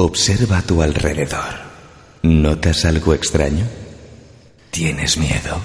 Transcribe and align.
Observa 0.00 0.58
a 0.58 0.62
tu 0.62 0.80
alrededor. 0.80 1.58
¿Notas 2.22 2.84
algo 2.84 3.14
extraño? 3.14 3.66
¿Tienes 4.70 5.18
miedo? 5.18 5.60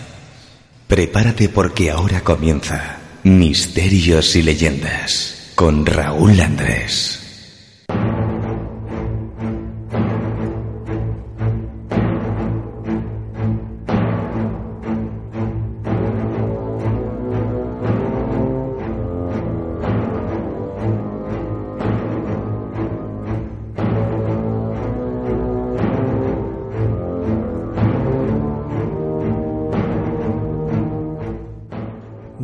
Prepárate 0.87 1.49
porque 1.49 1.91
ahora 1.91 2.23
comienza 2.23 2.97
Misterios 3.21 4.35
y 4.35 4.41
Leyendas 4.41 5.51
con 5.53 5.85
Raúl 5.85 6.39
Andrés. 6.39 7.22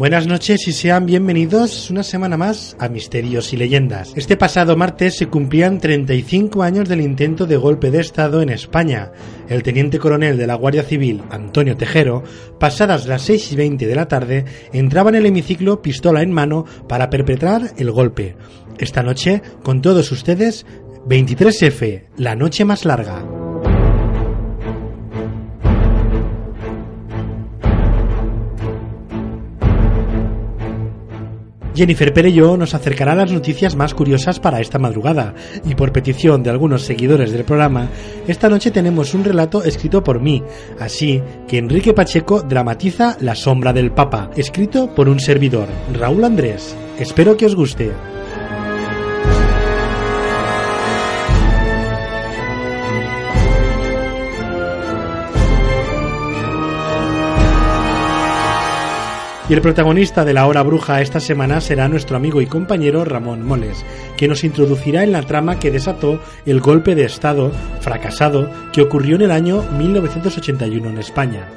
Buenas 0.10 0.26
noches 0.26 0.68
y 0.68 0.74
sean 0.74 1.06
bienvenidos 1.06 1.92
una 1.92 2.02
semana 2.02 2.36
más 2.36 2.76
a 2.80 2.90
Misterios 2.90 3.54
y 3.54 3.58
Leyendas. 3.58 4.12
Este 4.16 4.38
pasado 4.38 4.76
martes 4.76 5.16
se 5.16 5.28
cumplían 5.28 5.80
35 5.80 6.64
años 6.64 6.90
del 6.90 7.02
intento 7.02 7.46
de 7.46 7.58
golpe 7.58 7.92
de 7.92 8.00
Estado 8.00 8.42
en 8.42 8.50
España. 8.50 9.12
El 9.48 9.62
teniente 9.62 10.00
coronel 10.00 10.36
de 10.36 10.48
la 10.48 10.56
Guardia 10.56 10.82
Civil, 10.82 11.22
Antonio 11.30 11.78
Tejero, 11.78 12.24
pasadas 12.60 13.06
las 13.06 13.22
6 13.22 13.52
y 13.52 13.56
20 13.56 13.86
de 13.86 13.96
la 13.96 14.08
tarde, 14.08 14.46
entraba 14.74 15.12
en 15.12 15.18
el 15.18 15.28
hemiciclo 15.28 15.84
pistola 15.84 16.24
en 16.24 16.32
mano 16.32 16.66
para 16.88 17.12
perpetrar 17.12 17.76
el 17.78 17.92
golpe. 17.92 18.36
Esta 18.80 19.04
noche, 19.04 19.44
con 19.62 19.84
todos 19.84 20.12
ustedes, 20.12 20.66
23F, 21.08 22.06
la 22.18 22.36
noche 22.36 22.66
más 22.66 22.84
larga. 22.84 23.39
Jennifer 31.80 32.12
Perello 32.12 32.58
nos 32.58 32.74
acercará 32.74 33.16
las 33.16 33.32
noticias 33.32 33.78
más 33.78 33.94
curiosas 33.94 34.42
para 34.42 34.60
esta 34.60 34.78
madrugada 34.78 35.34
y 35.64 35.76
por 35.76 35.94
petición 35.94 36.44
de 36.44 36.50
algunos 36.50 36.82
seguidores 36.82 37.32
del 37.32 37.46
programa, 37.46 37.88
esta 38.28 38.50
noche 38.50 38.70
tenemos 38.70 39.14
un 39.14 39.24
relato 39.24 39.64
escrito 39.64 40.04
por 40.04 40.20
mí, 40.20 40.44
así 40.78 41.22
que 41.48 41.58
Enrique 41.58 41.94
Pacheco 41.94 42.42
dramatiza 42.42 43.16
La 43.22 43.34
sombra 43.34 43.72
del 43.72 43.94
Papa, 43.94 44.30
escrito 44.36 44.94
por 44.94 45.08
un 45.08 45.22
servidor, 45.22 45.70
Raúl 45.98 46.26
Andrés. 46.26 46.76
Espero 47.00 47.38
que 47.38 47.46
os 47.46 47.56
guste. 47.56 47.92
Y 59.50 59.54
el 59.54 59.62
protagonista 59.62 60.26
de 60.26 60.34
la 60.36 60.46
hora 60.46 60.62
bruja 60.62 61.02
esta 61.02 61.20
semana 61.20 61.60
será 61.60 61.88
nuestro 61.88 62.16
amigo 62.16 62.40
y 62.40 62.46
compañero 62.46 63.04
Ramón 63.04 63.44
Moles, 63.44 63.84
que 64.16 64.28
nos 64.28 64.44
introducirá 64.44 65.04
en 65.04 65.12
la 65.12 65.24
trama 65.24 65.58
que 65.58 65.72
desató 65.72 66.22
el 66.46 66.62
golpe 66.62 66.94
de 66.94 67.06
Estado 67.06 67.52
fracasado 67.82 68.48
que 68.72 68.84
ocurrió 68.84 69.16
en 69.16 69.24
el 69.24 69.32
año 69.32 69.64
1981 69.76 70.90
en 70.92 70.98
España. 71.00 71.48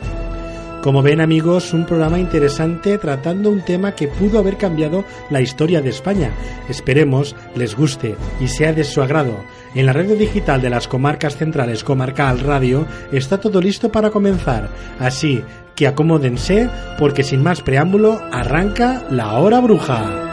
Como 0.82 1.02
ven 1.02 1.20
amigos, 1.20 1.74
un 1.74 1.84
programa 1.84 2.18
interesante 2.18 2.96
tratando 2.96 3.50
un 3.50 3.60
tema 3.60 3.94
que 3.94 4.08
pudo 4.08 4.38
haber 4.38 4.56
cambiado 4.56 5.04
la 5.30 5.42
historia 5.42 5.82
de 5.82 5.90
España. 5.90 6.32
Esperemos 6.70 7.36
les 7.54 7.76
guste 7.76 8.16
y 8.40 8.48
sea 8.48 8.72
de 8.72 8.84
su 8.84 9.02
agrado. 9.02 9.44
En 9.74 9.86
la 9.86 9.92
radio 9.92 10.16
digital 10.16 10.60
de 10.60 10.70
las 10.70 10.88
comarcas 10.88 11.36
centrales 11.36 11.84
Comarcal 11.84 12.40
Radio 12.40 12.86
está 13.12 13.38
todo 13.38 13.60
listo 13.60 13.92
para 13.92 14.10
comenzar. 14.10 14.70
Así 14.98 15.44
que 15.74 15.86
acomódense 15.86 16.68
porque 16.98 17.22
sin 17.22 17.42
más 17.42 17.62
preámbulo 17.62 18.20
arranca 18.32 19.06
la 19.10 19.38
hora 19.38 19.60
bruja. 19.60 20.28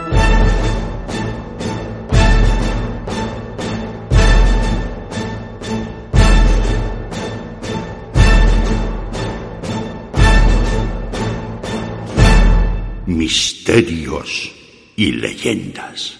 Misterios 13.06 14.52
y 14.96 15.12
leyendas 15.12 16.18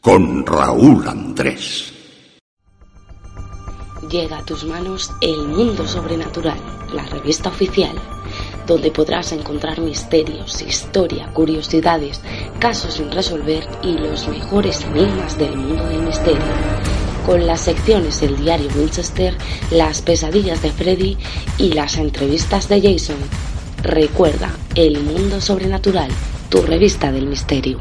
con 0.00 0.44
Raúl 0.44 1.06
Andrés. 1.06 1.92
Llega 4.10 4.38
a 4.38 4.44
tus 4.44 4.64
manos 4.64 5.10
El 5.20 5.46
Mundo 5.48 5.86
Sobrenatural, 5.86 6.58
la 6.92 7.06
revista 7.06 7.48
oficial, 7.48 7.96
donde 8.66 8.90
podrás 8.90 9.32
encontrar 9.32 9.80
misterios, 9.80 10.62
historia, 10.62 11.28
curiosidades, 11.32 12.20
casos 12.58 12.94
sin 12.94 13.10
resolver 13.10 13.66
y 13.82 13.92
los 13.92 14.28
mejores 14.28 14.82
enigmas 14.82 15.38
del 15.38 15.56
mundo 15.56 15.86
del 15.88 16.02
misterio. 16.02 16.42
Con 17.26 17.46
las 17.46 17.62
secciones 17.62 18.22
El 18.22 18.36
Diario 18.36 18.68
Winchester, 18.74 19.36
Las 19.70 20.02
Pesadillas 20.02 20.62
de 20.62 20.72
Freddy 20.72 21.16
y 21.58 21.72
las 21.72 21.96
entrevistas 21.96 22.68
de 22.68 22.80
Jason. 22.80 23.18
Recuerda, 23.82 24.54
El 24.74 25.00
Mundo 25.02 25.40
Sobrenatural, 25.40 26.10
tu 26.48 26.62
revista 26.62 27.12
del 27.12 27.26
misterio. 27.26 27.80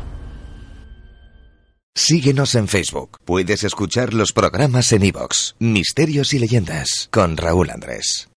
Síguenos 1.94 2.56
en 2.56 2.68
Facebook. 2.68 3.18
Puedes 3.25 3.63
escuchar 3.63 4.13
los 4.13 4.31
programas 4.31 4.92
en 4.94 5.03
iVoox. 5.03 5.56
Misterios 5.59 6.34
y 6.34 6.40
Leyendas 6.40 7.09
con 7.12 7.36
Raúl 7.36 7.69
Andrés. 7.69 8.31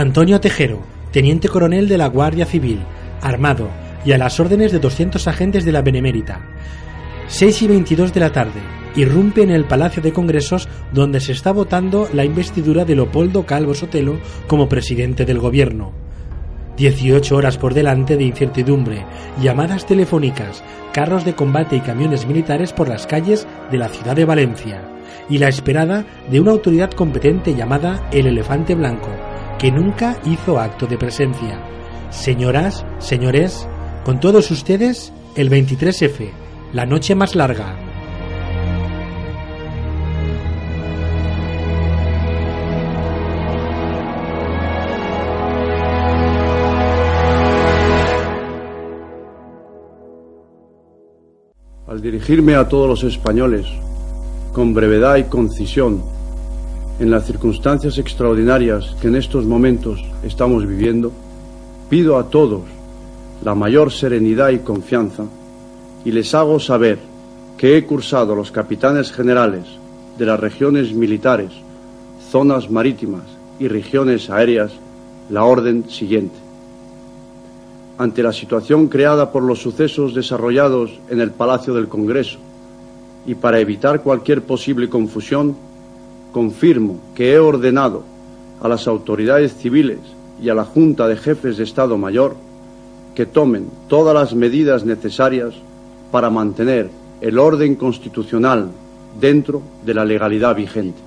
Antonio 0.00 0.40
Tejero, 0.40 0.80
teniente 1.12 1.50
coronel 1.50 1.86
de 1.86 1.98
la 1.98 2.06
Guardia 2.06 2.46
Civil, 2.46 2.80
armado 3.20 3.68
y 4.02 4.12
a 4.12 4.16
las 4.16 4.40
órdenes 4.40 4.72
de 4.72 4.78
200 4.78 5.28
agentes 5.28 5.66
de 5.66 5.72
la 5.72 5.82
Benemérita. 5.82 6.40
6 7.26 7.60
y 7.60 7.66
22 7.66 8.14
de 8.14 8.20
la 8.20 8.32
tarde, 8.32 8.62
irrumpe 8.96 9.42
en 9.42 9.50
el 9.50 9.66
Palacio 9.66 10.02
de 10.02 10.14
Congresos 10.14 10.70
donde 10.94 11.20
se 11.20 11.32
está 11.32 11.52
votando 11.52 12.08
la 12.14 12.24
investidura 12.24 12.86
de 12.86 12.94
Leopoldo 12.94 13.44
Calvo 13.44 13.74
Sotelo 13.74 14.18
como 14.46 14.70
presidente 14.70 15.26
del 15.26 15.38
gobierno. 15.38 15.92
18 16.78 17.36
horas 17.36 17.58
por 17.58 17.74
delante 17.74 18.16
de 18.16 18.24
incertidumbre, 18.24 19.04
llamadas 19.42 19.84
telefónicas, 19.84 20.64
carros 20.94 21.26
de 21.26 21.34
combate 21.34 21.76
y 21.76 21.80
camiones 21.80 22.26
militares 22.26 22.72
por 22.72 22.88
las 22.88 23.06
calles 23.06 23.46
de 23.70 23.76
la 23.76 23.90
ciudad 23.90 24.16
de 24.16 24.24
Valencia, 24.24 24.80
y 25.28 25.36
la 25.36 25.48
esperada 25.48 26.06
de 26.30 26.40
una 26.40 26.52
autoridad 26.52 26.90
competente 26.90 27.54
llamada 27.54 28.08
el 28.12 28.28
Elefante 28.28 28.74
Blanco, 28.74 29.10
que 29.60 29.70
nunca 29.70 30.18
hizo 30.24 30.58
acto 30.58 30.86
de 30.86 30.96
presencia. 30.96 31.62
Señoras, 32.08 32.86
señores, 32.98 33.68
con 34.06 34.18
todos 34.18 34.50
ustedes, 34.50 35.12
el 35.36 35.50
23F, 35.50 36.30
la 36.72 36.86
noche 36.86 37.14
más 37.14 37.36
larga. 37.36 37.76
Al 51.86 52.00
dirigirme 52.00 52.54
a 52.54 52.66
todos 52.66 52.88
los 52.88 53.04
españoles, 53.04 53.66
con 54.54 54.72
brevedad 54.72 55.16
y 55.16 55.24
concisión, 55.24 56.02
en 57.00 57.10
las 57.10 57.24
circunstancias 57.24 57.96
extraordinarias 57.96 58.94
que 59.00 59.08
en 59.08 59.16
estos 59.16 59.46
momentos 59.46 60.04
estamos 60.22 60.66
viviendo, 60.66 61.10
pido 61.88 62.18
a 62.18 62.28
todos 62.28 62.60
la 63.42 63.54
mayor 63.54 63.90
serenidad 63.90 64.50
y 64.50 64.58
confianza 64.58 65.24
y 66.04 66.12
les 66.12 66.34
hago 66.34 66.60
saber 66.60 66.98
que 67.56 67.78
he 67.78 67.86
cursado 67.86 68.34
los 68.34 68.52
capitanes 68.52 69.12
generales 69.12 69.64
de 70.18 70.26
las 70.26 70.38
regiones 70.38 70.92
militares, 70.92 71.50
zonas 72.30 72.70
marítimas 72.70 73.24
y 73.58 73.66
regiones 73.68 74.28
aéreas 74.28 74.70
la 75.30 75.44
orden 75.44 75.88
siguiente. 75.88 76.36
Ante 77.96 78.22
la 78.22 78.32
situación 78.32 78.88
creada 78.88 79.32
por 79.32 79.42
los 79.42 79.62
sucesos 79.62 80.14
desarrollados 80.14 80.90
en 81.08 81.22
el 81.22 81.30
Palacio 81.30 81.72
del 81.72 81.88
Congreso 81.88 82.38
y 83.24 83.34
para 83.36 83.58
evitar 83.58 84.02
cualquier 84.02 84.42
posible 84.42 84.90
confusión, 84.90 85.69
confirmo 86.32 86.98
que 87.14 87.32
he 87.32 87.38
ordenado 87.38 88.02
a 88.60 88.68
las 88.68 88.86
autoridades 88.86 89.54
civiles 89.56 89.98
y 90.42 90.48
a 90.48 90.54
la 90.54 90.64
Junta 90.64 91.08
de 91.08 91.16
Jefes 91.16 91.56
de 91.56 91.64
Estado 91.64 91.98
Mayor 91.98 92.36
que 93.14 93.26
tomen 93.26 93.68
todas 93.88 94.14
las 94.14 94.34
medidas 94.34 94.84
necesarias 94.84 95.54
para 96.10 96.30
mantener 96.30 96.90
el 97.20 97.38
orden 97.38 97.74
constitucional 97.74 98.70
dentro 99.20 99.62
de 99.84 99.94
la 99.94 100.04
legalidad 100.04 100.54
vigente. 100.54 100.98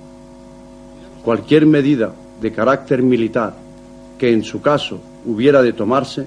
Cualquier 1.24 1.66
medida 1.66 2.12
de 2.40 2.52
carácter 2.52 3.02
militar 3.02 3.54
que 4.18 4.32
en 4.32 4.44
su 4.44 4.60
caso 4.60 5.00
hubiera 5.26 5.62
de 5.62 5.72
tomarse 5.72 6.26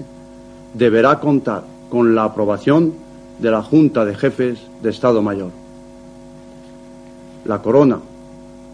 deberá 0.74 1.20
contar 1.20 1.64
con 1.88 2.14
la 2.14 2.24
aprobación 2.24 2.92
de 3.38 3.50
la 3.50 3.62
Junta 3.62 4.04
de 4.04 4.14
Jefes 4.14 4.58
de 4.82 4.90
Estado 4.90 5.22
Mayor. 5.22 5.50
La 7.44 7.62
corona, 7.62 8.00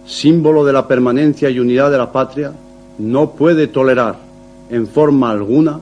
símbolo 0.07 0.65
de 0.65 0.73
la 0.73 0.87
permanencia 0.87 1.51
y 1.51 1.59
unidad 1.59 1.91
de 1.91 1.99
la 1.99 2.13
patria, 2.13 2.53
no 2.99 3.31
puede 3.31 3.67
tolerar 3.67 4.17
en 4.71 4.87
forma 4.87 5.31
alguna 5.31 5.81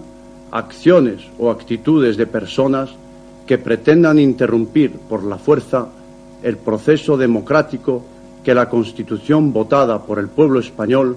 acciones 0.50 1.22
o 1.38 1.50
actitudes 1.50 2.16
de 2.16 2.26
personas 2.26 2.90
que 3.46 3.58
pretendan 3.58 4.19
interrumpir 4.19 4.92
por 4.92 5.24
la 5.24 5.38
fuerza 5.38 5.88
el 6.42 6.56
proceso 6.56 7.16
democrático 7.16 8.02
que 8.44 8.54
la 8.54 8.69
Constitución 8.69 9.52
votada 9.52 10.02
por 10.02 10.19
el 10.19 10.28
pueblo 10.28 10.60
español 10.60 11.16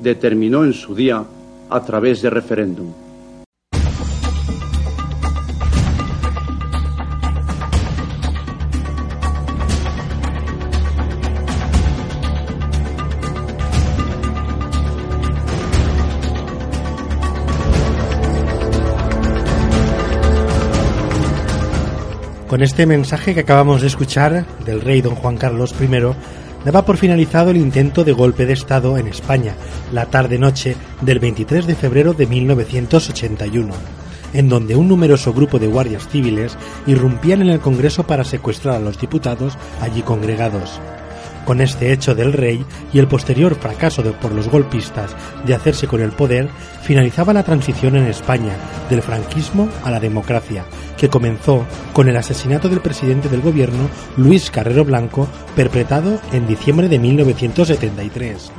determinó 0.00 0.64
en 0.64 0.72
su 0.72 0.94
día 0.94 1.24
a 1.70 1.80
través 1.84 2.22
de 2.22 2.30
referéndum. 2.30 3.03
Con 22.54 22.62
este 22.62 22.86
mensaje 22.86 23.34
que 23.34 23.40
acabamos 23.40 23.80
de 23.80 23.88
escuchar 23.88 24.46
del 24.64 24.80
rey 24.80 25.00
don 25.00 25.16
Juan 25.16 25.36
Carlos 25.36 25.74
I, 25.80 25.88
daba 26.64 26.84
por 26.84 26.98
finalizado 26.98 27.50
el 27.50 27.56
intento 27.56 28.04
de 28.04 28.12
golpe 28.12 28.46
de 28.46 28.52
Estado 28.52 28.96
en 28.96 29.08
España, 29.08 29.56
la 29.90 30.06
tarde-noche 30.06 30.76
del 31.00 31.18
23 31.18 31.66
de 31.66 31.74
febrero 31.74 32.12
de 32.12 32.28
1981, 32.28 33.74
en 34.34 34.48
donde 34.48 34.76
un 34.76 34.86
numeroso 34.86 35.32
grupo 35.32 35.58
de 35.58 35.66
guardias 35.66 36.06
civiles 36.06 36.56
irrumpían 36.86 37.42
en 37.42 37.48
el 37.48 37.58
Congreso 37.58 38.06
para 38.06 38.22
secuestrar 38.22 38.76
a 38.76 38.78
los 38.78 39.00
diputados 39.00 39.58
allí 39.80 40.02
congregados. 40.02 40.80
Con 41.44 41.60
este 41.60 41.92
hecho 41.92 42.14
del 42.14 42.32
rey 42.32 42.64
y 42.92 42.98
el 42.98 43.06
posterior 43.06 43.54
fracaso 43.54 44.02
por 44.14 44.32
los 44.32 44.48
golpistas 44.48 45.14
de 45.46 45.54
hacerse 45.54 45.86
con 45.86 46.00
el 46.00 46.10
poder, 46.10 46.48
finalizaba 46.82 47.32
la 47.32 47.42
transición 47.42 47.96
en 47.96 48.06
España 48.06 48.54
del 48.88 49.02
franquismo 49.02 49.68
a 49.82 49.90
la 49.90 50.00
democracia, 50.00 50.64
que 50.96 51.08
comenzó 51.08 51.64
con 51.92 52.08
el 52.08 52.16
asesinato 52.16 52.68
del 52.68 52.80
presidente 52.80 53.28
del 53.28 53.42
gobierno, 53.42 53.88
Luis 54.16 54.50
Carrero 54.50 54.84
Blanco, 54.84 55.28
perpetrado 55.54 56.18
en 56.32 56.46
diciembre 56.46 56.88
de 56.88 56.98
1973. 56.98 58.52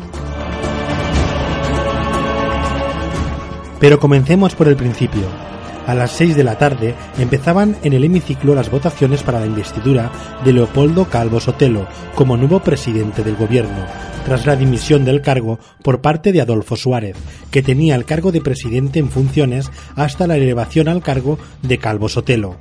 Pero 3.80 4.00
comencemos 4.00 4.56
por 4.56 4.68
el 4.68 4.76
principio. 4.76 5.55
A 5.88 5.94
las 5.94 6.12
6 6.14 6.36
de 6.36 6.44
la 6.44 6.58
tarde 6.58 6.96
empezaban 7.20 7.78
en 7.84 7.94
el 7.94 8.04
hemiciclo 8.04 8.56
las 8.56 8.72
votaciones 8.72 9.22
para 9.22 9.40
la 9.40 9.46
investidura 9.46 10.12
de 10.44 10.54
Leopoldo 10.54 11.06
Calvo 11.06 11.40
Sotelo 11.40 11.88
como 12.16 12.38
nuevo 12.38 12.60
presidente 12.60 13.24
del 13.24 13.36
gobierno, 13.36 13.86
tras 14.26 14.46
la 14.46 14.56
dimisión 14.56 15.06
del 15.06 15.22
cargo 15.22 15.60
por 15.84 16.02
parte 16.02 16.32
de 16.32 16.42
Adolfo 16.42 16.76
Suárez, 16.76 17.16
que 17.52 17.62
tenía 17.62 17.96
el 17.96 18.06
cargo 18.06 18.32
de 18.32 18.42
presidente 18.42 19.00
en 19.00 19.10
funciones 19.10 19.72
hasta 19.96 20.26
la 20.26 20.38
elevación 20.38 20.88
al 20.88 21.04
cargo 21.04 21.38
de 21.62 21.78
Calvo 21.78 22.10
Sotelo. 22.10 22.58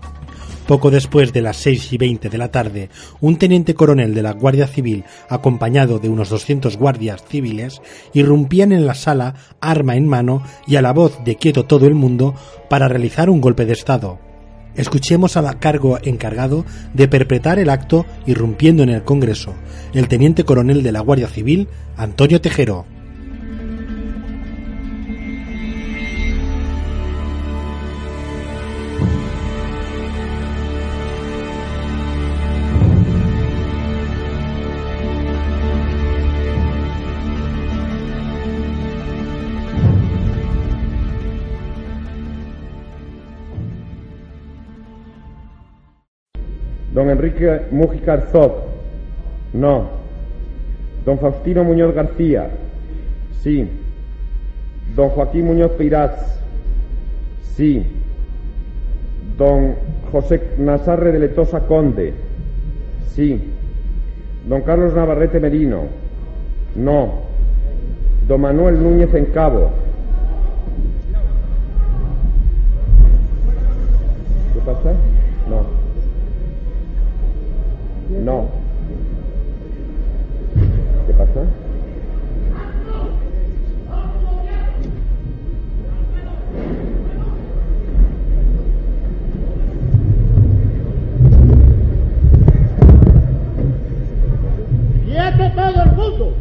Poco 0.66 0.90
después 0.90 1.34
de 1.34 1.42
las 1.42 1.58
6 1.58 1.92
y 1.92 1.98
20 1.98 2.30
de 2.30 2.38
la 2.38 2.50
tarde, 2.50 2.88
un 3.20 3.36
teniente 3.36 3.74
coronel 3.74 4.14
de 4.14 4.22
la 4.22 4.32
Guardia 4.32 4.66
Civil, 4.66 5.04
acompañado 5.28 5.98
de 5.98 6.08
unos 6.08 6.30
200 6.30 6.78
guardias 6.78 7.22
civiles, 7.28 7.82
irrumpían 8.14 8.72
en 8.72 8.86
la 8.86 8.94
sala, 8.94 9.34
arma 9.60 9.96
en 9.96 10.08
mano 10.08 10.42
y 10.66 10.76
a 10.76 10.82
la 10.82 10.94
voz 10.94 11.22
de 11.22 11.36
quieto 11.36 11.66
todo 11.66 11.86
el 11.86 11.94
mundo, 11.94 12.34
para 12.70 12.88
realizar 12.88 13.28
un 13.28 13.42
golpe 13.42 13.66
de 13.66 13.74
Estado. 13.74 14.18
Escuchemos 14.74 15.36
al 15.36 15.58
cargo 15.58 15.98
encargado 16.02 16.64
de 16.94 17.08
perpetrar 17.08 17.58
el 17.58 17.68
acto 17.68 18.06
irrumpiendo 18.26 18.82
en 18.82 18.88
el 18.88 19.04
Congreso, 19.04 19.52
el 19.92 20.08
teniente 20.08 20.44
coronel 20.44 20.82
de 20.82 20.92
la 20.92 21.00
Guardia 21.00 21.28
Civil, 21.28 21.68
Antonio 21.96 22.40
Tejero. 22.40 22.86
Don 47.04 47.10
Enrique 47.10 47.60
Mújica 47.70 48.14
Arzot. 48.14 48.64
No. 49.52 49.88
Don 51.04 51.18
Faustino 51.18 51.62
Muñoz 51.62 51.94
García. 51.94 52.48
Sí. 53.42 53.68
Don 54.96 55.10
Joaquín 55.10 55.44
Muñoz 55.44 55.72
Peirás. 55.72 56.40
Sí. 57.56 57.84
Don 59.36 59.74
José 60.10 60.54
Nazarre 60.56 61.12
de 61.12 61.18
Letosa 61.18 61.60
Conde. 61.66 62.14
Sí. 63.14 63.52
Don 64.48 64.62
Carlos 64.62 64.94
Navarrete 64.94 65.40
Merino. 65.40 65.82
No. 66.74 67.24
Don 68.26 68.40
Manuel 68.40 68.82
Núñez 68.82 69.12
en 69.12 69.26
Cabo. 69.26 69.70
¿Qué 74.54 74.60
pasa? 74.60 74.92
No. 75.50 75.83
No. 78.22 78.48
¿Qué 81.06 81.12
pasa? 81.14 81.40
¡Quieto 95.04 95.52
todo 95.54 95.82
el 95.82 95.92
mundo! 95.92 96.34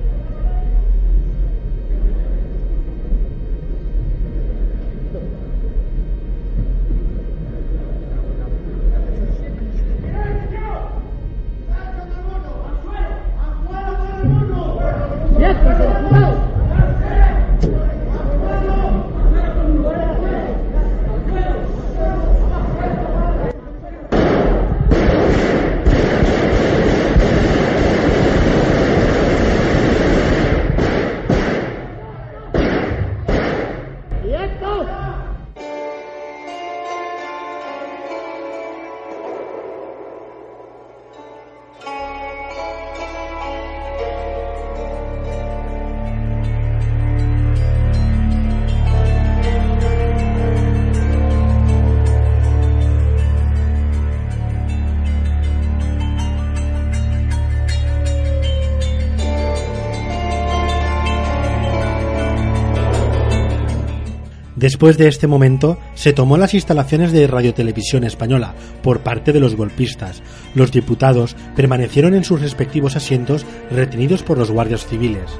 Después 64.83 64.97
de 64.97 65.07
este 65.07 65.27
momento, 65.27 65.77
se 65.95 66.11
tomó 66.11 66.37
las 66.37 66.53
instalaciones 66.53 67.13
de 67.13 67.25
Radiotelevisión 67.25 68.03
Española 68.03 68.53
por 68.81 68.99
parte 68.99 69.31
de 69.31 69.39
los 69.39 69.55
golpistas. 69.55 70.21
Los 70.55 70.73
diputados 70.73 71.37
permanecieron 71.55 72.13
en 72.15 72.25
sus 72.25 72.41
respectivos 72.41 72.97
asientos 72.97 73.45
retenidos 73.71 74.23
por 74.23 74.37
los 74.37 74.51
guardias 74.51 74.85
civiles. 74.85 75.31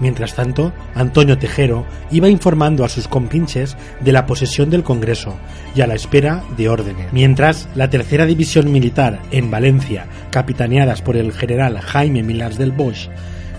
Mientras 0.00 0.34
tanto, 0.34 0.72
Antonio 0.96 1.38
Tejero 1.38 1.86
iba 2.10 2.28
informando 2.28 2.84
a 2.84 2.88
sus 2.88 3.06
compinches 3.06 3.76
de 4.00 4.10
la 4.10 4.26
posesión 4.26 4.68
del 4.68 4.82
Congreso 4.82 5.36
y 5.76 5.82
a 5.82 5.86
la 5.86 5.94
espera 5.94 6.42
de 6.56 6.68
órdenes. 6.68 7.12
Mientras, 7.12 7.68
la 7.76 7.88
tercera 7.88 8.26
división 8.26 8.72
militar 8.72 9.20
en 9.30 9.48
Valencia, 9.48 10.08
capitaneadas 10.32 11.02
por 11.02 11.16
el 11.16 11.32
general 11.32 11.78
Jaime 11.78 12.24
Milans 12.24 12.58
del 12.58 12.72
Bosch, 12.72 13.08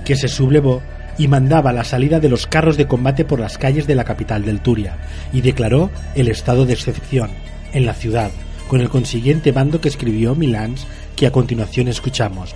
que 0.03 0.17
se 0.17 0.27
sublevó 0.27 0.81
y 1.17 1.27
mandaba 1.27 1.74
la 1.74 1.84
salida 1.84 2.20
de 2.20 2.29
los 2.29 2.48
carros 2.48 2.77
de 2.77 2.88
combate 2.88 3.25
por 3.25 3.39
las 3.39 3.58
calles 3.58 3.88
de 3.88 3.96
la 3.96 4.03
capital 4.03 4.43
del 4.46 4.62
Turia 4.62 4.98
y 5.32 5.41
declaró 5.41 5.89
el 6.15 6.27
estado 6.27 6.65
de 6.65 6.74
excepción 6.74 7.29
en 7.74 7.86
la 7.86 7.93
ciudad, 7.93 8.32
con 8.67 8.82
el 8.82 8.89
consiguiente 8.89 9.51
bando 9.51 9.82
que 9.82 9.89
escribió 9.89 10.36
Milans 10.36 10.88
que 11.15 11.27
a 11.27 11.32
continuación 11.32 11.88
escuchamos. 11.88 12.55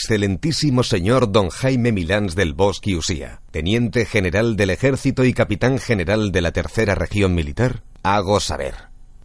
Excelentísimo 0.00 0.84
señor 0.84 1.32
don 1.32 1.48
Jaime 1.48 1.90
Milans 1.90 2.36
del 2.36 2.54
Bosque 2.54 2.94
Usía, 2.94 3.40
teniente 3.50 4.06
general 4.06 4.54
del 4.54 4.70
ejército 4.70 5.24
y 5.24 5.32
capitán 5.32 5.78
general 5.78 6.30
de 6.30 6.40
la 6.40 6.52
tercera 6.52 6.94
región 6.94 7.34
militar, 7.34 7.82
hago 8.04 8.38
saber. 8.38 8.74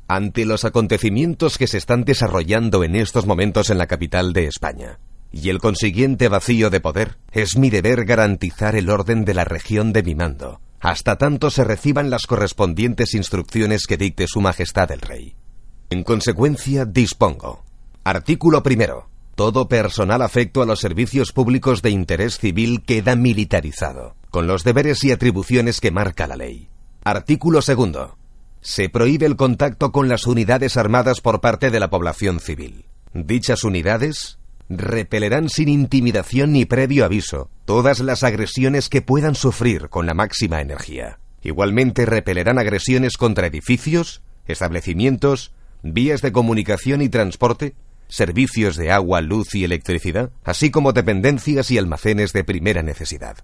Ante 0.08 0.46
los 0.46 0.66
acontecimientos 0.66 1.60
que 1.60 1.68
se 1.68 1.78
están 1.78 2.06
desarrollando 2.06 2.84
en 2.84 2.96
estos 2.96 3.28
momentos 3.28 3.70
en 3.70 3.78
la 3.78 3.86
capital 3.86 4.34
de 4.34 4.48
España, 4.48 4.98
y 5.32 5.50
el 5.50 5.60
consiguiente 5.60 6.28
vacío 6.28 6.72
de 6.72 6.82
poder, 6.82 7.20
es 7.32 7.56
mi 7.56 7.70
deber 7.70 8.04
garantizar 8.06 8.76
el 8.76 8.90
orden 8.90 9.26
de 9.26 9.36
la 9.36 9.46
región 9.46 9.94
de 9.94 10.02
mi 10.02 10.16
mando, 10.16 10.60
hasta 10.80 11.20
tanto 11.20 11.52
se 11.52 11.64
reciban 11.64 12.10
las 12.10 12.26
correspondientes 12.26 13.14
instrucciones 13.14 13.86
que 13.86 13.98
dicte 13.98 14.26
Su 14.28 14.42
Majestad 14.42 14.92
el 14.92 15.02
Rey. 15.02 15.36
En 15.92 16.04
consecuencia, 16.04 16.86
dispongo. 16.86 17.64
Artículo 18.04 18.64
primero. 18.64 19.13
Todo 19.36 19.68
personal 19.68 20.22
afecto 20.22 20.62
a 20.62 20.66
los 20.68 20.80
servicios 20.80 21.32
públicos 21.32 21.82
de 21.82 21.90
interés 21.90 22.38
civil 22.38 22.84
queda 22.86 23.16
militarizado, 23.16 24.16
con 24.30 24.46
los 24.46 24.64
deberes 24.64 25.04
y 25.04 25.12
atribuciones 25.12 25.82
que 25.82 25.90
marca 25.90 26.28
la 26.28 26.36
ley. 26.36 26.70
Artículo 27.04 27.64
segundo. 27.64 28.18
Se 28.62 28.90
prohíbe 28.90 29.26
el 29.26 29.36
contacto 29.36 29.92
con 29.92 30.08
las 30.08 30.28
unidades 30.28 30.78
armadas 30.78 31.20
por 31.20 31.42
parte 31.42 31.72
de 31.72 31.80
la 31.80 31.90
población 31.90 32.40
civil. 32.40 32.86
Dichas 33.14 33.64
unidades 33.64 34.38
repelerán 34.70 35.50
sin 35.50 35.68
intimidación 35.68 36.54
ni 36.54 36.66
previo 36.66 37.04
aviso 37.04 37.50
todas 37.66 38.00
las 38.02 38.24
agresiones 38.24 38.88
que 38.88 39.02
puedan 39.02 39.34
sufrir 39.34 39.90
con 39.90 40.06
la 40.06 40.14
máxima 40.14 40.62
energía. 40.62 41.20
Igualmente 41.42 42.06
repelerán 42.06 42.60
agresiones 42.60 43.18
contra 43.18 43.48
edificios, 43.48 44.22
establecimientos, 44.46 45.54
vías 45.82 46.22
de 46.22 46.32
comunicación 46.32 47.02
y 47.02 47.10
transporte, 47.10 47.76
servicios 48.14 48.76
de 48.78 48.92
agua, 48.92 49.22
luz 49.22 49.56
y 49.56 49.64
electricidad, 49.64 50.30
así 50.44 50.70
como 50.70 50.94
dependencias 50.94 51.72
y 51.72 51.80
almacenes 51.80 52.32
de 52.32 52.44
primera 52.44 52.84
necesidad. 52.84 53.38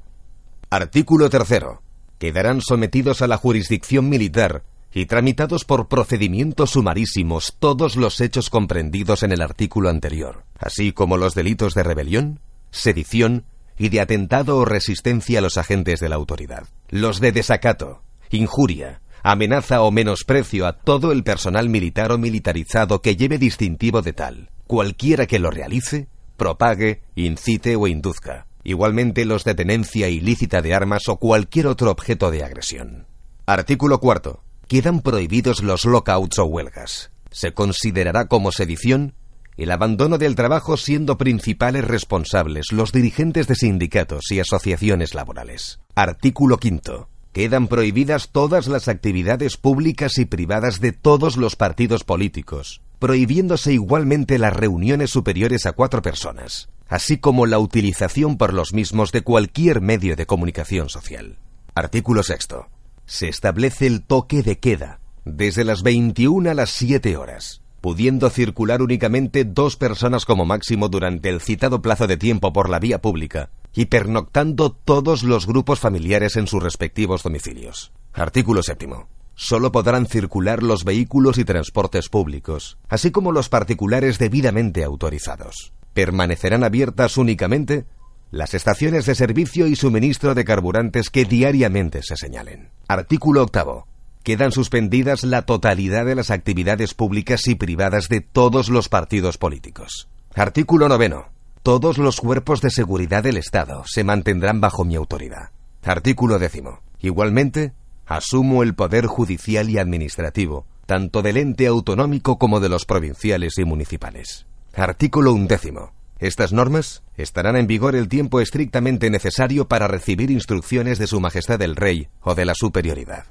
Artículo 0.69 1.31
tercero. 1.31 1.81
Quedarán 2.19 2.61
sometidos 2.61 3.23
a 3.23 3.27
la 3.27 3.37
jurisdicción 3.37 4.09
militar 4.09 4.63
y 4.93 5.07
tramitados 5.07 5.65
por 5.65 5.87
procedimientos 5.87 6.71
sumarísimos 6.71 7.55
todos 7.57 7.95
los 7.95 8.21
hechos 8.21 8.51
comprendidos 8.51 9.23
en 9.23 9.31
el 9.31 9.41
artículo 9.41 9.89
anterior, 9.89 10.43
así 10.59 10.91
como 10.91 11.17
los 11.17 11.33
delitos 11.33 11.73
de 11.73 11.81
rebelión, 11.81 12.39
sedición 12.69 13.45
y 13.75 13.89
de 13.89 14.01
atentado 14.01 14.57
o 14.57 14.65
resistencia 14.65 15.39
a 15.39 15.41
los 15.41 15.57
agentes 15.57 15.99
de 15.99 16.09
la 16.09 16.15
autoridad, 16.15 16.67
los 16.89 17.19
de 17.19 17.31
desacato, 17.31 18.03
injuria, 18.29 19.01
amenaza 19.23 19.81
o 19.81 19.89
menosprecio 19.89 20.67
a 20.67 20.73
todo 20.73 21.11
el 21.11 21.23
personal 21.23 21.69
militar 21.69 22.11
o 22.11 22.19
militarizado 22.19 23.01
que 23.01 23.15
lleve 23.15 23.39
distintivo 23.39 24.03
de 24.03 24.13
tal, 24.13 24.49
cualquiera 24.69 25.25
que 25.25 25.39
lo 25.39 25.49
realice, 25.49 26.09
propague, 26.37 27.01
incite 27.15 27.75
o 27.75 27.87
induzca, 27.87 28.45
igualmente 28.63 29.25
los 29.25 29.43
de 29.43 29.55
tenencia 29.55 30.09
ilícita 30.09 30.61
de 30.61 30.75
armas 30.75 31.07
o 31.07 31.17
cualquier 31.17 31.65
otro 31.65 31.89
objeto 31.89 32.29
de 32.29 32.43
agresión. 32.43 33.07
Artículo 33.47 33.99
cuarto 33.99 34.43
quedan 34.67 34.99
prohibidos 34.99 35.63
los 35.63 35.85
lockouts 35.85 36.37
o 36.37 36.45
huelgas. 36.45 37.09
Se 37.31 37.51
considerará 37.51 38.27
como 38.27 38.51
sedición 38.51 39.15
el 39.57 39.71
abandono 39.71 40.19
del 40.19 40.35
trabajo 40.35 40.77
siendo 40.77 41.17
principales 41.17 41.83
responsables 41.83 42.71
los 42.71 42.91
dirigentes 42.91 43.47
de 43.47 43.55
sindicatos 43.55 44.25
y 44.29 44.39
asociaciones 44.39 45.15
laborales. 45.15 45.79
Artículo 45.95 46.59
quinto. 46.59 47.09
Quedan 47.33 47.69
prohibidas 47.69 48.29
todas 48.29 48.67
las 48.67 48.87
actividades 48.87 49.57
públicas 49.57 50.19
y 50.19 50.25
privadas 50.25 50.79
de 50.79 50.91
todos 50.91 51.37
los 51.37 51.55
partidos 51.55 52.03
políticos, 52.03 52.81
prohibiéndose 52.99 53.73
igualmente 53.73 54.37
las 54.37 54.53
reuniones 54.53 55.09
superiores 55.09 55.65
a 55.65 55.71
cuatro 55.71 56.01
personas, 56.01 56.69
así 56.87 57.17
como 57.17 57.45
la 57.45 57.59
utilización 57.59 58.37
por 58.37 58.53
los 58.53 58.73
mismos 58.73 59.11
de 59.11 59.21
cualquier 59.21 59.81
medio 59.81 60.15
de 60.15 60.25
comunicación 60.25 60.89
social. 60.89 61.37
Artículo 61.75 62.23
sexto 62.23 62.67
se 63.05 63.27
establece 63.27 63.87
el 63.87 64.03
toque 64.03 64.43
de 64.43 64.59
queda, 64.59 64.99
desde 65.25 65.63
las 65.63 65.81
21 65.81 66.51
a 66.51 66.53
las 66.53 66.69
7 66.69 67.17
horas, 67.17 67.63
pudiendo 67.81 68.29
circular 68.29 68.83
únicamente 68.83 69.45
dos 69.45 69.77
personas 69.77 70.25
como 70.25 70.45
máximo 70.45 70.89
durante 70.89 71.29
el 71.29 71.41
citado 71.41 71.81
plazo 71.81 72.05
de 72.05 72.17
tiempo 72.17 72.53
por 72.53 72.69
la 72.69 72.77
vía 72.77 73.01
pública, 73.01 73.49
y 73.73 73.85
pernoctando 73.85 74.71
todos 74.71 75.23
los 75.23 75.47
grupos 75.47 75.79
familiares 75.79 76.35
en 76.35 76.45
sus 76.45 76.61
respectivos 76.61 77.23
domicilios. 77.23 77.91
Artículo 78.13 78.61
séptimo. 78.61 79.07
Solo 79.41 79.71
podrán 79.71 80.05
circular 80.05 80.63
los 80.63 80.83
vehículos 80.83 81.37
y 81.37 81.45
transportes 81.45 82.09
públicos, 82.09 82.77
así 82.89 83.09
como 83.09 83.31
los 83.31 83.47
particulares 83.47 84.19
debidamente 84.19 84.83
autorizados. 84.83 85.71
Permanecerán 85.93 86.65
abiertas 86.65 87.15
únicamente 87.15 87.85
las 88.31 88.53
estaciones 88.53 89.05
de 89.05 89.15
servicio 89.15 89.65
y 89.67 89.77
suministro 89.77 90.35
de 90.35 90.43
carburantes 90.43 91.09
que 91.09 91.23
diariamente 91.23 92.01
se 92.03 92.17
señalen. 92.17 92.71
Artículo 92.89 93.41
octavo. 93.41 93.87
Quedan 94.23 94.51
suspendidas 94.51 95.23
la 95.23 95.43
totalidad 95.43 96.05
de 96.05 96.15
las 96.15 96.31
actividades 96.31 96.93
públicas 96.93 97.47
y 97.47 97.55
privadas 97.55 98.09
de 98.09 98.19
todos 98.19 98.67
los 98.67 98.89
partidos 98.89 99.37
políticos. 99.37 100.09
Artículo 100.35 100.89
noveno. 100.89 101.29
Todos 101.63 101.97
los 101.97 102.19
cuerpos 102.19 102.59
de 102.59 102.71
seguridad 102.71 103.23
del 103.23 103.37
Estado 103.37 103.83
se 103.85 104.03
mantendrán 104.03 104.59
bajo 104.59 104.83
mi 104.83 104.97
autoridad. 104.97 105.51
Artículo 105.85 106.39
décimo. 106.39 106.81
Igualmente, 106.99 107.71
asumo 108.09 108.63
el 108.63 108.73
poder 108.73 109.05
judicial 109.05 109.69
y 109.69 109.77
administrativo, 109.77 110.65
tanto 110.87 111.21
del 111.21 111.37
ente 111.37 111.67
autonómico 111.67 112.39
como 112.39 112.59
de 112.59 112.67
los 112.67 112.85
provinciales 112.85 113.59
y 113.59 113.65
municipales. 113.65 114.47
Artículo 114.73 115.31
undécimo. 115.31 115.93
Estas 116.17 116.51
normas 116.51 117.03
estarán 117.15 117.55
en 117.55 117.67
vigor 117.67 117.95
el 117.95 118.09
tiempo 118.09 118.41
estrictamente 118.41 119.11
necesario 119.11 119.67
para 119.67 119.87
recibir 119.87 120.31
instrucciones 120.31 120.97
de 120.97 121.05
Su 121.05 121.19
Majestad 121.21 121.61
el 121.61 121.75
Rey 121.75 122.07
o 122.21 122.33
de 122.33 122.45
la 122.45 122.55
superioridad. 122.55 123.27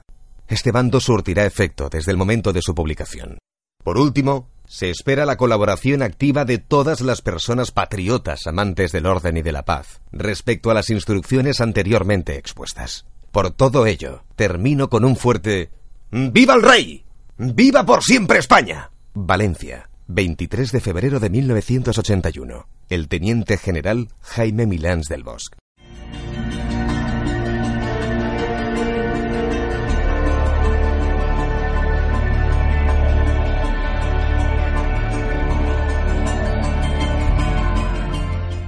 Este 0.47 0.71
bando 0.71 1.01
surtirá 1.01 1.45
efecto 1.45 1.89
desde 1.91 2.13
el 2.13 2.17
momento 2.17 2.53
de 2.53 2.63
su 2.63 2.75
publicación. 2.75 3.39
Por 3.83 3.99
último, 3.99 4.49
se 4.65 4.91
espera 4.91 5.27
la 5.27 5.37
colaboración 5.37 6.03
activa 6.03 6.45
de 6.45 6.59
todas 6.59 7.01
las 7.01 7.21
personas 7.21 7.73
patriotas 7.73 8.47
amantes 8.47 8.93
del 8.93 9.07
orden 9.07 9.39
y 9.39 9.43
de 9.43 9.53
la 9.53 9.65
paz 9.65 10.01
respecto 10.13 10.71
a 10.71 10.75
las 10.75 10.89
instrucciones 10.89 11.61
anteriormente 11.61 12.37
expuestas. 12.37 13.05
Por 13.33 13.51
todo 13.51 13.87
ello, 13.87 14.25
termino 14.37 14.89
con 14.89 15.05
un 15.05 15.17
fuerte 15.17 15.71
¡Viva 16.11 16.55
el 16.55 16.63
rey! 16.63 17.05
¡Viva 17.37 17.85
por 17.85 18.03
siempre 18.03 18.39
España! 18.39 18.91
Valencia, 19.15 19.91
23 20.07 20.73
de 20.73 20.81
febrero 20.81 21.21
de 21.21 21.31
1981 21.31 22.67
el 22.89 23.09
teniente 23.09 23.59
general 23.59 24.09
Jaime 24.23 24.67
Milans 24.67 25.09
del 25.09 25.23
Bosque. 25.23 25.59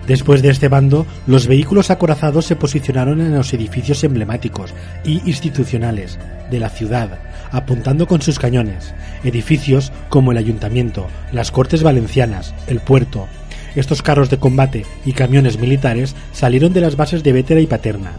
Después 0.07 0.43
de 0.43 0.51
este 0.51 0.69
bando, 0.69 1.07
los 1.27 1.47
vehículos 1.47 1.91
acorazados 1.91 2.47
se 2.47 2.57
posicionaron 2.57 3.21
en 3.21 3.35
los 3.35 3.53
edificios 3.53 4.03
emblemáticos 4.03 4.75
y 5.05 5.21
institucionales 5.29 6.19
de 6.51 6.59
la 6.59 6.71
ciudad, 6.71 7.19
apuntando 7.51 8.07
con 8.07 8.23
sus 8.23 8.39
cañones. 8.39 8.95
Edificios 9.25 9.93
como 10.09 10.33
el 10.33 10.39
ayuntamiento, 10.39 11.07
las 11.33 11.51
Cortes 11.51 11.83
Valencianas, 11.83 12.55
el 12.67 12.81
puerto, 12.81 13.29
estos 13.77 14.03
carros 14.03 14.31
de 14.31 14.39
combate 14.39 14.85
y 15.05 15.13
camiones 15.13 15.59
militares 15.59 16.17
salieron 16.33 16.73
de 16.73 16.81
las 16.81 16.97
bases 16.97 17.23
de 17.23 17.33
Vétera 17.33 17.61
y 17.61 17.67
Paterna. 17.67 18.13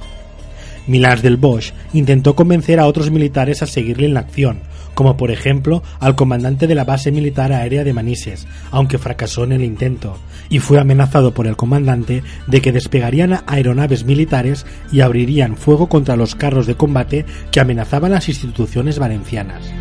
Milans 0.92 1.22
del 1.22 1.38
Bosch 1.38 1.72
intentó 1.94 2.36
convencer 2.36 2.80
a 2.80 2.86
otros 2.86 3.10
militares 3.10 3.64
a 3.64 3.66
seguirle 3.66 4.08
en 4.08 4.14
la 4.14 4.20
acción, 4.20 4.60
como 4.94 5.16
por 5.16 5.32
ejemplo 5.32 5.82
al 6.00 6.16
comandante 6.16 6.68
de 6.68 6.76
la 6.76 6.84
base 6.84 7.12
militar 7.12 7.54
aérea 7.54 7.86
de 7.86 7.94
Manises, 7.94 8.46
aunque 8.72 8.98
fracasó 8.98 9.46
en 9.46 9.54
el 9.54 9.64
intento, 9.64 10.18
y 10.50 10.60
fue 10.60 10.80
amenazado 10.80 11.34
por 11.34 11.48
el 11.48 11.56
comandante 11.56 12.24
de 12.48 12.62
que 12.62 12.74
despegarían 12.74 13.40
aeronaves 13.48 14.04
militares 14.04 14.66
y 14.92 15.00
abrirían 15.00 15.56
fuego 15.56 15.88
contra 15.88 16.18
los 16.18 16.36
carros 16.36 16.68
de 16.68 16.76
combate 16.76 17.26
que 17.52 17.62
amenazaban 17.62 18.12
las 18.12 18.28
instituciones 18.28 19.00
valencianas. 19.00 19.72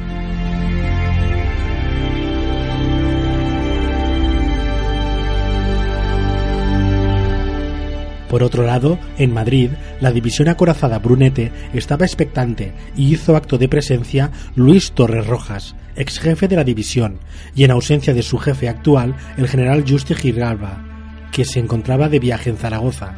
Por 8.30 8.44
otro 8.44 8.64
lado, 8.64 8.96
en 9.18 9.34
Madrid, 9.34 9.70
la 10.00 10.12
división 10.12 10.48
acorazada 10.48 11.00
Brunete 11.00 11.50
estaba 11.74 12.06
expectante 12.06 12.72
y 12.96 13.12
hizo 13.12 13.34
acto 13.34 13.58
de 13.58 13.68
presencia 13.68 14.30
Luis 14.54 14.92
Torres 14.92 15.26
Rojas, 15.26 15.74
ex 15.96 16.20
jefe 16.20 16.46
de 16.46 16.54
la 16.54 16.62
división, 16.62 17.18
y 17.56 17.64
en 17.64 17.72
ausencia 17.72 18.14
de 18.14 18.22
su 18.22 18.38
jefe 18.38 18.68
actual, 18.68 19.16
el 19.36 19.48
general 19.48 19.84
Justi 19.86 20.14
Giralba, 20.14 20.84
que 21.32 21.44
se 21.44 21.58
encontraba 21.58 22.08
de 22.08 22.20
viaje 22.20 22.50
en 22.50 22.56
Zaragoza. 22.56 23.16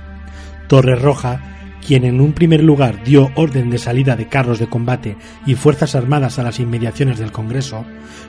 Torres 0.66 1.02
Roja 1.02 1.52
quien 1.87 2.05
en 2.05 2.21
un 2.21 2.33
primer 2.33 2.62
lugar 2.62 3.03
dio 3.05 3.31
orden 3.35 3.71
de 3.71 3.79
salida 3.79 4.17
de 4.17 4.29
carros 4.29 4.59
de 4.59 4.69
combate 4.69 5.17
y 5.47 5.55
fuerzas 5.55 5.95
armadas 5.95 6.39
a 6.39 6.43
las 6.43 6.61
inmediaciones 6.61 7.19
del 7.19 7.33
Congreso, 7.33 7.85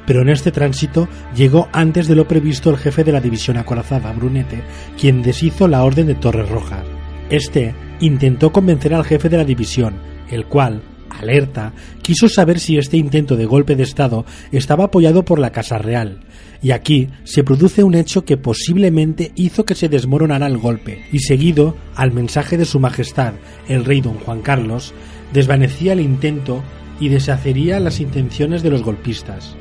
pero 0.05 0.22
en 0.22 0.29
este 0.29 0.51
tránsito 0.51 1.07
llegó 1.36 1.69
antes 1.72 2.07
de 2.07 2.15
lo 2.15 2.27
previsto 2.27 2.69
el 2.69 2.77
jefe 2.77 3.03
de 3.03 3.12
la 3.12 3.22
división 3.22 3.57
acorazada, 3.57 4.12
Brunete, 4.13 4.63
quien 5.00 5.22
deshizo 5.22 5.67
la 5.67 5.83
orden 5.83 6.07
de 6.07 6.15
Torres 6.15 6.50
Rojas. 6.50 6.83
Este 7.29 7.74
intentó 8.00 8.51
convencer 8.51 8.93
al 8.93 9.05
jefe 9.05 9.29
de 9.29 9.38
la 9.38 9.45
división, 9.45 9.95
el 10.29 10.45
cual, 10.45 10.81
alerta, 11.20 11.74
quiso 12.01 12.29
saber 12.29 12.60
si 12.60 12.77
este 12.77 12.98
intento 12.98 13.36
de 13.36 13.46
golpe 13.46 13.75
de 13.75 13.84
Estado 13.84 14.25
estaba 14.51 14.86
apoyado 14.86 15.25
por 15.25 15.39
la 15.39 15.51
Casa 15.51 15.77
Real, 15.77 16.22
y 16.62 16.72
aquí 16.72 17.10
se 17.24 17.43
produce 17.43 17.84
un 17.84 17.96
hecho 17.96 18.25
que 18.25 18.38
posiblemente 18.38 19.32
hizo 19.36 19.65
que 19.65 19.75
se 19.75 19.89
desmoronara 19.89 20.48
el 20.48 20.58
golpe, 20.58 21.05
y 21.12 21.20
seguido 21.20 21.75
al 21.96 22.13
mensaje 22.13 22.58
de 22.58 22.65
Su 22.65 22.79
Majestad, 22.79 23.34
el 23.67 23.86
rey 23.86 24.01
don 24.01 24.17
Juan 24.20 24.41
Carlos, 24.41 24.93
desvanecía 25.34 25.93
el 25.93 26.00
intento 26.00 26.63
y 27.00 27.10
deshacería 27.10 27.79
las 27.79 28.00
intenciones 28.00 28.63
de 28.63 28.70
los 28.70 28.84
golpistas. 28.84 29.55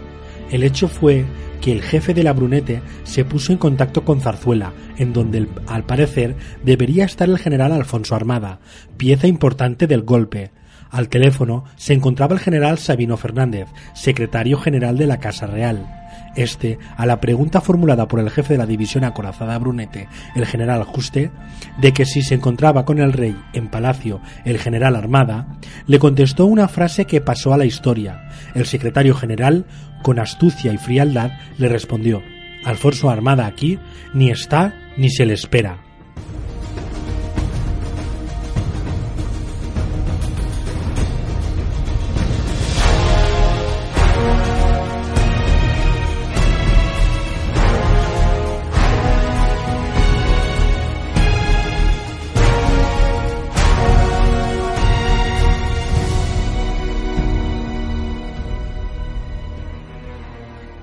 El 0.51 0.63
hecho 0.65 0.87
fue 0.87 1.25
que 1.63 1.73
el 1.73 1.81
jefe 1.81 2.13
de 2.13 2.23
la 2.23 2.35
Brunete 2.35 2.83
se 3.05 3.25
puso 3.25 3.53
en 3.53 3.59
contacto 3.59 4.05
con 4.05 4.21
Zarzuela, 4.21 4.73
en 4.99 5.13
donde 5.13 5.49
al 5.67 5.85
parecer 5.85 6.37
debería 6.63 7.05
estar 7.05 7.29
el 7.29 7.39
general 7.39 7.73
Alfonso 7.73 8.15
Armada, 8.15 8.61
pieza 8.97 9.27
importante 9.27 9.87
del 9.87 10.03
golpe, 10.03 10.51
al 10.93 11.09
teléfono 11.09 11.65
se 11.77 11.95
encontraba 11.95 12.35
el 12.35 12.41
general 12.41 12.79
Sabino 12.79 13.17
Fernández, 13.17 13.67
secretario 13.95 14.59
general 14.59 14.97
de 14.97 15.07
la 15.07 15.19
Casa 15.19 15.47
Real. 15.47 15.99
Este, 16.37 16.79
a 16.97 17.05
la 17.05 17.21
pregunta 17.21 17.61
formulada 17.61 18.09
por 18.09 18.21
el 18.21 18.31
jefe 18.31 18.55
de 18.55 18.59
la 18.59 18.67
división 18.67 19.05
acorazada 19.05 19.59
Brunete, 19.59 20.09
el 20.35 20.47
general 20.47 20.85
Juste, 20.85 21.31
de 21.79 21.93
que 21.93 22.07
si 22.07 22.23
se 22.23 22.35
encontraba 22.35 22.85
con 22.85 23.01
el 23.01 23.13
rey 23.13 23.37
en 23.53 23.69
palacio 23.69 24.21
el 24.45 24.59
general 24.59 24.97
Armada, 24.97 25.59
le 25.87 25.99
contestó 25.99 26.47
una 26.47 26.69
frase 26.69 27.07
que 27.07 27.21
pasó 27.21 27.53
a 27.53 27.59
la 27.59 27.67
historia. 27.67 28.29
El 28.55 28.67
secretario 28.67 29.15
general, 29.15 29.67
con 30.03 30.19
astucia 30.19 30.73
y 30.73 30.79
frialdad, 30.79 31.33
le 31.59 31.69
respondió 31.69 32.23
Alfonso 32.65 33.11
Armada 33.11 33.47
aquí 33.47 33.79
ni 34.15 34.31
está 34.31 34.75
ni 34.97 35.11
se 35.11 35.27
le 35.27 35.35
espera. 35.35 35.92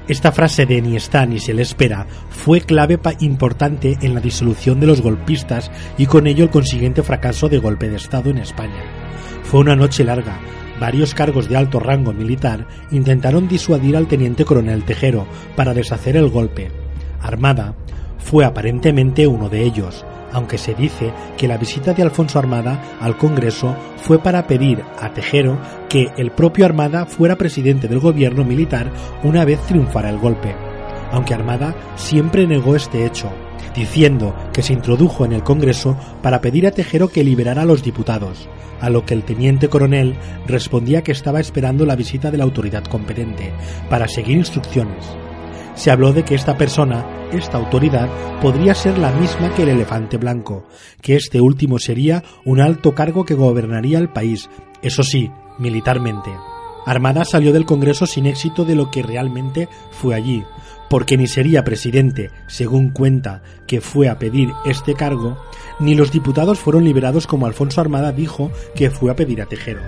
Esta 0.10 0.32
frase 0.32 0.66
de 0.66 0.82
ni 0.82 0.96
está 0.96 1.28
ni 1.28 1.40
se 1.40 1.54
le 1.54 1.62
espera 1.62 2.08
fue 2.32 2.62
clave 2.62 3.00
importante 3.20 3.96
en 4.02 4.16
la 4.16 4.20
disolución 4.20 4.80
de 4.80 4.88
los 4.88 5.02
golpistas 5.02 5.70
y 6.00 6.08
con 6.08 6.26
ello 6.26 6.44
el 6.44 6.50
consiguiente 6.50 7.04
fracaso 7.04 7.48
de 7.48 7.60
golpe 7.60 7.90
de 7.90 7.98
Estado 7.98 8.32
en 8.32 8.40
España. 8.40 8.82
Fue 9.44 9.60
una 9.60 9.76
noche 9.76 10.04
larga. 10.04 10.40
Varios 10.80 11.14
cargos 11.14 11.48
de 11.48 11.58
alto 11.58 11.80
rango 11.80 12.12
militar 12.12 12.66
intentaron 12.90 13.48
disuadir 13.48 13.96
al 13.96 14.08
teniente 14.08 14.46
coronel 14.46 14.84
Tejero 14.84 15.28
para 15.56 15.76
deshacer 15.76 16.18
el 16.18 16.30
golpe. 16.30 16.72
Armada 17.22 17.76
fue 18.18 18.46
aparentemente 18.46 19.28
uno 19.28 19.48
de 19.48 19.64
ellos, 19.64 20.06
aunque 20.34 20.58
se 20.58 20.74
dice 20.74 21.14
que 21.38 21.48
la 21.48 21.58
visita 21.58 21.94
de 21.94 22.04
Alfonso 22.04 22.40
Armada 22.40 22.98
al 23.00 23.18
Congreso 23.18 23.76
fue 23.98 24.20
para 24.20 24.48
pedir 24.48 24.84
a 25.00 25.14
Tejero 25.14 25.60
que 25.90 26.08
el 26.18 26.32
propio 26.32 26.66
Armada 26.66 27.06
fuera 27.06 27.38
presidente 27.38 27.88
del 27.88 28.00
gobierno 28.00 28.44
militar 28.44 28.92
una 29.24 29.46
vez 29.46 29.60
triunfara 29.62 30.10
el 30.10 30.20
golpe, 30.20 30.56
aunque 31.12 31.34
Armada 31.34 31.76
siempre 31.96 32.48
negó 32.48 32.76
este 32.76 33.06
hecho, 33.06 33.32
diciendo 33.76 34.36
que 34.54 34.62
se 34.62 34.74
introdujo 34.74 35.26
en 35.26 35.34
el 35.34 35.44
Congreso 35.44 35.98
para 36.22 36.42
pedir 36.42 36.68
a 36.68 36.72
Tejero 36.72 37.10
que 37.10 37.24
liberara 37.24 37.64
a 37.64 37.66
los 37.66 37.84
diputados, 37.84 38.50
a 38.82 38.90
lo 38.90 39.06
que 39.06 39.14
el 39.14 39.24
teniente 39.24 39.70
coronel 39.70 40.16
respondía 40.48 41.04
que 41.04 41.12
estaba 41.12 41.40
esperando 41.40 41.86
la 41.86 41.96
visita 41.96 42.32
de 42.32 42.38
la 42.38 42.44
autoridad 42.44 42.84
competente 42.86 43.52
para 43.90 44.08
seguir 44.08 44.38
instrucciones 44.38 45.06
se 45.80 45.92
habló 45.92 46.12
de 46.12 46.26
que 46.26 46.36
esta 46.36 46.58
persona, 46.58 47.08
esta 47.32 47.58
autoridad, 47.58 48.10
podría 48.42 48.76
ser 48.76 48.98
la 48.98 49.14
misma 49.14 49.56
que 49.56 49.64
el 49.64 49.70
elefante 49.70 50.18
blanco, 50.18 50.68
que 51.02 51.16
este 51.16 51.40
último 51.40 51.80
sería 51.80 52.22
un 52.44 52.60
alto 52.60 52.94
cargo 52.94 53.24
que 53.24 53.34
gobernaría 53.34 53.98
el 53.98 54.10
país, 54.10 54.50
eso 54.82 55.04
sí, 55.04 55.32
militarmente. 55.58 56.32
Armada 56.86 57.24
salió 57.24 57.54
del 57.54 57.66
Congreso 57.66 58.06
sin 58.08 58.26
éxito 58.26 58.66
de 58.66 58.76
lo 58.76 58.92
que 58.92 59.04
realmente 59.04 59.70
fue 59.92 60.16
allí, 60.16 60.44
porque 60.90 61.16
ni 61.16 61.28
sería 61.28 61.64
presidente, 61.64 62.30
según 62.48 62.90
cuenta 62.90 63.42
que 63.66 63.80
fue 63.80 64.10
a 64.10 64.20
pedir 64.20 64.50
este 64.66 64.96
cargo, 64.96 65.38
ni 65.80 65.96
los 65.96 66.12
diputados 66.12 66.60
fueron 66.60 66.84
liberados 66.84 67.26
como 67.26 67.46
Alfonso 67.46 67.80
Armada 67.80 68.12
dijo 68.12 68.52
que 68.76 68.92
fue 68.92 69.12
a 69.12 69.16
pedir 69.16 69.42
a 69.42 69.46
Tejero. 69.46 69.80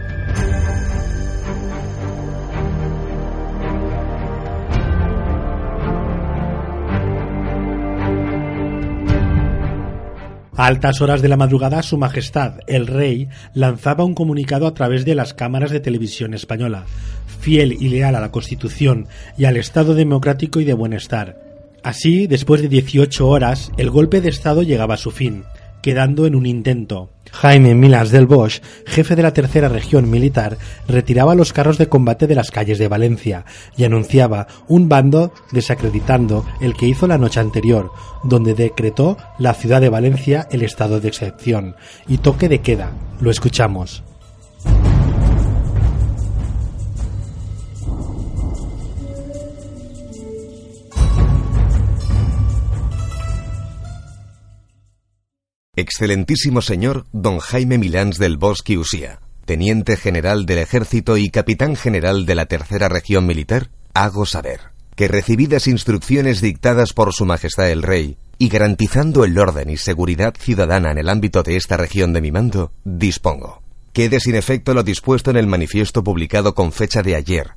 A 10.56 10.66
altas 10.66 11.02
horas 11.02 11.22
de 11.22 11.30
la 11.30 11.38
madrugada, 11.38 11.82
Su 11.82 11.98
Majestad, 11.98 12.60
el 12.68 12.88
Rey, 12.88 13.30
lanzaba 13.54 14.04
un 14.04 14.14
comunicado 14.14 14.68
a 14.68 14.74
través 14.74 15.06
de 15.06 15.16
las 15.16 15.34
cámaras 15.34 15.72
de 15.72 15.80
televisión 15.80 16.34
española, 16.34 16.86
fiel 17.40 17.78
y 17.80 17.88
leal 17.90 18.16
a 18.16 18.20
la 18.20 18.32
Constitución 18.32 19.08
y 19.38 19.46
al 19.46 19.58
Estado 19.58 19.96
democrático 19.96 20.60
y 20.60 20.66
de 20.66 20.74
bienestar. 20.74 21.40
Así, 21.84 22.28
después 22.28 22.62
de 22.62 22.68
18 22.68 23.28
horas, 23.28 23.72
el 23.78 23.90
golpe 23.90 24.22
de 24.22 24.30
Estado 24.30 24.62
llegaba 24.62 24.96
a 24.96 24.98
su 24.98 25.12
fin 25.12 25.44
quedando 25.82 26.26
en 26.26 26.36
un 26.36 26.46
intento. 26.46 27.10
Jaime 27.32 27.76
Milas 27.76 28.12
del 28.12 28.28
Bosch, 28.28 28.62
jefe 28.86 29.16
de 29.16 29.24
la 29.24 29.34
tercera 29.34 29.70
región 29.70 30.10
militar, 30.10 30.58
retiraba 30.88 31.36
los 31.36 31.54
carros 31.54 31.78
de 31.78 31.88
combate 31.88 32.28
de 32.28 32.36
las 32.36 32.52
calles 32.52 32.78
de 32.78 32.88
Valencia 32.88 33.46
y 33.78 33.86
anunciaba 33.86 34.48
un 34.68 34.90
bando 34.90 35.34
desacreditando 35.52 36.46
el 36.60 36.74
que 36.76 36.88
hizo 36.88 37.08
la 37.08 37.18
noche 37.18 37.40
anterior, 37.40 37.92
donde 38.24 38.54
decretó 38.54 39.18
la 39.40 39.54
ciudad 39.54 39.82
de 39.82 39.90
Valencia 39.90 40.48
el 40.52 40.62
estado 40.62 41.00
de 41.00 41.08
excepción 41.08 41.76
y 42.08 42.18
toque 42.18 42.50
de 42.50 42.60
queda. 42.60 42.92
Lo 43.22 43.32
escuchamos. 43.32 44.04
Excelentísimo 55.82 56.62
señor 56.62 57.08
don 57.12 57.40
Jaime 57.40 57.80
Milans 57.80 58.20
del 58.20 58.38
Bosque 58.38 58.78
Usía, 58.78 59.20
teniente 59.46 59.98
general 59.98 60.46
del 60.46 60.60
ejército 60.60 61.18
y 61.18 61.32
capitán 61.32 61.76
general 61.76 62.28
de 62.28 62.36
la 62.36 62.46
tercera 62.46 62.88
región 62.88 63.26
militar, 63.26 63.72
hago 63.96 64.28
saber 64.28 64.60
que 64.96 65.08
recibidas 65.08 65.66
instrucciones 65.66 66.40
dictadas 66.40 66.94
por 66.94 67.14
su 67.14 67.26
majestad 67.26 67.72
el 67.72 67.82
rey 67.82 68.18
y 68.38 68.50
garantizando 68.50 69.26
el 69.26 69.40
orden 69.40 69.72
y 69.72 69.78
seguridad 69.78 70.36
ciudadana 70.38 70.92
en 70.92 71.00
el 71.00 71.10
ámbito 71.10 71.42
de 71.42 71.56
esta 71.56 71.78
región 71.78 72.14
de 72.14 72.22
mi 72.22 72.32
mando, 72.32 72.72
dispongo. 72.84 73.64
Quede 73.92 74.20
sin 74.20 74.36
efecto 74.36 74.76
lo 74.76 74.84
dispuesto 74.84 75.32
en 75.32 75.38
el 75.38 75.48
manifiesto 75.48 76.04
publicado 76.04 76.54
con 76.54 76.74
fecha 76.74 77.02
de 77.02 77.16
ayer, 77.16 77.54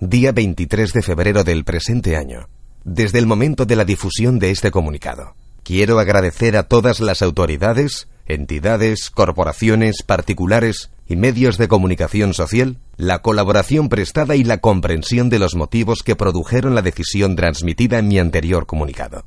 día 0.00 0.32
23 0.32 0.94
de 0.94 1.02
febrero 1.02 1.44
del 1.44 1.64
presente 1.64 2.16
año, 2.16 2.48
desde 2.84 3.18
el 3.18 3.26
momento 3.26 3.66
de 3.66 3.76
la 3.76 3.84
difusión 3.84 4.38
de 4.38 4.50
este 4.50 4.70
comunicado 4.70 5.34
Quiero 5.66 5.98
agradecer 5.98 6.56
a 6.56 6.62
todas 6.62 7.00
las 7.00 7.22
autoridades, 7.22 8.06
entidades, 8.26 9.10
corporaciones, 9.10 10.04
particulares 10.04 10.90
y 11.08 11.16
medios 11.16 11.58
de 11.58 11.66
comunicación 11.66 12.34
social 12.34 12.78
la 12.96 13.20
colaboración 13.20 13.88
prestada 13.88 14.36
y 14.36 14.44
la 14.44 14.58
comprensión 14.58 15.28
de 15.28 15.40
los 15.40 15.56
motivos 15.56 16.04
que 16.04 16.14
produjeron 16.14 16.76
la 16.76 16.82
decisión 16.82 17.34
transmitida 17.34 17.98
en 17.98 18.06
mi 18.06 18.20
anterior 18.20 18.66
comunicado. 18.66 19.24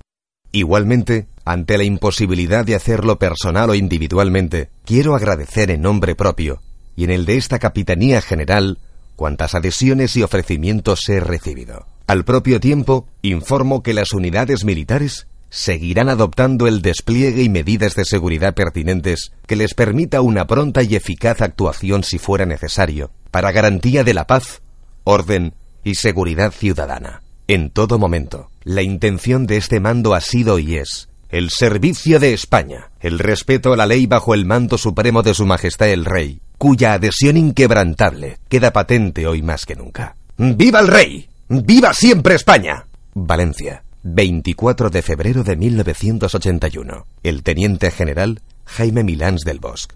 Igualmente, 0.54 1.28
ante 1.44 1.78
la 1.78 1.84
imposibilidad 1.84 2.64
de 2.64 2.76
hacerlo 2.76 3.20
personal 3.20 3.72
o 3.72 3.76
individualmente, 3.76 4.70
quiero 4.86 5.16
agradecer 5.16 5.72
en 5.72 5.82
nombre 5.82 6.16
propio 6.16 6.62
y 6.96 7.04
en 7.04 7.10
el 7.10 7.26
de 7.26 7.36
esta 7.36 7.60
Capitanía 7.60 8.22
General 8.22 8.78
cuantas 9.18 9.56
adhesiones 9.56 10.16
y 10.16 10.24
ofrecimientos 10.24 11.10
he 11.10 11.20
recibido. 11.20 11.86
Al 12.08 12.24
propio 12.24 12.62
tiempo, 12.62 13.08
informo 13.22 13.84
que 13.84 13.94
las 13.94 14.14
unidades 14.14 14.64
militares 14.64 15.28
seguirán 15.50 16.10
adoptando 16.10 16.68
el 16.68 16.82
despliegue 16.82 17.44
y 17.44 17.50
medidas 17.50 17.96
de 17.96 18.06
seguridad 18.06 18.54
pertinentes 18.54 19.32
que 19.48 19.56
les 19.56 19.74
permita 19.74 20.22
una 20.22 20.46
pronta 20.46 20.84
y 20.84 20.96
eficaz 20.96 21.42
actuación 21.42 22.04
si 22.04 22.20
fuera 22.20 22.46
necesario, 22.46 23.12
para 23.32 23.52
garantía 23.52 24.04
de 24.04 24.14
la 24.14 24.28
paz, 24.28 24.62
orden 25.04 25.54
y 25.84 25.96
seguridad 25.96 26.52
ciudadana. 26.52 27.24
En 27.48 27.72
todo 27.72 27.98
momento, 27.98 28.50
la 28.64 28.84
intención 28.84 29.48
de 29.48 29.58
este 29.58 29.80
mando 29.80 30.14
ha 30.14 30.22
sido 30.22 30.60
y 30.60 30.78
es 30.78 31.10
el 31.30 31.52
servicio 31.52 32.20
de 32.20 32.34
España, 32.34 32.90
el 33.00 33.20
respeto 33.20 33.74
a 33.74 33.78
la 33.78 33.86
ley 33.86 34.08
bajo 34.08 34.34
el 34.34 34.46
mando 34.46 34.78
supremo 34.80 35.22
de 35.22 35.36
Su 35.36 35.46
Majestad 35.46 35.90
el 35.90 36.06
Rey, 36.06 36.42
cuya 36.58 36.94
adhesión 36.94 37.38
inquebrantable 37.38 38.40
queda 38.50 38.74
patente 38.74 39.28
hoy 39.28 39.44
más 39.44 39.66
que 39.66 39.76
nunca. 39.76 40.16
¡Viva 40.38 40.80
el 40.80 40.88
Rey! 40.88 41.30
¡Viva 41.48 41.94
siempre 41.94 42.36
España! 42.36 42.88
Valencia, 43.14 43.84
24 44.12 44.90
de 44.90 45.02
febrero 45.04 45.44
de 45.44 45.56
1981. 45.56 47.06
El 47.22 47.44
teniente 47.44 47.92
general 47.92 48.42
Jaime 48.66 49.04
Milans 49.04 49.44
del 49.44 49.60
Bosque. 49.60 49.96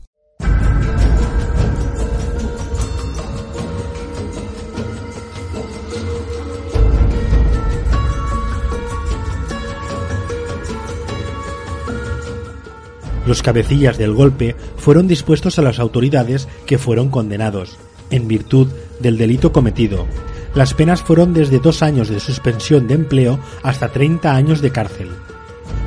Los 13.25 13.41
cabecillas 13.41 13.97
del 13.97 14.13
golpe 14.13 14.55
fueron 14.77 15.07
dispuestos 15.07 15.57
a 15.57 15.63
las 15.63 15.79
autoridades 15.79 16.47
que 16.67 16.77
fueron 16.77 17.09
condenados, 17.09 17.77
en 18.11 18.27
virtud 18.27 18.67
del 18.99 19.17
delito 19.17 19.51
cometido. 19.51 20.05
Las 20.55 20.73
penas 20.73 21.01
fueron 21.01 21.33
desde 21.33 21.59
dos 21.59 21.81
años 21.81 22.09
de 22.09 22.19
suspensión 22.19 22.87
de 22.87 22.93
empleo 22.93 23.39
hasta 23.63 23.89
30 23.89 24.35
años 24.35 24.61
de 24.61 24.71
cárcel. 24.71 25.09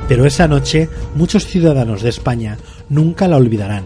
Pero 0.07 0.25
esa 0.25 0.47
noche 0.47 0.89
muchos 1.15 1.45
ciudadanos 1.45 2.01
de 2.01 2.09
España 2.09 2.57
nunca 2.89 3.27
la 3.27 3.37
olvidarán, 3.37 3.85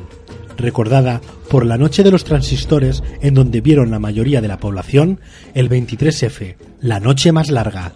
recordada 0.57 1.21
por 1.49 1.65
la 1.65 1.77
noche 1.77 2.03
de 2.03 2.11
los 2.11 2.23
transistores 2.23 3.03
en 3.21 3.33
donde 3.33 3.61
vieron 3.61 3.91
la 3.91 3.99
mayoría 3.99 4.41
de 4.41 4.47
la 4.47 4.57
población 4.57 5.19
el 5.53 5.69
23F, 5.69 6.55
la 6.79 6.99
noche 6.99 7.31
más 7.31 7.49
larga. 7.49 7.93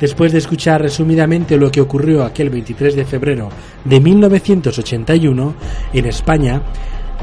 Después 0.00 0.30
de 0.30 0.38
escuchar 0.38 0.80
resumidamente 0.80 1.56
lo 1.56 1.70
que 1.72 1.80
ocurrió 1.80 2.24
aquel 2.24 2.50
23 2.50 2.94
de 2.94 3.04
febrero 3.04 3.48
de 3.84 4.00
1981 4.00 5.54
en 5.92 6.06
España, 6.06 6.62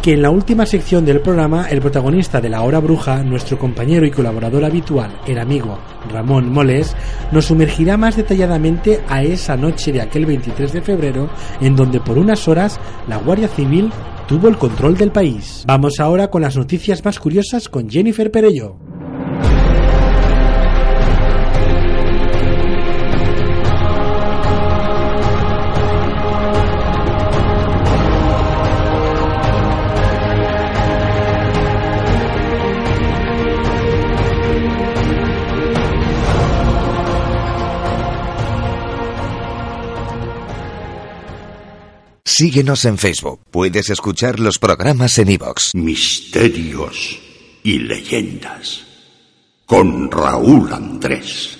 que 0.05 0.13
en 0.13 0.21
la 0.21 0.29
última 0.29 0.67
sección 0.67 1.03
del 1.03 1.19
programa 1.19 1.67
el 1.67 1.81
protagonista 1.81 2.39
de 2.39 2.47
La 2.47 2.61
Hora 2.61 2.77
Bruja, 2.77 3.23
nuestro 3.23 3.57
compañero 3.57 4.05
y 4.05 4.11
colaborador 4.11 4.63
habitual, 4.63 5.19
el 5.25 5.39
amigo 5.39 5.79
Ramón 6.11 6.51
Moles, 6.51 6.95
nos 7.31 7.45
sumergirá 7.45 7.97
más 7.97 8.15
detalladamente 8.15 9.01
a 9.09 9.23
esa 9.23 9.57
noche 9.57 9.91
de 9.91 10.01
aquel 10.01 10.27
23 10.27 10.73
de 10.73 10.81
febrero 10.83 11.27
en 11.59 11.75
donde 11.75 11.99
por 12.01 12.19
unas 12.19 12.47
horas 12.47 12.79
la 13.07 13.17
Guardia 13.17 13.47
Civil 13.47 13.91
tuvo 14.27 14.47
el 14.47 14.57
control 14.57 14.95
del 14.95 15.09
país. 15.09 15.63
Vamos 15.65 15.99
ahora 15.99 16.27
con 16.27 16.43
las 16.43 16.55
noticias 16.55 17.03
más 17.03 17.17
curiosas 17.17 17.67
con 17.67 17.89
Jennifer 17.89 18.29
Perello. 18.29 18.94
Síguenos 42.38 42.84
en 42.84 42.98
Facebook. 42.98 43.39
Puedes 43.50 43.89
escuchar 43.89 44.41
los 44.41 44.60
programas 44.60 45.17
en 45.19 45.30
iVoox. 45.30 45.74
Misterios 45.74 47.17
y 47.63 47.80
leyendas. 47.80 48.84
Con 49.65 50.12
Raúl 50.12 50.74
Andrés. 50.74 51.58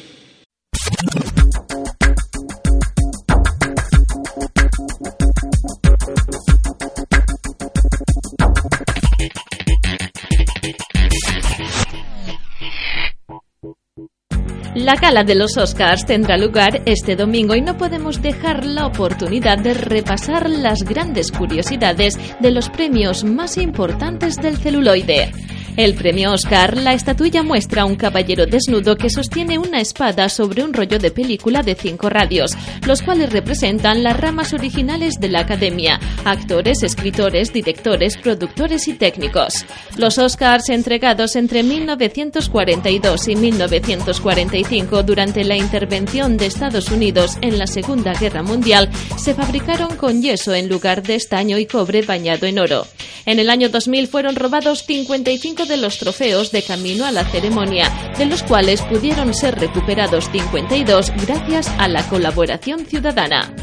La 14.86 14.94
gala 14.94 15.24
de 15.24 15.34
los 15.34 15.58
Oscars 15.58 16.06
tendrá 16.06 16.38
lugar 16.38 16.84
este 16.86 17.16
domingo 17.16 17.56
y 17.56 17.62
no 17.62 17.76
podemos 17.76 18.22
dejar 18.22 18.64
la 18.64 18.86
oportunidad 18.86 19.58
de 19.58 19.74
repasar 19.74 20.48
las 20.48 20.84
grandes 20.84 21.32
curiosidades 21.32 22.20
de 22.40 22.52
los 22.52 22.70
premios 22.70 23.24
más 23.24 23.58
importantes 23.58 24.36
del 24.36 24.58
celuloide. 24.58 25.32
El 25.78 25.94
premio 25.94 26.32
Oscar, 26.32 26.78
la 26.78 26.94
estatuilla 26.94 27.44
muestra 27.44 27.82
a 27.82 27.86
un 27.86 27.98
caballero 27.98 28.46
desnudo 28.46 28.96
que 28.96 29.10
sostiene 29.10 29.58
una 29.58 29.82
espada 29.82 30.30
sobre 30.30 30.64
un 30.64 30.74
rollo 30.74 31.00
de 31.00 31.12
película 31.12 31.64
de 31.64 31.76
cinco 31.76 32.10
radios, 32.10 32.52
los 32.88 33.02
cuales 33.02 33.34
representan 33.34 34.02
las 34.02 34.18
ramas 34.18 34.54
originales 34.54 35.16
de 35.20 35.28
la 35.28 35.42
academia, 35.42 36.00
actores, 36.24 36.82
escritores, 36.82 37.52
directores, 37.52 38.16
productores 38.16 38.88
y 38.88 38.94
técnicos. 38.94 39.66
Los 39.98 40.18
Oscars 40.18 40.70
entregados 40.70 41.36
entre 41.36 41.62
1942 41.62 43.28
y 43.28 43.36
1945 43.36 45.04
durante 45.04 45.44
la 45.44 45.58
intervención 45.58 46.38
de 46.38 46.46
Estados 46.46 46.90
Unidos 46.90 47.38
en 47.42 47.58
la 47.58 47.68
Segunda 47.68 48.14
Guerra 48.14 48.44
Mundial 48.44 48.90
se 49.18 49.34
fabricaron 49.34 49.98
con 49.98 50.22
yeso 50.22 50.54
en 50.54 50.70
lugar 50.70 51.04
de 51.04 51.16
estaño 51.16 51.58
y 51.58 51.66
cobre 51.66 52.02
bañado 52.02 52.48
en 52.48 52.60
oro. 52.60 52.88
En 53.26 53.40
el 53.40 53.50
año 53.50 53.70
2000 53.70 54.08
fueron 54.08 54.36
robados 54.36 54.84
55 54.86 55.65
de 55.66 55.78
los 55.78 55.98
trofeos 55.98 56.52
de 56.52 56.64
camino 56.64 57.06
a 57.06 57.12
la 57.12 57.26
ceremonia, 57.26 57.92
de 58.18 58.26
los 58.26 58.44
cuales 58.44 58.82
pudieron 58.84 59.34
ser 59.34 59.60
recuperados 59.60 60.30
52 60.32 61.12
gracias 61.26 61.68
a 61.78 61.88
la 61.88 62.08
colaboración 62.08 62.86
ciudadana. 62.86 63.54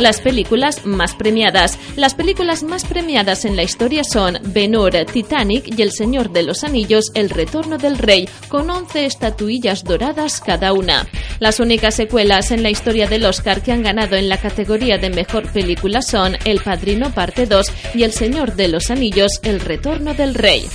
Las 0.00 0.22
películas 0.22 0.86
más 0.86 1.14
premiadas. 1.14 1.78
Las 1.94 2.14
películas 2.14 2.62
más 2.62 2.86
premiadas 2.86 3.44
en 3.44 3.54
la 3.54 3.62
historia 3.62 4.02
son 4.02 4.38
Ben-Hur, 4.44 5.04
Titanic 5.04 5.78
y 5.78 5.82
El 5.82 5.92
Señor 5.92 6.32
de 6.32 6.42
los 6.42 6.64
Anillos, 6.64 7.10
El 7.14 7.28
Retorno 7.28 7.76
del 7.76 7.98
Rey, 7.98 8.26
con 8.48 8.70
11 8.70 9.04
estatuillas 9.04 9.84
doradas 9.84 10.40
cada 10.40 10.72
una. 10.72 11.06
Las 11.38 11.60
únicas 11.60 11.96
secuelas 11.96 12.50
en 12.50 12.62
la 12.62 12.70
historia 12.70 13.08
del 13.08 13.26
Oscar 13.26 13.62
que 13.62 13.72
han 13.72 13.82
ganado 13.82 14.16
en 14.16 14.30
la 14.30 14.38
categoría 14.38 14.96
de 14.96 15.10
mejor 15.10 15.52
película 15.52 16.00
son 16.00 16.34
El 16.46 16.60
Padrino 16.60 17.12
Parte 17.12 17.44
2 17.44 17.66
y 17.94 18.04
El 18.04 18.12
Señor 18.12 18.56
de 18.56 18.68
los 18.68 18.90
Anillos, 18.90 19.32
El 19.42 19.60
Retorno 19.60 20.14
del 20.14 20.34
Rey. 20.34 20.66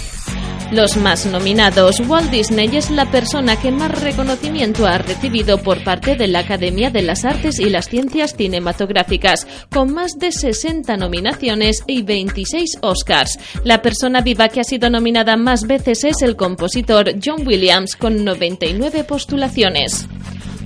Los 0.72 0.98
más 0.98 1.28
nominados, 1.28 2.00
Walt 2.08 2.32
Disney 2.32 2.76
es 2.76 2.90
la 2.90 3.06
persona 3.12 3.56
que 3.56 3.72
más 3.72 4.02
reconocimiento 4.02 4.88
ha 4.88 4.98
recibido 4.98 5.60
por 5.60 5.84
parte 5.84 6.16
de 6.16 6.28
la 6.28 6.40
Academia 6.40 6.90
de 6.90 7.04
las 7.04 7.24
Artes 7.24 7.60
y 7.60 7.70
las 7.70 7.88
Ciencias 7.88 8.36
Cinematográficas, 8.36 9.46
con 9.72 9.94
más 9.94 10.14
de 10.20 10.32
60 10.32 10.98
nominaciones 10.98 11.84
y 11.86 12.02
26 12.02 12.80
Oscars. 12.82 13.38
La 13.64 13.82
persona 13.84 14.22
viva 14.22 14.50
que 14.50 14.60
ha 14.60 14.64
sido 14.64 14.90
nominada 14.90 15.38
más 15.38 15.68
veces 15.68 16.04
es 16.04 16.24
el 16.24 16.36
compositor 16.36 17.14
John 17.24 17.48
Williams, 17.48 17.96
con 17.96 18.26
99 18.26 19.04
postulaciones. 19.04 20.08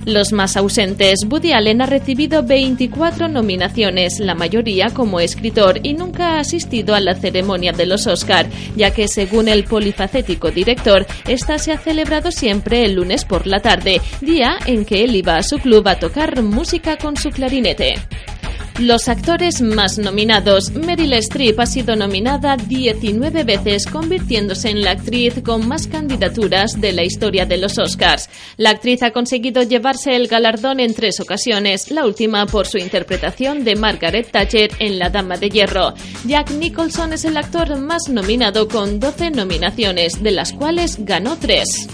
Los 0.06 0.32
más 0.32 0.56
ausentes, 0.56 1.20
Woody 1.28 1.52
Allen 1.52 1.82
ha 1.82 1.86
recibido 1.86 2.42
24 2.42 3.28
nominaciones, 3.28 4.18
la 4.18 4.34
mayoría 4.34 4.88
como 4.90 5.20
escritor, 5.20 5.80
y 5.82 5.92
nunca 5.92 6.36
ha 6.36 6.40
asistido 6.40 6.94
a 6.94 7.00
la 7.00 7.14
ceremonia 7.14 7.72
de 7.72 7.84
los 7.84 8.06
Oscar, 8.06 8.46
ya 8.76 8.92
que 8.92 9.08
según 9.08 9.48
el 9.48 9.64
polifacético 9.64 10.50
director, 10.50 11.06
esta 11.28 11.58
se 11.58 11.72
ha 11.72 11.78
celebrado 11.78 12.30
siempre 12.30 12.84
el 12.84 12.94
lunes 12.94 13.26
por 13.26 13.46
la 13.46 13.60
tarde, 13.60 14.00
día 14.22 14.58
en 14.64 14.86
que 14.86 15.04
él 15.04 15.14
iba 15.16 15.36
a 15.36 15.42
su 15.42 15.58
club 15.58 15.86
a 15.86 15.98
tocar 15.98 16.42
música 16.42 16.96
con 16.96 17.16
su 17.16 17.28
clarinete. 17.30 17.96
Los 18.80 19.08
actores 19.08 19.60
más 19.60 19.98
nominados. 19.98 20.70
Meryl 20.70 21.12
Streep 21.12 21.60
ha 21.60 21.66
sido 21.66 21.96
nominada 21.96 22.56
19 22.56 23.44
veces, 23.44 23.86
convirtiéndose 23.86 24.70
en 24.70 24.80
la 24.80 24.92
actriz 24.92 25.34
con 25.44 25.68
más 25.68 25.86
candidaturas 25.86 26.80
de 26.80 26.92
la 26.92 27.04
historia 27.04 27.44
de 27.44 27.58
los 27.58 27.78
Oscars. 27.78 28.30
La 28.56 28.70
actriz 28.70 29.02
ha 29.02 29.10
conseguido 29.10 29.62
llevarse 29.62 30.16
el 30.16 30.28
galardón 30.28 30.80
en 30.80 30.94
tres 30.94 31.20
ocasiones, 31.20 31.90
la 31.90 32.06
última 32.06 32.46
por 32.46 32.66
su 32.66 32.78
interpretación 32.78 33.64
de 33.64 33.76
Margaret 33.76 34.30
Thatcher 34.30 34.70
en 34.78 34.98
La 34.98 35.10
Dama 35.10 35.36
de 35.36 35.50
Hierro. 35.50 35.92
Jack 36.24 36.52
Nicholson 36.52 37.12
es 37.12 37.26
el 37.26 37.36
actor 37.36 37.78
más 37.78 38.08
nominado 38.08 38.66
con 38.66 38.98
12 38.98 39.32
nominaciones, 39.32 40.22
de 40.22 40.30
las 40.30 40.54
cuales 40.54 41.04
ganó 41.04 41.36
tres. 41.36 41.86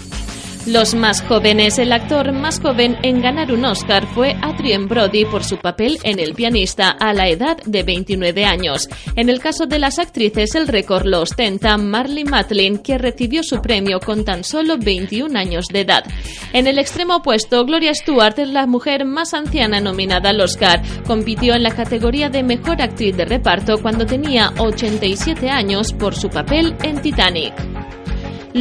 Los 0.67 0.95
más 0.95 1.21
jóvenes, 1.21 1.79
el 1.79 1.93
actor 1.93 2.33
más 2.33 2.59
joven 2.59 2.97
en 3.01 3.21
ganar 3.21 3.53
un 3.53 3.63
Oscar 3.63 4.05
fue 4.13 4.35
Adrien 4.41 4.89
Brody 4.89 5.23
por 5.23 5.45
su 5.45 5.55
papel 5.55 5.97
en 6.03 6.19
El 6.19 6.33
pianista 6.33 6.89
a 6.89 7.13
la 7.13 7.29
edad 7.29 7.55
de 7.65 7.83
29 7.83 8.43
años. 8.43 8.89
En 9.15 9.29
el 9.29 9.39
caso 9.39 9.65
de 9.65 9.79
las 9.79 9.97
actrices, 9.97 10.55
el 10.55 10.67
récord 10.67 11.05
lo 11.05 11.21
ostenta 11.21 11.77
Marley 11.77 12.25
Matlin, 12.25 12.79
que 12.79 12.97
recibió 12.97 13.43
su 13.43 13.61
premio 13.61 14.01
con 14.01 14.25
tan 14.25 14.43
solo 14.43 14.77
21 14.77 15.39
años 15.39 15.67
de 15.71 15.81
edad. 15.81 16.03
En 16.51 16.67
el 16.67 16.79
extremo 16.79 17.15
opuesto, 17.15 17.63
Gloria 17.63 17.93
Stewart 17.93 18.37
es 18.37 18.49
la 18.49 18.67
mujer 18.67 19.05
más 19.05 19.33
anciana 19.33 19.79
nominada 19.79 20.31
al 20.31 20.41
Oscar. 20.41 20.81
Compitió 21.05 21.55
en 21.55 21.63
la 21.63 21.73
categoría 21.73 22.29
de 22.29 22.43
mejor 22.43 22.81
actriz 22.81 23.15
de 23.15 23.23
reparto 23.23 23.81
cuando 23.81 24.05
tenía 24.05 24.51
87 24.57 25.49
años 25.49 25.93
por 25.93 26.13
su 26.13 26.27
papel 26.27 26.75
en 26.83 27.01
Titanic 27.01 27.53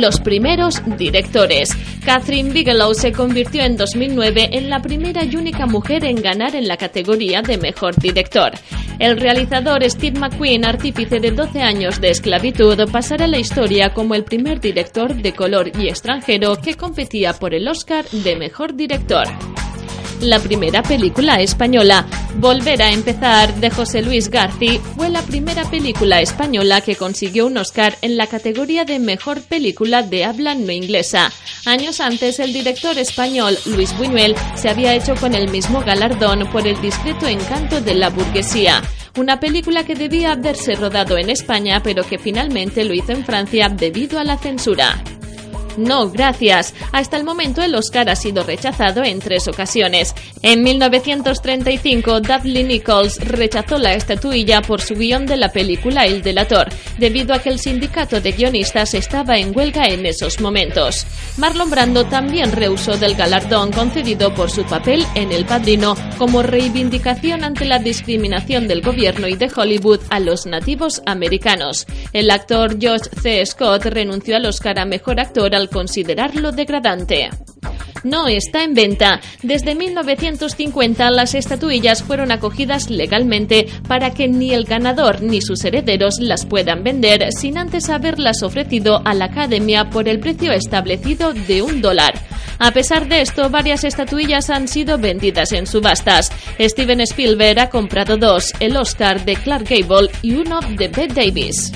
los 0.00 0.20
primeros 0.20 0.82
directores. 0.96 1.70
Catherine 2.04 2.52
Bigelow 2.52 2.94
se 2.94 3.12
convirtió 3.12 3.62
en 3.62 3.76
2009 3.76 4.50
en 4.52 4.70
la 4.70 4.80
primera 4.80 5.24
y 5.24 5.36
única 5.36 5.66
mujer 5.66 6.04
en 6.04 6.22
ganar 6.22 6.54
en 6.54 6.68
la 6.68 6.76
categoría 6.76 7.42
de 7.42 7.58
mejor 7.58 7.96
director. 7.96 8.52
El 8.98 9.18
realizador 9.20 9.82
Steve 9.84 10.18
McQueen, 10.18 10.64
artífice 10.64 11.20
de 11.20 11.30
12 11.30 11.60
años 11.60 12.00
de 12.00 12.10
esclavitud, 12.10 12.78
pasará 12.90 13.26
a 13.26 13.28
la 13.28 13.38
historia 13.38 13.92
como 13.92 14.14
el 14.14 14.24
primer 14.24 14.60
director 14.60 15.14
de 15.14 15.32
color 15.32 15.70
y 15.78 15.88
extranjero 15.88 16.56
que 16.56 16.74
competía 16.74 17.32
por 17.32 17.54
el 17.54 17.68
Oscar 17.68 18.04
de 18.10 18.36
mejor 18.36 18.74
director 18.74 19.26
la 20.20 20.38
primera 20.38 20.82
película 20.82 21.40
española. 21.40 22.06
Volver 22.38 22.82
a 22.82 22.90
empezar 22.90 23.54
de 23.54 23.70
José 23.70 24.02
Luis 24.02 24.30
García 24.30 24.80
fue 24.96 25.10
la 25.10 25.22
primera 25.22 25.64
película 25.70 26.20
española 26.20 26.80
que 26.80 26.96
consiguió 26.96 27.46
un 27.46 27.58
Oscar 27.58 27.96
en 28.02 28.16
la 28.16 28.26
categoría 28.26 28.84
de 28.84 28.98
mejor 28.98 29.40
película 29.42 30.02
de 30.02 30.24
habla 30.24 30.54
no 30.54 30.72
inglesa. 30.72 31.32
Años 31.64 32.00
antes, 32.00 32.38
el 32.40 32.52
director 32.52 32.98
español 32.98 33.58
Luis 33.66 33.96
Buñuel 33.96 34.34
se 34.54 34.68
había 34.68 34.94
hecho 34.94 35.14
con 35.16 35.34
el 35.34 35.50
mismo 35.50 35.80
galardón 35.80 36.48
por 36.50 36.66
el 36.66 36.80
discreto 36.80 37.26
encanto 37.26 37.80
de 37.80 37.94
la 37.94 38.10
burguesía 38.10 38.82
una 39.18 39.40
película 39.40 39.84
que 39.84 39.94
debía 39.94 40.32
haberse 40.32 40.74
rodado 40.74 41.16
en 41.16 41.30
España 41.30 41.80
pero 41.82 42.04
que 42.04 42.18
finalmente 42.18 42.84
lo 42.84 42.94
hizo 42.94 43.12
en 43.12 43.24
Francia 43.24 43.68
debido 43.68 44.18
a 44.18 44.24
la 44.24 44.36
censura. 44.36 45.02
No, 45.76 46.10
gracias. 46.10 46.74
Hasta 46.92 47.16
el 47.16 47.24
momento 47.24 47.62
el 47.62 47.74
Oscar 47.74 48.08
ha 48.08 48.16
sido 48.16 48.42
rechazado 48.42 49.04
en 49.04 49.18
tres 49.18 49.48
ocasiones. 49.48 50.14
En 50.42 50.62
1935, 50.62 52.20
Dudley 52.20 52.64
Nichols 52.64 53.18
rechazó 53.18 53.78
la 53.78 53.94
estatuilla 53.94 54.62
por 54.62 54.80
su 54.80 54.94
guion 54.94 55.26
de 55.26 55.36
la 55.36 55.52
película 55.52 56.06
El 56.06 56.22
Delator, 56.22 56.68
debido 56.98 57.34
a 57.34 57.38
que 57.40 57.50
el 57.50 57.58
sindicato 57.58 58.20
de 58.20 58.32
guionistas 58.32 58.94
estaba 58.94 59.38
en 59.38 59.56
huelga 59.56 59.86
en 59.86 60.06
esos 60.06 60.40
momentos. 60.40 61.06
Marlon 61.36 61.70
Brando 61.70 62.06
también 62.06 62.52
rehusó 62.52 62.96
del 62.96 63.14
galardón 63.14 63.72
concedido 63.72 64.34
por 64.34 64.50
su 64.50 64.64
papel 64.64 65.04
en 65.14 65.32
El 65.32 65.44
Padrino 65.44 65.94
como 66.18 66.42
reivindicación 66.42 67.44
ante 67.44 67.64
la 67.64 67.78
discriminación 67.78 68.68
del 68.68 68.82
gobierno 68.82 69.28
y 69.28 69.36
de 69.36 69.50
Hollywood 69.54 70.00
a 70.10 70.20
los 70.20 70.46
nativos 70.46 71.02
americanos. 71.06 71.86
El 72.12 72.30
actor 72.30 72.78
George 72.80 73.10
C. 73.20 73.44
Scott 73.44 73.84
renunció 73.86 74.36
al 74.36 74.46
Oscar 74.46 74.78
a 74.78 74.84
Mejor 74.84 75.20
Actor 75.20 75.54
al 75.54 75.65
considerarlo 75.68 76.52
degradante. 76.52 77.30
No 78.06 78.28
está 78.28 78.62
en 78.62 78.74
venta. 78.74 79.20
Desde 79.42 79.74
1950 79.74 81.10
las 81.10 81.34
estatuillas 81.34 82.04
fueron 82.04 82.30
acogidas 82.30 82.88
legalmente 82.88 83.66
para 83.88 84.12
que 84.12 84.28
ni 84.28 84.52
el 84.52 84.64
ganador 84.64 85.22
ni 85.22 85.40
sus 85.40 85.64
herederos 85.64 86.20
las 86.20 86.46
puedan 86.46 86.84
vender 86.84 87.32
sin 87.32 87.58
antes 87.58 87.88
haberlas 87.90 88.44
ofrecido 88.44 89.02
a 89.04 89.12
la 89.12 89.24
academia 89.24 89.90
por 89.90 90.08
el 90.08 90.20
precio 90.20 90.52
establecido 90.52 91.32
de 91.32 91.62
un 91.62 91.82
dólar. 91.82 92.14
A 92.58 92.70
pesar 92.70 93.08
de 93.08 93.22
esto, 93.22 93.50
varias 93.50 93.82
estatuillas 93.82 94.50
han 94.50 94.68
sido 94.68 94.98
vendidas 94.98 95.52
en 95.52 95.66
subastas. 95.66 96.30
Steven 96.60 97.00
Spielberg 97.00 97.58
ha 97.58 97.70
comprado 97.70 98.16
dos, 98.16 98.52
el 98.60 98.76
Oscar 98.76 99.24
de 99.24 99.34
Clark 99.34 99.68
Gable 99.68 100.10
y 100.22 100.36
uno 100.36 100.60
de 100.60 100.88
Bette 100.88 101.12
Davis. 101.12 101.72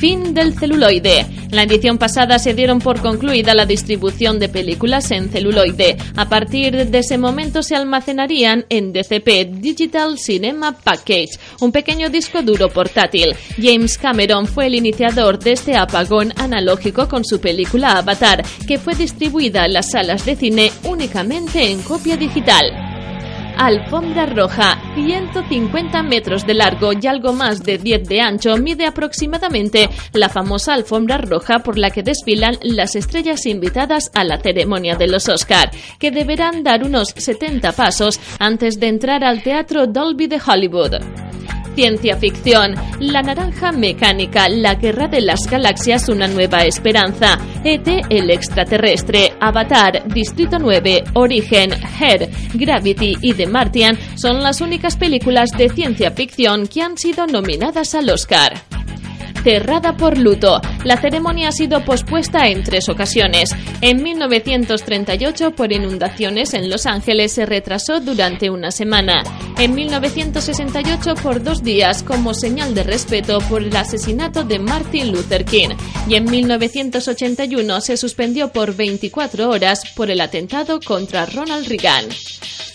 Fin 0.00 0.32
del 0.32 0.58
celuloide. 0.58 1.26
La 1.50 1.64
edición 1.64 1.98
pasada 1.98 2.38
se 2.38 2.54
dieron 2.54 2.78
por 2.78 3.02
concluida 3.02 3.54
la 3.54 3.66
distribución 3.66 4.38
de 4.38 4.48
películas 4.48 5.10
en 5.10 5.28
celuloide. 5.28 5.98
A 6.16 6.26
partir 6.26 6.86
de 6.86 6.98
ese 7.00 7.18
momento 7.18 7.62
se 7.62 7.76
almacenarían 7.76 8.64
en 8.70 8.94
DCP, 8.94 9.60
Digital 9.60 10.18
Cinema 10.18 10.72
Package, 10.72 11.38
un 11.60 11.70
pequeño 11.70 12.08
disco 12.08 12.40
duro 12.40 12.70
portátil. 12.70 13.34
James 13.60 13.98
Cameron 13.98 14.46
fue 14.46 14.68
el 14.68 14.76
iniciador 14.76 15.38
de 15.38 15.52
este 15.52 15.76
apagón 15.76 16.32
analógico 16.36 17.06
con 17.06 17.22
su 17.22 17.38
película 17.38 17.98
Avatar, 17.98 18.42
que 18.66 18.78
fue 18.78 18.94
distribuida 18.94 19.66
en 19.66 19.74
las 19.74 19.90
salas 19.90 20.24
de 20.24 20.34
cine 20.34 20.72
únicamente 20.84 21.70
en 21.70 21.82
copia 21.82 22.16
digital. 22.16 22.89
Alfombra 23.62 24.24
Roja, 24.24 24.78
150 24.94 26.02
metros 26.02 26.46
de 26.46 26.54
largo 26.54 26.92
y 26.94 27.06
algo 27.06 27.34
más 27.34 27.62
de 27.62 27.76
10 27.76 28.08
de 28.08 28.22
ancho, 28.22 28.56
mide 28.56 28.86
aproximadamente 28.86 29.90
la 30.14 30.30
famosa 30.30 30.72
alfombra 30.72 31.18
roja 31.18 31.58
por 31.58 31.76
la 31.76 31.90
que 31.90 32.02
desfilan 32.02 32.56
las 32.62 32.96
estrellas 32.96 33.44
invitadas 33.44 34.10
a 34.14 34.24
la 34.24 34.40
ceremonia 34.40 34.96
de 34.96 35.08
los 35.08 35.28
Oscar, 35.28 35.70
que 35.98 36.10
deberán 36.10 36.62
dar 36.64 36.84
unos 36.84 37.08
70 37.08 37.72
pasos 37.72 38.18
antes 38.38 38.80
de 38.80 38.88
entrar 38.88 39.24
al 39.24 39.42
Teatro 39.42 39.86
Dolby 39.86 40.26
de 40.26 40.40
Hollywood. 40.40 41.29
Ciencia 41.74 42.16
ficción, 42.16 42.74
La 42.98 43.22
Naranja 43.22 43.72
Mecánica, 43.72 44.48
La 44.48 44.74
Guerra 44.74 45.08
de 45.08 45.20
las 45.20 45.40
Galaxias, 45.48 46.08
Una 46.08 46.26
Nueva 46.26 46.64
Esperanza, 46.64 47.38
ET 47.64 47.88
el 48.10 48.30
Extraterrestre, 48.30 49.34
Avatar, 49.40 50.04
Distrito 50.08 50.58
9, 50.58 51.04
Origen, 51.14 51.72
Her, 51.72 52.28
Gravity 52.54 53.16
y 53.20 53.34
The 53.34 53.46
Martian 53.46 53.98
son 54.16 54.42
las 54.42 54.60
únicas 54.60 54.96
películas 54.96 55.50
de 55.56 55.68
ciencia 55.68 56.10
ficción 56.10 56.66
que 56.66 56.82
han 56.82 56.96
sido 56.96 57.26
nominadas 57.26 57.94
al 57.94 58.10
Oscar 58.10 58.54
cerrada 59.42 59.96
por 59.96 60.18
luto. 60.18 60.60
La 60.84 60.96
ceremonia 60.96 61.48
ha 61.48 61.52
sido 61.52 61.84
pospuesta 61.84 62.48
en 62.48 62.62
tres 62.62 62.88
ocasiones. 62.88 63.50
En 63.80 64.02
1938 64.02 65.52
por 65.52 65.72
inundaciones 65.72 66.54
en 66.54 66.70
Los 66.70 66.86
Ángeles 66.86 67.32
se 67.32 67.46
retrasó 67.46 68.00
durante 68.00 68.50
una 68.50 68.70
semana. 68.70 69.22
En 69.58 69.74
1968 69.74 71.14
por 71.22 71.42
dos 71.42 71.62
días 71.62 72.02
como 72.02 72.34
señal 72.34 72.74
de 72.74 72.82
respeto 72.82 73.38
por 73.48 73.62
el 73.62 73.74
asesinato 73.76 74.44
de 74.44 74.58
Martin 74.58 75.12
Luther 75.12 75.44
King. 75.44 75.70
Y 76.08 76.14
en 76.14 76.24
1981 76.24 77.80
se 77.80 77.96
suspendió 77.96 78.48
por 78.48 78.74
24 78.74 79.50
horas 79.50 79.82
por 79.94 80.10
el 80.10 80.20
atentado 80.20 80.80
contra 80.80 81.26
Ronald 81.26 81.68
Reagan 81.68 82.06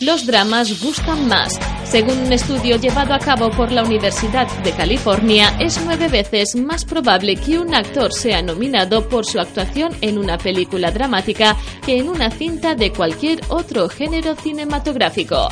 los 0.01 0.25
dramas 0.25 0.81
gustan 0.81 1.27
más. 1.27 1.53
Según 1.85 2.17
un 2.19 2.33
estudio 2.33 2.77
llevado 2.77 3.13
a 3.13 3.19
cabo 3.19 3.49
por 3.51 3.71
la 3.71 3.83
Universidad 3.83 4.47
de 4.63 4.71
California, 4.71 5.55
es 5.59 5.79
nueve 5.85 6.07
veces 6.07 6.54
más 6.55 6.85
probable 6.85 7.35
que 7.35 7.59
un 7.59 7.73
actor 7.73 8.13
sea 8.13 8.41
nominado 8.41 9.07
por 9.07 9.25
su 9.25 9.39
actuación 9.39 9.93
en 10.01 10.17
una 10.17 10.37
película 10.37 10.91
dramática 10.91 11.55
que 11.85 11.97
en 11.97 12.09
una 12.09 12.31
cinta 12.31 12.75
de 12.75 12.91
cualquier 12.91 13.41
otro 13.49 13.89
género 13.89 14.35
cinematográfico. 14.35 15.49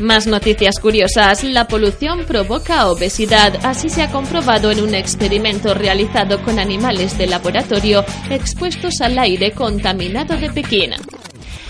Más 0.00 0.28
noticias 0.28 0.78
curiosas. 0.78 1.42
La 1.42 1.66
polución 1.66 2.24
provoca 2.24 2.88
obesidad. 2.88 3.58
Así 3.64 3.88
se 3.88 4.02
ha 4.02 4.10
comprobado 4.12 4.70
en 4.70 4.80
un 4.80 4.94
experimento 4.94 5.74
realizado 5.74 6.40
con 6.42 6.60
animales 6.60 7.18
de 7.18 7.26
laboratorio 7.26 8.04
expuestos 8.30 9.00
al 9.00 9.18
aire 9.18 9.50
contaminado 9.52 10.36
de 10.36 10.50
Pekín. 10.50 10.92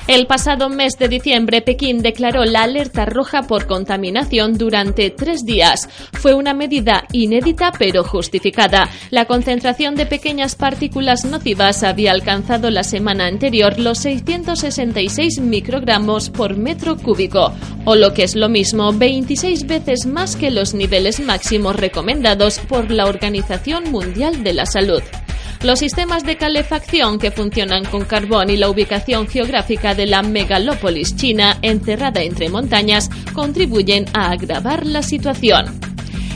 El 0.08 0.26
pasado 0.26 0.70
mes 0.70 0.94
de 0.98 1.06
diciembre, 1.06 1.60
Pekín 1.60 2.00
declaró 2.00 2.46
la 2.46 2.62
alerta 2.62 3.04
roja 3.04 3.42
por 3.42 3.66
contaminación 3.66 4.56
durante 4.56 5.10
tres 5.10 5.44
días. 5.44 5.86
Fue 6.14 6.32
una 6.32 6.54
medida 6.54 7.04
inédita 7.12 7.72
pero 7.78 8.04
justificada. 8.04 8.88
La 9.10 9.26
concentración 9.26 9.96
de 9.96 10.06
pequeñas 10.06 10.54
partículas 10.54 11.26
nocivas 11.26 11.82
había 11.82 12.12
alcanzado 12.12 12.70
la 12.70 12.84
semana 12.84 13.26
anterior 13.26 13.78
los 13.78 13.98
666 13.98 15.40
microgramos 15.40 16.30
por 16.30 16.56
metro 16.56 16.96
cúbico, 16.96 17.52
o 17.84 17.94
lo 17.94 18.14
que 18.14 18.22
es 18.22 18.34
lo 18.34 18.48
mismo, 18.48 18.94
26 18.94 19.66
veces 19.66 20.06
más 20.06 20.36
que 20.36 20.50
los 20.50 20.72
niveles 20.72 21.20
máximos 21.20 21.76
recomendados 21.76 22.60
por 22.60 22.90
la 22.90 23.04
Organización 23.04 23.90
Mundial 23.90 24.42
de 24.42 24.54
la 24.54 24.64
Salud. 24.64 25.02
Los 25.62 25.80
sistemas 25.80 26.24
de 26.24 26.36
calefacción 26.36 27.18
que 27.18 27.32
funcionan 27.32 27.84
con 27.84 28.04
carbón 28.04 28.48
y 28.48 28.56
la 28.56 28.70
ubicación 28.70 29.26
geográfica 29.26 29.94
de 29.94 30.06
la 30.06 30.22
megalópolis 30.22 31.16
china 31.16 31.58
encerrada 31.62 32.22
entre 32.22 32.48
montañas 32.48 33.10
contribuyen 33.32 34.06
a 34.12 34.30
agravar 34.30 34.86
la 34.86 35.02
situación. 35.02 35.66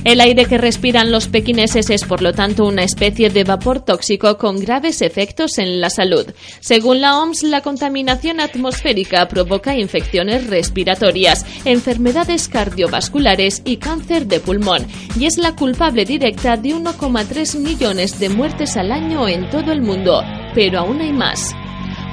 El 0.05 0.21
aire 0.21 0.47
que 0.47 0.59
respiran 0.59 1.13
los 1.13 1.29
pequineses 1.29 1.89
es, 1.89 2.05
por 2.05 2.23
lo 2.23 2.33
tanto, 2.33 2.65
una 2.65 2.83
especie 2.83 3.31
de 3.31 3.45
vapor 3.45 3.81
tóxico 3.81 4.37
con 4.37 4.59
graves 4.59 5.01
efectos 5.01 5.59
en 5.59 5.81
la 5.81 5.91
salud. 5.91 6.27
Según 6.59 7.01
la 7.01 7.21
OMS, 7.21 7.45
la 7.45 7.61
contaminación 7.61 8.41
atmosférica 8.41 9.29
provoca 9.29 9.77
infecciones 9.77 10.49
respiratorias, 10.49 11.47
enfermedades 11.65 12.49
cardiovasculares 12.49 13.63
y 13.65 13.77
cáncer 13.77 14.27
de 14.27 14.41
pulmón, 14.41 14.87
y 15.19 15.27
es 15.27 15.39
la 15.39 15.55
culpable 15.55 16.05
directa 16.05 16.57
de 16.57 16.71
1,3 16.71 17.59
millones 17.61 18.19
de 18.19 18.29
muertes 18.29 18.77
al 18.77 18.91
año 18.91 19.29
en 19.29 19.49
todo 19.51 19.71
el 19.71 19.83
mundo. 19.83 20.21
Pero 20.53 20.81
aún 20.81 21.01
hay 21.01 21.13
más. 21.13 21.55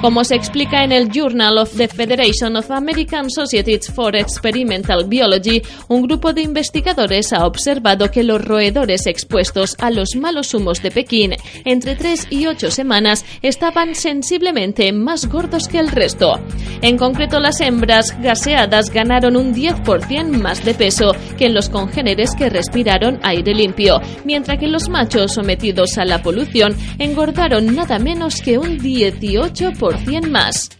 Como 0.00 0.24
se 0.24 0.34
explica 0.34 0.82
en 0.82 0.92
el 0.92 1.10
Journal 1.10 1.58
of 1.58 1.76
the 1.76 1.86
Federation 1.86 2.56
of 2.56 2.70
American 2.70 3.28
Societies 3.30 3.92
for 3.92 4.16
Experimental 4.16 5.04
Biology, 5.04 5.60
un 5.88 6.06
grupo 6.06 6.32
de 6.32 6.40
investigadores 6.40 7.34
ha 7.34 7.44
observado 7.44 8.10
que 8.10 8.22
los 8.22 8.42
roedores 8.42 9.06
expuestos 9.06 9.76
a 9.78 9.90
los 9.90 10.16
malos 10.16 10.54
humos 10.54 10.80
de 10.82 10.90
Pekín 10.90 11.34
entre 11.66 11.96
3 11.96 12.28
y 12.30 12.46
8 12.46 12.70
semanas 12.70 13.26
estaban 13.42 13.94
sensiblemente 13.94 14.90
más 14.94 15.26
gordos 15.26 15.68
que 15.68 15.78
el 15.78 15.90
resto. 15.90 16.40
En 16.80 16.96
concreto, 16.96 17.38
las 17.38 17.60
hembras 17.60 18.18
gaseadas 18.22 18.88
ganaron 18.90 19.36
un 19.36 19.54
10% 19.54 20.30
más 20.40 20.64
de 20.64 20.72
peso 20.72 21.14
que 21.36 21.44
en 21.44 21.54
los 21.54 21.68
congéneres 21.68 22.30
que 22.34 22.48
respiraron 22.48 23.20
aire 23.22 23.52
limpio, 23.54 24.00
mientras 24.24 24.58
que 24.58 24.66
los 24.66 24.88
machos 24.88 25.34
sometidos 25.34 25.98
a 25.98 26.06
la 26.06 26.22
polución 26.22 26.74
engordaron 26.98 27.74
nada 27.74 27.98
menos 27.98 28.40
que 28.40 28.56
un 28.56 28.78
18% 28.78 29.89
más. 30.30 30.70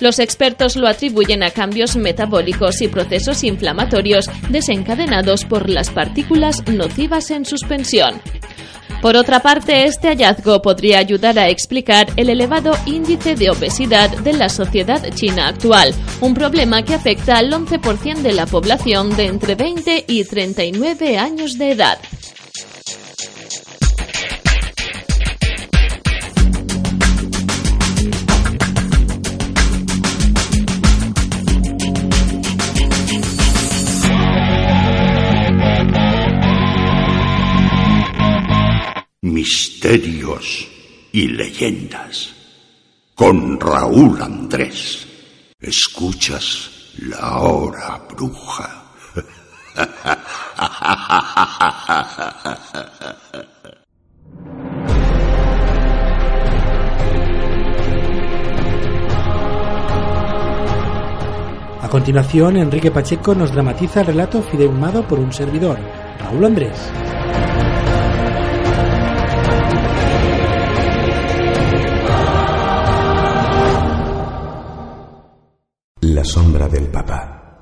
Los 0.00 0.18
expertos 0.18 0.76
lo 0.76 0.86
atribuyen 0.86 1.42
a 1.42 1.50
cambios 1.50 1.96
metabólicos 1.96 2.80
y 2.82 2.88
procesos 2.88 3.42
inflamatorios 3.44 4.26
desencadenados 4.48 5.44
por 5.44 5.68
las 5.68 5.90
partículas 5.90 6.66
nocivas 6.68 7.30
en 7.30 7.44
suspensión. 7.44 8.20
Por 9.02 9.16
otra 9.16 9.40
parte, 9.40 9.84
este 9.84 10.08
hallazgo 10.08 10.60
podría 10.60 10.98
ayudar 10.98 11.38
a 11.38 11.48
explicar 11.48 12.08
el 12.16 12.30
elevado 12.30 12.72
índice 12.84 13.36
de 13.36 13.50
obesidad 13.50 14.10
de 14.10 14.32
la 14.32 14.48
sociedad 14.48 15.00
china 15.14 15.46
actual, 15.48 15.94
un 16.20 16.34
problema 16.34 16.82
que 16.82 16.94
afecta 16.94 17.38
al 17.38 17.52
11% 17.52 18.22
de 18.22 18.32
la 18.32 18.46
población 18.46 19.14
de 19.16 19.26
entre 19.26 19.54
20 19.54 20.04
y 20.08 20.24
39 20.24 21.16
años 21.16 21.58
de 21.58 21.72
edad. 21.72 21.98
Misterios 39.88 40.68
y 41.12 41.28
leyendas. 41.28 42.34
Con 43.14 43.58
Raúl 43.58 44.20
Andrés. 44.20 45.08
Escuchas 45.58 46.92
la 46.98 47.38
hora 47.38 47.98
bruja. 48.10 48.84
A 61.80 61.88
continuación, 61.88 62.58
Enrique 62.58 62.90
Pacheco 62.90 63.34
nos 63.34 63.52
dramatiza 63.52 64.02
el 64.02 64.08
relato 64.08 64.42
fidehumado 64.42 65.08
por 65.08 65.18
un 65.18 65.32
servidor, 65.32 65.78
Raúl 66.20 66.44
Andrés. 66.44 66.76
La 76.18 76.24
sombra 76.24 76.68
del 76.68 76.88
Papa. 76.88 77.54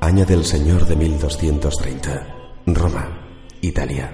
Año 0.00 0.24
del 0.24 0.46
Señor 0.46 0.86
de 0.86 0.96
1230. 0.96 2.62
Roma, 2.64 3.26
Italia. 3.60 4.10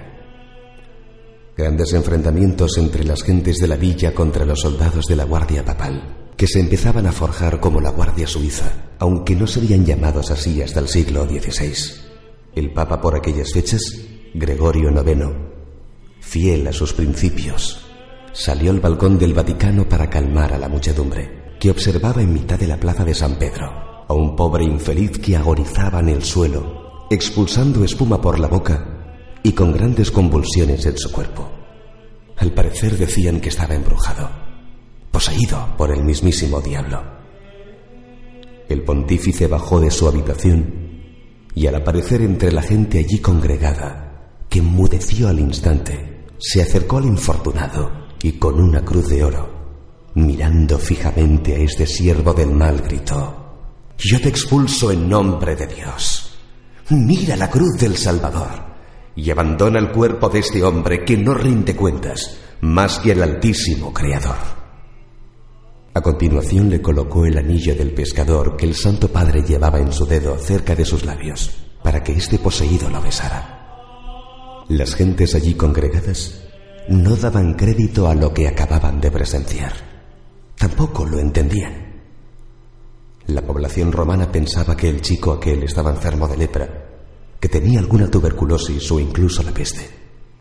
Grandes 1.55 1.93
enfrentamientos 1.93 2.77
entre 2.77 3.05
las 3.05 3.23
gentes 3.23 3.59
de 3.59 3.67
la 3.69 3.77
villa 3.77 4.13
contra 4.13 4.43
los 4.43 4.59
soldados 4.59 5.05
de 5.05 5.15
la 5.15 5.23
Guardia 5.23 5.63
Papal, 5.63 6.31
que 6.35 6.47
se 6.47 6.59
empezaban 6.59 7.07
a 7.07 7.13
forjar 7.13 7.61
como 7.61 7.79
la 7.79 7.91
Guardia 7.91 8.27
Suiza, 8.27 8.89
aunque 8.99 9.37
no 9.37 9.47
serían 9.47 9.85
llamados 9.85 10.31
así 10.31 10.61
hasta 10.61 10.81
el 10.81 10.89
siglo 10.89 11.29
XVI. 11.29 11.73
El 12.55 12.73
Papa 12.73 12.99
por 12.99 13.15
aquellas 13.15 13.53
fechas, 13.53 13.83
Gregorio 14.33 14.89
IX, 14.89 15.29
fiel 16.19 16.67
a 16.67 16.73
sus 16.73 16.91
principios, 16.91 17.88
salió 18.33 18.71
al 18.71 18.79
balcón 18.79 19.17
del 19.17 19.33
Vaticano 19.33 19.87
para 19.87 20.09
calmar 20.09 20.53
a 20.53 20.57
la 20.57 20.69
muchedumbre, 20.69 21.55
que 21.59 21.69
observaba 21.69 22.21
en 22.21 22.33
mitad 22.33 22.57
de 22.57 22.67
la 22.67 22.77
plaza 22.77 23.03
de 23.03 23.13
San 23.13 23.37
Pedro 23.37 23.89
a 24.07 24.13
un 24.13 24.35
pobre 24.35 24.63
infeliz 24.63 25.19
que 25.19 25.35
agonizaba 25.35 25.99
en 25.99 26.09
el 26.09 26.23
suelo, 26.23 27.05
expulsando 27.11 27.83
espuma 27.83 28.19
por 28.19 28.39
la 28.39 28.47
boca 28.47 29.37
y 29.43 29.51
con 29.51 29.71
grandes 29.71 30.09
convulsiones 30.09 30.85
en 30.85 30.97
su 30.97 31.11
cuerpo. 31.11 31.49
Al 32.37 32.51
parecer 32.51 32.97
decían 32.97 33.39
que 33.39 33.49
estaba 33.49 33.75
embrujado, 33.75 34.29
poseído 35.11 35.75
por 35.77 35.91
el 35.91 36.03
mismísimo 36.03 36.59
diablo. 36.59 37.03
El 38.67 38.83
pontífice 38.83 39.47
bajó 39.47 39.79
de 39.79 39.91
su 39.91 40.07
habitación 40.07 40.89
y 41.53 41.67
al 41.67 41.75
aparecer 41.75 42.21
entre 42.21 42.51
la 42.51 42.61
gente 42.61 42.99
allí 42.99 43.19
congregada, 43.19 44.31
que 44.49 44.59
enmudeció 44.59 45.27
al 45.27 45.39
instante, 45.39 46.25
se 46.39 46.61
acercó 46.61 46.97
al 46.97 47.05
infortunado 47.05 48.08
y 48.21 48.33
con 48.33 48.59
una 48.59 48.83
cruz 48.83 49.09
de 49.09 49.23
oro, 49.23 49.49
mirando 50.15 50.77
fijamente 50.77 51.55
a 51.55 51.59
este 51.59 51.85
siervo 51.85 52.33
del 52.33 52.51
mal, 52.51 52.81
gritó, 52.81 53.93
Yo 53.97 54.19
te 54.19 54.29
expulso 54.29 54.91
en 54.91 55.07
nombre 55.07 55.55
de 55.55 55.67
Dios. 55.67 56.37
Mira 56.89 57.35
la 57.35 57.49
cruz 57.49 57.77
del 57.79 57.95
Salvador 57.95 58.67
y 59.15 59.29
abandona 59.29 59.79
el 59.79 59.91
cuerpo 59.91 60.29
de 60.29 60.39
este 60.39 60.63
hombre 60.63 61.03
que 61.05 61.17
no 61.17 61.33
rinde 61.33 61.75
cuentas 61.75 62.37
más 62.61 62.99
que 62.99 63.11
el 63.11 63.21
Altísimo 63.21 63.93
Creador. 63.93 64.59
A 65.93 66.01
continuación 66.01 66.69
le 66.69 66.81
colocó 66.81 67.25
el 67.25 67.37
anillo 67.37 67.75
del 67.75 67.93
pescador 67.93 68.55
que 68.55 68.65
el 68.65 68.75
Santo 68.75 69.09
Padre 69.09 69.43
llevaba 69.43 69.79
en 69.79 69.91
su 69.91 70.05
dedo 70.05 70.37
cerca 70.37 70.75
de 70.75 70.85
sus 70.85 71.03
labios, 71.03 71.51
para 71.83 72.03
que 72.03 72.13
este 72.13 72.37
poseído 72.39 72.89
lo 72.89 73.01
besara. 73.01 74.65
Las 74.69 74.95
gentes 74.95 75.35
allí 75.35 75.55
congregadas 75.55 76.48
no 76.89 77.15
daban 77.15 77.53
crédito 77.53 78.07
a 78.07 78.15
lo 78.15 78.33
que 78.33 78.47
acababan 78.47 78.99
de 78.99 79.11
presenciar. 79.11 79.73
Tampoco 80.57 81.05
lo 81.05 81.19
entendían. 81.19 81.89
La 83.27 83.43
población 83.43 83.91
romana 83.91 84.31
pensaba 84.31 84.75
que 84.75 84.89
el 84.89 85.01
chico 85.01 85.31
aquel 85.31 85.63
estaba 85.63 85.91
enfermo 85.91 86.27
de 86.27 86.37
lepra, 86.37 86.85
que 87.39 87.47
tenía 87.47 87.79
alguna 87.79 88.09
tuberculosis 88.09 88.91
o 88.91 88.99
incluso 88.99 89.43
la 89.43 89.51
peste. 89.51 89.87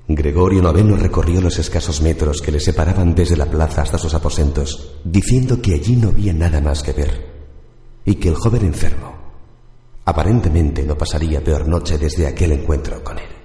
Gregorio 0.09 0.63
IX 0.63 0.99
recorrió 0.99 1.43
los 1.43 1.59
escasos 1.59 2.01
metros 2.01 2.41
que 2.41 2.51
le 2.51 2.61
separaban 2.61 3.15
desde 3.15 3.37
la 3.37 3.45
plaza 3.45 3.83
hasta 3.83 3.99
sus 3.99 4.15
aposentos, 4.15 5.01
diciendo 5.05 5.61
que 5.61 5.75
allí 5.75 5.97
no 5.97 6.09
había 6.09 6.33
nada 6.33 6.63
más 6.63 6.83
que 6.83 6.95
ver, 6.95 7.27
y 8.07 8.15
que 8.15 8.31
el 8.31 8.35
joven 8.35 8.65
enfermo 8.65 9.19
aparentemente 10.07 10.83
no 10.85 10.97
pasaría 10.97 11.45
peor 11.45 11.69
noche 11.69 11.99
desde 11.99 12.27
aquel 12.27 12.53
encuentro 12.53 13.05
con 13.05 13.19
él. 13.19 13.38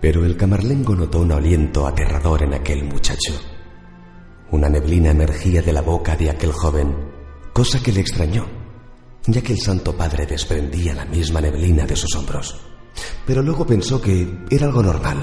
Pero 0.00 0.24
el 0.24 0.36
camarlengo 0.36 0.94
notó 0.94 1.20
un 1.20 1.32
aliento 1.32 1.86
aterrador 1.86 2.42
en 2.42 2.54
aquel 2.54 2.84
muchacho. 2.84 3.34
Una 4.50 4.68
neblina 4.68 5.10
emergía 5.10 5.60
de 5.60 5.72
la 5.72 5.82
boca 5.82 6.16
de 6.16 6.30
aquel 6.30 6.52
joven, 6.52 6.94
cosa 7.52 7.82
que 7.82 7.92
le 7.92 8.00
extrañó, 8.00 8.46
ya 9.26 9.42
que 9.42 9.52
el 9.52 9.60
Santo 9.60 9.96
Padre 9.96 10.26
desprendía 10.26 10.94
la 10.94 11.04
misma 11.04 11.40
neblina 11.40 11.84
de 11.84 11.96
sus 11.96 12.14
hombros. 12.14 12.58
Pero 13.26 13.42
luego 13.42 13.66
pensó 13.66 14.00
que 14.00 14.44
era 14.50 14.66
algo 14.66 14.82
normal, 14.82 15.18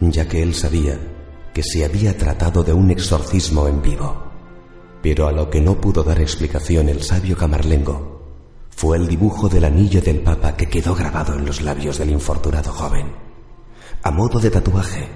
ya 0.00 0.28
que 0.28 0.42
él 0.42 0.54
sabía 0.54 0.98
que 1.52 1.62
se 1.62 1.84
había 1.84 2.16
tratado 2.16 2.64
de 2.64 2.72
un 2.72 2.90
exorcismo 2.90 3.68
en 3.68 3.82
vivo. 3.82 4.30
Pero 5.02 5.26
a 5.26 5.32
lo 5.32 5.50
que 5.50 5.60
no 5.60 5.80
pudo 5.80 6.02
dar 6.02 6.20
explicación 6.20 6.88
el 6.88 7.02
sabio 7.02 7.36
camarlengo 7.36 8.12
fue 8.70 8.96
el 8.96 9.06
dibujo 9.06 9.48
del 9.48 9.64
anillo 9.64 10.00
del 10.00 10.20
Papa 10.20 10.56
que 10.56 10.68
quedó 10.68 10.94
grabado 10.94 11.34
en 11.34 11.44
los 11.44 11.60
labios 11.60 11.98
del 11.98 12.10
infortunado 12.10 12.72
joven, 12.72 13.31
a 14.02 14.10
modo 14.10 14.40
de 14.40 14.50
tatuaje, 14.50 15.08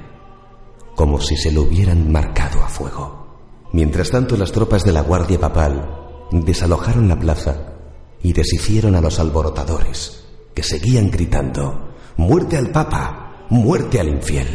como 0.94 1.20
si 1.20 1.36
se 1.36 1.50
lo 1.50 1.62
hubieran 1.62 2.10
marcado 2.12 2.62
a 2.62 2.68
fuego. 2.68 3.26
Mientras 3.72 4.10
tanto, 4.10 4.36
las 4.36 4.52
tropas 4.52 4.84
de 4.84 4.92
la 4.92 5.02
Guardia 5.02 5.40
Papal 5.40 6.28
desalojaron 6.30 7.08
la 7.08 7.18
plaza 7.18 7.74
y 8.22 8.32
deshicieron 8.32 8.94
a 8.94 9.00
los 9.00 9.18
alborotadores, 9.18 10.24
que 10.54 10.62
seguían 10.62 11.10
gritando, 11.10 11.94
¡Muerte 12.16 12.56
al 12.56 12.70
Papa! 12.70 13.22
muerte 13.48 14.00
al 14.00 14.08
infiel. 14.08 14.48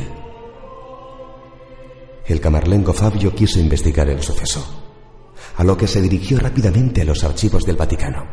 El 2.26 2.42
camarlengo 2.42 2.94
Fabio 2.94 3.34
quiso 3.34 3.60
investigar 3.60 4.10
el 4.10 4.22
suceso, 4.22 4.66
a 5.58 5.64
lo 5.64 5.78
que 5.78 5.88
se 5.88 6.02
dirigió 6.02 6.40
rápidamente 6.40 7.02
a 7.02 7.06
los 7.06 7.24
archivos 7.24 7.64
del 7.64 7.78
Vaticano. 7.78 8.26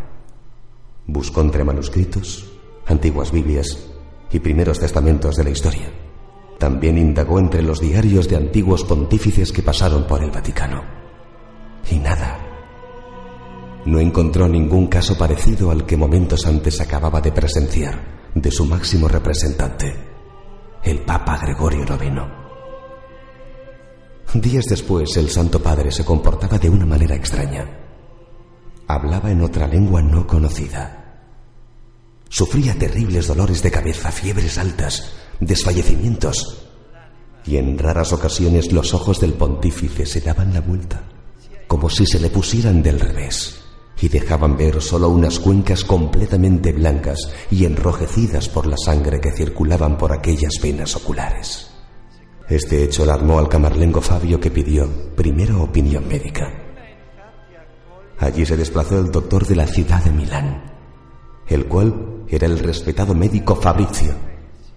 Buscó 1.07 1.41
entre 1.41 1.65
manuscritos, 1.65 2.51
antiguas 2.87 3.31
Biblias 3.31 3.89
y 4.31 4.39
primeros 4.39 4.79
testamentos 4.79 5.37
de 5.37 5.45
la 5.45 5.51
historia. 5.51 5.93
También 6.59 6.99
indagó 6.99 7.39
entre 7.39 7.63
los 7.63 7.81
diarios 7.81 8.29
de 8.29 8.37
antiguos 8.37 8.85
pontífices 8.85 9.53
que 9.53 9.63
pasaron 9.63 10.07
por 10.07 10.23
el 10.23 10.31
Vaticano. 10.31 10.83
Y 11.91 11.99
nada. 11.99 12.39
No 13.87 14.01
encontró 14.01 14.49
ningún 14.49 14.89
caso 14.89 15.17
parecido 15.17 15.71
al 15.71 15.87
que 15.87 15.97
momentos 15.97 16.47
antes 16.47 16.81
acababa 16.81 17.21
de 17.21 17.33
presenciar 17.33 18.19
de 18.35 18.51
su 18.51 18.67
máximo 18.67 19.09
representante, 19.09 19.95
el 20.83 21.01
Papa 21.01 21.39
Gregorio 21.39 21.85
IX. 21.85 22.49
Días 24.35 24.67
después, 24.67 25.17
el 25.17 25.31
Santo 25.31 25.63
Padre 25.63 25.91
se 25.91 26.05
comportaba 26.05 26.59
de 26.59 26.69
una 26.69 26.85
manera 26.85 27.15
extraña. 27.15 27.67
Hablaba 28.87 29.31
en 29.31 29.41
otra 29.43 29.67
lengua 29.67 30.03
no 30.03 30.27
conocida. 30.27 30.98
Sufría 32.29 32.79
terribles 32.79 33.27
dolores 33.27 33.63
de 33.63 33.71
cabeza, 33.71 34.13
fiebres 34.13 34.59
altas, 34.59 35.13
desfallecimientos, 35.41 36.69
y 37.45 37.57
en 37.57 37.79
raras 37.79 38.13
ocasiones 38.13 38.73
los 38.73 38.93
ojos 38.93 39.21
del 39.21 39.33
pontífice 39.33 40.05
se 40.05 40.21
daban 40.21 40.53
la 40.53 40.61
vuelta, 40.61 41.03
como 41.67 41.89
si 41.89 42.05
se 42.05 42.21
le 42.21 42.29
pusieran 42.29 42.83
del 42.83 43.01
revés, 43.01 43.61
y 44.01 44.09
dejaban 44.09 44.57
ver 44.57 44.83
solo 44.83 45.09
unas 45.09 45.39
cuencas 45.39 45.85
completamente 45.85 46.73
blancas 46.73 47.31
y 47.51 47.65
enrojecidas 47.65 48.49
por 48.49 48.67
la 48.67 48.77
sangre 48.77 49.21
que 49.21 49.33
circulaban 49.33 49.97
por 49.97 50.13
aquellas 50.13 50.61
venas 50.63 50.95
oculares. 50.97 51.71
Este 52.49 52.85
hecho 52.85 53.03
alarmó 53.03 53.39
al 53.39 53.49
camarlengo 53.49 54.01
Fabio 54.01 54.39
que 54.39 54.51
pidió 54.51 55.15
primero 55.15 55.63
opinión 55.63 56.07
médica. 56.07 56.53
Allí 58.19 58.45
se 58.45 58.57
desplazó 58.57 58.99
el 58.99 59.11
doctor 59.11 59.47
de 59.47 59.57
la 59.57 59.67
ciudad 59.67 60.03
de 60.03 60.11
Milán, 60.11 60.73
el 61.47 61.67
cual 61.67 62.18
era 62.31 62.47
el 62.47 62.59
respetado 62.59 63.15
médico 63.15 63.57
Fabrizio, 63.57 64.15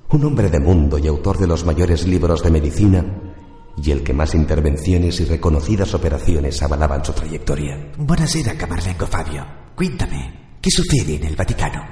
un 0.10 0.26
hombre 0.26 0.50
de 0.50 0.60
mundo 0.60 0.98
y 0.98 1.08
autor 1.08 1.38
de 1.38 1.48
los 1.48 1.66
mayores 1.66 2.08
libros 2.08 2.44
de 2.44 2.52
medicina 2.52 3.06
y 3.82 3.92
el 3.92 4.04
que 4.04 4.14
más 4.14 4.36
intervenciones 4.36 5.20
y 5.20 5.26
reconocidas 5.26 5.94
operaciones 5.94 6.62
avalaban 6.62 7.04
su 7.04 7.14
trayectoria. 7.14 7.92
Buonasera, 7.98 8.58
camarlengo 8.58 9.08
Fabio. 9.08 9.46
Cuéntame, 9.76 10.58
¿qué 10.62 10.70
sucede 10.70 11.16
en 11.16 11.26
el 11.26 11.36
Vaticano? 11.36 11.86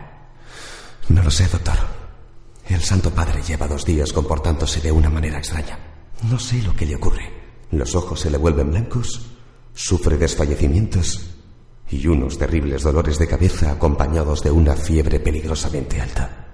No 1.09 1.23
lo 1.23 1.31
sé, 1.31 1.47
doctor. 1.47 1.77
El 2.67 2.81
Santo 2.81 3.11
Padre 3.11 3.41
lleva 3.41 3.67
dos 3.67 3.85
días 3.85 4.13
comportándose 4.13 4.81
de 4.81 4.91
una 4.91 5.09
manera 5.09 5.39
extraña. 5.39 5.79
No 6.29 6.37
sé 6.37 6.61
lo 6.61 6.75
que 6.75 6.85
le 6.85 6.95
ocurre. 6.95 7.33
Los 7.71 7.95
ojos 7.95 8.19
se 8.19 8.29
le 8.29 8.37
vuelven 8.37 8.69
blancos, 8.71 9.25
sufre 9.73 10.17
desfallecimientos 10.17 11.38
y 11.91 12.07
unos 12.07 12.37
terribles 12.37 12.83
dolores 12.83 13.17
de 13.17 13.27
cabeza 13.27 13.71
acompañados 13.71 14.43
de 14.43 14.51
una 14.51 14.75
fiebre 14.75 15.19
peligrosamente 15.19 15.99
alta. 15.99 16.47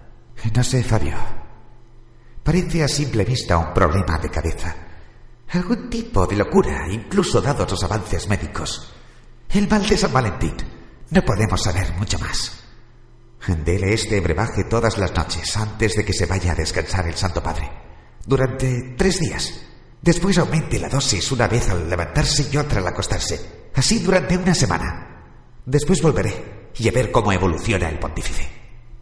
No 0.53 0.63
sé, 0.63 0.83
Fabio. 0.83 1.15
Parece 2.43 2.83
a 2.83 2.87
simple 2.87 3.25
vista 3.25 3.57
un 3.57 3.73
problema 3.73 4.17
de 4.19 4.29
cabeza. 4.29 4.75
Algún 5.49 5.89
tipo 5.89 6.25
de 6.27 6.35
locura, 6.37 6.87
incluso 6.91 7.41
dados 7.41 7.69
los 7.69 7.83
avances 7.83 8.27
médicos. 8.27 8.93
El 9.49 9.67
mal 9.67 9.85
de 9.87 9.97
San 9.97 10.13
Valentín. 10.13 10.55
No 11.09 11.21
podemos 11.23 11.61
saber 11.61 11.93
mucho 11.97 12.19
más. 12.19 12.63
Dele 13.47 13.93
este 13.93 14.19
brebaje 14.21 14.63
todas 14.63 14.97
las 14.97 15.13
noches 15.13 15.55
antes 15.55 15.95
de 15.95 16.03
que 16.03 16.13
se 16.13 16.25
vaya 16.25 16.53
a 16.53 16.55
descansar 16.55 17.07
el 17.07 17.15
Santo 17.15 17.43
Padre. 17.43 17.71
Durante 18.25 18.95
tres 18.97 19.19
días. 19.19 19.61
Después 20.01 20.37
aumente 20.37 20.79
la 20.79 20.89
dosis 20.89 21.31
una 21.31 21.47
vez 21.47 21.69
al 21.69 21.89
levantarse 21.89 22.47
y 22.51 22.57
otra 22.57 22.79
al 22.79 22.87
acostarse. 22.87 23.69
Así 23.73 23.99
durante 23.99 24.37
una 24.37 24.55
semana. 24.55 25.14
Después 25.65 26.01
volveré 26.01 26.33
y 26.77 26.87
a 26.87 26.91
ver 26.91 27.11
cómo 27.11 27.31
evoluciona 27.31 27.89
el 27.89 27.97
pontífice. 27.97 28.47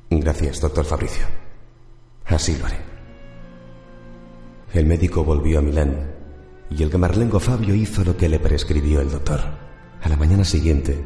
Gracias, 0.09 0.61
doctor 0.61 0.85
Fabricio. 0.85 1.25
Así 2.25 2.55
lo 2.57 2.65
haré. 2.65 2.77
El 4.73 4.85
médico 4.85 5.23
volvió 5.23 5.59
a 5.59 5.61
Milán 5.61 6.11
y 6.69 6.81
el 6.81 6.89
camarlengo 6.89 7.39
Fabio 7.39 7.75
hizo 7.75 8.03
lo 8.03 8.15
que 8.15 8.29
le 8.29 8.39
prescribió 8.39 9.01
el 9.01 9.11
doctor. 9.11 9.41
A 10.01 10.09
la 10.09 10.15
mañana 10.15 10.45
siguiente, 10.45 11.03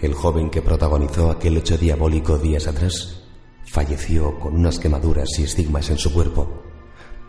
el 0.00 0.14
joven 0.14 0.50
que 0.50 0.62
protagonizó 0.62 1.30
aquel 1.30 1.56
hecho 1.56 1.76
diabólico 1.76 2.38
días 2.38 2.66
atrás 2.66 3.22
falleció 3.64 4.38
con 4.38 4.54
unas 4.54 4.78
quemaduras 4.78 5.28
y 5.38 5.42
estigmas 5.42 5.90
en 5.90 5.98
su 5.98 6.12
cuerpo, 6.12 6.62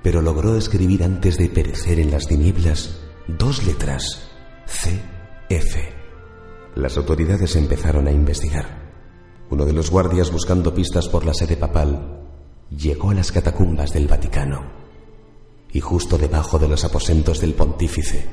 pero 0.04 0.22
logró 0.22 0.56
escribir 0.56 1.04
antes 1.04 1.38
de 1.38 1.50
perecer 1.50 2.00
en 2.00 2.12
las 2.12 2.28
tinieblas 2.28 3.00
dos 3.28 3.66
letras, 3.66 4.30
C-F. 4.68 5.97
Las 6.78 6.96
autoridades 6.96 7.56
empezaron 7.56 8.08
a 8.08 8.12
investigar. 8.12 8.68
Uno 9.50 9.66
de 9.66 9.74
los 9.74 9.90
guardias 9.90 10.32
buscando 10.32 10.76
pistas 10.76 11.10
por 11.10 11.26
la 11.26 11.34
sede 11.34 11.58
papal 11.58 12.22
llegó 12.70 13.10
a 13.10 13.16
las 13.16 13.32
catacumbas 13.32 13.94
del 13.94 14.08
Vaticano 14.08 14.62
y 15.72 15.80
justo 15.80 16.20
debajo 16.20 16.60
de 16.60 16.68
los 16.68 16.86
aposentos 16.86 17.42
del 17.42 17.56
pontífice, 17.56 18.30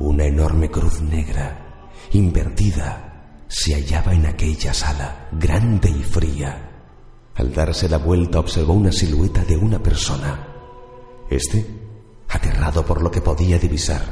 una 0.00 0.24
enorme 0.24 0.68
cruz 0.68 1.00
negra, 1.00 1.88
invertida, 2.10 3.44
se 3.46 3.74
hallaba 3.74 4.14
en 4.14 4.26
aquella 4.26 4.74
sala, 4.74 5.28
grande 5.30 5.90
y 5.90 6.02
fría. 6.02 6.88
Al 7.36 7.54
darse 7.54 7.88
la 7.88 7.98
vuelta 7.98 8.40
observó 8.40 8.72
una 8.72 8.90
silueta 8.90 9.44
de 9.44 9.56
una 9.56 9.80
persona. 9.80 10.48
Este, 11.30 11.64
aterrado 12.28 12.84
por 12.84 13.00
lo 13.00 13.12
que 13.12 13.20
podía 13.20 13.60
divisar, 13.60 14.02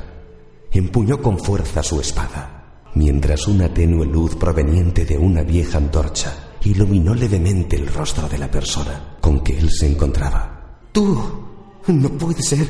empuñó 0.70 1.20
con 1.20 1.40
fuerza 1.40 1.82
su 1.82 2.00
espada, 2.00 2.59
mientras 2.95 3.47
una 3.47 3.72
tenue 3.72 4.07
luz 4.07 4.36
proveniente 4.36 5.05
de 5.05 5.18
una 5.18 5.43
vieja 5.43 5.78
antorcha 5.78 6.49
iluminó 6.64 7.14
levemente 7.14 7.76
el 7.76 7.86
rostro 7.86 8.28
de 8.28 8.39
la 8.39 8.51
persona 8.51 9.16
con 9.20 9.41
que 9.41 9.59
él 9.59 9.70
se 9.70 9.86
encontraba. 9.86 10.80
Tú, 10.93 11.47
no 11.86 12.09
puede 12.11 12.43
ser. 12.43 12.66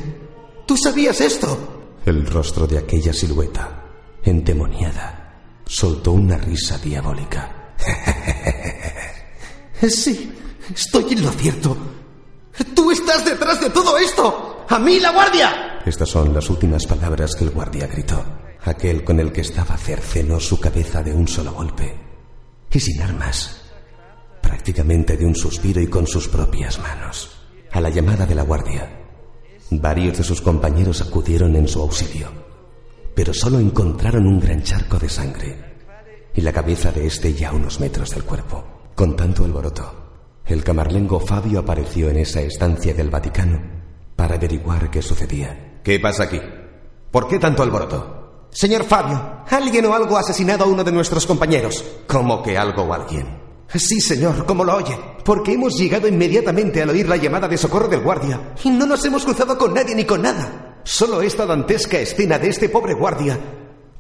¿Tú 0.66 0.76
sabías 0.76 1.20
esto? 1.20 1.96
El 2.04 2.26
rostro 2.26 2.66
de 2.66 2.78
aquella 2.78 3.12
silueta, 3.12 3.84
endemoniada, 4.22 5.62
soltó 5.66 6.12
una 6.12 6.36
risa 6.36 6.78
diabólica. 6.78 7.74
sí, 9.88 10.32
estoy 10.74 11.14
en 11.14 11.22
lo 11.22 11.30
cierto. 11.32 11.76
Tú 12.74 12.90
estás 12.90 13.24
detrás 13.24 13.60
de 13.60 13.70
todo 13.70 13.96
esto. 13.98 14.66
¡A 14.68 14.78
mí 14.78 15.00
la 15.00 15.12
guardia! 15.12 15.80
Estas 15.86 16.08
son 16.08 16.34
las 16.34 16.50
últimas 16.50 16.86
palabras 16.86 17.34
que 17.34 17.44
el 17.44 17.50
guardia 17.50 17.86
gritó. 17.86 18.22
Aquel 18.68 19.04
con 19.04 19.18
el 19.18 19.32
que 19.32 19.40
estaba 19.40 19.76
cercenó 19.76 20.38
su 20.38 20.60
cabeza 20.60 21.02
de 21.02 21.12
un 21.12 21.26
solo 21.26 21.52
golpe. 21.52 21.94
Y 22.70 22.80
sin 22.80 23.00
armas. 23.02 23.62
Prácticamente 24.42 25.16
de 25.16 25.26
un 25.26 25.34
suspiro 25.34 25.80
y 25.80 25.86
con 25.86 26.06
sus 26.06 26.28
propias 26.28 26.78
manos. 26.78 27.30
A 27.72 27.80
la 27.80 27.90
llamada 27.90 28.26
de 28.26 28.34
la 28.34 28.42
guardia, 28.42 28.98
Varios 29.70 30.16
de 30.16 30.24
sus 30.24 30.40
compañeros 30.40 31.02
acudieron 31.02 31.54
en 31.54 31.68
su 31.68 31.82
auxilio, 31.82 32.28
pero 33.14 33.34
solo 33.34 33.58
encontraron 33.58 34.26
un 34.26 34.40
gran 34.40 34.62
charco 34.62 34.98
de 34.98 35.10
sangre 35.10 35.58
y 36.34 36.40
la 36.40 36.54
cabeza 36.54 36.90
de 36.90 37.06
este 37.06 37.34
ya 37.34 37.50
a 37.50 37.52
unos 37.52 37.78
metros 37.78 38.10
del 38.10 38.24
cuerpo. 38.24 38.64
Con 38.94 39.14
tanto 39.14 39.44
alboroto, 39.44 40.40
el 40.46 40.64
camarlengo 40.64 41.20
Fabio 41.20 41.58
apareció 41.60 42.08
en 42.08 42.16
esa 42.16 42.40
estancia 42.40 42.94
del 42.94 43.10
Vaticano 43.10 43.60
para 44.16 44.36
averiguar 44.36 44.90
qué 44.90 45.02
sucedía. 45.02 45.80
¿Qué 45.84 46.00
pasa 46.00 46.24
aquí? 46.24 46.40
¿Por 47.10 47.28
qué 47.28 47.38
tanto 47.38 47.62
alboroto? 47.62 48.17
Señor 48.50 48.84
Fabio, 48.84 49.44
alguien 49.48 49.86
o 49.86 49.94
algo 49.94 50.16
ha 50.16 50.20
asesinado 50.20 50.64
a 50.64 50.68
uno 50.68 50.82
de 50.82 50.92
nuestros 50.92 51.26
compañeros. 51.26 51.84
¿Cómo 52.06 52.42
que 52.42 52.56
algo 52.56 52.82
o 52.82 52.92
alguien? 52.92 53.48
Sí, 53.74 54.00
señor, 54.00 54.46
como 54.46 54.64
lo 54.64 54.76
oye, 54.76 54.98
porque 55.24 55.52
hemos 55.52 55.76
llegado 55.76 56.08
inmediatamente 56.08 56.82
al 56.82 56.88
oír 56.88 57.06
la 57.06 57.16
llamada 57.16 57.46
de 57.46 57.58
socorro 57.58 57.86
del 57.86 58.00
guardia 58.00 58.54
y 58.64 58.70
no 58.70 58.86
nos 58.86 59.04
hemos 59.04 59.24
cruzado 59.24 59.58
con 59.58 59.74
nadie 59.74 59.94
ni 59.94 60.04
con 60.04 60.22
nada. 60.22 60.80
Solo 60.84 61.20
esta 61.20 61.44
dantesca 61.44 61.98
escena 61.98 62.38
de 62.38 62.48
este 62.48 62.70
pobre 62.70 62.94
guardia, 62.94 63.38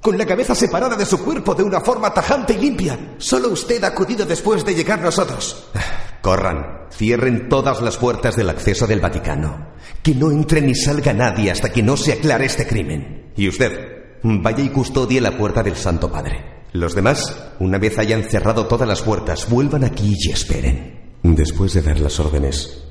con 0.00 0.16
la 0.16 0.24
cabeza 0.24 0.54
separada 0.54 0.96
de 0.96 1.04
su 1.04 1.22
cuerpo 1.22 1.54
de 1.54 1.64
una 1.64 1.82
forma 1.82 2.14
tajante 2.14 2.54
y 2.54 2.58
limpia. 2.58 3.16
Solo 3.18 3.48
usted 3.48 3.84
ha 3.84 3.88
acudido 3.88 4.24
después 4.24 4.64
de 4.64 4.74
llegar 4.74 5.00
nosotros. 5.00 5.68
Corran, 6.22 6.86
cierren 6.90 7.50
todas 7.50 7.82
las 7.82 7.98
puertas 7.98 8.36
del 8.36 8.48
acceso 8.48 8.86
del 8.86 9.00
Vaticano. 9.00 9.74
Que 10.02 10.14
no 10.14 10.30
entre 10.30 10.62
ni 10.62 10.74
salga 10.74 11.12
nadie 11.12 11.50
hasta 11.50 11.70
que 11.70 11.82
no 11.82 11.96
se 11.96 12.14
aclare 12.14 12.46
este 12.46 12.66
crimen. 12.66 13.32
Y 13.36 13.48
usted, 13.48 13.97
vaya 14.22 14.64
y 14.64 14.70
custodie 14.70 15.20
la 15.20 15.36
puerta 15.36 15.62
del 15.62 15.76
Santo 15.76 16.10
Padre. 16.10 16.64
Los 16.72 16.94
demás, 16.94 17.52
una 17.60 17.78
vez 17.78 17.98
hayan 17.98 18.24
cerrado 18.24 18.66
todas 18.66 18.86
las 18.86 19.02
puertas, 19.02 19.48
vuelvan 19.48 19.84
aquí 19.84 20.14
y 20.18 20.30
esperen. 20.30 21.16
Después 21.22 21.74
de 21.74 21.82
dar 21.82 21.98
las 22.00 22.20
órdenes, 22.20 22.84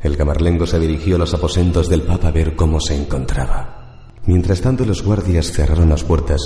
el 0.00 0.16
camarlengo 0.16 0.66
se 0.66 0.78
dirigió 0.78 1.16
a 1.16 1.18
los 1.18 1.34
aposentos 1.34 1.88
del 1.88 2.02
Papa 2.02 2.28
a 2.28 2.32
ver 2.32 2.54
cómo 2.54 2.80
se 2.80 2.94
encontraba. 2.94 4.12
Mientras 4.26 4.60
tanto, 4.60 4.84
los 4.84 5.02
guardias 5.02 5.50
cerraron 5.50 5.88
las 5.88 6.04
puertas 6.04 6.40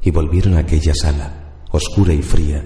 y 0.00 0.10
volvieron 0.10 0.54
a 0.54 0.60
aquella 0.60 0.94
sala, 0.94 1.64
oscura 1.70 2.12
y 2.12 2.22
fría, 2.22 2.64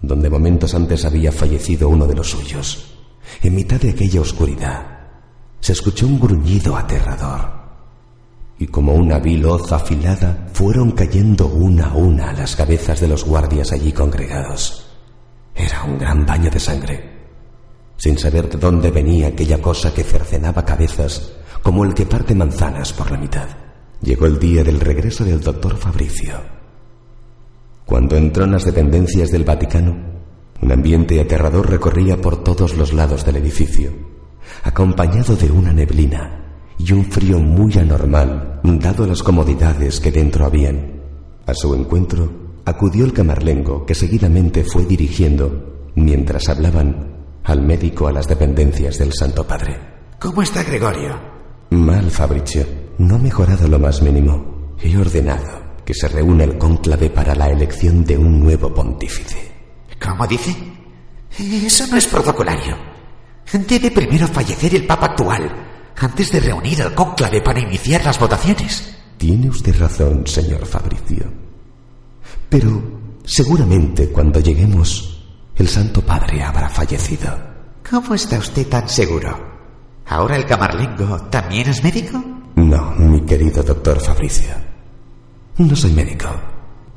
donde 0.00 0.30
momentos 0.30 0.74
antes 0.74 1.04
había 1.04 1.32
fallecido 1.32 1.88
uno 1.88 2.06
de 2.06 2.14
los 2.14 2.30
suyos. 2.30 2.94
En 3.42 3.54
mitad 3.54 3.80
de 3.80 3.90
aquella 3.90 4.20
oscuridad, 4.20 5.00
se 5.60 5.72
escuchó 5.72 6.06
un 6.06 6.20
gruñido 6.20 6.76
aterrador. 6.76 7.59
Y 8.60 8.66
como 8.66 8.92
una 8.92 9.18
vil 9.18 9.46
hoz 9.46 9.72
afilada, 9.72 10.46
fueron 10.52 10.90
cayendo 10.90 11.46
una 11.46 11.86
a 11.86 11.94
una 11.94 12.30
las 12.34 12.54
cabezas 12.54 13.00
de 13.00 13.08
los 13.08 13.24
guardias 13.24 13.72
allí 13.72 13.90
congregados. 13.90 14.84
Era 15.54 15.82
un 15.84 15.96
gran 15.96 16.26
baño 16.26 16.50
de 16.50 16.60
sangre. 16.60 17.10
Sin 17.96 18.18
saber 18.18 18.50
de 18.50 18.58
dónde 18.58 18.90
venía 18.90 19.28
aquella 19.28 19.62
cosa 19.62 19.94
que 19.94 20.04
cercenaba 20.04 20.62
cabezas, 20.62 21.32
como 21.62 21.86
el 21.86 21.94
que 21.94 22.04
parte 22.04 22.34
manzanas 22.34 22.92
por 22.92 23.10
la 23.10 23.16
mitad. 23.16 23.48
Llegó 24.02 24.26
el 24.26 24.38
día 24.38 24.62
del 24.62 24.78
regreso 24.78 25.24
del 25.24 25.40
doctor 25.40 25.78
Fabricio. 25.78 26.34
Cuando 27.86 28.14
entró 28.14 28.44
en 28.44 28.52
las 28.52 28.66
dependencias 28.66 29.30
del 29.30 29.44
Vaticano, 29.44 29.96
un 30.60 30.70
ambiente 30.70 31.18
aterrador 31.18 31.70
recorría 31.70 32.20
por 32.20 32.44
todos 32.44 32.76
los 32.76 32.92
lados 32.92 33.24
del 33.24 33.36
edificio, 33.36 33.90
acompañado 34.64 35.34
de 35.34 35.50
una 35.50 35.72
neblina 35.72 36.40
y 36.84 36.92
un 36.92 37.04
frío 37.04 37.38
muy 37.38 37.76
anormal, 37.78 38.60
dado 38.62 39.06
las 39.06 39.22
comodidades 39.22 40.00
que 40.00 40.10
dentro 40.10 40.46
habían. 40.46 41.00
A 41.46 41.54
su 41.54 41.74
encuentro 41.74 42.60
acudió 42.64 43.04
el 43.04 43.12
camarlengo 43.12 43.84
que 43.84 43.94
seguidamente 43.94 44.64
fue 44.64 44.86
dirigiendo, 44.86 45.90
mientras 45.94 46.48
hablaban, 46.48 47.40
al 47.44 47.62
médico 47.62 48.06
a 48.08 48.12
las 48.12 48.26
dependencias 48.26 48.98
del 48.98 49.12
Santo 49.12 49.46
Padre. 49.46 49.78
¿Cómo 50.18 50.42
está 50.42 50.62
Gregorio? 50.62 51.18
Mal, 51.70 52.10
Fabricio. 52.10 52.64
No 52.98 53.16
ha 53.16 53.18
mejorado 53.18 53.68
lo 53.68 53.78
más 53.78 54.02
mínimo. 54.02 54.74
He 54.82 54.96
ordenado 54.96 55.60
que 55.84 55.94
se 55.94 56.08
reúna 56.08 56.44
el 56.44 56.58
cónclave 56.58 57.10
para 57.10 57.34
la 57.34 57.48
elección 57.48 58.04
de 58.04 58.16
un 58.16 58.40
nuevo 58.40 58.72
pontífice. 58.72 59.50
¿Cómo 60.02 60.26
dice? 60.26 60.54
Eso 61.38 61.86
no 61.88 61.96
es 61.96 62.06
protocolario. 62.06 62.76
Debe 63.52 63.90
primero 63.90 64.28
fallecer 64.28 64.74
el 64.74 64.86
Papa 64.86 65.06
actual, 65.06 65.69
antes 65.96 66.30
de 66.32 66.40
reunir 66.40 66.82
al 66.82 66.94
cónclave 66.94 67.40
para 67.40 67.60
iniciar 67.60 68.04
las 68.04 68.18
votaciones. 68.18 68.96
Tiene 69.16 69.48
usted 69.50 69.78
razón, 69.78 70.26
señor 70.26 70.64
Fabricio. 70.66 71.30
Pero 72.48 72.82
seguramente 73.24 74.08
cuando 74.08 74.40
lleguemos, 74.40 75.24
el 75.56 75.68
Santo 75.68 76.00
Padre 76.02 76.42
habrá 76.42 76.68
fallecido. 76.68 77.36
¿Cómo 77.88 78.14
está 78.14 78.38
usted 78.38 78.66
tan 78.68 78.88
seguro? 78.88 79.36
¿Ahora 80.06 80.36
el 80.36 80.46
camarlengo 80.46 81.22
también 81.30 81.68
es 81.68 81.84
médico? 81.84 82.22
No, 82.56 82.92
mi 82.92 83.20
querido 83.22 83.62
doctor 83.62 84.00
Fabricio. 84.00 84.54
No 85.58 85.76
soy 85.76 85.92
médico, 85.92 86.28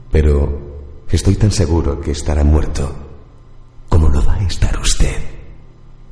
pero 0.10 1.04
estoy 1.10 1.36
tan 1.36 1.52
seguro 1.52 2.00
que 2.00 2.12
estará 2.12 2.44
muerto 2.44 2.92
como 3.90 4.10
lo 4.10 4.26
va 4.26 4.36
a 4.36 4.44
estar 4.44 4.80
usted. 4.80 5.18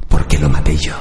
Porque 0.07 0.37
lo 0.37 0.49
maté 0.49 0.77
yo. 0.77 0.93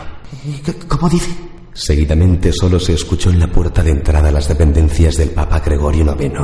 ¿Cómo 0.89 1.09
dice? 1.09 1.50
Seguidamente 1.81 2.53
solo 2.53 2.79
se 2.79 2.93
escuchó 2.93 3.31
en 3.31 3.39
la 3.39 3.51
puerta 3.51 3.83
de 3.83 3.91
entrada 3.91 4.31
las 4.31 4.49
dependencias 4.49 5.17
del 5.17 5.31
Papa 5.31 5.61
Gregorio 5.61 6.05
IX. 6.05 6.39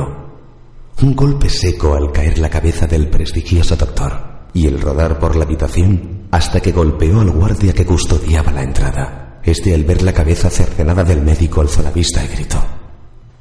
Un 1.03 1.15
golpe 1.15 1.47
seco 1.47 1.93
al 1.93 2.11
caer 2.11 2.39
la 2.39 2.49
cabeza 2.49 2.87
del 2.87 3.07
prestigioso 3.07 3.75
doctor 3.75 4.47
y 4.51 4.65
el 4.65 4.81
rodar 4.81 5.19
por 5.19 5.35
la 5.35 5.43
habitación 5.43 6.27
hasta 6.31 6.59
que 6.59 6.71
golpeó 6.71 7.21
al 7.21 7.29
guardia 7.29 7.71
que 7.71 7.85
custodiaba 7.85 8.51
la 8.51 8.63
entrada. 8.63 9.39
Este, 9.43 9.75
al 9.75 9.83
ver 9.83 10.01
la 10.01 10.11
cabeza 10.11 10.49
cercenada 10.49 11.03
del 11.03 11.21
médico, 11.21 11.61
alzó 11.61 11.83
la 11.83 11.91
vista 11.91 12.25
y 12.25 12.29
gritó. 12.29 12.57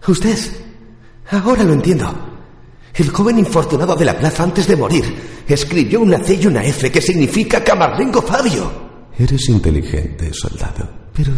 Usted. 0.06 0.38
Ahora 1.30 1.64
lo 1.64 1.72
entiendo. 1.72 2.14
El 2.92 3.08
joven 3.08 3.38
infortunado 3.38 3.96
de 3.96 4.04
la 4.04 4.18
plaza 4.18 4.42
antes 4.42 4.66
de 4.66 4.76
morir 4.76 5.04
escribió 5.48 6.02
una 6.02 6.18
C 6.18 6.34
y 6.34 6.46
una 6.46 6.62
F 6.62 6.92
que 6.92 7.00
significa 7.00 7.64
Camarlengo 7.64 8.20
Fabio. 8.20 9.08
Eres 9.18 9.48
inteligente, 9.48 10.30
soldado, 10.34 10.86
pero 11.14 11.32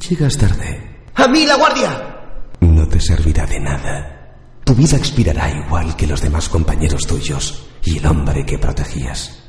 llegas 0.00 0.36
tarde. 0.36 1.04
¡A 1.14 1.28
mí 1.28 1.46
la 1.46 1.56
guardia! 1.56 2.20
No 2.60 2.86
te 2.86 3.00
servirá 3.00 3.46
de 3.46 3.60
nada. 3.60 4.36
Tu 4.64 4.74
vida 4.74 4.96
expirará 4.96 5.50
igual 5.50 5.96
que 5.96 6.06
los 6.06 6.20
demás 6.20 6.48
compañeros 6.48 7.06
tuyos 7.06 7.66
y 7.84 7.98
el 7.98 8.06
hombre 8.06 8.46
que 8.46 8.58
protegías. 8.58 9.42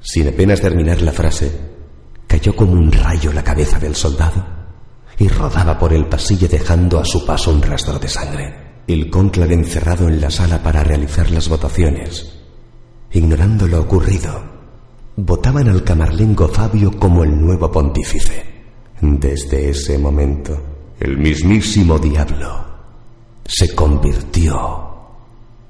Sin 0.00 0.28
apenas 0.28 0.60
terminar 0.60 1.00
la 1.02 1.12
frase, 1.12 1.50
cayó 2.26 2.56
como 2.56 2.72
un 2.72 2.90
rayo 2.90 3.32
la 3.32 3.44
cabeza 3.44 3.78
del 3.78 3.94
soldado 3.94 4.44
y 5.18 5.28
rodaba 5.28 5.78
por 5.78 5.92
el 5.92 6.06
pasillo 6.06 6.48
dejando 6.48 6.98
a 6.98 7.04
su 7.04 7.24
paso 7.24 7.52
un 7.52 7.62
rastro 7.62 7.98
de 7.98 8.08
sangre. 8.08 8.64
El 8.86 9.10
cónclave 9.10 9.54
encerrado 9.54 10.08
en 10.08 10.20
la 10.20 10.30
sala 10.30 10.62
para 10.62 10.84
realizar 10.84 11.30
las 11.30 11.48
votaciones, 11.48 12.34
ignorando 13.12 13.66
lo 13.66 13.80
ocurrido, 13.80 14.42
votaban 15.16 15.68
al 15.68 15.84
camarlengo 15.84 16.48
Fabio 16.48 16.98
como 16.98 17.24
el 17.24 17.40
nuevo 17.40 17.70
pontífice. 17.70 18.53
Desde 19.06 19.68
ese 19.68 19.98
momento, 19.98 20.58
el 20.98 21.18
mismísimo 21.18 21.98
diablo 21.98 22.64
se 23.44 23.74
convirtió 23.74 24.96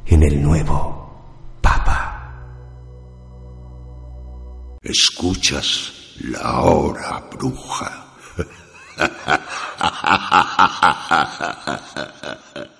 en 0.06 0.22
el 0.22 0.40
nuevo 0.40 1.58
Papa. 1.60 2.32
Escuchas 4.80 6.14
la 6.20 6.60
hora 6.62 7.24
bruja. 7.32 8.06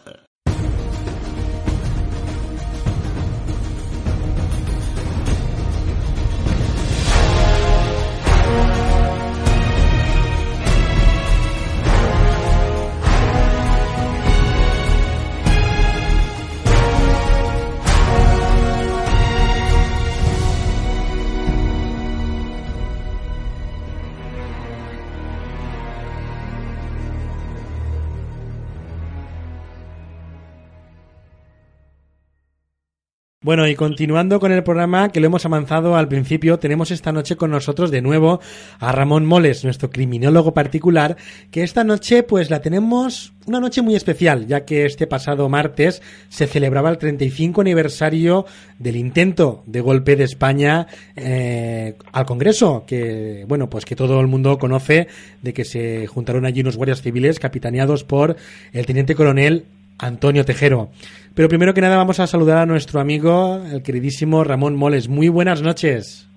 Bueno, 33.44 33.68
y 33.68 33.74
continuando 33.74 34.40
con 34.40 34.52
el 34.52 34.62
programa 34.62 35.10
que 35.10 35.20
lo 35.20 35.26
hemos 35.26 35.44
avanzado 35.44 35.96
al 35.96 36.08
principio, 36.08 36.58
tenemos 36.58 36.90
esta 36.90 37.12
noche 37.12 37.36
con 37.36 37.50
nosotros 37.50 37.90
de 37.90 38.00
nuevo 38.00 38.40
a 38.78 38.90
Ramón 38.90 39.26
Moles, 39.26 39.64
nuestro 39.64 39.90
criminólogo 39.90 40.54
particular, 40.54 41.18
que 41.50 41.62
esta 41.62 41.84
noche 41.84 42.22
pues 42.22 42.48
la 42.48 42.62
tenemos 42.62 43.34
una 43.44 43.60
noche 43.60 43.82
muy 43.82 43.96
especial, 43.96 44.46
ya 44.46 44.64
que 44.64 44.86
este 44.86 45.06
pasado 45.06 45.50
martes 45.50 46.00
se 46.30 46.46
celebraba 46.46 46.88
el 46.88 46.96
35 46.96 47.60
aniversario 47.60 48.46
del 48.78 48.96
intento 48.96 49.62
de 49.66 49.82
golpe 49.82 50.16
de 50.16 50.24
España 50.24 50.86
eh, 51.14 51.98
al 52.12 52.24
Congreso, 52.24 52.84
que 52.86 53.44
bueno, 53.46 53.68
pues 53.68 53.84
que 53.84 53.94
todo 53.94 54.22
el 54.22 54.26
mundo 54.26 54.58
conoce 54.58 55.06
de 55.42 55.52
que 55.52 55.66
se 55.66 56.06
juntaron 56.06 56.46
allí 56.46 56.62
unos 56.62 56.78
guardias 56.78 57.02
civiles 57.02 57.38
capitaneados 57.40 58.04
por 58.04 58.36
el 58.72 58.86
teniente 58.86 59.14
coronel 59.14 59.66
Antonio 60.04 60.44
Tejero. 60.44 60.90
Pero 61.34 61.48
primero 61.48 61.74
que 61.74 61.80
nada 61.80 61.96
vamos 61.96 62.20
a 62.20 62.26
saludar 62.26 62.58
a 62.58 62.66
nuestro 62.66 63.00
amigo, 63.00 63.62
el 63.72 63.82
queridísimo 63.82 64.44
Ramón 64.44 64.76
Moles. 64.76 65.08
Muy 65.08 65.28
buenas 65.28 65.62
noches. 65.62 66.28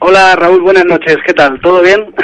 Hola 0.00 0.36
Raúl, 0.36 0.60
buenas 0.60 0.84
noches. 0.84 1.16
¿Qué 1.26 1.32
tal? 1.32 1.60
¿Todo 1.60 1.82
bien? 1.82 2.06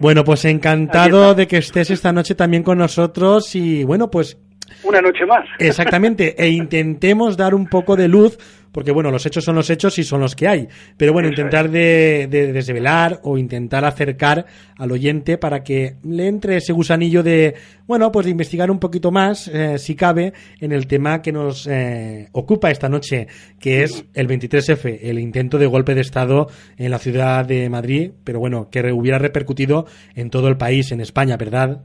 Bueno, 0.00 0.22
pues 0.22 0.44
encantado 0.44 1.34
de 1.34 1.48
que 1.48 1.56
estés 1.56 1.90
esta 1.90 2.12
noche 2.12 2.36
también 2.36 2.62
con 2.62 2.78
nosotros 2.78 3.56
y 3.56 3.82
bueno, 3.82 4.08
pues... 4.08 4.38
Una 4.84 5.00
noche 5.00 5.26
más. 5.26 5.44
Exactamente, 5.58 6.36
e 6.38 6.50
intentemos 6.50 7.36
dar 7.36 7.52
un 7.52 7.66
poco 7.66 7.96
de 7.96 8.06
luz 8.06 8.38
porque 8.72 8.92
bueno, 8.92 9.10
los 9.10 9.24
hechos 9.26 9.44
son 9.44 9.56
los 9.56 9.70
hechos 9.70 9.98
y 9.98 10.04
son 10.04 10.20
los 10.20 10.34
que 10.34 10.48
hay. 10.48 10.68
Pero 10.96 11.12
bueno, 11.12 11.28
intentar 11.28 11.70
de, 11.70 12.26
desvelar 12.28 13.20
o 13.22 13.38
intentar 13.38 13.84
acercar 13.84 14.46
al 14.76 14.92
oyente 14.92 15.38
para 15.38 15.62
que 15.62 15.94
le 16.04 16.26
entre 16.26 16.56
ese 16.56 16.72
gusanillo 16.72 17.22
de, 17.22 17.54
bueno, 17.86 18.12
pues 18.12 18.26
de 18.26 18.32
investigar 18.32 18.70
un 18.70 18.78
poquito 18.78 19.10
más, 19.10 19.48
eh, 19.48 19.78
si 19.78 19.94
cabe, 19.96 20.32
en 20.60 20.72
el 20.72 20.86
tema 20.86 21.22
que 21.22 21.32
nos 21.32 21.66
eh, 21.66 22.28
ocupa 22.32 22.70
esta 22.70 22.88
noche, 22.88 23.26
que 23.58 23.82
es 23.82 24.06
el 24.14 24.28
23F, 24.28 24.98
el 25.02 25.18
intento 25.18 25.58
de 25.58 25.66
golpe 25.66 25.94
de 25.94 26.00
Estado 26.00 26.48
en 26.76 26.90
la 26.90 26.98
ciudad 26.98 27.44
de 27.44 27.68
Madrid, 27.68 28.12
pero 28.24 28.38
bueno, 28.38 28.68
que 28.70 28.92
hubiera 28.92 29.18
repercutido 29.18 29.86
en 30.14 30.30
todo 30.30 30.48
el 30.48 30.56
país, 30.56 30.92
en 30.92 31.00
España, 31.00 31.36
¿verdad? 31.36 31.82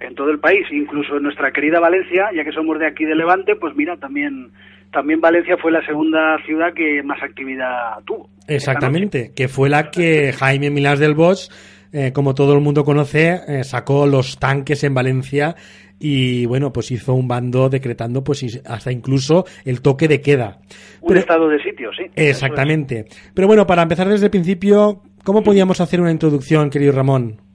En 0.00 0.14
todo 0.14 0.30
el 0.30 0.38
país, 0.38 0.66
incluso 0.70 1.16
en 1.16 1.22
nuestra 1.22 1.52
querida 1.52 1.80
Valencia, 1.80 2.28
ya 2.34 2.44
que 2.44 2.52
somos 2.52 2.78
de 2.78 2.86
aquí 2.86 3.04
de 3.04 3.14
Levante, 3.14 3.56
pues 3.56 3.74
mira, 3.74 3.96
también 3.96 4.50
también 4.96 5.20
Valencia 5.20 5.58
fue 5.58 5.70
la 5.70 5.84
segunda 5.84 6.38
ciudad 6.46 6.72
que 6.72 7.02
más 7.02 7.22
actividad 7.22 7.98
tuvo. 8.06 8.30
Exactamente, 8.48 9.32
que 9.36 9.46
fue 9.46 9.68
la 9.68 9.90
que 9.90 10.32
Jaime 10.32 10.70
Milás 10.70 10.98
del 10.98 11.12
Bosch, 11.12 11.50
eh, 11.92 12.12
como 12.14 12.34
todo 12.34 12.54
el 12.54 12.62
mundo 12.62 12.82
conoce, 12.82 13.40
eh, 13.46 13.62
sacó 13.62 14.06
los 14.06 14.38
tanques 14.38 14.84
en 14.84 14.94
Valencia 14.94 15.54
y 16.00 16.46
bueno, 16.46 16.72
pues 16.72 16.90
hizo 16.92 17.12
un 17.12 17.28
bando 17.28 17.68
decretando 17.68 18.24
pues 18.24 18.62
hasta 18.64 18.90
incluso 18.90 19.44
el 19.66 19.82
toque 19.82 20.08
de 20.08 20.22
queda. 20.22 20.60
Un 21.02 21.18
estado 21.18 21.46
de 21.46 21.62
sitio, 21.62 21.90
sí. 21.92 22.04
Exactamente. 22.14 23.04
Pero 23.34 23.48
bueno, 23.48 23.66
para 23.66 23.82
empezar 23.82 24.08
desde 24.08 24.24
el 24.24 24.30
principio, 24.30 25.02
¿cómo 25.24 25.42
podíamos 25.42 25.78
hacer 25.82 26.00
una 26.00 26.10
introducción, 26.10 26.70
querido 26.70 26.92
Ramón? 26.92 27.45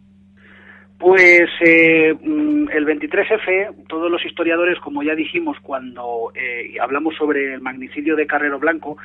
Pues 1.02 1.50
eh, 1.62 2.14
mm, 2.14 2.70
el 2.70 2.86
23F, 2.86 3.88
todos 3.88 4.12
los 4.12 4.24
historiadores, 4.24 4.78
como 4.82 5.02
ya 5.02 5.16
dijimos 5.16 5.58
cuando 5.64 6.32
eh, 6.36 6.76
hablamos 6.80 7.16
sobre 7.16 7.56
el 7.56 7.60
magnicidio 7.60 8.16
de 8.16 8.28
Carrero 8.28 8.60
Blanco, 8.60 8.98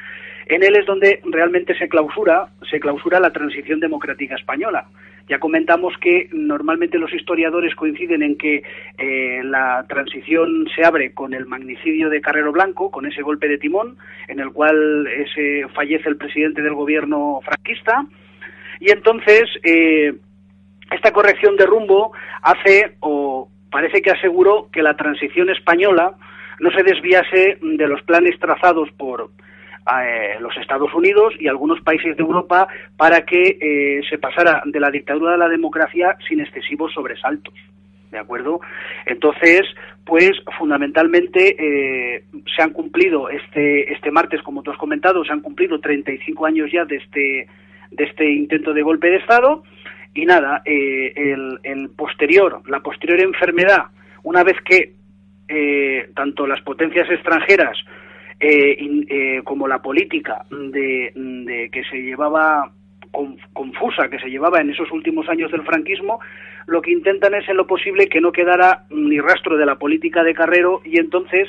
en 0.45 0.63
él 0.63 0.77
es 0.77 0.85
donde 0.85 1.21
realmente 1.25 1.75
se 1.79 1.89
clausura, 1.89 2.49
se 2.71 2.81
clausura 2.81 3.19
la 3.19 3.33
transición 3.33 3.81
democrática 3.81 4.35
española. 4.35 4.89
Ya 5.27 5.39
comentamos 5.39 5.95
que 5.99 6.29
normalmente 6.33 6.99
los 6.99 7.15
historiadores 7.15 7.75
coinciden 7.75 8.23
en 8.23 8.37
que 8.37 8.63
eh, 8.99 9.41
la 9.43 9.87
transición 9.89 10.69
se 10.77 10.85
abre 10.85 11.15
con 11.15 11.33
el 11.33 11.47
magnicidio 11.47 12.11
de 12.11 12.21
Carrero 12.21 12.53
Blanco, 12.53 12.91
con 12.91 13.07
ese 13.07 13.23
golpe 13.23 13.49
de 13.49 13.57
timón, 13.57 13.97
en 14.29 14.41
el 14.41 14.53
cual 14.53 15.07
ese, 15.07 15.67
fallece 15.75 16.11
el 16.11 16.19
presidente 16.19 16.61
del 16.61 16.75
gobierno 16.75 17.41
franquista, 17.43 18.05
y 18.81 18.91
entonces 18.91 19.45
esta 20.91 21.13
corrección 21.13 21.57
de 21.57 21.67
rumbo 21.67 22.13
hace 22.43 22.97
o 23.01 23.49
parece 23.71 24.01
que 24.03 24.11
aseguró 24.11 24.69
que 24.73 24.83
la 24.83 24.97
transición 24.97 25.51
española 25.51 26.15
no 26.61 26.71
se 26.71 26.83
desviase 26.83 27.59
de 27.61 27.89
los 27.89 28.03
planes 28.03 28.39
trazados 28.39 28.91
por 28.93 29.31
eh, 29.87 30.37
los 30.41 30.57
Estados 30.57 30.93
Unidos 30.95 31.35
y 31.39 31.49
algunos 31.49 31.81
países 31.81 32.17
de 32.17 32.23
Europa 32.23 32.67
para 32.97 33.25
que 33.25 33.59
eh, 33.61 34.01
se 34.09 34.19
pasara 34.19 34.63
de 34.65 34.81
la 34.81 34.91
dictadura 34.91 35.35
a 35.35 35.37
la 35.37 35.49
democracia 35.49 36.17
sin 36.29 36.41
excesivos 36.41 36.93
sobresaltos. 36.93 37.55
¿De 38.11 38.19
acuerdo? 38.19 38.61
Entonces, 39.05 39.63
pues 40.05 40.31
fundamentalmente 40.59 41.57
eh, 41.59 42.25
se 42.55 42.63
han 42.63 42.71
cumplido 42.71 43.29
este, 43.29 43.93
este 43.93 44.11
martes, 44.11 44.41
como 44.43 44.63
tú 44.63 44.71
has 44.71 44.79
comentado, 44.79 45.25
se 45.25 45.33
han 45.33 45.41
cumplido 45.41 45.81
35 45.81 46.47
años 46.47 46.71
ya 46.73 46.85
de 46.85 46.97
este, 46.97 47.49
de 47.91 48.05
este 48.05 48.31
intento 48.31 48.73
de 48.73 48.83
golpe 48.83 49.11
de 49.11 49.17
Estado 49.17 49.65
y 50.17 50.25
nada, 50.25 50.63
eh, 50.65 51.13
el, 51.63 51.91
posterior, 51.91 52.63
la 52.69 52.81
posterior 52.81 53.21
enfermedad, 53.21 53.85
una 54.23 54.43
vez 54.43 54.57
que 54.65 54.95
eh, 55.49 56.11
tanto 56.15 56.47
las 56.47 56.63
potencias 56.63 57.09
extranjeras 57.11 57.77
eh, 58.41 59.41
como 59.45 59.69
la 59.69 59.81
política 59.81 60.45
de, 60.51 61.69
que 61.71 61.85
se 61.85 61.99
llevaba 61.99 62.73
confusa, 63.53 64.09
que 64.09 64.19
se 64.19 64.29
llevaba 64.29 64.61
en 64.61 64.71
esos 64.71 64.91
últimos 64.91 65.29
años 65.29 65.51
del 65.51 65.63
franquismo, 65.63 66.19
lo 66.67 66.83
que 66.83 66.93
intentan 66.93 67.35
es 67.35 67.49
en 67.49 67.57
lo 67.57 67.67
posible 67.67 68.09
que 68.09 68.21
no 68.21 68.33
quedara 68.33 68.85
ni 68.91 69.21
rastro 69.21 69.57
de 69.57 69.67
la 69.67 69.77
política 69.77 70.23
de 70.23 70.35
Carrero 70.35 70.81
y 70.85 70.99
entonces 70.99 71.49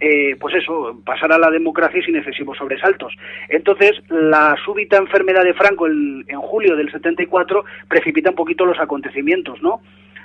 eh, 0.00 0.36
pues 0.38 0.54
eso, 0.54 1.00
pasar 1.04 1.32
a 1.32 1.38
la 1.38 1.50
democracia 1.50 2.02
sin 2.04 2.16
excesivos 2.16 2.56
sobresaltos. 2.58 3.12
Entonces, 3.48 3.92
la 4.08 4.56
súbita 4.64 4.96
enfermedad 4.96 5.44
de 5.44 5.54
Franco 5.54 5.86
en, 5.86 6.24
julio 6.40 6.76
del 6.76 6.90
74 6.90 7.64
precipita 7.88 8.30
un 8.30 8.36
poquito 8.36 8.64
los 8.64 8.78
acontecimientos, 8.78 9.60
¿no? 9.62 9.80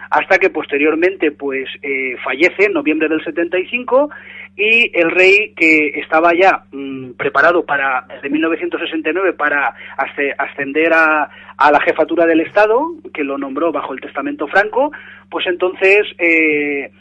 Hasta 0.09 0.37
que 0.37 0.51
posteriormente, 0.51 1.31
pues, 1.31 1.67
eh, 1.81 2.15
fallece 2.23 2.65
en 2.65 2.73
noviembre 2.73 3.09
del 3.09 3.23
75 3.23 4.11
y 4.55 4.91
el 4.93 5.09
rey, 5.09 5.53
que 5.55 5.99
estaba 5.99 6.33
ya 6.39 6.65
mm, 6.71 7.13
preparado 7.13 7.65
para, 7.65 8.05
desde 8.13 8.29
1969, 8.29 9.33
para 9.33 9.73
ascender 10.37 10.93
a, 10.93 11.29
a, 11.57 11.71
la 11.71 11.79
jefatura 11.79 12.27
del 12.27 12.41
Estado, 12.41 12.91
que 13.11 13.23
lo 13.23 13.39
nombró 13.39 13.71
bajo 13.71 13.93
el 13.93 14.01
testamento 14.01 14.47
Franco, 14.47 14.91
pues 15.29 15.47
entonces... 15.47 16.03
Eh, 16.19 16.91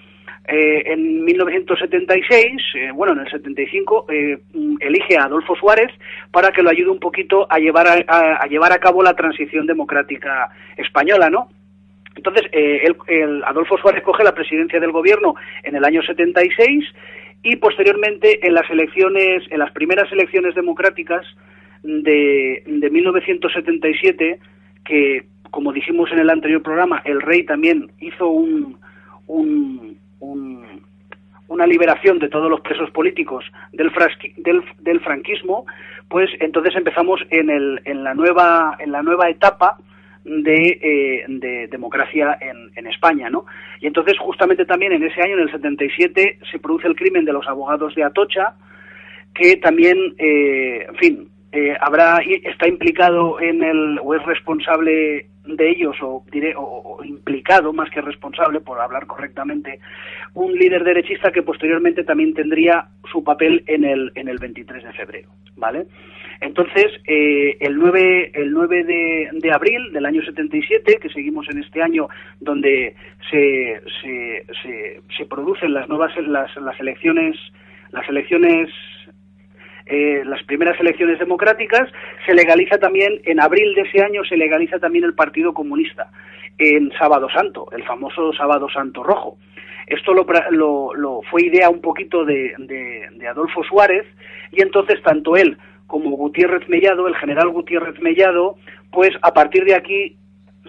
eh, 0.49 0.83
en 0.87 1.25
1976, 1.25 2.63
eh, 2.75 2.91
bueno, 2.93 3.13
en 3.13 3.21
el 3.21 3.31
75, 3.31 4.07
eh, 4.11 4.39
elige 4.81 5.17
a 5.17 5.25
Adolfo 5.25 5.55
Suárez 5.55 5.91
para 6.31 6.51
que 6.51 6.63
lo 6.63 6.71
ayude 6.71 6.91
un 6.91 6.99
poquito 6.99 7.47
a 7.49 7.59
llevar 7.59 7.87
a, 7.87 8.47
llevar 8.49 8.73
a 8.73 8.79
cabo 8.79 9.03
la 9.03 9.15
transición 9.15 9.67
democrática 9.67 10.51
española, 10.77 11.31
¿no? 11.31 11.49
Entonces, 12.17 12.43
el, 12.53 13.43
Adolfo 13.45 13.79
Suárez 13.79 14.03
coge 14.03 14.23
la 14.23 14.35
presidencia 14.35 14.79
del 14.79 14.93
gobierno 14.93 15.35
en 15.63 15.77
el 15.77 15.85
año 15.85 16.03
76 16.03 16.85
y 17.43 17.57
posteriormente 17.57 18.47
en 18.47 18.55
las 18.55 18.69
elecciones, 18.69 19.45
en 19.51 19.59
las 19.59 19.73
primeras 19.73 20.13
elecciones 20.13 20.55
democráticas 20.55 21.25
de, 21.83 22.63
de 22.67 22.91
1977, 22.91 24.39
que 24.85 25.25
como 25.53 25.73
dijimos 25.73 26.11
en 26.11 26.19
el 26.19 26.31
anterior 26.31 26.63
programa, 26.63 27.03
el 27.05 27.21
rey 27.21 27.45
también 27.45 27.91
hizo 28.01 28.27
un, 28.27 28.79
una 30.23 31.67
liberación 31.67 32.19
de 32.19 32.29
todos 32.29 32.51
los 32.51 32.61
presos 32.61 32.91
políticos 32.91 33.45
del, 33.73 33.91
del, 34.79 35.01
franquismo, 35.01 35.67
pues 36.09 36.31
entonces 36.41 36.75
empezamos 36.77 37.21
en, 37.31 37.51
el, 37.51 37.81
en, 37.85 38.05
la, 38.05 38.15
nueva, 38.15 38.77
en 38.79 38.93
la 38.93 39.03
nueva 39.03 39.29
etapa 39.29 39.77
de, 40.25 40.79
eh, 40.81 41.69
democracia 41.71 42.39
en, 42.41 42.87
España, 42.87 43.31
¿no? 43.31 43.47
Y 43.81 43.87
entonces 43.87 44.19
justamente 44.19 44.65
también 44.65 44.93
en 44.93 45.03
ese 45.03 45.21
año, 45.21 45.35
en 45.35 45.41
el 45.41 45.51
77, 45.51 46.39
se 46.51 46.59
produce 46.59 46.87
el 46.87 46.97
crimen 46.97 47.25
de 47.25 47.33
los 47.33 47.47
abogados 47.49 47.95
de 47.95 48.05
Atocha, 48.05 48.55
que 49.35 49.57
también, 49.57 50.15
eh, 50.19 50.87
en 50.89 50.97
fin, 50.97 51.29
eh, 51.53 51.77
habrá 51.81 52.19
está 52.45 52.67
implicado 52.67 53.39
en 53.39 53.63
el 53.63 53.99
o 54.03 54.15
es 54.15 54.25
responsable 54.25 55.27
de 55.45 55.71
ellos 55.71 55.97
o, 56.01 56.25
diré, 56.31 56.55
o, 56.57 57.05
implicado 57.05 57.73
más 57.73 57.91
que 57.91 58.01
responsable 58.01 58.61
por 58.61 58.81
hablar 58.81 59.07
correctamente 59.07 59.81
un 60.35 60.53
líder 60.55 60.83
derechista 60.83 61.31
que 61.31 61.43
posteriormente 61.43 62.05
también 62.05 62.33
tendría 62.33 62.87
su 63.11 63.23
papel 63.23 63.65
en 63.67 63.85
el 63.85 64.13
en 64.15 64.29
el 64.29 64.39
23 64.39 64.83
de 64.83 64.93
febrero 64.93 65.29
vale 65.57 65.87
entonces 66.41 66.87
eh, 67.07 67.59
el 67.61 67.77
9 67.77 68.33
el 68.35 68.53
9 68.53 68.85
de, 69.33 69.53
abril 69.53 69.93
del 69.93 70.07
año 70.07 70.23
77 70.23 70.99
que 71.03 71.09
seguimos 71.11 71.47
en 71.51 71.59
este 71.59 71.83
año 71.83 72.09
donde 72.41 72.95
se 73.31 73.83
se, 74.01 74.47
se, 74.63 75.01
se 75.19 75.27
producen 75.27 75.75
las 75.75 75.89
nuevas 75.89 76.17
las, 76.27 76.57
las 76.57 76.81
elecciones 76.81 77.37
las 77.91 78.09
elecciones 78.09 78.71
eh, 79.87 80.23
las 80.25 80.43
primeras 80.45 80.79
elecciones 80.81 81.19
democráticas, 81.19 81.91
se 82.27 82.35
legaliza 82.35 82.79
también, 82.79 83.21
en 83.25 83.41
abril 83.41 83.75
de 83.75 83.83
ese 83.83 84.03
año, 84.03 84.25
se 84.25 84.37
legaliza 84.37 84.79
también 84.79 85.05
el 85.05 85.15
Partido 85.15 85.53
Comunista, 85.53 86.11
en 86.59 86.93
Sábado 86.99 87.29
Santo, 87.31 87.67
el 87.73 87.83
famoso 87.85 88.33
Sábado 88.33 88.69
Santo 88.69 89.03
Rojo. 89.03 89.39
Esto 89.87 90.15
lo, 90.15 90.95
lo, 90.95 91.21
fue 91.31 91.43
idea 91.43 91.69
un 91.69 91.81
poquito 91.81 92.25
de, 92.25 92.55
de, 92.59 93.29
Adolfo 93.29 93.63
Suárez, 93.65 94.07
y 94.51 94.63
entonces 94.63 95.03
tanto 95.03 95.37
él 95.37 95.59
como 95.87 96.11
Gutiérrez 96.11 96.69
Mellado, 96.69 97.09
el 97.09 97.17
general 97.17 97.49
Gutiérrez 97.51 98.01
Mellado, 98.01 98.57
pues 98.91 99.11
a 99.23 99.35
partir 99.35 99.65
de 99.65 99.75
aquí 99.75 100.17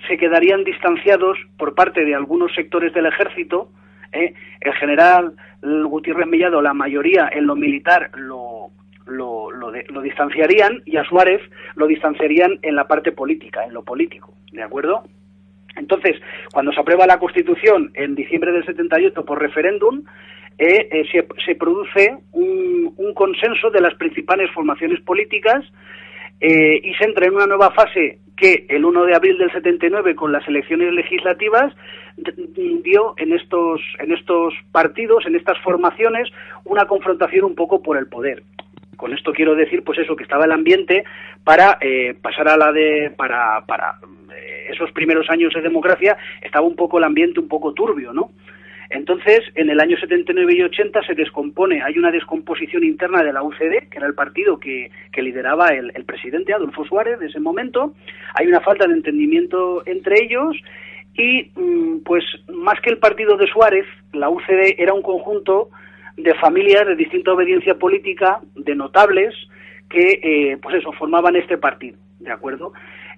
se 0.07 0.17
quedarían 0.17 0.63
distanciados 0.63 1.37
por 1.57 1.75
parte 1.75 2.03
de 2.03 2.15
algunos 2.15 2.53
sectores 2.53 2.93
del 2.93 3.05
ejército. 3.05 3.69
¿eh? 4.11 4.33
El 4.59 4.73
general 4.73 5.33
Gutiérrez 5.61 6.27
Mellado, 6.27 6.61
la 6.61 6.73
mayoría 6.73 7.29
en 7.31 7.45
lo 7.47 7.55
militar, 7.55 8.11
lo, 8.15 8.71
lo, 9.05 9.51
lo, 9.51 10.01
distanciarían 10.01 10.81
y 10.85 10.97
a 10.97 11.03
Suárez 11.03 11.41
lo 11.75 11.87
distanciarían 11.87 12.59
en 12.61 12.75
la 12.75 12.87
parte 12.87 13.11
política, 13.11 13.65
en 13.65 13.73
lo 13.73 13.83
político, 13.83 14.33
¿de 14.51 14.63
acuerdo? 14.63 15.03
Entonces, 15.75 16.21
cuando 16.53 16.71
se 16.71 16.79
aprueba 16.79 17.07
la 17.07 17.19
Constitución 17.19 17.91
en 17.95 18.15
diciembre 18.15 18.51
del 18.51 18.65
78 18.65 19.25
por 19.25 19.41
referéndum, 19.41 20.03
eh, 20.57 20.87
eh, 20.91 21.25
se, 21.45 21.55
produce 21.55 22.15
un, 22.31 22.93
un, 22.95 23.13
consenso 23.15 23.71
de 23.71 23.81
las 23.81 23.95
principales 23.95 24.51
formaciones 24.51 25.01
políticas 25.01 25.65
eh, 26.39 26.79
y 26.83 26.93
se 26.93 27.05
entra 27.05 27.25
en 27.25 27.33
una 27.33 27.47
nueva 27.47 27.71
fase 27.71 28.19
que 28.37 28.65
el 28.69 28.85
1 28.85 29.05
de 29.05 29.15
abril 29.15 29.37
del 29.37 29.51
79 29.51 30.15
con 30.15 30.31
las 30.31 30.47
elecciones 30.47 30.93
legislativas 30.93 31.73
dio 32.83 33.15
en 33.17 33.33
estos 33.33 33.81
en 33.99 34.11
estos 34.11 34.53
partidos, 34.71 35.25
en 35.25 35.35
estas 35.35 35.57
formaciones 35.59 36.29
una 36.65 36.85
confrontación 36.85 37.45
un 37.45 37.55
poco 37.55 37.81
por 37.81 37.97
el 37.97 38.07
poder. 38.07 38.43
Con 39.03 39.13
esto 39.13 39.33
quiero 39.33 39.53
decir, 39.53 39.83
pues 39.83 39.99
eso, 39.99 40.15
que 40.15 40.23
estaba 40.23 40.45
el 40.45 40.53
ambiente 40.53 41.03
para 41.43 41.77
eh, 41.81 42.15
pasar 42.21 42.47
a 42.47 42.55
la 42.55 42.71
de, 42.71 43.11
para, 43.17 43.61
eh, 44.33 44.67
esos 44.71 44.93
primeros 44.93 45.29
años 45.29 45.53
de 45.53 45.59
democracia, 45.59 46.15
estaba 46.41 46.65
un 46.65 46.77
poco 46.77 46.99
el 46.99 47.03
ambiente 47.03 47.41
un 47.41 47.49
poco 47.49 47.73
turbio, 47.73 48.13
¿no? 48.13 48.31
Entonces, 48.89 49.41
en 49.55 49.69
el 49.69 49.81
año 49.81 49.97
79 49.97 50.53
y 50.55 50.61
80 50.61 51.03
se 51.03 51.15
descompone, 51.15 51.83
hay 51.83 51.97
una 51.97 52.11
descomposición 52.11 52.85
interna 52.85 53.23
de 53.23 53.33
la 53.33 53.43
UCD, 53.43 53.89
que 53.91 53.97
era 53.97 54.07
el 54.07 54.13
partido 54.13 54.57
que, 54.57 54.89
que 55.11 55.21
lideraba 55.21 55.67
el, 55.67 55.91
presidente 56.05 56.53
Adolfo 56.53 56.85
Suárez 56.85 57.19
de 57.19 57.25
ese 57.25 57.41
momento, 57.41 57.93
hay 58.35 58.47
una 58.47 58.61
falta 58.61 58.87
de 58.87 58.93
entendimiento 58.93 59.83
entre 59.85 60.23
ellos 60.23 60.55
y, 61.13 61.51
mm, 61.57 62.03
pues, 62.05 62.23
más 62.47 62.79
que 62.79 62.91
el 62.91 62.99
partido 62.99 63.35
de 63.35 63.47
Suárez, 63.47 63.85
la 64.13 64.29
UCD 64.29 64.75
era 64.77 64.93
un 64.93 65.01
conjunto 65.01 65.71
de 66.17 66.33
familias 66.35 66.87
de 66.87 66.95
distinta 66.95 67.33
obediencia 67.33 67.75
política, 67.75 68.39
de 68.55 68.75
notables, 68.75 69.33
que, 69.89 70.19
eh, 70.23 70.57
pues 70.61 70.75
eso, 70.75 70.91
formaban 70.93 71.35
este 71.35 71.57
partido, 71.57 71.97
¿de 72.19 72.31
acuerdo? 72.31 72.73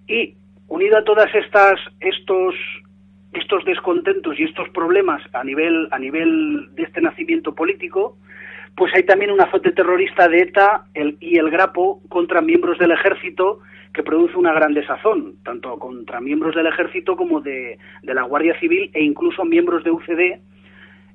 Y 0.08 0.36
unido 0.68 0.98
a 0.98 1.04
todas 1.04 1.34
estas, 1.36 1.80
estos, 2.00 2.56
estos 3.34 3.66
descontentos 3.66 4.40
y 4.40 4.44
estos 4.44 4.70
problemas 4.70 5.22
a 5.34 5.44
nivel, 5.44 5.88
a 5.92 6.00
nivel 6.00 6.70
de 6.76 6.84
este 6.84 7.02
nacimiento 7.02 7.54
político, 7.54 8.18
pues 8.76 8.94
hay 8.94 9.04
también 9.04 9.32
un 9.32 9.42
azote 9.42 9.72
terrorista 9.72 10.28
de 10.28 10.42
ETA 10.42 10.86
el, 10.94 11.18
y 11.20 11.38
el 11.38 11.50
Grapo 11.50 12.02
contra 12.10 12.42
miembros 12.42 12.78
del 12.78 12.92
ejército 12.92 13.60
que 13.94 14.04
produce 14.04 14.36
una 14.36 14.54
gran 14.54 14.74
desazón, 14.74 15.36
tanto 15.44 15.80
contra 15.80 16.20
miembros 16.20 16.54
del 16.56 16.68
ejército 16.68 17.16
como 17.16 17.40
de, 17.40 17.78
de 18.04 18.14
la 18.14 18.24
Guardia 18.24 18.60
Civil 18.60 18.92
e 18.94 19.02
incluso 19.02 19.46
miembros 19.46 19.86
de 19.86 19.92
UCD, 19.92 20.42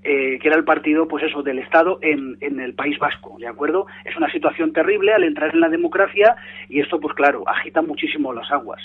eh, 0.02 0.38
que 0.40 0.48
era 0.48 0.56
el 0.56 0.64
partido, 0.64 1.06
pues 1.06 1.24
eso, 1.24 1.42
del 1.42 1.58
Estado 1.58 1.98
en, 2.02 2.36
en, 2.40 2.58
el 2.60 2.74
País 2.74 2.98
Vasco, 2.98 3.36
¿de 3.38 3.46
acuerdo? 3.46 3.86
Es 4.04 4.16
una 4.16 4.30
situación 4.30 4.72
terrible 4.72 5.12
al 5.12 5.24
entrar 5.24 5.52
en 5.52 5.60
la 5.60 5.68
democracia 5.68 6.36
y 6.68 6.80
esto, 6.80 6.98
pues 6.98 7.14
claro, 7.14 7.46
agita 7.46 7.82
muchísimo 7.82 8.32
las 8.32 8.50
aguas. 8.50 8.80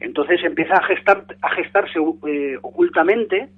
Entonces 0.00 0.42
empieza 0.42 0.74
a, 0.74 0.82
gestar, 0.82 1.24
a 1.42 1.50
gestarse 1.50 1.98
eh, 2.26 2.58
ocultamente 2.62 3.48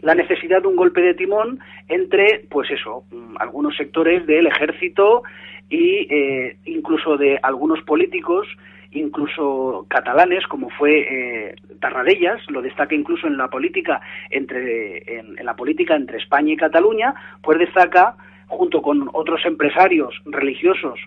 la 0.00 0.14
necesidad 0.14 0.62
de 0.62 0.68
un 0.68 0.76
golpe 0.76 1.00
de 1.00 1.14
timón 1.14 1.60
entre, 1.88 2.44
pues 2.50 2.70
eso, 2.70 3.04
mm, 3.10 3.36
algunos 3.40 3.76
sectores 3.76 4.26
del 4.26 4.46
ejército 4.46 5.22
y 5.70 6.06
eh, 6.10 6.56
incluso 6.66 7.16
de 7.16 7.38
algunos 7.42 7.82
políticos, 7.82 8.46
incluso 8.94 9.86
catalanes, 9.88 10.46
como 10.46 10.70
fue 10.70 11.00
eh, 11.00 11.54
Tarradellas, 11.80 12.40
lo 12.48 12.62
destaca 12.62 12.94
incluso 12.94 13.26
en 13.26 13.36
la 13.36 13.48
política 13.48 14.00
entre 14.30 15.18
en, 15.18 15.36
la 15.44 15.54
política 15.54 15.96
entre 15.96 16.18
España 16.18 16.52
y 16.52 16.56
Cataluña, 16.56 17.14
pues 17.42 17.58
destaca 17.58 18.16
junto 18.46 18.82
con 18.82 19.10
otros 19.12 19.44
empresarios 19.44 20.14
religiosos 20.26 20.98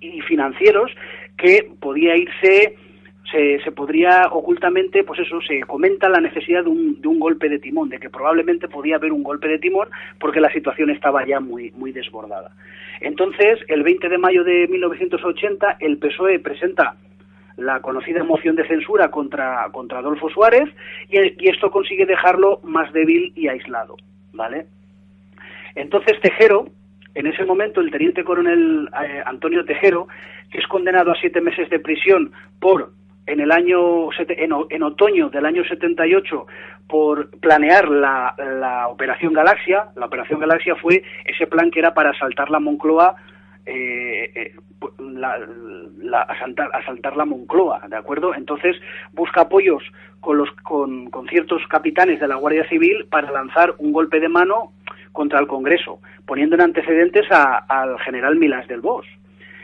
y 0.00 0.20
financieros 0.22 0.90
que 1.36 1.70
podía 1.80 2.16
irse 2.16 2.76
se, 3.30 3.58
se, 3.64 3.72
podría 3.72 4.28
ocultamente, 4.30 5.02
pues 5.02 5.18
eso, 5.18 5.40
se 5.40 5.60
comenta 5.62 6.08
la 6.08 6.20
necesidad 6.20 6.62
de 6.62 6.70
un, 6.70 7.00
de 7.00 7.08
un, 7.08 7.18
golpe 7.18 7.48
de 7.48 7.58
timón, 7.58 7.88
de 7.88 7.98
que 7.98 8.08
probablemente 8.08 8.68
podía 8.68 8.96
haber 8.96 9.10
un 9.10 9.24
golpe 9.24 9.48
de 9.48 9.58
timón 9.58 9.88
porque 10.20 10.40
la 10.40 10.52
situación 10.52 10.90
estaba 10.90 11.26
ya 11.26 11.40
muy, 11.40 11.72
muy 11.72 11.90
desbordada. 11.90 12.52
Entonces, 13.00 13.58
el 13.66 13.82
20 13.82 14.08
de 14.08 14.18
mayo 14.18 14.44
de 14.44 14.68
1980, 14.68 15.78
el 15.80 15.98
PSOE 15.98 16.38
presenta 16.38 16.94
la 17.56 17.80
conocida 17.80 18.22
moción 18.22 18.56
de 18.56 18.66
censura 18.66 19.10
contra, 19.10 19.68
contra 19.72 19.98
Adolfo 19.98 20.28
Suárez 20.28 20.68
y, 21.08 21.48
esto 21.48 21.70
consigue 21.70 22.06
dejarlo 22.06 22.60
más 22.62 22.92
débil 22.92 23.32
y 23.34 23.48
aislado, 23.48 23.96
¿vale? 24.32 24.66
Entonces 25.74 26.20
Tejero, 26.20 26.66
en 27.14 27.26
ese 27.26 27.44
momento 27.44 27.80
el 27.80 27.90
teniente 27.90 28.24
coronel 28.24 28.88
eh, 29.02 29.22
Antonio 29.24 29.64
Tejero, 29.64 30.08
que 30.50 30.58
es 30.58 30.66
condenado 30.66 31.12
a 31.12 31.16
siete 31.20 31.40
meses 31.40 31.68
de 31.70 31.80
prisión 31.80 32.32
por 32.60 32.92
en 33.26 33.40
el 33.40 33.50
año 33.50 34.08
en, 34.12 34.52
en, 34.70 34.82
otoño 34.82 35.28
del 35.30 35.46
año 35.46 35.64
78 35.64 36.46
por 36.86 37.30
planear 37.40 37.88
la, 37.88 38.34
la, 38.38 38.88
operación 38.88 39.32
Galaxia. 39.32 39.88
La 39.96 40.06
operación 40.06 40.38
Galaxia 40.38 40.76
fue 40.76 41.02
ese 41.24 41.46
plan 41.48 41.70
que 41.70 41.80
era 41.80 41.92
para 41.92 42.10
asaltar 42.10 42.50
la 42.50 42.60
Moncloa, 42.60 43.16
eh, 43.66 44.30
eh, 44.34 44.52
la, 44.98 45.38
la, 45.98 46.22
asaltar, 46.22 46.70
asaltar, 46.72 47.16
la 47.16 47.24
Moncloa, 47.24 47.82
¿de 47.88 47.96
acuerdo? 47.96 48.34
Entonces 48.34 48.76
busca 49.12 49.42
apoyos 49.42 49.82
con, 50.20 50.38
los, 50.38 50.50
con, 50.62 51.10
con 51.10 51.26
ciertos 51.28 51.66
capitanes 51.68 52.20
de 52.20 52.28
la 52.28 52.36
Guardia 52.36 52.68
Civil 52.68 53.06
para 53.10 53.30
lanzar 53.30 53.74
un 53.78 53.92
golpe 53.92 54.20
de 54.20 54.28
mano 54.28 54.72
contra 55.12 55.40
el 55.40 55.46
Congreso, 55.46 56.00
poniendo 56.26 56.54
en 56.54 56.62
antecedentes 56.62 57.26
a, 57.30 57.56
al 57.68 57.98
general 58.00 58.36
Milás 58.36 58.68
del 58.68 58.80
Bosch. 58.80 59.06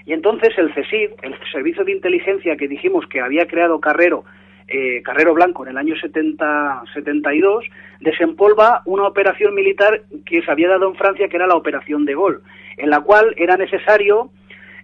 Y 0.04 0.12
entonces 0.12 0.50
el 0.56 0.74
CESID, 0.74 1.10
el 1.22 1.36
Servicio 1.52 1.84
de 1.84 1.92
Inteligencia 1.92 2.56
que 2.56 2.68
dijimos 2.68 3.06
que 3.06 3.20
había 3.20 3.46
creado 3.46 3.80
Carrero, 3.80 4.24
eh, 4.66 5.02
Carrero 5.02 5.34
Blanco 5.34 5.64
en 5.64 5.70
el 5.70 5.78
año 5.78 5.94
70, 5.96 6.84
72, 6.94 7.64
desempolva 8.00 8.82
una 8.86 9.06
operación 9.06 9.54
militar 9.54 10.02
que 10.24 10.42
se 10.42 10.50
había 10.50 10.68
dado 10.68 10.88
en 10.88 10.96
Francia, 10.96 11.28
que 11.28 11.36
era 11.36 11.46
la 11.46 11.56
Operación 11.56 12.04
de 12.04 12.14
Gol, 12.14 12.42
en 12.76 12.90
la 12.90 13.00
cual 13.00 13.34
era 13.36 13.56
necesario, 13.56 14.30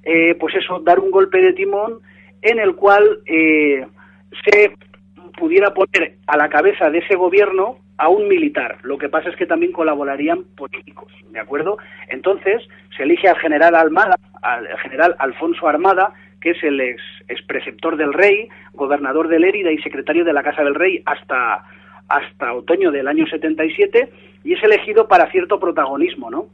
eh, 0.04 0.34
pues 0.34 0.54
eso, 0.54 0.80
dar 0.80 0.98
un 0.98 1.10
golpe 1.10 1.40
de 1.40 1.52
timón 1.52 2.00
en 2.42 2.58
el 2.58 2.74
cual 2.74 3.20
eh, 3.26 3.86
se 4.44 4.72
pudiera 5.38 5.72
poner 5.72 6.16
a 6.26 6.36
la 6.36 6.48
cabeza 6.48 6.90
de 6.90 6.98
ese 6.98 7.16
gobierno 7.16 7.78
a 7.96 8.08
un 8.08 8.28
militar. 8.28 8.78
Lo 8.82 8.96
que 8.96 9.08
pasa 9.08 9.28
es 9.28 9.36
que 9.36 9.46
también 9.46 9.72
colaborarían 9.72 10.44
políticos, 10.56 11.12
¿de 11.30 11.40
acuerdo? 11.40 11.78
Entonces 12.08 12.62
se 12.96 13.02
elige 13.02 13.28
al 13.28 13.38
general 13.38 13.74
Almada, 13.74 14.16
al 14.42 14.66
general 14.78 15.16
Alfonso 15.18 15.66
Armada, 15.68 16.14
que 16.40 16.50
es 16.50 16.62
el 16.62 16.80
ex, 16.80 17.02
preceptor 17.46 17.96
del 17.96 18.12
rey, 18.12 18.48
gobernador 18.72 19.28
de 19.28 19.40
Lérida 19.40 19.72
y 19.72 19.78
secretario 19.78 20.24
de 20.24 20.32
la 20.32 20.44
Casa 20.44 20.62
del 20.62 20.76
Rey 20.76 21.02
hasta, 21.04 21.64
hasta 22.08 22.54
otoño 22.54 22.92
del 22.92 23.08
año 23.08 23.26
77, 23.26 24.08
y 24.44 24.54
es 24.54 24.62
elegido 24.62 25.08
para 25.08 25.30
cierto 25.30 25.58
protagonismo, 25.58 26.30
¿no? 26.30 26.46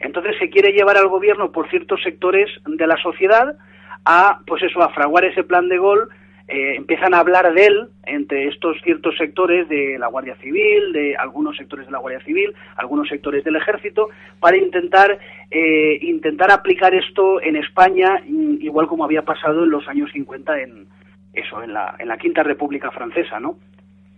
Entonces 0.00 0.36
se 0.38 0.50
quiere 0.50 0.72
llevar 0.72 0.96
al 0.96 1.08
gobierno 1.08 1.52
por 1.52 1.68
ciertos 1.70 2.02
sectores 2.02 2.48
de 2.66 2.86
la 2.86 2.96
sociedad 2.96 3.56
a, 4.04 4.40
pues 4.46 4.62
eso, 4.62 4.82
a 4.82 4.88
fraguar 4.90 5.24
ese 5.24 5.44
plan 5.44 5.68
de 5.68 5.78
gol 5.78 6.08
eh, 6.52 6.74
empiezan 6.74 7.14
a 7.14 7.20
hablar 7.20 7.54
de 7.54 7.64
él 7.64 7.88
entre 8.06 8.48
estos 8.48 8.76
ciertos 8.82 9.16
sectores 9.16 9.68
de 9.68 9.96
la 10.00 10.08
Guardia 10.08 10.34
Civil, 10.42 10.92
de 10.92 11.14
algunos 11.16 11.56
sectores 11.56 11.86
de 11.86 11.92
la 11.92 11.98
Guardia 11.98 12.24
Civil, 12.24 12.52
algunos 12.74 13.08
sectores 13.08 13.44
del 13.44 13.54
Ejército, 13.54 14.08
para 14.40 14.56
intentar 14.56 15.16
eh, 15.48 15.98
intentar 16.02 16.50
aplicar 16.50 16.92
esto 16.92 17.40
en 17.40 17.54
España, 17.54 18.20
igual 18.26 18.88
como 18.88 19.04
había 19.04 19.22
pasado 19.22 19.62
en 19.62 19.70
los 19.70 19.86
años 19.86 20.10
50 20.12 20.60
en 20.60 20.88
eso, 21.34 21.62
en 21.62 21.72
la, 21.72 21.94
en 22.00 22.08
la 22.08 22.18
Quinta 22.18 22.42
República 22.42 22.90
Francesa, 22.90 23.38
¿no? 23.38 23.54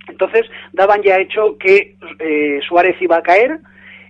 Entonces 0.08 0.46
daban 0.72 1.02
ya 1.02 1.18
hecho 1.18 1.58
que 1.58 1.96
eh, 2.18 2.60
Suárez 2.66 2.96
iba 3.02 3.18
a 3.18 3.22
caer, 3.22 3.58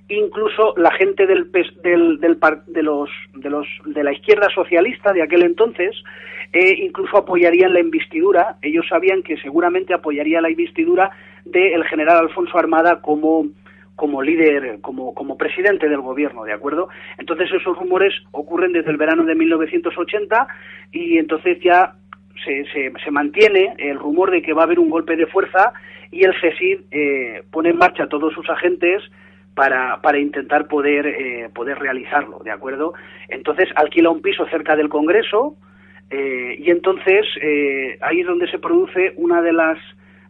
incluso 0.08 0.74
la 0.76 0.90
gente 0.92 1.26
del, 1.26 1.50
del, 1.82 2.20
del, 2.20 2.38
de, 2.66 2.82
los, 2.82 3.10
de, 3.34 3.50
los, 3.50 3.66
de 3.86 4.04
la 4.04 4.12
izquierda 4.12 4.48
socialista 4.54 5.12
de 5.12 5.22
aquel 5.22 5.42
entonces 5.42 5.94
eh, 6.52 6.74
incluso 6.78 7.16
apoyarían 7.16 7.72
la 7.72 7.80
investidura. 7.80 8.56
Ellos 8.60 8.86
sabían 8.88 9.22
que 9.22 9.38
seguramente 9.38 9.94
apoyaría 9.94 10.40
la 10.40 10.50
investidura 10.50 11.10
del 11.44 11.84
general 11.84 12.18
Alfonso 12.18 12.58
Armada 12.58 13.00
como 13.00 13.46
como 13.94 14.22
líder, 14.22 14.80
como, 14.80 15.14
como 15.14 15.36
presidente 15.36 15.88
del 15.88 16.00
gobierno, 16.00 16.44
¿de 16.44 16.52
acuerdo? 16.52 16.88
Entonces 17.18 17.52
esos 17.52 17.76
rumores 17.76 18.12
ocurren 18.32 18.72
desde 18.72 18.90
el 18.90 18.96
verano 18.96 19.22
de 19.22 19.34
1980 19.34 20.48
y 20.90 21.18
entonces 21.18 21.60
ya 21.60 21.94
se, 22.44 22.64
se, 22.72 23.10
mantiene 23.10 23.74
el 23.78 23.98
rumor 23.98 24.30
de 24.30 24.42
que 24.42 24.54
va 24.54 24.62
a 24.62 24.64
haber 24.64 24.78
un 24.78 24.90
golpe 24.90 25.14
de 25.14 25.26
fuerza 25.26 25.72
y 26.10 26.24
el 26.24 26.34
CESID 26.40 26.80
eh, 26.90 27.42
pone 27.50 27.68
en 27.68 27.76
marcha 27.76 28.08
todos 28.08 28.32
sus 28.32 28.48
agentes 28.50 29.02
para, 29.54 30.00
para 30.00 30.18
intentar 30.18 30.66
poder, 30.66 31.06
eh, 31.06 31.50
poder 31.54 31.78
realizarlo, 31.78 32.38
¿de 32.44 32.50
acuerdo? 32.50 32.94
Entonces 33.28 33.68
alquila 33.74 34.10
un 34.10 34.22
piso 34.22 34.46
cerca 34.46 34.76
del 34.76 34.88
Congreso 34.88 35.56
eh, 36.10 36.56
y 36.58 36.70
entonces 36.70 37.26
eh, 37.40 37.98
ahí 38.00 38.20
es 38.20 38.26
donde 38.26 38.50
se 38.50 38.58
produce 38.58 39.12
una 39.16 39.40
de 39.42 39.52
las, 39.52 39.78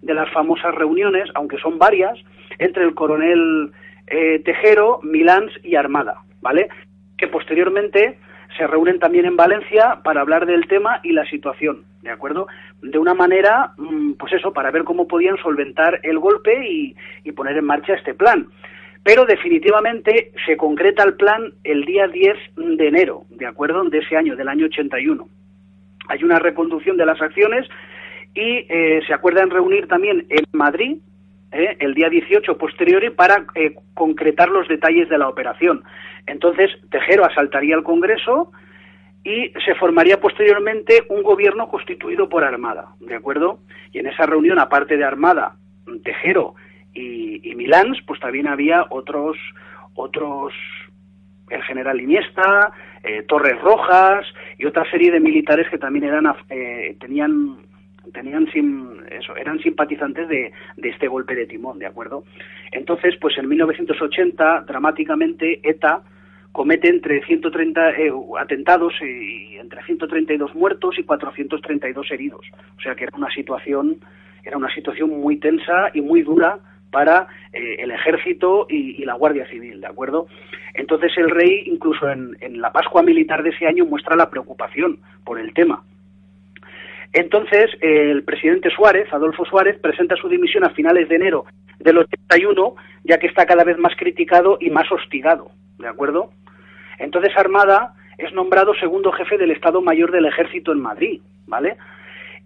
de 0.00 0.14
las 0.14 0.30
famosas 0.30 0.74
reuniones, 0.74 1.28
aunque 1.34 1.58
son 1.58 1.78
varias, 1.78 2.18
entre 2.58 2.84
el 2.84 2.94
coronel 2.94 3.72
eh, 4.06 4.40
Tejero, 4.44 5.00
Milans 5.02 5.52
y 5.64 5.76
Armada, 5.76 6.22
¿vale? 6.40 6.68
Que 7.16 7.28
posteriormente 7.28 8.18
se 8.56 8.66
reúnen 8.66 8.98
también 8.98 9.24
en 9.24 9.36
Valencia 9.36 10.00
para 10.04 10.20
hablar 10.20 10.46
del 10.46 10.66
tema 10.66 11.00
y 11.02 11.12
la 11.12 11.24
situación, 11.26 11.84
¿de 12.02 12.10
acuerdo? 12.10 12.46
De 12.82 12.98
una 12.98 13.14
manera, 13.14 13.72
mm, 13.78 14.12
pues 14.12 14.32
eso, 14.34 14.52
para 14.52 14.70
ver 14.70 14.84
cómo 14.84 15.08
podían 15.08 15.36
solventar 15.38 16.00
el 16.02 16.18
golpe 16.18 16.68
y, 16.68 16.94
y 17.24 17.32
poner 17.32 17.56
en 17.56 17.64
marcha 17.64 17.94
este 17.94 18.14
plan 18.14 18.46
pero 19.05 19.24
definitivamente 19.24 20.32
se 20.46 20.57
concreta 20.57 21.03
el 21.03 21.14
plan 21.14 21.53
el 21.64 21.84
día 21.84 22.07
10 22.07 22.36
de 22.57 22.88
enero, 22.88 23.24
de 23.30 23.46
acuerdo, 23.46 23.82
de 23.84 23.98
ese 23.98 24.16
año, 24.16 24.36
del 24.36 24.48
año 24.48 24.66
81. 24.66 25.28
Hay 26.09 26.24
una 26.24 26.38
reconducción 26.38 26.96
de 26.96 27.07
las 27.07 27.20
acciones 27.20 27.68
y 28.34 28.66
eh, 28.68 29.00
se 29.07 29.12
acuerdan 29.12 29.50
reunir 29.50 29.88
también 29.88 30.26
en 30.28 30.44
Madrid 30.53 30.98
eh, 31.50 31.76
el 31.80 31.94
día 31.94 32.09
18 32.09 32.57
posteriori 32.57 33.11
para 33.11 33.44
eh, 33.55 33.74
concretar 33.94 34.48
los 34.48 34.68
detalles 34.68 35.09
de 35.09 35.18
la 35.18 35.28
operación. 35.28 35.82
Entonces, 36.26 36.70
Tejero 36.90 37.24
asaltaría 37.24 37.74
el 37.74 37.82
Congreso 37.82 38.53
y 39.24 39.53
se 39.64 39.74
formaría 39.74 40.20
posteriormente 40.20 41.05
un 41.09 41.22
gobierno 41.22 41.68
constituido 41.68 42.28
por 42.28 42.44
Armada, 42.44 42.88
¿de 43.00 43.14
acuerdo? 43.14 43.59
Y 43.92 43.98
en 43.98 44.07
esa 44.07 44.26
reunión, 44.26 44.59
aparte 44.59 44.96
de 44.96 45.05
Armada, 45.05 45.57
Tejero 46.05 46.55
y, 46.95 47.51
y 47.51 47.55
Milans, 47.55 47.99
pues 48.07 48.20
también 48.20 48.47
había 48.47 48.86
otros, 48.90 49.36
otros, 49.95 50.53
el 51.51 51.62
general 51.62 52.01
Iniesta, 52.01 52.72
eh, 53.03 53.22
Torres 53.26 53.61
Rojas 53.61 54.26
y 54.59 54.66
otra 54.66 54.88
serie 54.90 55.11
de 55.11 55.20
militares 55.20 55.68
que 55.70 55.78
también 55.78 56.05
eran, 56.05 56.26
eh, 56.49 56.97
tenían 57.01 57.59
tenían 58.12 58.47
sim, 58.53 58.90
eso, 59.11 59.36
eran 59.36 59.59
simpatizantes 59.61 60.28
de, 60.28 60.53
de, 60.76 60.88
este 60.88 61.09
golpe 61.09 61.34
de 61.34 61.47
timón, 61.47 61.78
¿de 61.78 61.86
acuerdo? 61.86 62.24
Entonces, 62.72 63.14
pues 63.20 63.38
en 63.38 63.49
1980, 63.49 64.64
dramáticamente, 64.66 65.61
ETA 65.62 66.03
comete 66.53 66.88
entre 66.88 67.24
130 67.24 67.90
eh, 67.90 68.12
atentados 68.38 68.93
y 69.01 69.57
entre 69.57 69.82
132 69.84 70.55
muertos 70.55 70.99
y 70.99 71.05
432 71.05 72.11
heridos. 72.11 72.45
O 72.76 72.80
sea 72.80 72.95
que 72.95 73.05
era 73.05 73.16
una 73.16 73.30
situación, 73.30 73.99
era 74.45 74.59
una 74.59 74.72
situación 74.74 75.11
muy 75.11 75.38
tensa 75.38 75.90
y 75.95 76.03
muy 76.03 76.22
dura 76.22 76.59
para 76.93 77.26
eh, 77.53 77.76
el 77.80 77.90
ejército 77.90 78.66
y, 78.68 79.03
y, 79.03 79.05
la 79.05 79.14
Guardia 79.14 79.49
Civil, 79.49 79.80
¿de 79.80 79.86
acuerdo? 79.88 80.28
Entonces 80.74 81.11
el 81.16 81.30
rey, 81.30 81.64
incluso 81.66 82.09
en, 82.09 82.36
en, 82.40 82.61
la 82.61 82.70
Pascua 82.70 83.03
militar 83.03 83.43
de 83.43 83.51
ese 83.51 83.66
año, 83.66 83.84
muestra 83.84 84.14
la 84.14 84.30
preocupación 84.30 85.01
por 85.24 85.40
el 85.40 85.53
tema. 85.55 85.82
Entonces, 87.12 87.70
el 87.80 88.22
presidente 88.24 88.70
Suárez, 88.70 89.12
Adolfo 89.12 89.45
Suárez, 89.45 89.78
presenta 89.80 90.16
su 90.16 90.28
dimisión 90.28 90.64
a 90.64 90.70
finales 90.70 91.09
de 91.09 91.16
enero 91.16 91.45
del 91.78 91.99
81, 91.99 92.74
ya 93.05 93.18
que 93.18 93.26
está 93.26 93.45
cada 93.45 93.64
vez 93.64 93.76
más 93.76 93.95
criticado 93.97 94.57
y 94.61 94.70
más 94.70 94.90
hostigado, 94.90 95.51
¿de 95.78 95.88
acuerdo? 95.88 96.30
Entonces, 96.99 97.36
Armada 97.36 97.95
es 98.16 98.32
nombrado 98.32 98.74
segundo 98.74 99.12
jefe 99.12 99.36
del 99.36 99.51
Estado 99.51 99.82
Mayor 99.82 100.11
del 100.11 100.26
Ejército 100.26 100.72
en 100.72 100.80
Madrid, 100.80 101.20
¿vale? 101.47 101.76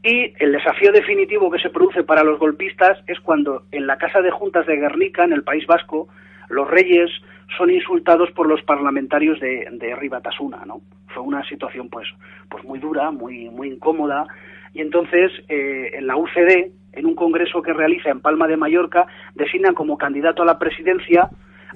Y 0.06 0.32
el 0.38 0.52
desafío 0.52 0.92
definitivo 0.92 1.50
que 1.50 1.58
se 1.58 1.68
produce 1.68 2.04
para 2.04 2.22
los 2.22 2.38
golpistas 2.38 2.96
es 3.08 3.18
cuando 3.18 3.64
en 3.72 3.88
la 3.88 3.98
Casa 3.98 4.22
de 4.22 4.30
Juntas 4.30 4.64
de 4.64 4.76
Guernica, 4.76 5.24
en 5.24 5.32
el 5.32 5.42
País 5.42 5.66
Vasco, 5.66 6.06
los 6.48 6.70
reyes 6.70 7.10
son 7.58 7.70
insultados 7.70 8.30
por 8.30 8.46
los 8.46 8.62
parlamentarios 8.62 9.40
de, 9.40 9.66
de 9.68 9.96
Ribatasuna, 9.96 10.64
¿no? 10.64 10.80
Fue 11.08 11.24
una 11.24 11.42
situación, 11.48 11.88
pues, 11.90 12.06
pues 12.48 12.62
muy 12.62 12.78
dura, 12.78 13.10
muy, 13.10 13.50
muy 13.50 13.66
incómoda, 13.66 14.28
y 14.72 14.80
entonces 14.80 15.32
eh, 15.48 15.90
en 15.94 16.06
la 16.06 16.16
UCD, 16.16 16.70
en 16.92 17.06
un 17.06 17.16
congreso 17.16 17.60
que 17.60 17.72
realiza 17.72 18.08
en 18.08 18.20
Palma 18.20 18.46
de 18.46 18.56
Mallorca, 18.56 19.08
designan 19.34 19.74
como 19.74 19.98
candidato 19.98 20.42
a 20.42 20.46
la 20.46 20.60
presidencia 20.60 21.28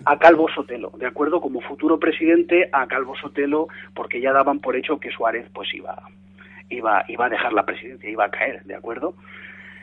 a 0.05 0.19
Calvo 0.21 0.49
Sotelo, 0.55 0.93
de 0.97 1.07
acuerdo, 1.07 1.41
como 1.41 1.61
futuro 1.63 1.99
presidente 1.99 2.69
a 2.73 2.87
Calvo 2.87 3.17
Sotelo, 3.17 3.67
porque 3.93 4.21
ya 4.21 4.33
daban 4.33 4.61
por 4.61 4.77
hecho 4.77 5.01
que 5.01 5.11
Suárez 5.11 5.49
pues 5.53 5.75
iba, 5.75 6.01
iba, 6.71 7.05
iba 7.09 7.27
a 7.27 7.29
dejar 7.29 7.53
la 7.53 7.67
presidencia, 7.67 8.09
iba 8.09 8.25
a 8.25 8.31
caer, 8.31 8.63
de 8.65 8.75
acuerdo. 8.75 9.15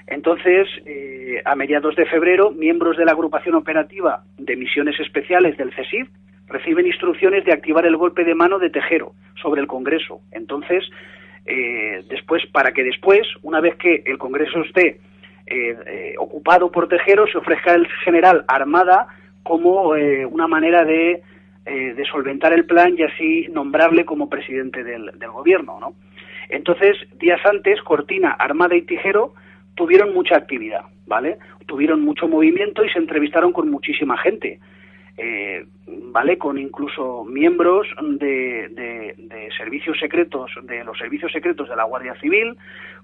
Entonces, 0.08 0.68
eh, 0.86 1.42
a 1.44 1.56
mediados 1.56 1.96
de 1.96 2.06
febrero, 2.06 2.52
miembros 2.52 2.98
de 2.98 3.06
la 3.06 3.12
agrupación 3.12 3.56
operativa 3.56 4.24
de 4.38 4.56
misiones 4.56 5.00
especiales 5.00 5.58
del 5.58 5.74
CESIF 5.74 6.08
reciben 6.48 6.88
instrucciones 6.88 7.44
de 7.46 7.52
activar 7.52 7.86
el 7.86 7.98
golpe 7.98 8.24
de 8.24 8.34
mano 8.34 8.58
de 8.58 8.70
Tejero 8.70 9.12
sobre 9.42 9.62
el 9.62 9.68
Congreso. 9.68 10.22
Entonces, 10.32 10.86
eh, 11.46 12.04
después, 12.10 12.46
para 12.48 12.72
que 12.72 12.84
después, 12.84 13.28
una 13.42 13.62
vez 13.62 13.76
que 13.76 14.04
el 14.06 14.18
Congreso 14.18 14.62
esté 14.62 15.00
eh, 15.46 15.78
eh, 15.86 16.16
ocupado 16.18 16.72
por 16.72 16.88
Tejero, 16.88 17.28
se 17.28 17.38
ofrezca 17.38 17.74
el 17.74 17.88
general 18.04 18.44
Armada 18.48 19.08
como 19.44 19.92
una 20.30 20.46
manera 20.46 20.84
de, 20.84 21.22
de, 21.64 22.06
solventar 22.12 22.52
el 22.52 22.66
plan 22.66 22.96
y 22.98 23.04
así 23.04 23.48
nombrarle 23.50 24.04
como 24.04 24.30
presidente 24.30 24.84
del 24.84 25.32
gobierno, 25.32 25.80
¿no? 25.80 25.94
Entonces, 26.50 26.98
días 27.20 27.40
antes, 27.46 27.82
Cortina, 27.82 28.32
Armada 28.32 28.76
y 28.76 28.84
Tijero 28.84 29.34
tuvieron 29.76 30.14
mucha 30.14 30.38
actividad, 30.38 30.86
¿vale? 31.06 31.38
Tuvieron 31.66 32.02
mucho 32.02 32.28
movimiento 32.28 32.84
y 32.84 32.90
se 32.90 33.00
entrevistaron 33.00 33.52
con 33.52 33.70
muchísima 33.70 34.18
gente. 34.18 34.60
Eh, 35.18 35.66
vale 35.88 36.38
con 36.38 36.60
incluso 36.60 37.26
miembros 37.26 37.88
de, 38.02 38.68
de, 38.70 39.50
servicios 39.58 39.98
secretos 40.00 40.52
de 40.64 40.84
los 40.84 40.96
servicios 40.98 41.32
secretos 41.32 41.68
de 41.68 41.76
la 41.76 41.86
Guardia 41.86 42.14
Civil 42.22 42.56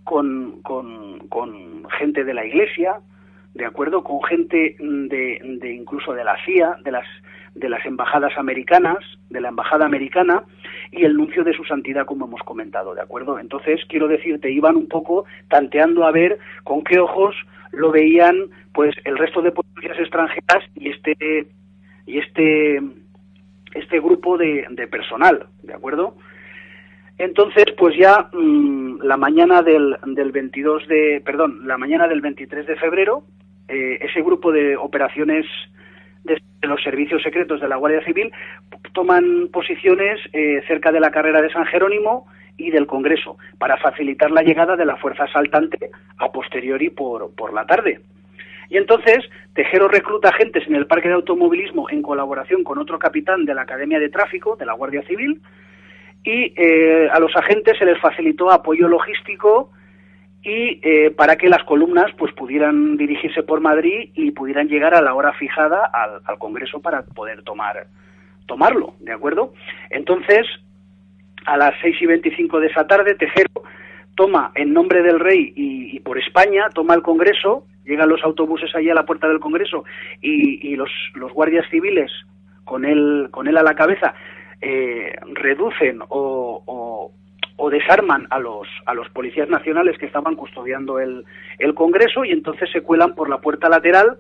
con, 0.04 0.62
con, 0.62 1.28
con 1.30 1.90
gente 1.98 2.24
de 2.24 2.34
la 2.36 2.46
Iglesia 2.46 3.00
de 3.56 3.66
acuerdo 3.66 4.04
con 4.04 4.22
gente 4.24 4.76
de, 4.80 5.58
de, 5.60 5.74
incluso 5.74 6.14
de 6.14 6.24
la 6.24 6.36
CIA 6.46 6.78
de 6.84 6.92
las 6.92 7.06
de 7.56 7.70
las 7.70 7.86
embajadas 7.86 8.38
americanas 8.38 9.00
de 9.30 9.42
la 9.42 9.50
embajada 9.50 9.86
americana 9.86 10.44
y 10.92 11.04
el 11.04 11.16
nuncio 11.16 11.44
de 11.44 11.54
su 11.54 11.64
santidad 11.64 12.06
como 12.06 12.26
hemos 12.26 12.42
comentado 12.42 12.96
de 12.96 13.02
acuerdo 13.02 13.40
entonces 13.40 13.82
quiero 13.88 14.08
decirte 14.08 14.52
iban 14.52 14.76
un 14.76 14.88
poco 14.88 15.26
tanteando 15.50 16.06
a 16.06 16.12
ver 16.12 16.40
con 16.64 16.84
qué 16.84 17.00
ojos 17.00 17.36
lo 17.72 17.92
veían 17.92 18.50
pues 18.74 18.96
el 19.06 19.18
resto 19.18 19.42
de 19.42 19.52
potencias 19.52 20.00
extranjeras 20.00 20.64
y 20.76 20.90
este 20.90 21.48
y 22.06 22.20
este, 22.20 22.82
este 23.74 24.00
grupo 24.00 24.38
de, 24.38 24.66
personal, 24.90 25.48
¿de 25.62 25.74
acuerdo? 25.74 26.16
Entonces, 27.18 27.66
pues 27.78 27.96
ya 27.98 28.30
mm, 28.34 29.02
la 29.04 29.18
mañana 29.18 29.62
del, 29.62 29.98
del 30.08 30.32
22 30.32 30.88
de, 30.88 31.22
perdón, 31.24 31.68
la 31.68 31.78
mañana 31.78 32.08
del 32.08 32.22
23 32.22 32.66
de 32.66 32.76
febrero, 32.76 33.24
eh, 33.68 34.00
ese 34.02 34.22
grupo 34.22 34.52
de 34.52 34.76
operaciones 34.76 35.46
de, 36.24 36.42
los 36.62 36.82
servicios 36.82 37.22
secretos 37.22 37.62
de 37.62 37.68
la 37.68 37.76
Guardia 37.76 38.04
Civil 38.04 38.32
toman 38.94 39.50
posiciones 39.52 40.20
eh, 40.32 40.62
cerca 40.68 40.92
de 40.92 41.00
la 41.00 41.12
carrera 41.12 41.42
de 41.42 41.52
San 41.52 41.66
Jerónimo 41.66 42.26
y 42.58 42.72
del 42.72 42.88
Congreso 42.88 43.38
para 43.58 43.78
facilitar 43.78 44.32
la 44.32 44.44
llegada 44.44 44.76
de 44.76 44.86
la 44.86 44.96
fuerza 44.98 45.24
asaltante 45.26 45.90
a 46.18 46.32
posteriori 46.32 46.90
por, 46.90 47.34
por 47.36 47.54
la 47.54 47.66
tarde. 47.66 48.02
Y 48.70 48.78
entonces 48.78 49.30
Tejero 49.54 49.88
recluta 49.88 50.30
agentes 50.30 50.66
en 50.68 50.76
el 50.76 50.88
parque 50.88 51.08
de 51.08 51.16
automovilismo 51.16 51.90
en 51.90 52.02
colaboración 52.02 52.64
con 52.64 52.80
otro 52.80 52.98
capitán 52.98 53.46
de 53.46 53.54
la 53.54 53.64
Academia 53.64 54.00
de 54.00 54.10
Tráfico 54.10 54.56
de 54.56 54.66
la 54.66 54.74
Guardia 54.74 55.04
Civil 55.04 55.42
y 56.24 56.54
eh, 56.56 57.10
a 57.12 57.20
los 57.20 57.36
agentes 57.36 57.78
se 57.78 57.86
les 57.86 58.00
facilitó 58.00 58.50
apoyo 58.50 58.88
logístico 58.88 59.72
y 60.44 60.80
eh, 60.84 61.12
para 61.12 61.38
que 61.38 61.50
las 61.50 61.64
columnas 61.64 62.12
pues 62.18 62.34
pudieran 62.34 62.98
dirigirse 62.98 63.44
por 63.44 63.62
Madrid 63.62 64.10
y 64.14 64.32
pudieran 64.32 64.68
llegar 64.68 64.94
a 64.94 65.02
la 65.02 65.14
hora 65.14 65.34
fijada 65.34 65.86
al, 65.86 66.22
al 66.26 66.38
Congreso 66.38 66.82
para 66.82 67.04
poder 67.04 67.44
tomar 67.44 67.88
tomarlo, 68.46 68.96
¿de 69.00 69.14
acuerdo? 69.14 69.54
Entonces, 69.90 70.46
a 71.46 71.56
las 71.56 71.74
seis 71.82 71.96
y 72.02 72.06
veinticinco 72.06 72.60
de 72.60 72.68
esa 72.68 72.86
tarde, 72.86 73.16
Tejero 73.16 73.64
toma 74.16 74.52
en 74.56 74.74
nombre 74.74 75.02
del 75.02 75.20
rey 75.20 75.54
y, 75.56 75.96
y 75.96 76.00
por 76.02 76.20
España, 76.20 76.68
toma 76.74 76.94
el 76.94 77.02
Congreso 77.02 77.66
llegan 77.86 78.10
los 78.10 78.24
autobuses 78.24 78.74
allí 78.76 78.90
a 78.90 78.96
la 78.96 79.06
puerta 79.06 79.28
del 79.28 79.40
Congreso 79.40 79.84
y, 80.22 80.76
los, 80.76 80.90
los, 81.16 81.32
guardias 81.34 81.66
civiles 81.70 82.12
con 82.64 82.86
él, 82.86 83.28
con 83.32 83.48
él 83.48 83.58
a 83.58 83.64
la 83.64 83.76
cabeza 83.76 84.14
eh, 84.62 85.16
reducen 85.34 86.00
o, 86.08 87.12
desarman 87.70 88.28
a 88.30 88.40
los, 88.40 88.68
a 88.86 88.94
los 88.94 89.10
policías 89.10 89.50
nacionales 89.50 89.98
que 89.98 90.06
estaban 90.06 90.36
custodiando 90.36 91.00
el, 91.00 91.24
el 91.60 91.74
Congreso 91.74 92.26
y 92.26 92.32
entonces 92.32 92.70
se 92.72 92.82
cuelan 92.82 93.16
por 93.16 93.30
la 93.30 93.40
puerta 93.40 93.70
lateral 93.70 94.18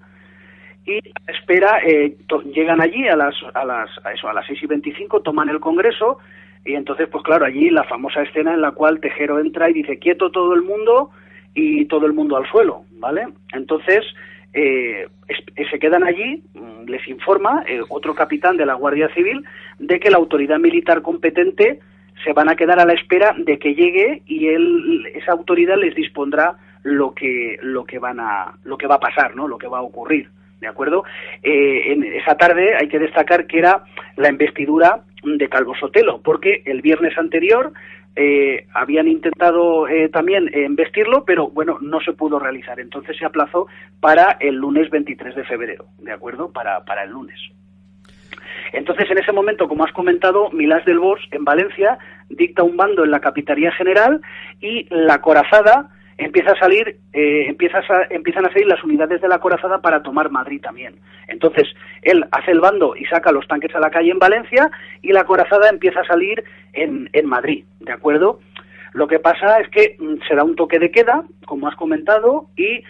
y 0.86 1.00
espera 1.28 1.80
eh, 1.86 2.16
llegan 2.54 2.82
allí 2.82 3.08
a 3.08 3.16
las 3.16 3.36
a 3.54 3.64
las 3.64 3.90
a 4.06 4.12
eso 4.12 4.28
a 4.28 4.34
las 4.34 4.46
seis 4.46 4.62
y 4.62 4.68
veinticinco 4.68 5.22
toman 5.22 5.50
el 5.50 5.60
Congreso 5.60 6.20
y 6.66 6.76
entonces 6.76 7.08
pues 7.10 7.24
claro 7.24 7.46
allí 7.46 7.70
la 7.70 7.84
famosa 7.86 8.22
escena 8.22 8.54
en 8.54 8.62
la 8.62 8.72
cual 8.72 9.00
Tejero 9.00 9.40
entra 9.40 9.70
y 9.70 9.74
dice 9.74 9.98
quieto 9.98 10.30
todo 10.32 10.54
el 10.54 10.62
mundo 10.62 11.12
y 11.54 11.86
todo 11.86 12.06
el 12.06 12.14
mundo 12.14 12.38
al 12.38 12.50
suelo, 12.50 12.84
¿vale? 13.00 13.28
Entonces, 13.54 14.04
eh, 14.54 15.08
se 15.70 15.80
quedan 15.80 16.04
allí, 16.04 16.44
mm, 16.54 16.90
les 16.90 17.08
informa 17.08 17.64
eh, 17.68 17.82
otro 17.90 18.14
capitán 18.16 18.58
de 18.58 18.66
la 18.66 18.76
Guardia 18.76 19.10
Civil 19.14 19.44
de 19.80 20.00
que 20.00 20.12
la 20.12 20.18
autoridad 20.18 20.60
militar 20.60 21.02
competente 21.02 21.80
se 22.24 22.34
van 22.34 22.50
a 22.50 22.56
quedar 22.56 22.80
a 22.80 22.86
la 22.86 22.94
espera 22.94 23.36
de 23.38 23.58
que 23.60 23.76
llegue 23.76 24.22
y 24.26 24.48
él, 24.48 25.08
esa 25.16 25.32
autoridad 25.32 25.78
les 25.78 25.96
dispondrá 25.96 26.58
lo 26.84 27.14
que, 27.14 27.58
lo 27.62 27.86
que 27.86 28.00
van 28.00 28.20
a, 28.20 28.54
lo 28.64 28.78
que 28.78 28.88
va 28.88 28.96
a 28.96 29.00
pasar, 29.00 29.36
¿no? 29.36 29.48
Lo 29.48 29.58
que 29.58 29.68
va 29.68 29.80
a 29.80 29.84
ocurrir. 29.84 30.30
¿De 30.60 30.68
acuerdo? 30.68 31.04
Eh, 31.42 31.92
en 31.92 32.04
esa 32.06 32.38
tarde 32.38 32.76
hay 32.80 32.88
que 32.88 33.00
destacar 33.00 33.48
que 33.48 33.60
era 33.60 33.84
la 34.16 34.30
investidura 34.30 35.02
de 35.22 35.50
Calvo 35.50 35.76
Sotelo, 35.76 36.22
porque 36.22 36.62
el 36.66 36.82
viernes 36.82 37.18
anterior 37.18 37.74
eh, 38.16 38.66
habían 38.74 39.10
intentado 39.10 39.90
eh, 39.90 40.08
también 40.08 40.50
investirlo, 40.54 41.26
pero 41.26 41.50
bueno, 41.50 41.80
no 41.82 42.00
se 42.00 42.14
pudo 42.14 42.40
realizar. 42.40 42.80
Entonces 42.80 43.18
se 43.18 43.26
aplazó 43.26 43.68
para 44.00 44.38
el 44.40 44.56
lunes 44.56 44.90
23 44.90 45.36
de 45.36 45.44
febrero, 45.44 45.88
¿de 46.00 46.14
acuerdo? 46.14 46.54
Para, 46.54 46.86
para 46.86 47.04
el 47.04 47.10
lunes. 47.10 47.38
Entonces, 48.74 49.10
en 49.12 49.20
ese 49.20 49.32
momento, 49.32 49.68
como 49.68 49.86
has 49.86 49.92
comentado, 49.94 50.50
Milás 50.50 50.84
del 50.84 51.00
Bosch, 51.00 51.22
en 51.32 51.46
Valencia, 51.46 52.00
dicta 52.30 52.64
un 52.64 52.76
bando 52.76 53.04
en 53.04 53.12
la 53.12 53.22
Capitanía 53.22 53.72
General 53.72 54.20
y 54.60 54.88
la 54.90 55.22
corazada 55.22 55.90
empieza 56.18 56.52
a 56.52 56.60
salir, 56.60 56.98
eh, 57.14 57.46
empieza 57.48 57.80
a, 57.80 58.08
empiezan 58.10 58.46
a 58.46 58.52
salir 58.52 58.66
las 58.68 58.84
unidades 58.84 59.22
de 59.22 59.28
la 59.28 59.40
corazada 59.40 59.80
para 59.80 60.02
tomar 60.02 60.32
Madrid 60.32 60.60
también. 60.60 60.96
Entonces, 61.28 61.68
él 62.02 62.26
hace 62.32 62.52
el 62.52 62.62
bando 62.62 62.96
y 62.96 63.06
saca 63.06 63.32
los 63.32 63.48
tanques 63.48 63.74
a 63.76 63.80
la 63.80 63.92
calle 63.92 64.10
en 64.10 64.20
Valencia 64.20 64.72
y 65.04 65.12
la 65.12 65.24
corazada 65.26 65.70
empieza 65.70 66.02
a 66.02 66.08
salir 66.08 66.44
en, 66.74 67.10
Madrid, 67.26 67.66
¿de 67.80 67.94
acuerdo? 67.94 68.40
Lo 68.94 69.08
que 69.08 69.20
pasa 69.20 69.60
es 69.60 69.70
que 69.70 69.96
mm, 70.00 70.28
se 70.28 70.36
da 70.36 70.44
un 70.44 70.56
toque 70.56 70.80
de 70.80 70.90
queda, 70.90 71.24
como 71.46 71.68
has 71.68 71.76
comentado, 71.76 72.48
y 72.58 72.84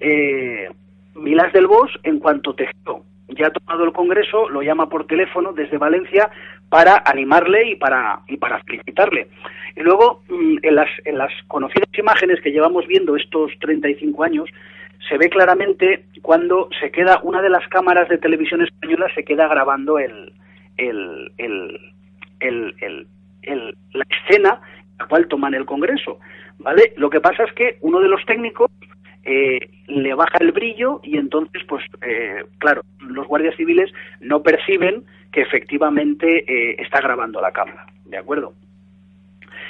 eh, 0.00 0.68
Milás 1.14 1.52
del 1.54 1.66
Bosch, 1.66 1.96
en 2.02 2.18
cuanto 2.18 2.54
Tejero 2.54 3.04
ya 3.40 3.48
ha 3.48 3.50
tomado 3.50 3.84
el 3.84 3.92
Congreso, 3.92 4.48
lo 4.48 4.62
llama 4.62 4.88
por 4.88 5.06
teléfono 5.06 5.52
desde 5.52 5.78
Valencia 5.78 6.30
para 6.68 7.02
animarle 7.04 7.70
y 7.70 7.76
para, 7.76 8.20
y 8.28 8.36
para 8.36 8.62
felicitarle. 8.64 9.28
Y 9.76 9.80
luego, 9.80 10.22
mm, 10.28 10.58
en 10.62 10.74
las, 10.74 10.88
en 11.04 11.18
las 11.18 11.32
conocidas 11.48 11.88
imágenes 11.98 12.40
que 12.40 12.52
llevamos 12.52 12.86
viendo 12.86 13.16
estos 13.16 13.52
35 13.60 14.22
años, 14.22 14.48
se 15.08 15.16
ve 15.16 15.30
claramente 15.30 16.04
cuando 16.22 16.68
se 16.80 16.90
queda 16.90 17.20
una 17.22 17.40
de 17.40 17.50
las 17.50 17.66
cámaras 17.68 18.08
de 18.08 18.18
televisión 18.18 18.62
española 18.62 19.06
se 19.14 19.24
queda 19.24 19.48
grabando 19.48 19.98
el, 19.98 20.32
el, 20.76 21.32
el, 21.38 21.80
el, 22.40 23.06
el 23.42 23.76
la 23.94 24.06
escena 24.10 24.60
la 24.98 25.06
cual 25.06 25.26
toman 25.28 25.54
el 25.54 25.64
Congreso, 25.64 26.18
¿vale? 26.58 26.92
Lo 26.96 27.08
que 27.08 27.20
pasa 27.20 27.44
es 27.44 27.52
que 27.54 27.78
uno 27.80 28.00
de 28.00 28.08
los 28.08 28.24
técnicos 28.26 28.70
eh, 29.24 29.70
le 29.86 30.14
baja 30.14 30.38
el 30.40 30.52
brillo 30.52 31.00
y 31.02 31.18
entonces, 31.18 31.62
pues, 31.68 31.84
eh, 32.02 32.44
claro, 32.58 32.82
los 33.00 33.26
guardias 33.26 33.56
civiles 33.56 33.92
no 34.20 34.42
perciben 34.42 35.04
que 35.32 35.42
efectivamente 35.42 36.44
eh, 36.46 36.76
está 36.78 37.00
grabando 37.00 37.40
la 37.40 37.52
cámara, 37.52 37.86
¿de 38.06 38.16
acuerdo? 38.16 38.54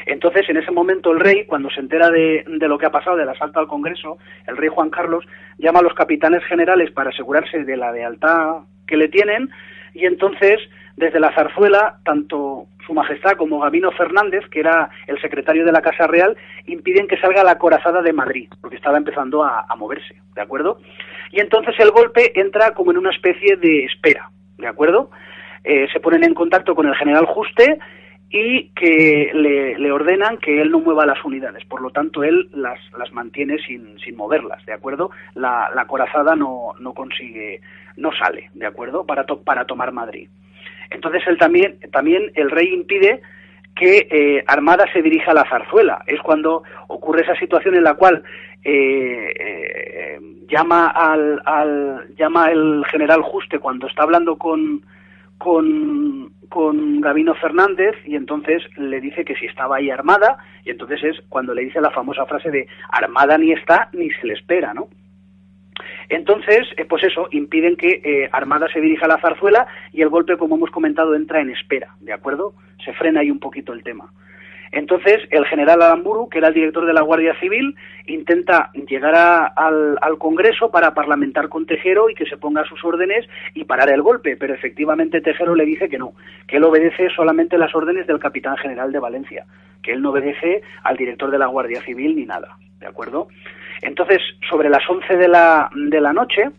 Entonces, 0.06 0.48
en 0.48 0.56
ese 0.56 0.70
momento, 0.70 1.12
el 1.12 1.20
rey, 1.20 1.44
cuando 1.46 1.68
se 1.70 1.80
entera 1.80 2.10
de, 2.10 2.44
de, 2.46 2.68
lo 2.68 2.78
que 2.78 2.86
ha 2.86 2.90
pasado, 2.90 3.16
del 3.16 3.28
asalto 3.28 3.60
al 3.60 3.66
Congreso, 3.66 4.18
el 4.46 4.56
rey 4.56 4.68
Juan 4.68 4.88
Carlos 4.88 5.26
llama 5.58 5.80
a 5.80 5.82
los 5.82 5.94
capitanes 5.94 6.42
generales 6.44 6.90
para 6.90 7.10
asegurarse 7.10 7.64
de 7.64 7.76
la 7.76 7.92
lealtad 7.92 8.62
que 8.86 8.96
le 8.96 9.08
tienen, 9.08 9.50
y 9.92 10.06
entonces, 10.06 10.58
desde 10.96 11.20
la 11.20 11.34
zarzuela, 11.34 11.98
tanto 12.04 12.66
su 12.90 12.94
Majestad 12.94 13.36
como 13.36 13.60
Gabino 13.60 13.92
Fernández, 13.92 14.44
que 14.50 14.58
era 14.58 14.90
el 15.06 15.20
secretario 15.20 15.64
de 15.64 15.70
la 15.70 15.80
Casa 15.80 16.08
Real, 16.08 16.36
impiden 16.66 17.06
que 17.06 17.18
salga 17.18 17.44
la 17.44 17.56
corazada 17.56 18.02
de 18.02 18.12
Madrid, 18.12 18.48
porque 18.60 18.76
estaba 18.76 18.98
empezando 18.98 19.44
a, 19.44 19.64
moverse, 19.76 20.16
¿de 20.34 20.42
acuerdo? 20.42 20.80
Y 21.30 21.38
entonces 21.38 21.76
el 21.78 21.92
golpe 21.92 22.32
entra 22.38 22.74
como 22.74 22.90
en 22.90 22.98
una 22.98 23.10
especie 23.10 23.56
de 23.56 23.84
espera, 23.84 24.28
¿de 24.58 24.66
acuerdo? 24.66 25.10
Eh, 25.62 25.86
se 25.92 26.00
ponen 26.00 26.24
en 26.24 26.34
contacto 26.34 26.74
con 26.74 26.88
el 26.88 26.96
general 26.96 27.26
Juste 27.26 27.78
y 28.28 28.70
que 28.70 29.30
le, 29.34 29.92
ordenan 29.92 30.38
que 30.38 30.60
él 30.60 30.72
no 30.72 30.80
mueva 30.80 31.06
las 31.06 31.24
unidades. 31.24 31.64
Por 31.66 31.82
lo 31.82 31.90
tanto, 31.90 32.24
él 32.24 32.48
las, 32.52 32.80
las 32.98 33.12
mantiene 33.12 33.58
sin, 33.58 34.00
sin 34.00 34.16
moverlas, 34.16 34.66
¿de 34.66 34.72
acuerdo? 34.72 35.12
La, 35.34 35.70
la 35.74 35.86
corazada 35.86 36.34
no, 36.34 36.72
no 36.80 36.92
consigue, 36.92 37.60
no 37.96 38.10
sale, 38.12 38.50
¿de 38.54 38.66
acuerdo? 38.66 39.06
Para, 39.06 39.26
to, 39.26 39.42
para 39.42 39.64
tomar 39.64 39.92
Madrid. 39.92 40.28
Entonces, 40.90 41.22
él 41.26 41.38
también, 41.38 41.78
también 41.92 42.30
el 42.34 42.50
rey 42.50 42.72
impide 42.72 43.22
que 43.74 44.08
eh, 44.10 44.44
Armada 44.46 44.84
se 44.92 45.02
dirija 45.02 45.30
a 45.30 45.34
la 45.34 45.48
zarzuela. 45.48 46.02
Es 46.06 46.20
cuando 46.20 46.62
ocurre 46.88 47.22
esa 47.22 47.34
situación 47.36 47.74
en 47.74 47.84
la 47.84 47.94
cual 47.94 48.22
eh, 48.62 49.32
eh, 49.38 50.18
llama 50.48 50.88
al, 50.88 51.40
al, 51.44 52.14
llama 52.16 52.50
el 52.50 52.84
general 52.90 53.22
Juste 53.22 53.58
cuando 53.58 53.86
está 53.86 54.02
hablando 54.02 54.36
con, 54.36 54.82
con, 55.38 56.30
con 56.48 57.00
Gabino 57.00 57.34
Fernández 57.34 57.94
y 58.04 58.16
entonces 58.16 58.62
le 58.76 59.00
dice 59.00 59.24
que 59.24 59.36
si 59.36 59.46
estaba 59.46 59.76
ahí 59.76 59.90
armada 59.90 60.38
y 60.64 60.70
entonces 60.70 61.02
es 61.02 61.16
cuando 61.28 61.54
le 61.54 61.64
dice 61.64 61.80
la 61.80 61.90
famosa 61.90 62.26
frase 62.26 62.50
de 62.50 62.66
armada 62.90 63.38
ni 63.38 63.52
está 63.52 63.88
ni 63.92 64.10
se 64.10 64.26
le 64.26 64.34
espera, 64.34 64.74
¿no? 64.74 64.88
Entonces, 66.08 66.66
eh, 66.76 66.84
pues 66.84 67.04
eso, 67.04 67.28
impiden 67.30 67.76
que 67.76 68.00
eh, 68.04 68.28
Armada 68.32 68.68
se 68.72 68.80
dirija 68.80 69.06
a 69.06 69.08
la 69.08 69.20
zarzuela 69.20 69.66
y 69.92 70.02
el 70.02 70.08
golpe, 70.08 70.36
como 70.36 70.56
hemos 70.56 70.70
comentado, 70.70 71.14
entra 71.14 71.40
en 71.40 71.50
espera, 71.50 71.94
¿de 72.00 72.12
acuerdo? 72.12 72.54
Se 72.84 72.92
frena 72.92 73.20
ahí 73.20 73.30
un 73.30 73.40
poquito 73.40 73.72
el 73.72 73.82
tema. 73.82 74.12
Entonces, 74.72 75.22
el 75.30 75.44
general 75.46 75.82
Aramburu, 75.82 76.28
que 76.28 76.38
era 76.38 76.48
el 76.48 76.54
director 76.54 76.86
de 76.86 76.92
la 76.92 77.02
Guardia 77.02 77.34
Civil, 77.40 77.74
intenta 78.06 78.70
llegar 78.88 79.14
a, 79.16 79.46
al, 79.46 79.98
al, 80.00 80.16
Congreso 80.18 80.70
para 80.70 80.94
parlamentar 80.94 81.48
con 81.48 81.66
Tejero 81.66 82.08
y 82.08 82.14
que 82.14 82.26
se 82.26 82.36
ponga 82.36 82.60
a 82.60 82.66
sus 82.66 82.84
órdenes 82.84 83.26
y 83.54 83.64
parar 83.64 83.90
el 83.90 84.02
golpe, 84.02 84.36
pero 84.36 84.54
efectivamente 84.54 85.20
Tejero 85.20 85.56
le 85.56 85.64
dice 85.64 85.88
que 85.88 85.98
no, 85.98 86.12
que 86.46 86.58
él 86.58 86.64
obedece 86.64 87.10
solamente 87.10 87.58
las 87.58 87.74
órdenes 87.74 88.06
del 88.06 88.20
capitán 88.20 88.56
general 88.58 88.92
de 88.92 89.00
Valencia, 89.00 89.44
que 89.82 89.92
él 89.92 90.02
no 90.02 90.10
obedece 90.10 90.62
al 90.84 90.96
director 90.96 91.32
de 91.32 91.38
la 91.38 91.46
Guardia 91.46 91.80
Civil 91.82 92.14
ni 92.14 92.24
nada, 92.24 92.56
¿de 92.78 92.86
acuerdo? 92.86 93.26
Entonces, 93.82 94.20
sobre 94.48 94.68
las 94.68 94.88
11 94.88 95.16
de 95.16 95.28
la, 95.28 95.70
de 95.74 96.00
la 96.00 96.12
noche, 96.12 96.50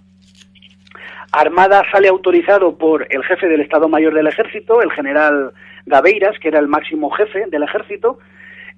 Armada 1.31 1.83
sale 1.91 2.09
autorizado 2.09 2.77
por 2.77 3.07
el 3.09 3.23
jefe 3.23 3.47
del 3.47 3.61
Estado 3.61 3.87
Mayor 3.87 4.13
del 4.13 4.27
Ejército, 4.27 4.81
el 4.81 4.91
general 4.91 5.53
Gaveiras, 5.85 6.37
que 6.39 6.49
era 6.49 6.59
el 6.59 6.67
máximo 6.67 7.09
jefe 7.11 7.45
del 7.47 7.63
ejército, 7.63 8.19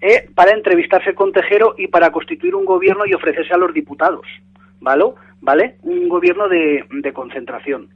eh, 0.02 0.30
para 0.36 0.52
entrevistarse 0.52 1.16
con 1.16 1.32
Tejero 1.32 1.76
y 1.78 1.88
para 1.88 2.12
constituir 2.12 2.54
un 2.56 2.66
gobierno 2.66 3.06
y 3.06 3.14
ofrecerse 3.14 3.54
a 3.54 3.58
los 3.58 3.74
diputados, 3.74 4.26
¿vale? 4.80 5.06
¿Vale? 5.42 5.76
Un 5.82 6.08
gobierno 6.08 6.48
de, 6.48 6.86
de 6.90 7.14
concentración. 7.14 7.90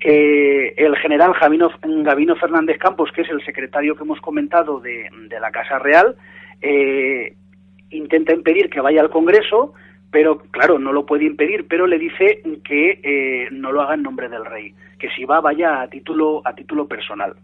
Eh, 0.00 0.74
el 0.76 0.94
general 0.96 1.32
Gabino, 1.40 1.70
Gabino, 1.82 2.36
Fernández 2.36 2.78
Campos, 2.78 3.10
que 3.12 3.22
es 3.22 3.30
el 3.30 3.44
secretario 3.44 3.96
que 3.96 4.04
hemos 4.04 4.20
comentado 4.20 4.80
de, 4.80 5.08
de 5.28 5.40
la 5.40 5.50
Casa 5.50 5.78
Real, 5.78 6.14
eh, 6.60 7.34
intenta 7.96 8.32
impedir 8.32 8.70
que 8.70 8.80
vaya 8.80 9.00
al 9.00 9.10
Congreso, 9.10 9.74
pero 10.10 10.38
claro, 10.38 10.78
no 10.78 10.92
lo 10.92 11.04
puede 11.04 11.24
impedir, 11.24 11.66
pero 11.68 11.86
le 11.86 11.98
dice 11.98 12.40
que 12.64 13.00
eh, 13.02 13.48
no 13.50 13.72
lo 13.72 13.82
haga 13.82 13.94
en 13.94 14.02
nombre 14.02 14.28
del 14.28 14.44
rey, 14.44 14.72
que 14.98 15.10
si 15.10 15.24
va 15.24 15.40
vaya 15.40 15.82
a 15.82 15.88
título 15.88 16.42
a 16.44 16.54
título 16.54 16.86
personal. 16.86 17.34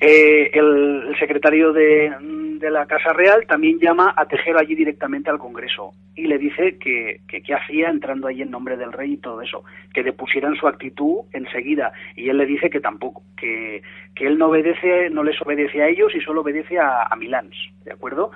Eh, 0.00 0.50
el, 0.52 1.14
secretario 1.18 1.72
de, 1.72 2.12
de, 2.58 2.70
la 2.70 2.84
Casa 2.86 3.12
Real 3.12 3.46
también 3.46 3.78
llama 3.78 4.12
a 4.16 4.26
Tejero 4.26 4.58
allí 4.58 4.74
directamente 4.74 5.30
al 5.30 5.38
Congreso 5.38 5.92
y 6.16 6.26
le 6.26 6.36
dice 6.36 6.78
que 6.78 7.20
qué 7.26 7.54
hacía 7.54 7.90
entrando 7.90 8.26
allí 8.26 8.42
en 8.42 8.50
nombre 8.50 8.76
del 8.76 8.92
rey 8.92 9.12
y 9.12 9.16
todo 9.18 9.40
eso, 9.40 9.64
que 9.92 10.02
depusieran 10.02 10.56
su 10.56 10.66
actitud 10.66 11.20
enseguida 11.32 11.92
y 12.16 12.28
él 12.28 12.38
le 12.38 12.46
dice 12.46 12.70
que 12.70 12.80
tampoco, 12.80 13.22
que, 13.36 13.82
que 14.14 14.26
él 14.26 14.36
no 14.36 14.48
obedece, 14.48 15.10
no 15.10 15.22
les 15.22 15.40
obedece 15.40 15.82
a 15.82 15.88
ellos 15.88 16.14
y 16.14 16.20
solo 16.20 16.40
obedece 16.40 16.78
a, 16.78 17.04
a 17.04 17.16
Milán, 17.16 17.50
¿de 17.84 17.92
acuerdo? 17.92 18.30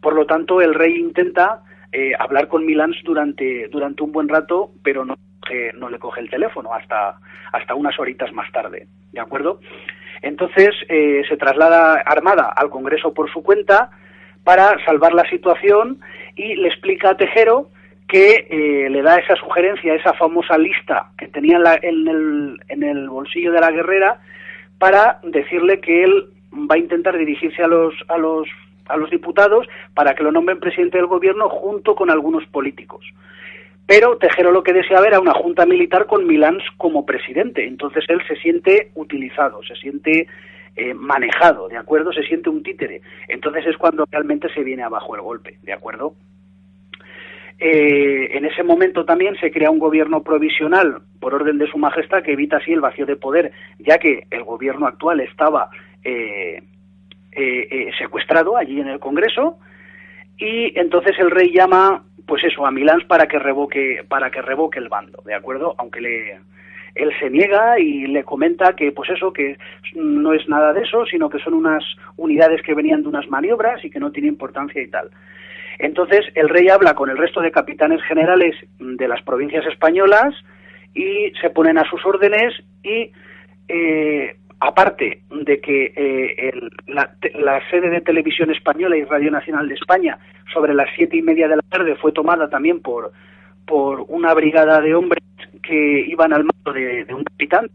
Por 0.00 0.14
lo 0.14 0.26
tanto, 0.26 0.60
el 0.60 0.74
rey 0.74 0.96
intenta 0.96 1.62
eh, 1.92 2.12
hablar 2.18 2.48
con 2.48 2.64
Milán 2.64 2.92
durante, 3.04 3.68
durante 3.68 4.02
un 4.02 4.12
buen 4.12 4.28
rato, 4.28 4.72
pero 4.82 5.04
no, 5.04 5.16
eh, 5.50 5.72
no 5.74 5.88
le 5.88 5.98
coge 5.98 6.20
el 6.20 6.30
teléfono 6.30 6.72
hasta, 6.72 7.18
hasta 7.52 7.74
unas 7.74 7.98
horitas 7.98 8.32
más 8.32 8.50
tarde, 8.52 8.86
¿de 9.12 9.20
acuerdo? 9.20 9.60
Entonces 10.22 10.70
eh, 10.88 11.22
se 11.28 11.36
traslada 11.36 12.02
Armada 12.04 12.52
al 12.54 12.70
Congreso 12.70 13.14
por 13.14 13.30
su 13.32 13.42
cuenta 13.42 13.90
para 14.44 14.82
salvar 14.84 15.14
la 15.14 15.28
situación 15.28 16.00
y 16.36 16.56
le 16.56 16.68
explica 16.68 17.10
a 17.10 17.16
Tejero 17.16 17.70
que 18.08 18.46
eh, 18.48 18.88
le 18.90 19.02
da 19.02 19.16
esa 19.16 19.36
sugerencia, 19.36 19.94
esa 19.94 20.14
famosa 20.14 20.56
lista 20.56 21.10
que 21.18 21.28
tenía 21.28 21.56
en, 21.56 21.62
la, 21.62 21.74
en, 21.80 22.08
el, 22.08 22.60
en 22.68 22.82
el 22.82 23.08
bolsillo 23.08 23.52
de 23.52 23.60
la 23.60 23.70
guerrera 23.70 24.20
para 24.78 25.20
decirle 25.22 25.80
que 25.80 26.04
él 26.04 26.30
va 26.52 26.76
a 26.76 26.78
intentar 26.78 27.16
dirigirse 27.18 27.62
a 27.62 27.68
los, 27.68 27.94
a 28.08 28.16
los, 28.16 28.48
a 28.88 28.96
los 28.96 29.10
diputados 29.10 29.66
para 29.94 30.14
que 30.14 30.22
lo 30.22 30.32
nombren 30.32 30.60
presidente 30.60 30.98
del 30.98 31.06
gobierno 31.06 31.48
junto 31.48 31.94
con 31.94 32.10
algunos 32.10 32.46
políticos. 32.46 33.04
Pero 33.86 34.18
Tejero 34.18 34.52
lo 34.52 34.62
que 34.62 34.74
deseaba 34.74 35.06
era 35.06 35.18
una 35.18 35.32
junta 35.32 35.64
militar 35.64 36.06
con 36.06 36.26
Milán 36.26 36.58
como 36.76 37.06
presidente. 37.06 37.66
Entonces 37.66 38.04
él 38.08 38.20
se 38.28 38.36
siente 38.36 38.90
utilizado, 38.94 39.62
se 39.62 39.74
siente 39.76 40.26
eh, 40.76 40.94
manejado, 40.94 41.68
¿de 41.68 41.78
acuerdo? 41.78 42.12
Se 42.12 42.22
siente 42.22 42.50
un 42.50 42.62
títere. 42.62 43.00
Entonces 43.28 43.66
es 43.66 43.76
cuando 43.78 44.04
realmente 44.10 44.52
se 44.52 44.62
viene 44.62 44.82
abajo 44.82 45.14
el 45.14 45.22
golpe, 45.22 45.58
¿de 45.62 45.72
acuerdo? 45.72 46.14
Eh, 47.58 48.36
en 48.36 48.44
ese 48.44 48.62
momento 48.62 49.04
también 49.04 49.34
se 49.40 49.50
crea 49.50 49.70
un 49.70 49.80
gobierno 49.80 50.22
provisional 50.22 50.98
por 51.18 51.34
orden 51.34 51.58
de 51.58 51.66
su 51.66 51.78
majestad 51.78 52.22
que 52.22 52.32
evita 52.32 52.58
así 52.58 52.72
el 52.72 52.80
vacío 52.80 53.06
de 53.06 53.16
poder, 53.16 53.50
ya 53.78 53.98
que 53.98 54.24
el 54.30 54.44
gobierno 54.44 54.86
actual 54.86 55.20
estaba 55.20 55.70
eh, 56.04 56.62
eh, 57.32 57.90
secuestrado 57.98 58.56
allí 58.56 58.80
en 58.80 58.88
el 58.88 58.98
Congreso 58.98 59.58
y 60.38 60.78
entonces 60.78 61.18
el 61.18 61.30
rey 61.30 61.52
llama 61.52 62.04
pues 62.26 62.44
eso 62.44 62.66
a 62.66 62.70
Milán 62.70 63.02
para 63.08 63.26
que 63.26 63.38
revoque 63.38 64.04
para 64.08 64.30
que 64.30 64.42
revoque 64.42 64.78
el 64.78 64.88
bando, 64.88 65.22
¿de 65.24 65.34
acuerdo? 65.34 65.74
Aunque 65.78 66.00
le 66.00 66.40
él 66.94 67.12
se 67.20 67.30
niega 67.30 67.78
y 67.78 68.06
le 68.06 68.24
comenta 68.24 68.74
que 68.74 68.92
pues 68.92 69.10
eso 69.10 69.32
que 69.32 69.56
no 69.94 70.32
es 70.32 70.48
nada 70.48 70.72
de 70.72 70.82
eso, 70.82 71.06
sino 71.06 71.28
que 71.30 71.38
son 71.38 71.54
unas 71.54 71.84
unidades 72.16 72.62
que 72.62 72.74
venían 72.74 73.02
de 73.02 73.08
unas 73.08 73.28
maniobras 73.28 73.84
y 73.84 73.90
que 73.90 74.00
no 74.00 74.10
tiene 74.10 74.28
importancia 74.28 74.82
y 74.82 74.88
tal. 74.88 75.10
Entonces 75.78 76.26
el 76.34 76.48
rey 76.48 76.68
habla 76.68 76.94
con 76.94 77.08
el 77.08 77.16
resto 77.16 77.40
de 77.40 77.52
capitanes 77.52 78.02
generales 78.02 78.56
de 78.78 79.08
las 79.08 79.22
provincias 79.22 79.64
españolas 79.66 80.34
y 80.94 81.32
se 81.40 81.50
ponen 81.50 81.78
a 81.78 81.88
sus 81.88 82.04
órdenes 82.04 82.54
y 82.82 83.12
eh, 83.68 84.36
aparte 84.60 85.22
de 85.30 85.60
que 85.60 85.92
eh, 85.94 86.50
el, 86.52 86.70
la, 86.86 87.14
la, 87.34 87.60
sede 87.70 87.90
de 87.90 88.00
televisión 88.00 88.50
española 88.50 88.96
y 88.96 89.04
Radio 89.04 89.30
Nacional 89.30 89.68
de 89.68 89.74
España 89.74 90.18
sobre 90.52 90.74
las 90.74 90.88
siete 90.96 91.16
y 91.16 91.22
media 91.22 91.48
de 91.48 91.56
la 91.56 91.62
tarde 91.62 91.94
fue 91.96 92.12
tomada 92.12 92.48
también 92.48 92.80
por, 92.80 93.12
por 93.66 94.04
una 94.08 94.34
brigada 94.34 94.80
de 94.80 94.94
hombres 94.94 95.22
que 95.62 96.00
iban 96.08 96.32
al 96.32 96.44
mando 96.44 96.72
de, 96.72 97.06
un 97.14 97.24
capitán. 97.24 97.70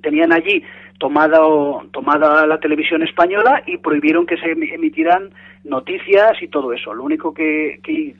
Tenían 0.00 0.32
allí 0.32 0.62
tomado, 0.98 1.82
tomada 1.92 2.46
la 2.46 2.58
televisión 2.58 3.02
española 3.02 3.62
y 3.66 3.76
prohibieron 3.78 4.26
que 4.26 4.36
se 4.36 4.52
emitieran 4.52 5.30
noticias 5.64 6.40
y 6.40 6.48
todo 6.48 6.72
eso. 6.72 6.94
Lo 6.94 7.04
único 7.04 7.34
que, 7.34 7.80
que, 7.82 8.14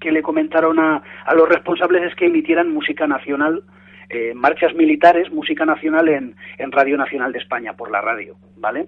que 0.00 0.12
le 0.12 0.22
comentaron 0.22 0.78
a, 0.78 1.02
a, 1.24 1.34
los 1.34 1.48
responsables 1.48 2.02
es 2.02 2.14
que 2.14 2.26
emitieran 2.26 2.72
música 2.72 3.06
nacional, 3.06 3.62
eh, 4.10 4.32
marchas 4.34 4.74
militares, 4.74 5.30
música 5.30 5.64
nacional 5.64 6.08
en, 6.08 6.34
en, 6.58 6.72
Radio 6.72 6.96
Nacional 6.96 7.32
de 7.32 7.38
España, 7.38 7.74
por 7.74 7.90
la 7.90 8.00
radio, 8.00 8.36
¿vale? 8.56 8.86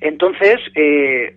Entonces, 0.00 0.60
eh, 0.74 1.36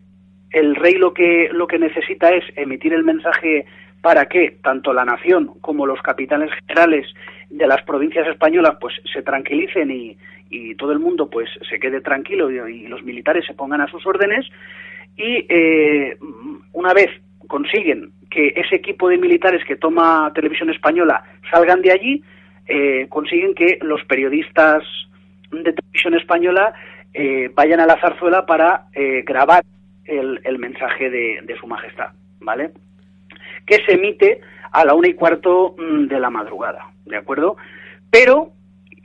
el 0.51 0.76
rey 0.76 0.95
lo 0.95 1.13
que, 1.13 1.49
lo 1.51 1.67
que 1.67 1.80
necesita 1.80 2.32
es 2.32 2.43
emitir 2.55 2.93
el 2.93 3.03
mensaje 3.03 3.65
para 4.01 4.26
que 4.26 4.57
tanto 4.63 4.93
la 4.93 5.05
nación 5.05 5.51
como 5.61 5.86
los 5.86 6.01
capitanes 6.01 6.49
generales 6.67 7.07
de 7.49 7.67
las 7.67 7.84
provincias 7.84 8.28
españolas 8.28 8.78
pues 8.80 8.95
se 9.13 9.22
tranquilicen 9.22 9.91
y, 9.91 10.17
y 10.51 10.76
todo 10.76 10.91
el 10.91 10.99
mundo 10.99 11.30
pues 11.30 11.49
se 11.67 11.80
quede 11.80 12.01
tranquilo 12.01 12.49
y, 12.67 12.88
los 12.88 13.03
militares 13.03 13.45
se 13.45 13.53
pongan 13.53 13.82
a 13.82 13.88
sus 13.88 14.05
órdenes 14.05 14.45
y 15.15 15.45
eh, 15.49 16.17
una 16.74 16.93
vez 16.93 17.09
consiguen 17.47 18.11
que 18.30 18.53
ese 18.55 18.76
equipo 18.76 19.09
de 19.09 19.17
militares 19.17 19.63
que 19.65 19.78
toma 19.78 20.32
televisión 20.34 20.69
española 20.69 21.24
salgan 21.49 21.82
de 21.82 21.91
allí, 21.91 22.24
eh, 22.68 23.07
consiguen 23.09 23.53
que 23.53 23.80
los 23.82 24.03
periodistas 24.05 24.84
de 25.51 25.74
televisión 25.74 26.16
española 26.16 26.74
vayan 27.55 27.82
a 27.82 27.86
la 27.86 27.99
zarzuela 27.99 28.45
para 28.45 28.86
grabar 29.26 29.64
el, 30.05 30.59
mensaje 30.59 31.09
de, 31.09 31.55
Su 31.59 31.68
Majestad, 31.68 32.12
¿vale? 32.39 32.72
Que 33.66 33.78
se 33.86 33.93
emite 33.93 34.41
a 34.72 34.86
la 34.86 34.93
una 34.93 35.09
y 35.09 35.14
cuarto 35.14 35.76
mm, 35.78 36.07
de 36.07 36.20
la 36.20 36.30
madrugada, 36.30 36.89
¿de 37.05 37.18
acuerdo? 37.18 37.57
Pero, 38.09 38.51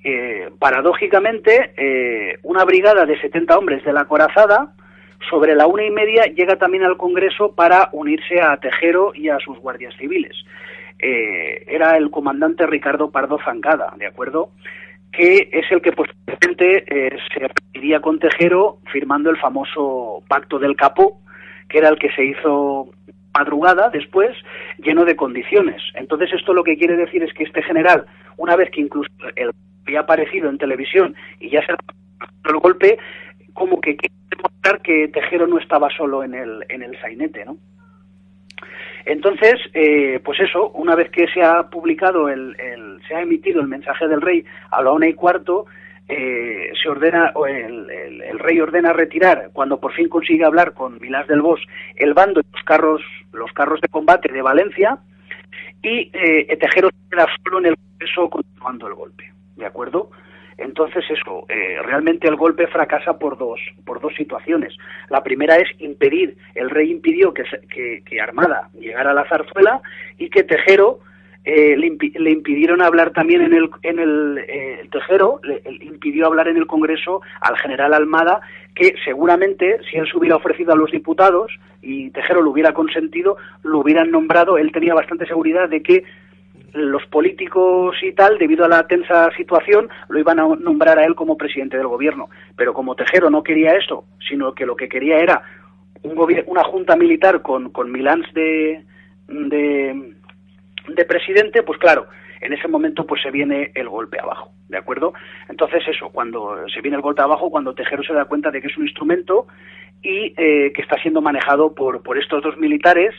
eh, 0.05 0.51
paradójicamente, 0.59 1.73
eh, 1.77 2.39
una 2.43 2.65
brigada 2.65 3.05
de 3.05 3.21
70 3.21 3.59
hombres 3.59 3.85
de 3.85 3.93
la 3.93 4.05
corazada, 4.05 4.73
sobre 5.31 5.55
la 5.55 5.67
una 5.67 5.85
y 5.85 5.91
media, 5.91 6.25
llega 6.27 6.57
también 6.57 6.85
al 6.85 6.97
Congreso 6.97 7.55
para 7.55 7.89
unirse 7.93 8.41
a 8.41 8.57
Tejero 8.59 9.13
y 9.15 9.29
a 9.29 9.39
sus 9.39 9.59
guardias 9.59 9.95
civiles. 9.97 10.37
Eh, 10.99 11.65
era 11.67 11.97
el 11.97 12.11
comandante 12.11 12.67
Ricardo 12.67 13.11
Pardo 13.11 13.39
Zancada, 13.45 13.95
¿de 13.99 14.07
acuerdo? 14.07 14.51
que 15.17 15.49
es 15.51 15.65
el 15.71 15.81
que 15.81 15.93
posteriormente 15.93 16.85
eh, 16.89 17.17
se 17.33 17.41
repetiría 17.41 18.01
con 18.01 18.19
Tejero 18.19 18.79
firmando 18.93 19.31
el 19.31 19.39
famoso 19.39 20.23
Pacto 20.29 20.59
del 20.59 20.77
Capó, 20.77 21.21
que 21.69 21.79
era 21.79 21.89
el 21.89 21.99
que 21.99 22.13
se 22.13 22.25
hizo 22.25 22.91
madrugada 23.35 23.89
después, 23.89 24.37
lleno 24.79 25.05
de 25.05 25.17
condiciones. 25.17 25.83
Entonces 25.95 26.31
esto 26.33 26.53
lo 26.53 26.65
que 26.65 26.77
quiere 26.77 26.97
decir 26.97 27.23
es 27.23 27.33
que 27.33 27.45
este 27.45 27.63
general, 27.63 28.07
una 28.37 28.57
vez 28.57 28.71
que 28.71 28.81
incluso 28.81 29.11
el, 29.37 29.53
había 29.87 30.01
aparecido 30.01 30.51
en 30.51 30.59
televisión 30.59 31.15
y 31.41 31.51
ya 31.51 31.65
se 31.65 31.73
el 31.73 32.59
golpe, 32.59 32.99
como 33.53 33.81
que 33.81 33.97
quiere 33.97 34.15
demostrar 34.31 34.81
que 34.83 35.09
Tejero 35.09 35.47
no 35.47 35.59
estaba 35.59 35.89
solo 35.91 36.25
en 36.25 36.35
el, 36.35 36.65
en 36.69 36.83
el 36.83 36.99
sainete, 37.01 37.45
¿no? 37.45 37.57
Entonces, 39.07 39.55
eh, 39.73 40.21
pues 40.25 40.41
eso, 40.41 40.71
una 40.71 40.97
vez 40.97 41.11
que 41.11 41.29
se 41.29 41.41
ha 41.41 41.63
publicado, 41.71 42.29
el, 42.29 42.57
se 43.07 43.15
ha 43.15 43.23
emitido 43.23 43.61
el 43.61 43.69
mensaje 43.69 44.09
del 44.09 44.21
rey 44.21 44.45
a 44.73 44.83
la 44.83 44.91
una 44.91 45.07
y 45.07 45.15
cuarto, 45.15 45.67
eh, 46.09 46.73
se 46.83 46.89
ordena, 46.89 47.31
o 47.37 47.47
el, 47.47 47.87
rey 48.41 48.61
ordena 48.61 48.93
retirar, 48.93 49.51
cuando 49.53 49.79
por 49.79 49.93
fin 49.93 50.09
consigue 50.09 50.45
hablar 50.45 50.75
con 50.75 50.99
Milás 51.01 51.29
del 51.29 51.41
Bosch, 51.41 51.63
el 51.95 52.15
bando 52.15 52.41
y 52.41 52.47
los 52.53 52.65
carros, 52.65 53.01
los 53.33 53.53
carros 53.53 53.81
de 53.81 53.89
combate 53.89 54.33
de 54.33 54.43
Valencia, 54.43 54.99
y 55.83 56.11
eh, 56.13 56.57
Tejero 56.61 56.91
queda 57.09 57.29
solo 57.45 57.61
en 57.61 57.67
el 57.67 57.77
Congreso 57.77 58.29
continuando 58.29 58.89
el 58.89 58.95
golpe, 58.95 59.33
¿de 59.55 59.67
acuerdo? 59.67 60.11
Entonces 60.59 61.05
eso, 61.11 61.45
eh, 61.49 61.79
realmente 61.83 62.27
el 62.29 62.37
golpe 62.37 62.67
fracasa 62.67 63.19
por 63.19 63.37
dos, 63.37 63.61
por 63.85 64.01
dos 64.01 64.15
situaciones. 64.15 64.75
La 65.11 65.23
primera 65.23 65.57
es 65.57 65.69
impedir, 65.81 66.37
el 66.55 66.71
rey 66.71 66.91
impidió 66.91 67.35
que, 67.35 67.45
que, 68.05 68.21
Armada 68.21 68.71
llegara 68.79 69.11
a 69.11 69.15
la 69.15 69.29
zarzuela 69.29 69.83
y 70.19 70.31
que 70.31 70.43
Tejero 70.43 71.01
eh, 71.45 71.77
le, 71.77 72.31
impidieron 72.31 72.81
hablar 72.81 73.11
también 73.11 73.43
en 73.43 73.53
el, 73.53 73.71
en 73.83 73.99
el, 73.99 74.39
eh, 74.49 74.89
Tejero, 74.91 75.41
le, 75.45 75.63
impidió 75.85 76.27
hablar 76.27 76.49
en 76.49 76.57
el 76.57 76.67
Congreso 76.67 77.21
al 77.41 77.57
general 77.59 77.93
Almada, 77.93 78.41
que 78.75 78.95
seguramente 79.05 79.79
si 79.89 79.97
él 79.99 80.09
se 80.11 80.17
hubiera 80.17 80.37
ofrecido 80.37 80.73
a 80.73 80.77
los 80.77 80.91
diputados 80.91 81.53
y 81.83 82.11
Tejero 82.11 82.41
lo 82.41 82.51
hubiera 82.51 82.73
consentido, 82.73 83.37
lo 83.63 83.81
hubieran 83.81 84.11
nombrado, 84.11 84.57
él 84.57 84.73
tenía 84.73 84.95
bastante 84.95 85.27
seguridad 85.27 85.69
de 85.69 85.83
que 85.83 86.05
los 86.77 87.05
políticos 87.07 87.97
y 88.03 88.13
tal, 88.13 88.39
debido 88.39 88.65
a 88.65 88.69
la 88.69 88.87
tensa 88.87 89.31
situación, 89.37 89.89
lo 90.09 90.19
iban 90.19 90.39
a 90.39 90.47
nombrar 90.61 90.99
a 90.99 91.05
él 91.05 91.15
como 91.15 91.37
presidente 91.37 91.77
del 91.77 91.87
gobierno. 91.87 92.29
Pero 92.57 92.75
como 92.75 92.95
Tejero 92.95 93.31
no 93.31 93.43
quería 93.43 93.73
eso, 93.73 94.05
sino 94.29 94.55
que 94.55 94.67
lo 94.67 94.77
que 94.77 94.89
quería 94.89 95.19
era 95.19 95.43
un 96.03 96.17
una 96.47 96.65
junta 96.65 96.97
militar 96.97 97.43
con, 97.43 97.71
con 97.71 97.91
Milans 97.91 98.33
de, 98.33 98.85
de, 99.29 100.15
de 100.89 101.05
presidente, 101.05 101.63
pues 101.63 101.79
claro, 101.79 102.07
en 102.41 102.53
ese 102.53 102.69
momento 102.69 103.07
pues 103.07 103.23
se 103.23 103.31
viene 103.31 103.73
el 103.75 103.89
golpe 103.89 104.21
abajo, 104.21 104.51
¿de 104.69 104.79
acuerdo? 104.79 105.15
Entonces 105.49 105.83
eso, 105.89 106.11
cuando 106.11 106.69
se 106.69 106.81
viene 106.81 106.97
el 106.97 107.03
golpe 107.03 107.23
abajo, 107.23 107.51
cuando 107.51 107.75
Tejero 107.75 108.03
se 108.03 108.13
da 108.13 108.27
cuenta 108.27 108.51
de 108.51 108.61
que 108.61 108.69
es 108.69 108.77
un 108.77 108.85
instrumento 108.85 109.47
y 110.03 110.35
eh, 110.37 110.73
que 110.73 110.83
está 110.83 110.97
siendo 111.01 111.21
manejado 111.21 111.75
por, 111.75 112.03
por 112.03 112.19
estos 112.19 112.43
dos 112.43 112.57
militares, 112.57 113.15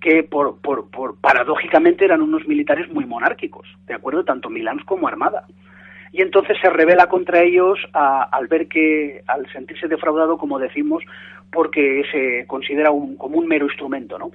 que 0.00 0.22
por, 0.22 0.60
por, 0.60 0.90
por, 0.90 1.20
paradójicamente 1.20 2.04
eran 2.04 2.22
unos 2.22 2.46
militares 2.46 2.88
muy 2.90 3.04
monárquicos, 3.04 3.66
¿de 3.86 3.94
acuerdo? 3.94 4.24
Tanto 4.24 4.50
Milán 4.50 4.80
como 4.84 5.08
Armada. 5.08 5.44
Y 6.12 6.22
entonces 6.22 6.56
se 6.62 6.70
revela 6.70 7.08
contra 7.08 7.42
ellos 7.42 7.78
al 7.92 8.46
ver 8.46 8.68
que, 8.68 9.22
al 9.26 9.50
sentirse 9.52 9.88
defraudado, 9.88 10.38
como 10.38 10.58
decimos, 10.58 11.02
porque 11.52 12.02
se 12.10 12.46
considera 12.46 12.90
un, 12.90 13.16
como 13.16 13.38
un 13.38 13.46
mero 13.46 13.66
instrumento, 13.66 14.18
¿no? 14.18 14.30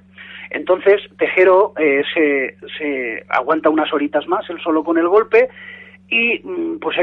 Entonces 0.50 1.00
Tejero 1.18 1.72
eh, 1.78 2.02
se, 2.12 2.56
se 2.78 3.24
aguanta 3.28 3.70
unas 3.70 3.92
horitas 3.92 4.28
más, 4.28 4.48
él 4.50 4.60
solo 4.62 4.84
con 4.84 4.98
el 4.98 5.08
golpe, 5.08 5.48
y 6.08 6.40
mm, 6.42 6.78
pues 6.78 6.96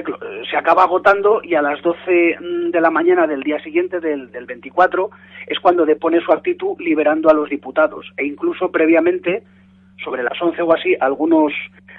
se, 0.49 0.58
acaba 0.58 0.84
agotando 0.84 1.41
y 1.43 1.56
a 1.56 1.62
las 1.62 1.82
12 1.82 2.38
mm, 2.39 2.70
de 2.72 2.82
la 2.82 2.91
mañana 2.91 3.28
del 3.28 3.43
día 3.43 3.60
siguiente, 3.62 3.99
del, 3.99 4.32
del 4.32 4.45
24, 4.45 5.10
es 5.47 5.60
cuando 5.60 5.86
depone 5.86 6.22
su 6.22 6.32
actitud 6.32 6.80
liberando 6.80 7.30
a 7.30 7.34
los 7.34 7.49
diputados. 7.49 8.12
E 8.18 8.26
incluso 8.26 8.72
previamente, 8.72 9.43
sobre 10.04 10.24
las 10.24 10.39
11 10.41 10.62
o 10.62 10.74
así, 10.74 10.95
algunos 10.99 11.54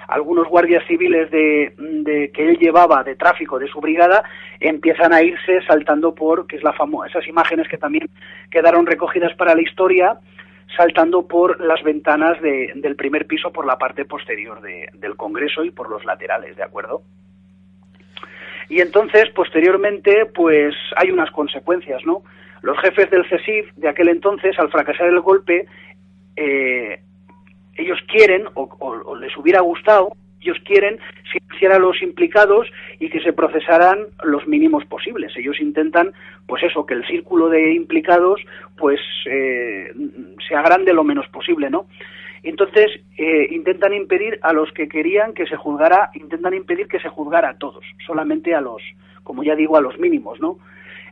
algunos 0.07 0.47
guardias 0.47 0.83
civiles 0.85 1.31
de, 1.31 1.73
de, 1.77 2.31
que 2.31 2.49
él 2.49 2.57
llevaba 2.57 3.03
de 3.03 3.15
tráfico 3.15 3.57
de 3.57 3.67
su 3.67 3.79
brigada 3.79 4.23
empiezan 4.59 5.13
a 5.13 5.21
irse 5.21 5.61
saltando 5.65 6.13
por, 6.13 6.45
que 6.45 6.57
es 6.57 6.63
la 6.63 6.73
famosa, 6.73 7.07
esas 7.07 7.27
imágenes 7.27 7.67
que 7.67 7.77
también 7.77 8.09
quedaron 8.51 8.85
recogidas 8.85 9.33
para 9.35 9.55
la 9.55 9.61
historia, 9.61 10.17
saltando 10.75 11.27
por 11.27 11.61
las 11.61 11.83
ventanas 11.83 12.41
del 12.41 12.95
primer 12.95 13.27
piso 13.27 13.51
por 13.51 13.65
la 13.65 13.77
parte 13.77 14.05
posterior 14.05 14.61
del 14.61 15.15
Congreso 15.15 15.63
y 15.63 15.71
por 15.71 15.89
los 15.89 16.03
laterales, 16.05 16.55
¿de 16.55 16.63
acuerdo? 16.63 17.03
Y 18.69 18.81
entonces, 18.81 19.29
posteriormente, 19.35 20.25
pues 20.33 20.73
hay 20.95 21.11
unas 21.11 21.29
consecuencias, 21.31 22.03
¿no? 22.05 22.23
Los 22.61 22.79
jefes 22.79 23.09
del 23.11 23.27
CESIF 23.29 23.73
de 23.75 23.89
aquel 23.89 24.09
entonces, 24.09 24.57
al 24.57 24.71
fracasar 24.71 25.07
el 25.07 25.19
golpe, 25.19 25.67
eh, 26.35 27.01
ellos 27.75 27.99
quieren, 28.07 28.45
o 28.55 29.15
les 29.15 29.35
hubiera 29.37 29.61
gustado, 29.61 30.15
ellos 30.43 30.57
quieren 30.65 30.99
silenciar 31.31 31.73
a 31.73 31.79
los 31.79 32.01
implicados 32.01 32.67
y 32.99 33.09
que 33.09 33.21
se 33.21 33.33
procesaran 33.33 34.07
los 34.23 34.47
mínimos 34.47 34.85
posibles. 34.85 35.33
Ellos 35.37 35.59
intentan, 35.59 36.13
pues 36.45 36.63
eso, 36.63 36.85
que 36.85 36.93
el 36.93 37.05
círculo 37.05 37.49
de 37.49 37.73
implicados, 37.73 38.41
pues 38.77 38.99
eh, 39.25 39.91
sea 40.47 40.61
grande 40.61 40.93
lo 40.93 41.03
menos 41.03 41.27
posible, 41.29 41.69
¿no? 41.69 41.85
Entonces 42.43 42.91
eh, 43.17 43.47
intentan 43.51 43.93
impedir 43.93 44.37
a 44.41 44.51
los 44.51 44.71
que 44.73 44.89
querían 44.89 45.33
que 45.33 45.45
se 45.45 45.55
juzgara, 45.55 46.09
intentan 46.13 46.53
impedir 46.53 46.87
que 46.87 46.99
se 46.99 47.07
juzgara 47.07 47.51
a 47.51 47.57
todos, 47.57 47.85
solamente 48.05 48.53
a 48.53 48.59
los, 48.59 48.81
como 49.23 49.43
ya 49.43 49.55
digo, 49.55 49.77
a 49.77 49.81
los 49.81 49.97
mínimos, 49.97 50.41
¿no? 50.41 50.59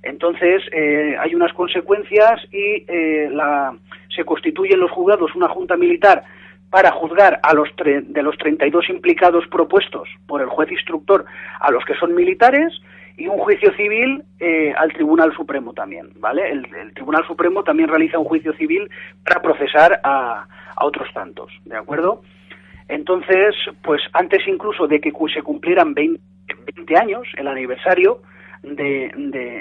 Entonces 0.03 0.63
eh, 0.73 1.15
hay 1.17 1.33
unas 1.35 1.53
consecuencias 1.53 2.41
y 2.51 2.85
la, 3.29 3.73
se 4.13 4.25
constituyen 4.25 4.79
los 4.79 4.91
juzgados 4.91 5.33
una 5.35 5.47
junta 5.47 5.77
militar 5.77 6.23
para 6.71 6.91
juzgar 6.91 7.39
a 7.43 7.53
los 7.53 7.69
de 7.75 8.23
los 8.23 8.37
32 8.37 8.89
implicados 8.89 9.45
propuestos 9.47 10.07
por 10.25 10.41
el 10.41 10.47
juez 10.47 10.71
instructor 10.71 11.25
a 11.59 11.69
los 11.69 11.83
que 11.85 11.93
son 11.95 12.15
militares 12.15 12.73
y 13.17 13.27
un 13.27 13.37
juicio 13.37 13.73
civil 13.75 14.23
eh, 14.39 14.73
al 14.75 14.91
Tribunal 14.93 15.35
Supremo 15.35 15.73
también, 15.73 16.09
¿vale? 16.15 16.49
El, 16.49 16.93
Tribunal 16.93 17.27
Supremo 17.27 17.63
también 17.63 17.89
realiza 17.89 18.17
un 18.17 18.25
juicio 18.25 18.53
civil 18.53 18.89
para 19.23 19.41
procesar 19.41 19.99
a, 20.03 20.47
otros 20.77 21.13
tantos, 21.13 21.51
¿de 21.65 21.77
acuerdo? 21.77 22.23
Entonces, 22.87 23.53
pues 23.83 24.01
antes 24.13 24.39
incluso 24.47 24.87
de 24.87 24.99
que 24.99 25.11
se 25.33 25.43
cumplieran 25.43 25.93
20, 25.93 26.19
años, 26.97 27.27
el 27.37 27.47
aniversario 27.47 28.21
de, 28.63 29.11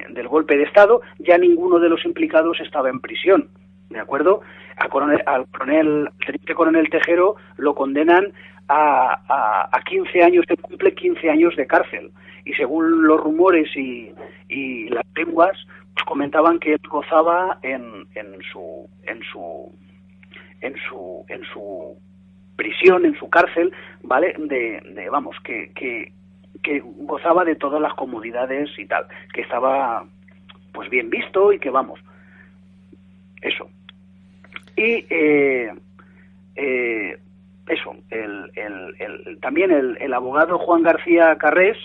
del 0.09 0.29
golpe 0.29 0.57
de 0.57 0.63
Estado, 0.63 1.03
ya 1.19 1.37
ninguno 1.37 1.79
de 1.79 1.89
los 1.89 2.05
implicados 2.05 2.59
estaba 2.61 2.89
en 2.89 3.01
prisión, 3.01 3.49
¿de 3.91 4.01
acuerdo? 4.01 4.41
al 4.77 4.89
coronel, 4.89 6.09
teniente 6.25 6.55
coronel 6.55 6.89
Tejero 6.89 7.37
lo 7.59 7.75
condenan 7.75 8.33
a, 8.69 9.69
a, 9.71 9.83
15 9.83 10.23
años, 10.23 10.47
se 10.49 10.57
cumple 10.57 10.95
15 10.95 11.29
años 11.29 11.55
de 11.57 11.67
cárcel. 11.67 12.11
Y 12.45 12.55
según 12.55 13.07
los 13.07 13.21
rumores 13.21 13.69
y, 13.77 14.11
y 14.49 14.89
las 14.89 15.05
lenguas, 15.15 15.57
pues 15.93 16.05
comentaban 16.07 16.59
que 16.59 16.75
él 16.75 16.81
gozaba 16.89 17.59
en, 17.63 18.07
en 18.15 18.41
su 18.51 18.89
en 19.07 19.23
su 19.25 19.71
en 20.63 20.75
su 20.89 21.25
en 21.29 21.45
su 21.53 21.99
prisión, 22.57 23.05
en 23.05 23.19
su 23.19 23.29
cárcel, 23.29 23.73
¿vale? 24.03 24.35
De, 24.39 24.81
de 24.95 25.11
vamos, 25.11 25.37
que, 25.43 25.73
que, 25.75 26.13
que 26.63 26.81
gozaba 26.81 27.45
de 27.45 27.57
todas 27.57 27.81
las 27.81 27.95
comodidades 27.95 28.71
y 28.79 28.87
tal, 28.87 29.07
que 29.33 29.41
estaba 29.41 30.05
pues 30.73 30.89
bien 30.91 31.11
visto 31.11 31.53
y 31.53 31.59
que 31.59 31.71
vamos, 31.71 32.01
eso, 33.41 33.71
y 34.81 35.05
eh, 35.11 35.71
eh, 36.57 37.19
eso, 37.69 37.97
el, 38.09 38.51
el, 38.57 39.39
también 39.41 39.71
el, 39.71 40.15
abogado 40.15 40.59
Juan 40.59 40.83
García 40.83 41.37
Carrés 41.37 41.77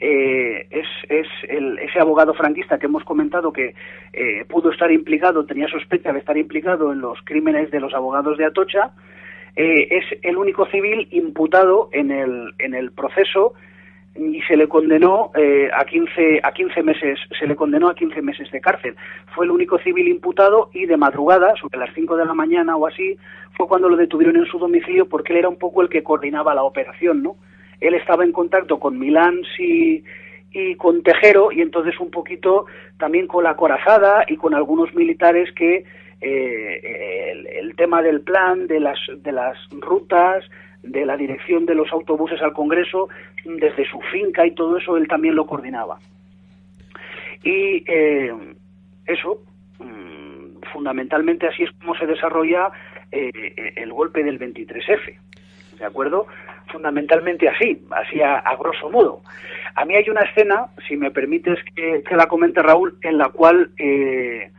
eh, 0.00 0.66
es, 0.68 0.86
es 1.08 1.28
el, 1.48 1.78
ese 1.78 2.00
abogado 2.00 2.34
franquista 2.34 2.78
que 2.78 2.86
hemos 2.86 3.04
comentado 3.04 3.52
que 3.52 3.74
pudo 4.48 4.72
estar 4.72 4.90
implicado, 4.90 5.46
tenía 5.46 5.68
sospecha 5.68 6.12
de 6.12 6.18
estar 6.18 6.36
implicado 6.36 6.92
en 6.92 7.00
los 7.00 7.18
crímenes 7.24 7.70
de 7.70 7.78
los 7.78 7.94
abogados 7.94 8.36
de 8.36 8.46
Atocha, 8.46 8.90
es 9.54 10.04
el 10.22 10.36
único 10.36 10.66
civil 10.66 11.06
imputado 11.12 11.88
en 11.92 12.10
el, 12.10 12.52
en 12.58 12.74
el 12.74 12.90
proceso 12.90 13.54
y 14.16 14.40
se 14.42 14.56
le 14.56 14.68
condenó 14.68 15.32
eh, 15.34 15.68
a 15.74 15.84
15 15.84 16.40
a 16.42 16.52
15 16.52 16.82
meses 16.82 17.18
se 17.38 17.46
le 17.46 17.56
condenó 17.56 17.88
a 17.88 17.94
15 17.94 18.22
meses 18.22 18.50
de 18.50 18.60
cárcel. 18.60 18.94
Fue 19.34 19.44
el 19.44 19.50
único 19.50 19.78
civil 19.78 20.06
imputado 20.08 20.70
y 20.72 20.86
de 20.86 20.96
madrugada 20.96 21.54
sobre 21.56 21.78
las 21.78 21.92
5 21.94 22.16
de 22.16 22.24
la 22.24 22.34
mañana 22.34 22.76
o 22.76 22.86
así 22.86 23.16
fue 23.56 23.66
cuando 23.66 23.88
lo 23.88 23.96
detuvieron 23.96 24.36
en 24.36 24.46
su 24.46 24.58
domicilio 24.58 25.08
porque 25.08 25.32
él 25.32 25.40
era 25.40 25.48
un 25.48 25.58
poco 25.58 25.82
el 25.82 25.88
que 25.88 26.04
coordinaba 26.04 26.54
la 26.54 26.62
operación 26.62 27.22
no 27.22 27.36
él 27.80 27.94
estaba 27.94 28.24
en 28.24 28.32
contacto 28.32 28.78
con 28.78 28.98
Milán 28.98 29.40
y, 29.58 30.04
y 30.52 30.74
con 30.76 31.02
Tejero 31.02 31.50
y 31.50 31.60
entonces 31.60 31.98
un 31.98 32.10
poquito 32.10 32.66
también 32.98 33.26
con 33.26 33.42
la 33.44 33.56
corazada 33.56 34.24
y 34.28 34.36
con 34.36 34.54
algunos 34.54 34.94
militares 34.94 35.52
que 35.54 35.84
eh, 36.20 37.32
el, 37.32 37.46
el, 37.48 37.76
tema 37.76 38.00
del 38.00 38.20
plan 38.20 38.66
de 38.66 38.80
las 38.80 38.98
de 39.18 39.32
las 39.32 39.58
rutas 39.72 40.44
de 40.84 41.06
la 41.06 41.16
dirección 41.16 41.66
de 41.66 41.74
los 41.74 41.90
autobuses 41.92 42.40
al 42.42 42.52
Congreso, 42.52 43.08
desde 43.44 43.88
su 43.88 44.00
finca 44.12 44.46
y 44.46 44.52
todo 44.52 44.76
eso, 44.78 44.96
él 44.96 45.08
también 45.08 45.34
lo 45.34 45.46
coordinaba. 45.46 45.98
Y 47.42 47.84
eh, 47.86 48.32
eso, 49.06 49.42
mm, 49.78 50.62
fundamentalmente 50.72 51.46
así 51.46 51.64
es 51.64 51.70
como 51.72 51.94
se 51.96 52.06
desarrolla 52.06 52.70
eh, 53.10 53.72
el 53.76 53.92
golpe 53.92 54.22
del 54.22 54.38
23F. 54.38 55.18
¿De 55.78 55.84
acuerdo? 55.84 56.26
Fundamentalmente 56.70 57.48
así, 57.48 57.84
así 57.90 58.20
a, 58.22 58.42
grosso 58.56 58.90
modo. 58.90 59.22
A 59.74 59.84
mí 59.84 59.96
hay 59.96 60.08
una 60.08 60.22
escena, 60.22 60.66
si 60.86 60.96
me 60.96 61.10
permites 61.10 61.58
que, 61.74 62.02
que 62.08 62.16
la 62.16 62.26
comente 62.26 62.62
Raúl, 62.62 62.96
en 63.02 63.18
la 63.18 63.28
cual 63.30 63.70
eh, 63.76 64.50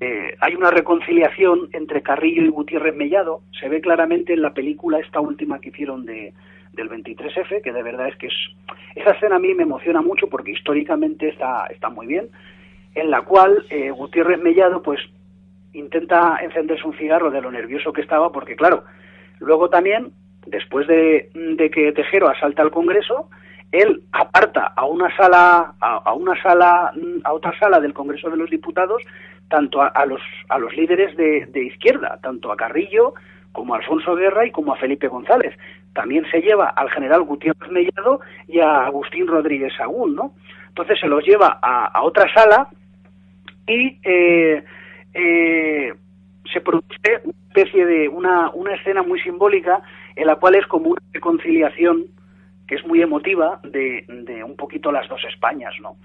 eh, 0.00 0.36
hay 0.40 0.54
una 0.54 0.70
reconciliación 0.70 1.68
entre 1.72 2.02
Carrillo 2.02 2.42
y 2.42 2.48
Gutiérrez 2.48 2.94
Mellado. 2.94 3.42
Se 3.58 3.68
ve 3.68 3.80
claramente 3.80 4.32
en 4.32 4.42
la 4.42 4.54
película 4.54 4.98
esta 4.98 5.20
última 5.20 5.60
que 5.60 5.68
hicieron 5.68 6.04
de, 6.06 6.32
del 6.72 6.88
23F, 6.90 7.62
que 7.62 7.72
de 7.72 7.82
verdad 7.82 8.08
es 8.08 8.16
que 8.16 8.28
es... 8.28 8.34
Esa 8.94 9.10
escena 9.10 9.36
a 9.36 9.40
mí 9.40 9.54
me 9.54 9.64
emociona 9.64 10.02
mucho 10.02 10.28
porque 10.28 10.52
históricamente 10.52 11.28
está, 11.28 11.66
está 11.66 11.88
muy 11.88 12.06
bien, 12.06 12.28
en 12.94 13.10
la 13.10 13.22
cual 13.22 13.64
eh, 13.70 13.90
Gutiérrez 13.90 14.40
Mellado 14.40 14.82
pues 14.82 15.00
intenta 15.72 16.38
encenderse 16.42 16.86
un 16.86 16.96
cigarro 16.96 17.30
de 17.30 17.40
lo 17.40 17.50
nervioso 17.50 17.92
que 17.92 18.00
estaba, 18.00 18.30
porque 18.30 18.54
claro, 18.54 18.84
luego 19.40 19.68
también, 19.68 20.12
después 20.46 20.86
de, 20.86 21.30
de 21.34 21.70
que 21.70 21.92
Tejero 21.92 22.28
asalta 22.28 22.62
al 22.62 22.70
Congreso, 22.70 23.28
él 23.72 24.04
aparta 24.12 24.72
a 24.76 24.84
una 24.84 25.14
sala, 25.16 25.74
a, 25.80 25.96
a, 25.96 26.14
una 26.14 26.40
sala, 26.40 26.92
a 27.24 27.32
otra 27.32 27.58
sala 27.58 27.80
del 27.80 27.92
Congreso 27.92 28.30
de 28.30 28.36
los 28.36 28.48
Diputados, 28.48 29.02
tanto 29.48 29.82
a, 29.82 30.06
los, 30.06 30.20
a 30.48 30.58
los 30.58 30.74
líderes 30.76 31.16
de, 31.16 31.64
izquierda, 31.64 32.18
tanto 32.22 32.50
a 32.50 32.56
Carrillo 32.56 33.14
como 33.52 33.74
a 33.74 33.78
Alfonso 33.78 34.14
Guerra 34.16 34.46
y 34.46 34.50
como 34.50 34.72
a 34.72 34.76
Felipe 34.76 35.08
González. 35.08 35.56
También 35.92 36.24
se 36.30 36.40
lleva 36.40 36.70
al 36.70 36.90
general 36.90 37.22
Gutiérrez 37.22 37.70
Mellado 37.70 38.20
y 38.48 38.58
a 38.60 38.86
Agustín 38.86 39.28
Rodríguez 39.28 39.72
Sagún, 39.76 40.16
¿no? 40.16 40.34
Entonces 40.68 40.98
se 40.98 41.06
los 41.06 41.24
lleva 41.24 41.60
a, 41.62 41.86
a 41.86 42.02
otra 42.02 42.32
sala 42.34 42.68
y 43.66 43.98
eh, 44.02 44.64
eh, 45.14 45.94
se 46.52 46.60
produce 46.60 47.20
una 47.22 47.34
especie 47.48 47.86
de 47.86 48.08
una, 48.08 48.50
una 48.50 48.74
escena 48.74 49.02
muy 49.02 49.20
simbólica 49.20 49.82
en 50.16 50.26
la 50.26 50.36
cual 50.36 50.56
es 50.56 50.66
como 50.66 50.90
una 50.90 51.02
reconciliación 51.12 52.06
que 52.66 52.76
es 52.76 52.86
muy 52.86 53.02
emotiva 53.02 53.60
de, 53.62 54.04
de 54.08 54.42
un 54.42 54.56
poquito 54.56 54.90
las 54.90 55.08
dos 55.08 55.22
Españas, 55.24 55.74
¿no? 55.80 55.96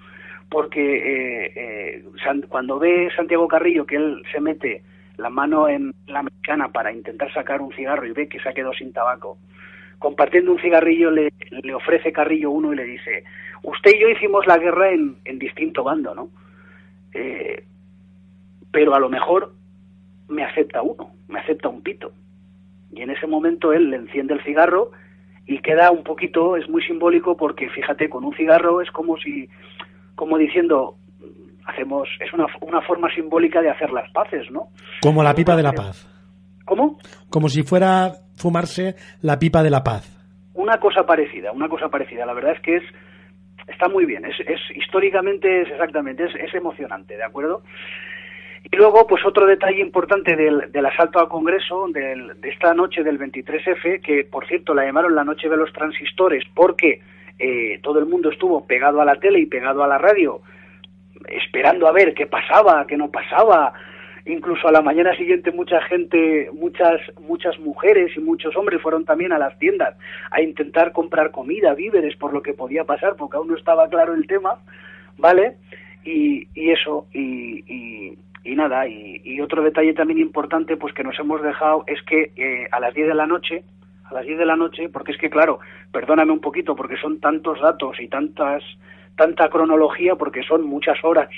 Porque 0.50 0.80
eh, 0.80 1.52
eh, 1.54 2.04
cuando 2.48 2.78
ve 2.78 3.08
Santiago 3.14 3.48
Carrillo 3.48 3.86
que 3.86 3.96
él 3.96 4.22
se 4.32 4.40
mete 4.40 4.82
la 5.16 5.30
mano 5.30 5.68
en 5.68 5.94
la 6.06 6.22
mexicana 6.22 6.68
para 6.68 6.92
intentar 6.92 7.32
sacar 7.32 7.60
un 7.60 7.72
cigarro 7.72 8.06
y 8.06 8.12
ve 8.12 8.28
que 8.28 8.40
se 8.40 8.48
ha 8.48 8.54
quedado 8.54 8.74
sin 8.74 8.92
tabaco, 8.92 9.38
compartiendo 9.98 10.52
un 10.52 10.60
cigarrillo 10.60 11.10
le, 11.10 11.32
le 11.50 11.74
ofrece 11.74 12.12
Carrillo 12.12 12.50
uno 12.50 12.72
y 12.72 12.76
le 12.76 12.84
dice, 12.84 13.24
usted 13.62 13.92
y 13.94 14.00
yo 14.00 14.08
hicimos 14.08 14.46
la 14.46 14.58
guerra 14.58 14.90
en, 14.90 15.16
en 15.24 15.38
distinto 15.38 15.84
bando, 15.84 16.14
¿no? 16.14 16.30
Eh, 17.12 17.64
pero 18.72 18.94
a 18.94 19.00
lo 19.00 19.08
mejor 19.08 19.52
me 20.28 20.42
acepta 20.44 20.82
uno, 20.82 21.12
me 21.28 21.38
acepta 21.40 21.68
un 21.68 21.82
pito. 21.82 22.12
Y 22.92 23.02
en 23.02 23.10
ese 23.10 23.26
momento 23.26 23.72
él 23.72 23.90
le 23.90 23.96
enciende 23.96 24.34
el 24.34 24.42
cigarro 24.42 24.90
y 25.46 25.58
queda 25.58 25.90
un 25.90 26.02
poquito, 26.02 26.56
es 26.56 26.68
muy 26.68 26.82
simbólico 26.82 27.36
porque 27.36 27.68
fíjate, 27.68 28.08
con 28.08 28.24
un 28.24 28.34
cigarro 28.34 28.80
es 28.80 28.90
como 28.90 29.16
si 29.18 29.48
como 30.20 30.36
diciendo 30.36 30.96
hacemos 31.64 32.06
es 32.20 32.30
una, 32.34 32.44
una 32.60 32.82
forma 32.82 33.08
simbólica 33.14 33.62
de 33.62 33.70
hacer 33.70 33.90
las 33.90 34.10
paces, 34.12 34.50
¿no? 34.50 34.68
Como 35.00 35.22
la 35.22 35.34
pipa 35.34 35.56
de 35.56 35.62
la 35.62 35.72
paz. 35.72 36.06
¿Cómo? 36.66 36.98
Como 37.30 37.48
si 37.48 37.62
fuera 37.62 38.12
fumarse 38.36 38.96
la 39.22 39.38
pipa 39.38 39.62
de 39.62 39.70
la 39.70 39.82
paz. 39.82 40.04
Una 40.52 40.78
cosa 40.78 41.06
parecida, 41.06 41.52
una 41.52 41.70
cosa 41.70 41.88
parecida. 41.88 42.26
La 42.26 42.34
verdad 42.34 42.52
es 42.52 42.60
que 42.60 42.76
es 42.76 42.82
está 43.66 43.88
muy 43.88 44.04
bien, 44.04 44.26
es, 44.26 44.38
es 44.40 44.60
históricamente 44.76 45.62
es 45.62 45.70
exactamente, 45.70 46.24
es, 46.24 46.34
es 46.34 46.52
emocionante, 46.54 47.16
¿de 47.16 47.24
acuerdo? 47.24 47.62
Y 48.70 48.76
luego, 48.76 49.06
pues 49.06 49.24
otro 49.24 49.46
detalle 49.46 49.80
importante 49.80 50.36
del, 50.36 50.70
del 50.70 50.84
asalto 50.84 51.18
al 51.18 51.28
Congreso 51.28 51.86
del, 51.88 52.38
de 52.42 52.50
esta 52.50 52.74
noche 52.74 53.02
del 53.02 53.18
23F, 53.18 54.02
que 54.02 54.24
por 54.30 54.46
cierto 54.46 54.74
la 54.74 54.84
llamaron 54.84 55.14
la 55.14 55.24
noche 55.24 55.48
de 55.48 55.56
los 55.56 55.72
transistores, 55.72 56.44
porque 56.54 57.00
eh, 57.40 57.80
todo 57.82 57.98
el 57.98 58.06
mundo 58.06 58.30
estuvo 58.30 58.66
pegado 58.66 59.00
a 59.00 59.04
la 59.04 59.16
tele 59.16 59.40
y 59.40 59.46
pegado 59.46 59.82
a 59.82 59.88
la 59.88 59.98
radio, 59.98 60.42
esperando 61.28 61.88
a 61.88 61.92
ver 61.92 62.14
qué 62.14 62.26
pasaba, 62.26 62.86
qué 62.86 62.96
no 62.96 63.10
pasaba. 63.10 63.72
Incluso 64.26 64.68
a 64.68 64.72
la 64.72 64.82
mañana 64.82 65.16
siguiente 65.16 65.50
mucha 65.50 65.80
gente, 65.82 66.50
muchas, 66.52 67.00
muchas 67.18 67.58
mujeres 67.58 68.14
y 68.16 68.20
muchos 68.20 68.54
hombres 68.54 68.82
fueron 68.82 69.06
también 69.06 69.32
a 69.32 69.38
las 69.38 69.58
tiendas 69.58 69.96
a 70.30 70.42
intentar 70.42 70.92
comprar 70.92 71.30
comida, 71.30 71.74
víveres, 71.74 72.14
por 72.16 72.34
lo 72.34 72.42
que 72.42 72.52
podía 72.52 72.84
pasar, 72.84 73.16
porque 73.16 73.38
aún 73.38 73.48
no 73.48 73.56
estaba 73.56 73.88
claro 73.88 74.12
el 74.12 74.26
tema, 74.26 74.58
¿vale? 75.16 75.56
Y, 76.04 76.46
y 76.54 76.70
eso, 76.70 77.06
y, 77.14 77.64
y, 77.66 78.18
y 78.44 78.54
nada, 78.54 78.86
y, 78.86 79.40
otro 79.40 79.62
detalle 79.62 79.94
también 79.94 80.18
importante, 80.18 80.76
pues 80.76 80.92
que 80.92 81.04
nos 81.04 81.18
hemos 81.18 81.42
dejado, 81.42 81.84
es 81.86 82.02
que 82.02 82.32
eh, 82.36 82.68
a 82.70 82.80
las 82.80 82.94
10 82.94 83.08
de 83.08 83.14
la 83.14 83.26
noche, 83.26 83.64
a 84.10 84.14
las 84.14 84.26
10 84.26 84.38
de 84.38 84.46
la 84.46 84.56
noche, 84.56 84.88
porque 84.88 85.12
es 85.12 85.18
que, 85.18 85.30
claro, 85.30 85.60
perdóname 85.92 86.32
un 86.32 86.40
poquito, 86.40 86.74
porque 86.74 86.96
son 86.96 87.20
tantos 87.20 87.60
datos 87.60 88.00
y 88.00 88.08
tantas, 88.08 88.62
tanta 89.16 89.48
cronología, 89.48 90.16
porque 90.16 90.42
son 90.42 90.64
muchas 90.64 91.02
horas. 91.04 91.28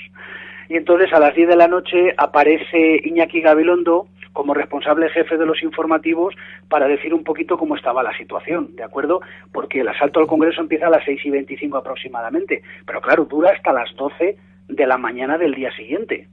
Y 0.69 0.77
entonces 0.77 1.13
a 1.13 1.19
las 1.19 1.35
10 1.35 1.49
de 1.49 1.55
la 1.55 1.67
noche 1.67 2.13
aparece 2.17 3.01
Iñaki 3.03 3.41
Gabilondo 3.41 4.07
como 4.31 4.55
responsable 4.55 5.09
jefe 5.09 5.37
de 5.37 5.45
los 5.45 5.61
informativos 5.61 6.33
para 6.67 6.87
decir 6.87 7.13
un 7.13 7.23
poquito 7.23 7.57
cómo 7.57 7.75
estaba 7.75 8.01
la 8.01 8.17
situación, 8.17 8.75
¿de 8.75 8.83
acuerdo? 8.83 9.21
Porque 9.51 9.81
el 9.81 9.87
asalto 9.87 10.19
al 10.19 10.27
Congreso 10.27 10.61
empieza 10.61 10.87
a 10.87 10.89
las 10.89 11.05
6 11.05 11.21
y 11.25 11.29
25 11.29 11.77
aproximadamente, 11.77 12.63
pero 12.85 12.99
claro, 13.01 13.25
dura 13.25 13.51
hasta 13.51 13.71
las 13.71 13.95
12 13.95 14.35
de 14.69 14.87
la 14.87 14.97
mañana 14.97 15.37
del 15.37 15.53
día 15.53 15.71
siguiente. 15.75 16.27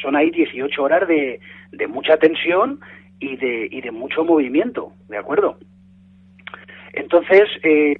Son 0.00 0.14
ahí 0.14 0.30
18 0.30 0.80
horas 0.80 1.08
de, 1.08 1.40
de 1.72 1.86
mucha 1.88 2.16
tensión 2.18 2.80
y 3.18 3.36
de, 3.36 3.68
y 3.70 3.80
de 3.80 3.90
mucho 3.90 4.24
movimiento, 4.24 4.92
¿de 5.08 5.18
acuerdo? 5.18 5.58
Entonces, 6.92 7.48
eh, 7.62 7.96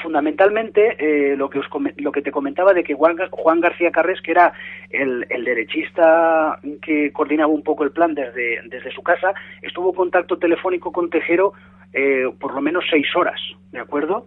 fundamentalmente, 0.00 0.96
eh, 0.98 1.36
lo, 1.36 1.50
que 1.50 1.58
os, 1.58 1.66
lo 1.96 2.12
que 2.12 2.22
te 2.22 2.32
comentaba 2.32 2.72
de 2.72 2.84
que 2.84 2.94
Juan, 2.94 3.16
Juan 3.30 3.60
García 3.60 3.90
Carres, 3.90 4.20
que 4.20 4.32
era 4.32 4.52
el, 4.90 5.26
derechista 5.44 6.58
que 6.80 7.12
coordinaba 7.12 7.52
un 7.52 7.62
poco 7.62 7.84
el 7.84 7.92
plan 7.92 8.14
desde, 8.14 8.60
desde 8.68 8.92
su 8.92 9.02
casa, 9.02 9.32
estuvo 9.60 9.90
en 9.90 9.96
contacto 9.96 10.38
telefónico 10.38 10.92
con 10.92 11.10
Tejero 11.10 11.52
eh, 11.92 12.24
por 12.38 12.54
lo 12.54 12.60
menos 12.60 12.84
seis 12.90 13.06
horas, 13.14 13.40
¿de 13.70 13.80
acuerdo? 13.80 14.26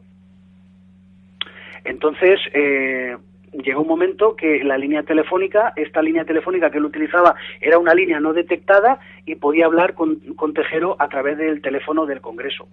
Entonces, 1.84 2.40
eh, 2.54 3.18
llegó 3.54 3.82
un 3.82 3.88
momento 3.88 4.36
que 4.36 4.64
la 4.64 4.78
línea 4.78 5.04
telefónica, 5.04 5.74
esta 5.76 6.02
línea 6.02 6.26
telefónica 6.26 6.70
que 6.70 6.78
él 6.78 6.86
utilizaba 6.86 7.36
era 7.62 7.80
una 7.80 7.94
línea 7.94 8.20
no 8.20 8.34
detectada 8.34 9.00
y 9.26 9.36
podía 9.36 9.66
hablar 9.66 9.94
con, 9.94 10.16
con 10.36 10.54
Tejero 10.54 10.96
a 11.00 11.10
través 11.10 11.38
del 11.38 11.62
teléfono 11.62 12.06
del 12.06 12.22
Congreso. 12.22 12.68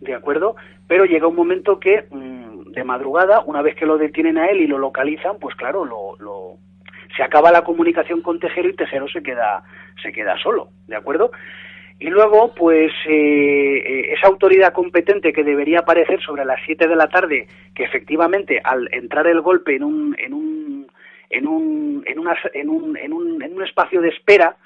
¿De 0.00 0.14
acuerdo? 0.14 0.56
Pero 0.86 1.04
llega 1.04 1.26
un 1.26 1.36
momento 1.36 1.78
que 1.78 2.06
mmm, 2.10 2.72
de 2.72 2.84
madrugada, 2.84 3.42
una 3.46 3.62
vez 3.62 3.74
que 3.74 3.86
lo 3.86 3.98
detienen 3.98 4.38
a 4.38 4.46
él 4.46 4.60
y 4.60 4.66
lo 4.66 4.78
localizan, 4.78 5.38
pues 5.38 5.54
claro, 5.56 5.84
lo, 5.84 6.16
lo, 6.18 6.56
se 7.16 7.22
acaba 7.22 7.50
la 7.50 7.64
comunicación 7.64 8.22
con 8.22 8.38
Tejero 8.38 8.68
y 8.68 8.74
Tejero 8.74 9.08
se 9.08 9.22
queda, 9.22 9.62
se 10.02 10.12
queda 10.12 10.36
solo, 10.38 10.68
¿de 10.86 10.96
acuerdo? 10.96 11.32
Y 11.98 12.08
luego, 12.08 12.54
pues, 12.54 12.90
eh, 13.06 14.14
esa 14.14 14.28
autoridad 14.28 14.72
competente 14.72 15.34
que 15.34 15.44
debería 15.44 15.80
aparecer 15.80 16.18
sobre 16.22 16.46
las 16.46 16.58
7 16.64 16.88
de 16.88 16.96
la 16.96 17.08
tarde, 17.08 17.46
que 17.74 17.84
efectivamente 17.84 18.58
al 18.64 18.88
entrar 18.92 19.26
el 19.26 19.42
golpe 19.42 19.76
en 19.76 19.84
un, 19.84 20.16
en 20.18 20.32
un, 20.32 20.86
en 21.28 21.46
un, 21.46 22.02
en 22.06 22.18
una, 22.18 22.34
en 22.54 22.70
un, 22.70 22.96
en 22.96 23.12
un, 23.12 23.42
en 23.42 23.54
un 23.54 23.62
espacio 23.62 24.00
de 24.00 24.08
espera, 24.08 24.56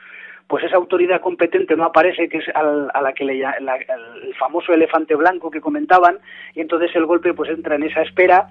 pues 0.47 0.65
esa 0.65 0.77
autoridad 0.77 1.21
competente 1.21 1.77
no 1.77 1.85
aparece, 1.85 2.29
que 2.29 2.39
es 2.39 2.45
al, 2.55 2.91
a 2.93 3.01
la 3.01 3.13
que 3.13 3.25
le 3.25 3.39
la, 3.39 3.77
el 3.77 4.35
famoso 4.39 4.73
elefante 4.73 5.15
blanco 5.15 5.51
que 5.51 5.61
comentaban, 5.61 6.19
y 6.55 6.61
entonces 6.61 6.95
el 6.95 7.07
golpe 7.07 7.35
pues 7.35 7.51
entra 7.51 7.77
en 7.77 7.85
esa 7.85 8.03
espera 8.03 8.49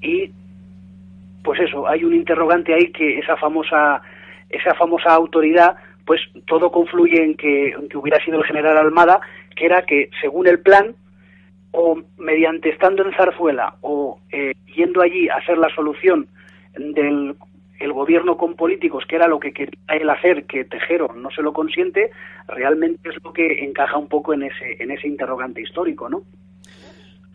y 0.00 0.30
pues 1.42 1.60
eso, 1.60 1.88
hay 1.88 2.04
un 2.04 2.14
interrogante 2.14 2.74
ahí 2.74 2.92
que 2.92 3.18
esa 3.18 3.36
famosa 3.36 4.02
esa 4.48 4.74
famosa 4.74 5.14
autoridad 5.14 5.76
pues 6.04 6.20
todo 6.46 6.70
confluye 6.70 7.22
en 7.22 7.36
que, 7.36 7.74
que 7.88 7.96
hubiera 7.96 8.22
sido 8.24 8.38
el 8.38 8.44
general 8.44 8.76
Almada, 8.76 9.20
que 9.56 9.66
era 9.66 9.82
que 9.82 10.10
según 10.20 10.46
el 10.46 10.60
plan 10.60 10.94
o 11.72 12.00
mediante 12.18 12.68
estando 12.68 13.04
en 13.04 13.14
Zarzuela 13.14 13.76
o 13.80 14.20
eh, 14.30 14.52
yendo 14.74 15.00
allí 15.00 15.28
a 15.28 15.36
hacer 15.36 15.58
la 15.58 15.68
solución 15.74 16.28
del 16.76 17.34
el 17.82 17.92
gobierno 17.92 18.36
con 18.36 18.54
políticos, 18.54 19.04
que 19.08 19.16
era 19.16 19.26
lo 19.26 19.40
que 19.40 19.52
quería 19.52 19.78
él 19.88 20.08
hacer, 20.08 20.44
que 20.44 20.64
Tejero 20.64 21.12
no 21.14 21.30
se 21.30 21.42
lo 21.42 21.52
consiente, 21.52 22.10
realmente 22.46 23.08
es 23.08 23.16
lo 23.24 23.32
que 23.32 23.64
encaja 23.64 23.98
un 23.98 24.08
poco 24.08 24.32
en 24.34 24.44
ese, 24.44 24.80
en 24.80 24.90
ese 24.90 25.08
interrogante 25.08 25.60
histórico, 25.60 26.08
¿no? 26.08 26.22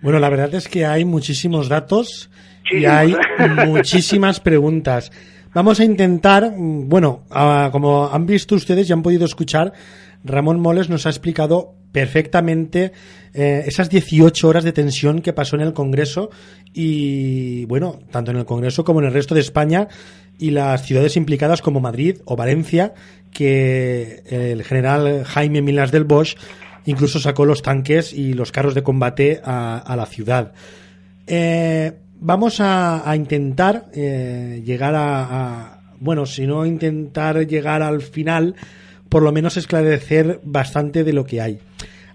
Bueno, 0.02 0.20
la 0.20 0.30
verdad 0.30 0.54
es 0.54 0.68
que 0.68 0.86
hay 0.86 1.06
muchísimos 1.06 1.70
datos 1.70 2.30
y 2.72 2.86
hay 2.86 3.16
muchísimas 3.66 4.40
preguntas. 4.40 5.12
Vamos 5.54 5.80
a 5.80 5.84
intentar, 5.84 6.52
mm, 6.56 6.88
bueno, 6.88 7.24
como 7.72 8.08
han 8.08 8.26
visto 8.26 8.56
ustedes 8.56 8.90
y 8.90 8.94
han 8.94 9.02
podido 9.02 9.26
escuchar, 9.26 9.74
Ramón 10.24 10.60
Moles 10.60 10.90
nos 10.90 11.06
ha 11.06 11.10
explicado 11.10 11.74
perfectamente 11.98 12.92
eh, 13.34 13.64
esas 13.66 13.90
18 13.90 14.48
horas 14.48 14.64
de 14.64 14.72
tensión 14.72 15.20
que 15.24 15.34
pasó 15.34 15.56
en 15.56 15.64
el 15.64 15.74
Congreso 15.74 16.30
y, 16.72 17.66
bueno, 17.66 18.02
tanto 18.12 18.30
en 18.30 18.38
el 18.38 18.46
Congreso 18.46 18.84
como 18.84 19.00
en 19.00 19.08
el 19.08 19.14
resto 19.14 19.34
de 19.34 19.42
España 19.42 19.88
y 20.38 20.52
las 20.52 20.86
ciudades 20.86 21.18
implicadas 21.18 21.64
como 21.64 21.80
Madrid 21.80 22.20
o 22.26 22.36
Valencia, 22.36 22.94
que 23.34 24.22
el 24.30 24.64
general 24.64 25.24
Jaime 25.26 25.64
Milas 25.64 25.92
del 25.92 26.04
Bosch 26.04 26.38
incluso 26.86 27.20
sacó 27.20 27.46
los 27.46 27.64
tanques 27.64 28.14
y 28.14 28.34
los 28.34 28.52
carros 28.52 28.76
de 28.76 28.84
combate 28.84 29.42
a, 29.44 29.96
la 29.98 30.06
ciudad. 30.06 30.54
Eh, 31.26 31.94
vamos 32.20 32.58
a, 32.60 33.12
intentar 33.16 33.88
eh, 33.92 34.62
llegar 34.64 34.94
a, 34.96 35.80
bueno, 36.00 36.28
si 36.28 36.46
no 36.46 36.64
intentar 36.64 37.48
llegar 37.48 37.82
al 37.82 38.02
final, 38.04 38.54
por 39.10 39.24
lo 39.24 39.32
menos 39.32 39.58
esclarecer 39.58 40.40
bastante 40.44 41.04
de 41.04 41.14
lo 41.14 41.26
que 41.26 41.42
hay. 41.42 41.60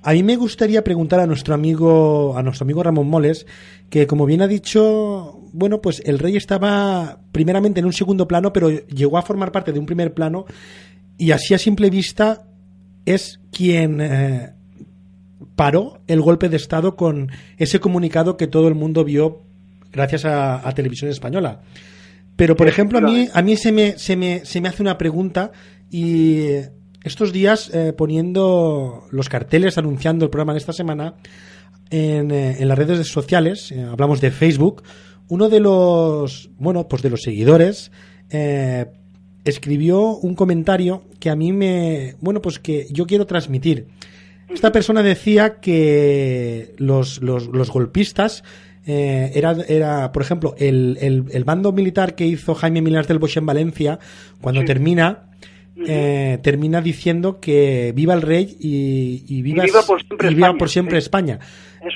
A 0.02 0.12
mí 0.12 0.22
me 0.22 0.36
gustaría 0.36 0.82
preguntar 0.82 1.20
a 1.20 1.26
nuestro 1.26 1.54
amigo, 1.54 2.36
a 2.36 2.42
nuestro 2.42 2.64
amigo 2.64 2.82
Ramón 2.82 3.08
Moles, 3.08 3.46
que 3.88 4.06
como 4.06 4.26
bien 4.26 4.42
ha 4.42 4.48
dicho, 4.48 5.40
bueno, 5.52 5.80
pues 5.80 6.02
el 6.04 6.18
rey 6.18 6.36
estaba 6.36 7.20
primeramente 7.30 7.80
en 7.80 7.86
un 7.86 7.92
segundo 7.92 8.26
plano, 8.26 8.52
pero 8.52 8.70
llegó 8.70 9.16
a 9.16 9.22
formar 9.22 9.52
parte 9.52 9.72
de 9.72 9.78
un 9.78 9.86
primer 9.86 10.12
plano 10.12 10.44
y 11.18 11.30
así 11.30 11.54
a 11.54 11.58
simple 11.58 11.88
vista 11.88 12.48
es 13.06 13.38
quien 13.52 14.00
eh, 14.00 14.54
paró 15.54 16.00
el 16.08 16.20
golpe 16.20 16.48
de 16.48 16.56
Estado 16.56 16.96
con 16.96 17.30
ese 17.56 17.78
comunicado 17.78 18.36
que 18.36 18.48
todo 18.48 18.66
el 18.66 18.74
mundo 18.74 19.04
vio 19.04 19.42
gracias 19.92 20.24
a, 20.24 20.66
a 20.66 20.72
Televisión 20.72 21.10
Española. 21.10 21.60
Pero, 22.34 22.56
por 22.56 22.66
ejemplo, 22.66 22.98
a 22.98 23.02
mí, 23.02 23.28
a 23.32 23.42
mí 23.42 23.56
se, 23.56 23.70
me, 23.72 23.98
se, 23.98 24.16
me, 24.16 24.44
se 24.44 24.60
me 24.60 24.68
hace 24.68 24.82
una 24.82 24.98
pregunta 24.98 25.52
y 25.90 26.56
estos 27.04 27.32
días 27.32 27.70
eh, 27.74 27.92
poniendo 27.92 29.06
los 29.10 29.28
carteles 29.28 29.78
anunciando 29.78 30.24
el 30.24 30.30
programa 30.30 30.52
de 30.52 30.58
esta 30.58 30.72
semana 30.72 31.14
en, 31.90 32.30
eh, 32.30 32.56
en 32.60 32.68
las 32.68 32.78
redes 32.78 33.06
sociales, 33.08 33.72
eh, 33.72 33.82
hablamos 33.82 34.20
de 34.20 34.30
Facebook, 34.30 34.82
uno 35.28 35.48
de 35.48 35.60
los, 35.60 36.50
bueno, 36.58 36.88
pues 36.88 37.02
de 37.02 37.10
los 37.10 37.22
seguidores 37.22 37.90
escribió 39.44 40.16
un 40.16 40.34
comentario 40.34 41.04
que 41.20 41.28
a 41.28 41.36
mí 41.36 41.52
me, 41.52 42.16
bueno, 42.20 42.40
pues 42.40 42.58
que 42.58 42.86
yo 42.90 43.06
quiero 43.06 43.26
transmitir. 43.26 43.88
Esta 44.48 44.72
persona 44.72 45.02
decía 45.02 45.60
que 45.60 46.74
los, 46.78 47.20
los, 47.20 47.48
los 47.48 47.70
golpistas 47.70 48.42
era, 48.86 49.54
era, 49.68 50.12
por 50.12 50.22
ejemplo, 50.22 50.54
el, 50.56 50.96
el, 50.98 51.26
el, 51.30 51.44
bando 51.44 51.72
militar 51.72 52.14
que 52.14 52.26
hizo 52.26 52.54
Jaime 52.54 52.80
Milás 52.80 53.06
del 53.06 53.18
Bosch 53.18 53.36
en 53.36 53.44
Valencia, 53.44 53.98
cuando 54.40 54.64
termina, 54.64 55.31
eh, 55.76 56.38
termina 56.42 56.80
diciendo 56.80 57.40
que 57.40 57.92
viva 57.94 58.14
el 58.14 58.22
rey 58.22 58.56
y, 58.60 59.42
viva, 59.42 59.64
por 60.58 60.68
siempre 60.68 60.98
España. 60.98 61.38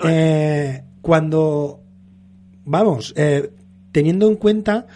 Eh, 0.05 0.83
cuando, 1.03 1.81
vamos, 2.65 3.13
eh, 3.17 3.51
teniendo 3.93 4.29
en 4.29 4.37
cuenta, 4.37 4.87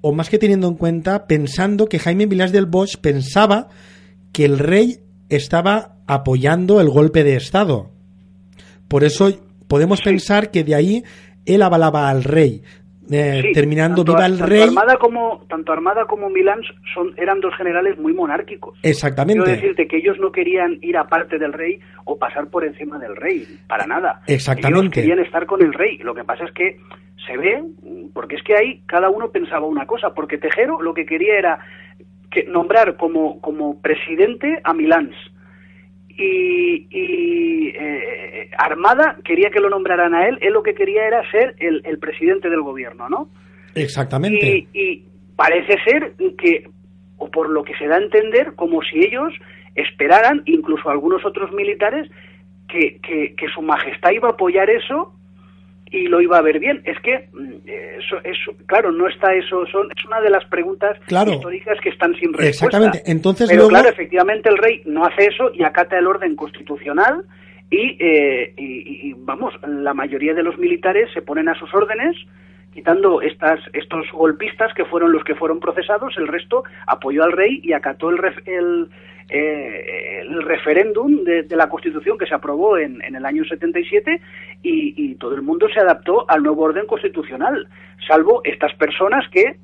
o 0.00 0.12
más 0.12 0.28
que 0.28 0.38
teniendo 0.38 0.68
en 0.68 0.74
cuenta, 0.74 1.26
pensando 1.26 1.86
que 1.88 1.98
Jaime 1.98 2.26
Vilás 2.26 2.52
del 2.52 2.66
Bosch 2.66 2.96
pensaba 2.96 3.68
que 4.32 4.44
el 4.44 4.58
rey 4.58 5.00
estaba 5.28 5.96
apoyando 6.06 6.80
el 6.80 6.88
golpe 6.88 7.22
de 7.22 7.36
Estado. 7.36 7.90
Por 8.88 9.04
eso 9.04 9.40
podemos 9.68 10.00
pensar 10.00 10.50
que 10.50 10.64
de 10.64 10.74
ahí 10.74 11.04
él 11.46 11.62
avalaba 11.62 12.08
al 12.08 12.24
rey. 12.24 12.62
Eh, 13.10 13.50
terminando 13.52 14.04
viva 14.04 14.26
el 14.26 14.38
rey. 14.38 14.62
Armada 14.62 14.96
como, 14.96 15.44
tanto 15.48 15.72
Armada 15.72 16.04
como 16.06 16.30
Milán 16.30 16.60
son, 16.94 17.12
eran 17.16 17.40
dos 17.40 17.54
generales 17.56 17.98
muy 17.98 18.12
monárquicos. 18.12 18.78
Exactamente. 18.82 19.42
Quiero 19.42 19.60
decirte 19.60 19.88
que 19.88 19.96
ellos 19.96 20.18
no 20.20 20.30
querían 20.30 20.78
ir 20.80 20.96
aparte 20.96 21.38
del 21.38 21.52
rey 21.52 21.80
o 22.04 22.18
pasar 22.18 22.48
por 22.48 22.64
encima 22.64 22.98
del 22.98 23.16
rey, 23.16 23.46
para 23.66 23.86
nada. 23.86 24.20
Exactamente. 24.26 24.78
Ellos 24.78 24.94
querían 24.94 25.18
estar 25.18 25.46
con 25.46 25.62
el 25.62 25.72
rey. 25.72 25.98
Lo 25.98 26.14
que 26.14 26.24
pasa 26.24 26.44
es 26.44 26.52
que 26.52 26.78
se 27.26 27.36
ve, 27.36 27.62
porque 28.14 28.36
es 28.36 28.42
que 28.42 28.56
ahí 28.56 28.82
cada 28.86 29.10
uno 29.10 29.30
pensaba 29.30 29.66
una 29.66 29.86
cosa, 29.86 30.14
porque 30.14 30.38
Tejero 30.38 30.80
lo 30.80 30.94
que 30.94 31.04
quería 31.04 31.38
era 31.38 31.58
que 32.30 32.44
nombrar 32.44 32.96
como, 32.96 33.40
como 33.40 33.80
presidente 33.80 34.60
a 34.62 34.72
Milán 34.72 35.10
y, 36.22 37.72
eh, 37.74 38.50
Armada 38.58 39.16
quería 39.24 39.50
que 39.50 39.60
lo 39.60 39.70
nombraran 39.70 40.14
a 40.14 40.28
él, 40.28 40.38
él 40.40 40.52
lo 40.52 40.62
que 40.62 40.74
quería 40.74 41.06
era 41.06 41.28
ser 41.30 41.54
el, 41.58 41.98
presidente 41.98 42.48
del 42.50 42.62
gobierno, 42.62 43.08
¿no? 43.08 43.28
Exactamente. 43.74 44.68
Y, 44.72 45.04
parece 45.36 45.76
ser 45.84 46.12
que, 46.36 46.68
o 47.16 47.30
por 47.30 47.48
lo 47.48 47.64
que 47.64 47.74
se 47.76 47.86
da 47.86 47.96
a 47.96 48.02
entender, 48.02 48.54
como 48.56 48.82
si 48.82 48.98
ellos 48.98 49.32
esperaran, 49.74 50.42
incluso 50.44 50.90
algunos 50.90 51.24
otros 51.24 51.50
militares, 51.52 52.10
que, 52.68 53.00
que, 53.00 53.34
que 53.34 53.48
su 53.48 53.62
majestad 53.62 54.10
iba 54.10 54.28
a 54.28 54.32
apoyar 54.32 54.68
eso 54.68 55.14
y 55.90 56.06
lo 56.06 56.20
iba 56.20 56.38
a 56.38 56.42
ver 56.42 56.58
bien. 56.58 56.82
Es 56.84 56.98
que, 57.00 57.28
mm, 57.32 57.68
eso, 57.98 58.16
eso, 58.24 58.52
claro, 58.66 58.92
no 58.92 59.08
está 59.08 59.34
eso, 59.34 59.66
son, 59.66 59.88
es 59.96 60.04
una 60.04 60.20
de 60.20 60.30
las 60.30 60.44
preguntas 60.46 60.96
históricas 61.08 61.78
que 61.80 61.90
están 61.90 62.14
sin 62.14 62.32
respuesta. 62.32 62.66
Exactamente, 62.66 63.02
entonces 63.06 63.48
Pero 63.48 63.68
claro, 63.68 63.88
efectivamente 63.88 64.48
el 64.48 64.58
rey 64.58 64.82
no 64.84 65.04
hace 65.04 65.26
eso 65.26 65.50
y 65.54 65.62
acata 65.62 65.98
el 65.98 66.06
orden 66.06 66.36
constitucional 66.36 67.24
y, 67.70 67.96
eh, 68.00 68.54
y, 68.56 69.12
vamos, 69.14 69.54
la 69.66 69.94
mayoría 69.94 70.34
de 70.34 70.42
los 70.42 70.58
militares 70.58 71.08
se 71.14 71.22
ponen 71.22 71.48
a 71.48 71.54
sus 71.54 71.72
órdenes 71.74 72.16
quitando 72.72 73.20
estas, 73.20 73.60
estos 73.72 74.06
golpistas 74.12 74.72
que 74.74 74.84
fueron 74.84 75.12
los 75.12 75.24
que 75.24 75.34
fueron 75.34 75.58
procesados, 75.58 76.16
el 76.16 76.28
resto 76.28 76.62
apoyó 76.86 77.24
al 77.24 77.32
rey 77.32 77.60
y 77.64 77.72
acató 77.72 78.10
el, 78.10 78.18
el, 78.46 78.88
eh, 79.30 80.20
el 80.22 80.42
referéndum 80.42 81.24
de, 81.24 81.44
la 81.50 81.68
Constitución 81.68 82.18
que 82.18 82.26
se 82.26 82.34
aprobó 82.34 82.78
en, 82.78 83.02
en 83.02 83.14
el 83.14 83.24
año 83.24 83.44
77 83.44 84.20
y, 84.62 84.94
y, 84.96 85.14
todo 85.14 85.34
el 85.34 85.42
mundo 85.42 85.68
se 85.72 85.80
adaptó 85.80 86.28
al 86.28 86.42
nuevo 86.42 86.62
orden 86.62 86.86
constitucional, 86.86 87.68
salvo 88.06 88.42
estas 88.44 88.74
personas 88.74 89.28
que 89.30 89.56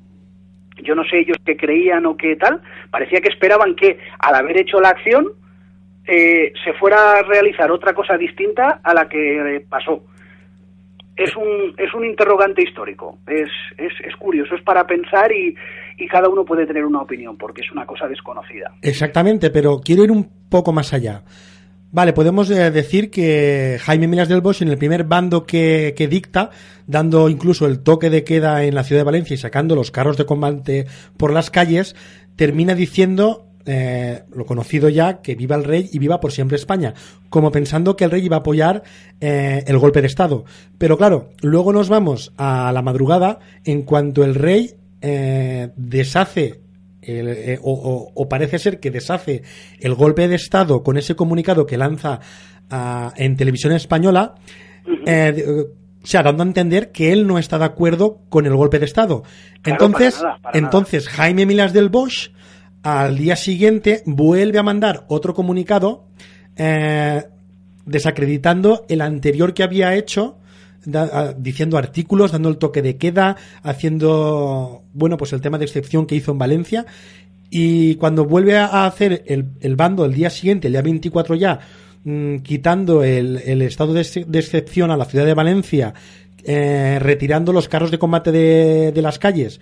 yo 0.83 0.95
no 0.95 1.03
sé 1.03 1.19
ellos 1.19 1.37
qué 1.45 1.57
creían 1.57 2.05
o 2.05 2.17
qué 2.17 2.35
tal, 2.35 2.61
parecía 2.91 3.21
que 3.21 3.29
esperaban 3.29 3.75
que 3.75 3.99
al 4.19 4.35
haber 4.35 4.57
hecho 4.57 4.79
la 4.79 4.89
acción 4.89 5.27
eh, 6.05 6.53
se 6.63 6.73
fuera 6.73 7.19
a 7.19 7.23
realizar 7.23 7.71
otra 7.71 7.93
cosa 7.93 8.17
distinta 8.17 8.79
a 8.83 8.93
la 8.93 9.09
que 9.09 9.65
pasó 9.69 10.03
es 11.17 11.35
un, 11.35 11.73
es 11.77 11.93
un 11.93 12.05
interrogante 12.05 12.61
histórico. 12.61 13.17
Es, 13.27 13.49
es, 13.77 13.93
es 14.05 14.15
curioso, 14.17 14.55
es 14.55 14.61
para 14.61 14.85
pensar 14.85 15.31
y, 15.31 15.55
y, 15.97 16.07
cada 16.07 16.29
uno 16.29 16.45
puede 16.45 16.65
tener 16.67 16.85
una 16.85 17.01
opinión 17.01 17.37
porque 17.37 17.61
es 17.61 17.71
una 17.71 17.85
cosa 17.85 18.07
desconocida. 18.07 18.71
Exactamente, 18.81 19.49
pero 19.49 19.81
quiero 19.83 20.03
ir 20.03 20.11
un 20.11 20.29
poco 20.49 20.71
más 20.71 20.93
allá. 20.93 21.23
Vale, 21.89 22.13
podemos 22.13 22.51
eh, 22.51 22.69
decir 22.69 23.09
que 23.09 23.79
Jaime 23.81 24.07
Milas 24.07 24.27
del 24.27 24.41
Bosch 24.41 24.61
en 24.61 24.67
el 24.67 24.77
primer 24.77 25.05
bando 25.05 25.45
que, 25.45 25.95
que, 25.97 26.07
dicta, 26.07 26.51
dando 26.85 27.29
incluso 27.29 27.65
el 27.65 27.81
toque 27.81 28.09
de 28.09 28.23
queda 28.23 28.63
en 28.63 28.75
la 28.75 28.83
ciudad 28.83 28.99
de 28.99 29.05
Valencia 29.05 29.33
y 29.33 29.37
sacando 29.37 29.75
los 29.75 29.89
carros 29.89 30.17
de 30.17 30.25
combate 30.25 30.85
por 31.17 31.31
las 31.31 31.49
calles, 31.49 31.95
termina 32.35 32.75
diciendo 32.75 33.46
eh, 33.69 34.23
lo 34.33 34.45
conocido 34.45 34.87
ya, 34.87 35.21
que 35.21 35.35
viva 35.35 35.57
el 35.57 35.65
rey 35.65 35.89
y 35.91 35.99
viva 35.99 36.21
por 36.21 36.31
siempre 36.31 36.55
España, 36.55 36.93
como 37.29 37.51
pensando 37.51 37.97
que 37.97 38.05
el 38.05 38.11
rey 38.11 38.23
iba 38.23 38.37
a 38.37 38.39
apoyar 38.39 38.81
eh, 39.19 39.65
el 39.67 39.77
golpe 39.77 39.99
de 39.99 40.07
Estado. 40.07 40.45
Pero 40.77 40.97
claro, 40.97 41.31
luego 41.41 41.73
nos 41.73 41.89
vamos 41.89 42.31
a 42.37 42.71
la 42.71 42.81
madrugada 42.81 43.39
en 43.65 43.81
cuanto 43.81 44.23
el 44.23 44.35
rey 44.35 44.71
eh, 45.01 45.69
deshace 45.75 46.61
o, 47.61 48.27
parece 48.29 48.57
ser 48.57 48.79
que 48.79 48.89
deshace 48.89 49.43
el 49.79 49.95
golpe 49.95 50.29
de 50.29 50.35
Estado 50.35 50.81
con 50.81 50.97
ese 50.97 51.15
comunicado 51.15 51.65
que 51.65 51.77
lanza 51.77 52.21
ah, 52.69 53.13
en 53.17 53.35
televisión 53.35 53.73
española, 53.73 54.35
o 54.85 56.07
sea, 56.07 56.23
dando 56.23 56.43
a 56.43 56.47
entender 56.47 56.93
que 56.93 57.11
él 57.11 57.27
no 57.27 57.37
está 57.37 57.59
de 57.59 57.65
acuerdo 57.65 58.21
con 58.29 58.45
el 58.45 58.55
golpe 58.55 58.79
de 58.79 58.85
Estado. 58.85 59.23
entonces, 59.65 60.21
entonces 60.53 61.09
Jaime 61.09 61.45
Milas 61.45 61.73
del 61.73 61.89
Bosch 61.89 62.31
al 62.83 63.17
día 63.17 63.35
siguiente 63.35 64.03
vuelve 64.05 64.59
a 64.59 64.63
mandar 64.63 65.05
otro 65.07 65.33
comunicado 65.33 66.05
eh, 66.55 67.23
desacreditando 67.85 68.85
el 68.89 69.01
anterior 69.01 69.53
que 69.53 69.63
había 69.63 69.95
hecho, 69.95 70.37
diciendo 71.37 71.77
artículos, 71.77 72.31
dando 72.31 72.49
el 72.49 72.57
toque 72.57 72.81
de 72.81 72.97
queda, 72.97 73.35
haciendo, 73.63 74.83
bueno, 74.93 75.17
pues 75.17 75.33
el 75.33 75.41
tema 75.41 75.57
de 75.57 75.65
excepción 75.65 76.05
que 76.05 76.15
hizo 76.15 76.31
en 76.31 76.37
Valencia. 76.37 76.85
Y 77.49 77.95
cuando 77.95 78.25
vuelve 78.25 78.57
a 78.57 78.85
hacer 78.85 79.23
el, 79.27 79.75
bando 79.75 80.05
el 80.05 80.13
día 80.13 80.29
siguiente, 80.29 80.67
el 80.67 80.73
día 80.73 80.81
24 80.81 81.35
ya, 81.35 81.59
mm, 82.03 82.37
quitando 82.37 83.03
el, 83.03 83.37
el 83.37 83.61
estado 83.61 83.93
de 83.93 84.01
excepción 84.01 84.91
a 84.91 84.97
la 84.97 85.05
ciudad 85.05 85.25
de 85.25 85.33
Valencia, 85.33 85.93
eh, 86.43 86.99
retirando 87.01 87.51
los 87.51 87.67
carros 87.67 87.91
de 87.91 87.99
combate 87.99 88.31
de, 88.31 88.91
de 88.93 89.01
las 89.01 89.19
calles, 89.19 89.59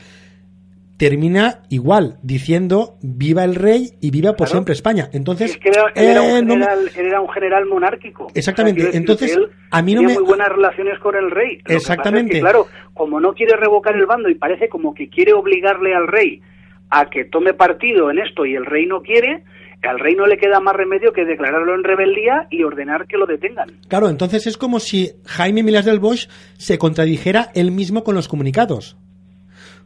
termina 0.97 1.59
igual, 1.69 2.17
diciendo 2.23 2.97
viva 3.01 3.43
el 3.43 3.55
rey 3.55 3.89
y 4.01 4.11
viva 4.11 4.31
por 4.31 4.47
Claro. 4.47 4.51
siempre 4.51 4.73
España. 4.73 5.09
Entonces, 5.11 5.51
Es 5.51 5.57
que 5.57 5.69
era, 5.69 5.84
él 5.95 6.05
era, 6.09 6.26
eh, 6.26 6.41
un 6.41 6.51
él 6.51 6.61
era 7.05 7.22
un 7.22 7.30
general 7.30 7.65
monárquico. 7.65 8.27
Exactamente, 8.34 8.95
entonces, 8.95 9.38
a 9.72 9.81
mí 9.81 9.93
no 9.93 10.01
tenía 10.01 10.15
me- 10.15 10.22
muy 10.22 10.27
buenas 10.30 10.49
relaciones 10.49 10.97
con 10.99 11.15
el 11.15 11.31
rey. 11.31 11.57
Lo 11.57 11.63
que 11.63 11.63
pasa 11.63 11.76
es 11.77 11.85
que, 11.88 11.91
Exactamente. 11.93 12.39
claro, 12.39 12.67
como 12.93 13.19
no 13.19 13.34
quiere 13.34 13.57
revocar 13.57 13.95
el 13.95 14.05
bando 14.05 14.30
y 14.30 14.35
parece 14.35 14.69
como 14.69 14.93
que 14.93 15.09
quiere 15.09 15.34
obligarle 15.34 15.93
al 15.93 16.07
rey 16.07 16.41
a 16.89 17.09
que 17.09 17.26
tome 17.26 17.53
partido 17.53 18.09
en 18.11 18.19
esto 18.19 18.45
y 18.45 18.55
el 18.55 18.65
rey 18.65 18.85
no 18.85 19.01
quiere, 19.01 19.43
al 19.84 19.99
rey 19.99 20.15
no 20.15 20.26
le 20.26 20.38
queda 20.38 20.59
más 20.61 20.76
remedio 20.76 21.11
que 21.13 21.26
declararlo 21.26 21.76
en 21.76 21.84
rebeldía 21.84 22.47
y 22.49 22.63
ordenar 22.63 23.05
que 23.05 23.17
lo 23.17 23.26
detengan. 23.26 23.69
Claro, 23.88 24.07
entonces 24.09 24.47
es 24.47 24.57
como 24.57 24.80
si 24.80 25.11
Jaime 25.26 25.61
Milas 25.61 25.85
del 25.85 25.99
Bosch 25.99 26.27
se 26.57 26.77
contradijera 26.77 27.49
él 27.53 27.72
mismo 27.72 28.03
con 28.03 28.15
los 28.15 28.27
comunicados. 28.27 28.97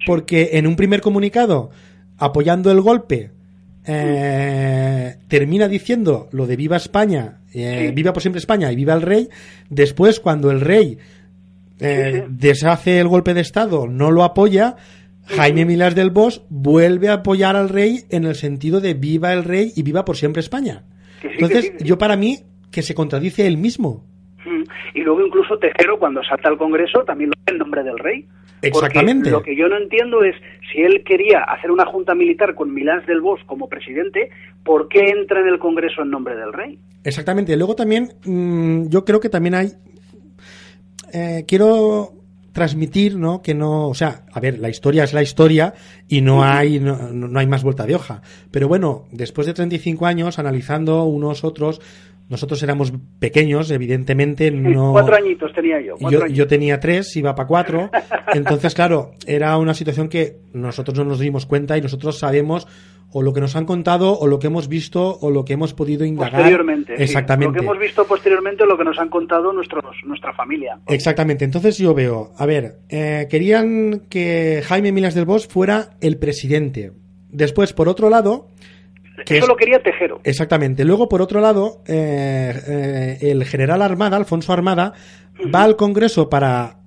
Porque 0.05 0.51
en 0.53 0.67
un 0.67 0.75
primer 0.75 1.01
comunicado, 1.01 1.71
apoyando 2.17 2.71
el 2.71 2.81
golpe, 2.81 3.31
eh, 3.85 5.15
termina 5.27 5.67
diciendo 5.67 6.27
lo 6.31 6.47
de 6.47 6.55
viva 6.55 6.77
España, 6.77 7.39
eh, 7.53 7.87
Sí. 7.87 7.93
viva 7.95 8.13
por 8.13 8.21
siempre 8.21 8.39
España 8.39 8.71
y 8.71 8.75
viva 8.75 8.93
el 8.93 9.01
rey. 9.01 9.29
Después, 9.69 10.19
cuando 10.19 10.51
el 10.51 10.61
rey 10.61 10.97
eh, 11.81 12.25
deshace 12.29 12.99
el 12.99 13.07
golpe 13.07 13.33
de 13.33 13.41
Estado, 13.41 13.87
no 13.87 14.11
lo 14.11 14.23
apoya, 14.23 14.75
Jaime 15.27 15.63
Milas 15.65 15.95
del 15.95 16.09
Bosch 16.09 16.41
vuelve 16.49 17.07
a 17.07 17.13
apoyar 17.13 17.55
al 17.55 17.69
rey 17.69 18.01
en 18.09 18.25
el 18.25 18.35
sentido 18.35 18.81
de 18.81 18.95
viva 18.95 19.31
el 19.31 19.43
rey 19.43 19.71
y 19.75 19.83
viva 19.83 20.03
por 20.03 20.17
siempre 20.17 20.41
España. 20.41 20.83
Entonces, 21.23 21.73
yo 21.79 21.97
para 21.97 22.15
mí, 22.17 22.39
que 22.71 22.81
se 22.81 22.93
contradice 22.95 23.47
él 23.47 23.57
mismo. 23.57 24.03
Y 24.93 25.01
luego 25.01 25.25
incluso 25.25 25.57
Tejero, 25.57 25.97
cuando 25.99 26.21
salta 26.23 26.49
al 26.49 26.57
Congreso, 26.57 27.03
también 27.05 27.29
lo 27.29 27.35
hace 27.41 27.53
en 27.53 27.57
nombre 27.59 27.83
del 27.83 27.97
rey. 27.99 28.25
Exactamente. 28.61 29.31
Porque 29.31 29.51
lo 29.51 29.55
que 29.55 29.55
yo 29.55 29.67
no 29.69 29.77
entiendo 29.77 30.23
es, 30.23 30.35
si 30.71 30.81
él 30.81 31.03
quería 31.05 31.39
hacer 31.39 31.71
una 31.71 31.85
junta 31.85 32.13
militar 32.15 32.55
con 32.55 32.73
Milán 32.73 33.05
del 33.05 33.21
Bosch 33.21 33.45
como 33.45 33.67
presidente, 33.67 34.29
¿por 34.63 34.87
qué 34.87 35.09
entra 35.09 35.41
en 35.41 35.47
el 35.47 35.59
Congreso 35.59 36.01
en 36.01 36.09
nombre 36.09 36.35
del 36.35 36.53
rey? 36.53 36.79
Exactamente. 37.03 37.55
Luego 37.55 37.75
también, 37.75 38.09
mm, 38.25 38.89
yo 38.89 39.05
creo 39.05 39.19
que 39.19 39.29
también 39.29 39.55
hay. 39.55 39.69
eh, 41.13 41.43
quiero 41.47 42.18
transmitir, 42.51 43.17
¿no? 43.17 43.41
Que 43.41 43.53
no, 43.53 43.87
o 43.87 43.93
sea, 43.93 44.23
a 44.31 44.39
ver, 44.39 44.59
la 44.59 44.69
historia 44.69 45.03
es 45.03 45.13
la 45.13 45.21
historia 45.21 45.73
y 46.07 46.21
no 46.21 46.43
hay, 46.43 46.79
no, 46.79 46.95
no 47.11 47.39
hay 47.39 47.47
más 47.47 47.63
vuelta 47.63 47.85
de 47.85 47.95
hoja. 47.95 48.21
Pero 48.51 48.67
bueno, 48.67 49.05
después 49.11 49.47
de 49.47 49.53
35 49.53 50.05
años, 50.05 50.39
analizando 50.39 51.03
unos 51.05 51.43
otros, 51.43 51.81
nosotros 52.29 52.61
éramos 52.61 52.93
pequeños, 53.19 53.71
evidentemente 53.71 54.51
no. 54.51 54.91
Cuatro 54.93 55.15
añitos 55.15 55.51
tenía 55.51 55.81
yo. 55.81 55.95
Yo, 56.29 56.47
tenía 56.47 56.79
tres, 56.79 57.15
iba 57.17 57.33
para 57.33 57.47
cuatro. 57.47 57.89
Entonces, 58.33 58.75
claro, 58.75 59.11
era 59.25 59.57
una 59.57 59.73
situación 59.73 60.09
que 60.09 60.37
nosotros 60.53 60.97
no 60.97 61.05
nos 61.05 61.19
dimos 61.19 61.47
cuenta 61.47 61.75
y 61.77 61.81
nosotros 61.81 62.19
sabemos 62.19 62.67
o 63.11 63.23
lo 63.23 63.33
que 63.33 63.41
nos 63.41 63.55
han 63.55 63.65
contado 63.65 64.17
o 64.19 64.27
lo 64.27 64.37
que 64.37 64.45
hemos 64.45 64.67
visto 64.67 65.17
o 65.19 65.31
lo 65.31 65.43
que 65.43 65.53
hemos 65.53 65.73
podido 65.73 66.05
indagar. 66.05 66.33
Posteriormente. 66.33 66.95
sí. 66.97 67.03
Exactamente. 67.03 67.47
Lo 67.47 67.53
que 67.53 67.65
hemos 67.65 67.79
visto 67.79 68.05
posteriormente 68.05 68.61
es 68.61 68.69
lo 68.69 68.77
que 68.77 68.83
nos 68.83 68.99
han 68.99 69.09
contado 69.09 69.51
nuestros, 69.51 69.83
nuestra 70.05 70.31
familia. 70.33 70.79
Exactamente. 70.85 71.45
Entonces 71.45 71.79
yo 71.79 71.95
veo, 71.95 72.31
a 72.37 72.45
ver, 72.49 72.79
eh, 72.89 73.27
querían 73.29 74.01
que 74.09 74.61
Jaime 74.65 74.91
Milas 74.91 75.13
del 75.15 75.23
Bosch 75.25 75.47
fuera 75.49 75.91
el 76.01 76.17
presidente. 76.17 76.91
Después, 77.29 77.71
por 77.71 77.87
otro 77.87 78.09
lado, 78.09 78.47
que 79.25 79.35
Eso 79.37 79.45
es- 79.45 79.49
lo 79.49 79.55
quería 79.55 79.81
Tejero. 79.81 80.19
Exactamente. 80.23 80.83
Luego, 80.83 81.07
por 81.07 81.21
otro 81.21 81.39
lado, 81.39 81.81
eh, 81.87 82.53
eh, 82.67 83.17
el 83.31 83.45
general 83.45 83.81
Armada, 83.81 84.17
Alfonso 84.17 84.51
Armada, 84.53 84.93
va 85.53 85.63
al 85.63 85.75
Congreso 85.75 86.29
para, 86.29 86.79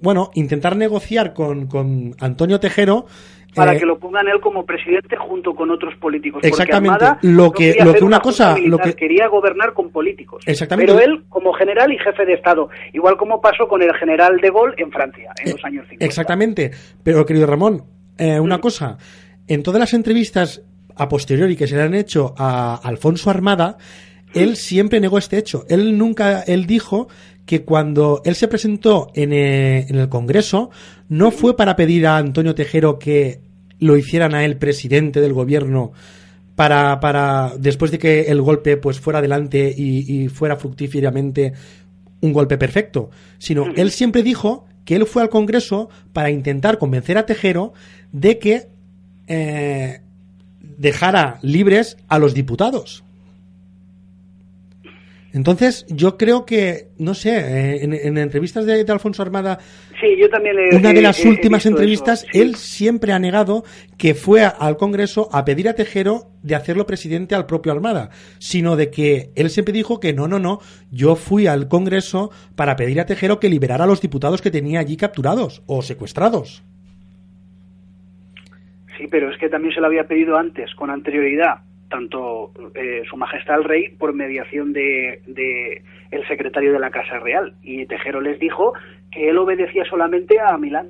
bueno, 0.00 0.30
intentar 0.34 0.76
negociar 0.76 1.34
con, 1.34 1.66
con 1.66 2.14
Antonio 2.20 2.60
Tejero. 2.60 3.06
Para 3.54 3.74
eh, 3.74 3.78
que 3.78 3.86
lo 3.86 3.98
pongan 3.98 4.28
él 4.28 4.40
como 4.40 4.64
presidente 4.66 5.16
junto 5.16 5.54
con 5.54 5.70
otros 5.70 5.94
políticos. 5.96 6.42
Exactamente. 6.44 6.92
Armada 7.04 7.18
Lo 7.22 7.50
que- 7.50 7.74
lo 7.82 7.94
que 7.94 8.04
una 8.04 8.20
cosa- 8.20 8.50
lo 8.56 8.62
militar, 8.62 8.86
que- 8.90 8.94
quería 8.94 9.26
gobernar 9.28 9.72
con 9.72 9.90
políticos. 9.90 10.42
Exactamente. 10.46 10.92
Pero 10.92 11.04
él 11.04 11.24
como 11.28 11.52
general 11.54 11.92
y 11.92 11.98
jefe 11.98 12.24
de 12.26 12.34
Estado. 12.34 12.68
Igual 12.92 13.16
como 13.16 13.40
pasó 13.40 13.66
con 13.66 13.82
el 13.82 13.92
general 13.94 14.36
de 14.40 14.50
Gaulle 14.50 14.74
en 14.76 14.92
Francia, 14.92 15.32
en 15.44 15.52
los 15.52 15.64
años 15.64 15.84
50. 15.88 16.04
Exactamente. 16.04 16.70
Pero, 17.02 17.24
querido 17.24 17.46
Ramón, 17.46 17.84
eh, 18.18 18.38
una 18.38 18.60
cosa. 18.60 18.98
En 19.46 19.62
todas 19.62 19.80
las 19.80 19.94
entrevistas 19.94 20.62
a 20.94 21.08
posteriori 21.08 21.56
que 21.56 21.66
se 21.66 21.76
le 21.76 21.82
han 21.82 21.94
hecho 21.94 22.34
a 22.36 22.74
Alfonso 22.84 23.30
Armada, 23.30 23.78
él 24.34 24.56
siempre 24.56 25.00
negó 25.00 25.16
este 25.16 25.38
hecho. 25.38 25.64
Él 25.70 25.96
nunca, 25.96 26.42
él 26.42 26.66
dijo 26.66 27.08
que 27.48 27.64
cuando 27.64 28.20
él 28.26 28.34
se 28.34 28.46
presentó 28.46 29.10
en, 29.14 29.32
eh, 29.32 29.86
en 29.88 29.96
el 29.96 30.10
Congreso, 30.10 30.68
no 31.08 31.30
fue 31.30 31.56
para 31.56 31.76
pedir 31.76 32.06
a 32.06 32.18
Antonio 32.18 32.54
Tejero 32.54 32.98
que 32.98 33.40
lo 33.78 33.96
hicieran 33.96 34.34
a 34.34 34.44
él 34.44 34.58
presidente 34.58 35.22
del 35.22 35.32
gobierno 35.32 35.92
para, 36.56 37.00
para 37.00 37.54
después 37.58 37.90
de 37.90 37.98
que 37.98 38.20
el 38.22 38.42
golpe 38.42 38.76
pues 38.76 39.00
fuera 39.00 39.20
adelante 39.20 39.74
y, 39.74 40.24
y 40.24 40.28
fuera 40.28 40.56
fructíferamente 40.56 41.54
un 42.20 42.34
golpe 42.34 42.58
perfecto, 42.58 43.08
sino 43.38 43.64
él 43.76 43.92
siempre 43.92 44.22
dijo 44.22 44.66
que 44.84 44.96
él 44.96 45.06
fue 45.06 45.22
al 45.22 45.30
Congreso 45.30 45.88
para 46.12 46.30
intentar 46.30 46.76
convencer 46.76 47.16
a 47.16 47.24
Tejero 47.24 47.72
de 48.12 48.38
que 48.38 48.68
eh, 49.26 50.02
dejara 50.60 51.38
libres 51.40 51.96
a 52.08 52.18
los 52.18 52.34
diputados. 52.34 53.04
Entonces, 55.38 55.86
yo 55.88 56.16
creo 56.16 56.44
que, 56.44 56.88
no 56.98 57.14
sé, 57.14 57.30
eh, 57.38 57.84
en, 57.84 57.92
en 57.94 58.18
entrevistas 58.18 58.66
de, 58.66 58.82
de 58.82 58.92
Alfonso 58.92 59.22
Armada, 59.22 59.60
Sí, 60.00 60.16
yo 60.20 60.28
también 60.28 60.56
he- 60.58 60.74
una 60.76 60.92
de 60.92 61.00
las 61.00 61.24
he- 61.24 61.28
últimas 61.28 61.64
entrevistas, 61.64 62.24
eso, 62.24 62.32
sí. 62.32 62.40
él 62.40 62.54
siempre 62.56 63.12
ha 63.12 63.20
negado 63.20 63.62
que 63.96 64.14
fue 64.16 64.42
al 64.44 64.76
Congreso 64.76 65.28
a 65.32 65.44
pedir 65.44 65.68
a 65.68 65.74
Tejero 65.74 66.32
de 66.42 66.56
hacerlo 66.56 66.86
presidente 66.86 67.36
al 67.36 67.46
propio 67.46 67.70
Armada, 67.70 68.10
sino 68.40 68.74
de 68.74 68.90
que 68.90 69.30
él 69.36 69.48
siempre 69.50 69.72
dijo 69.72 70.00
que 70.00 70.12
no, 70.12 70.26
no, 70.26 70.40
no, 70.40 70.58
yo 70.90 71.14
fui 71.14 71.46
al 71.46 71.68
Congreso 71.68 72.32
para 72.56 72.74
pedir 72.74 72.98
a 73.00 73.06
Tejero 73.06 73.38
que 73.38 73.48
liberara 73.48 73.84
a 73.84 73.86
los 73.86 74.00
diputados 74.00 74.42
que 74.42 74.50
tenía 74.50 74.80
allí 74.80 74.96
capturados 74.96 75.62
o 75.66 75.82
secuestrados. 75.82 76.64
Sí, 78.98 79.06
pero 79.08 79.30
es 79.30 79.38
que 79.38 79.48
también 79.48 79.72
se 79.72 79.80
lo 79.80 79.86
había 79.86 80.08
pedido 80.08 80.36
antes, 80.36 80.74
con 80.74 80.90
anterioridad, 80.90 81.58
tanto 81.88 82.52
eh, 82.74 83.02
Su 83.08 83.16
Majestad 83.16 83.58
el 83.58 83.64
Rey 83.64 83.88
por 83.98 84.12
mediación 84.12 84.72
de, 84.72 85.22
de 85.26 85.82
el 86.10 86.26
secretario 86.26 86.72
de 86.72 86.78
la 86.78 86.90
Casa 86.90 87.18
Real. 87.18 87.54
Y 87.62 87.86
Tejero 87.86 88.20
les 88.20 88.38
dijo 88.38 88.74
que 89.10 89.30
él 89.30 89.38
obedecía 89.38 89.84
solamente 89.84 90.38
a 90.40 90.56
Milán. 90.58 90.88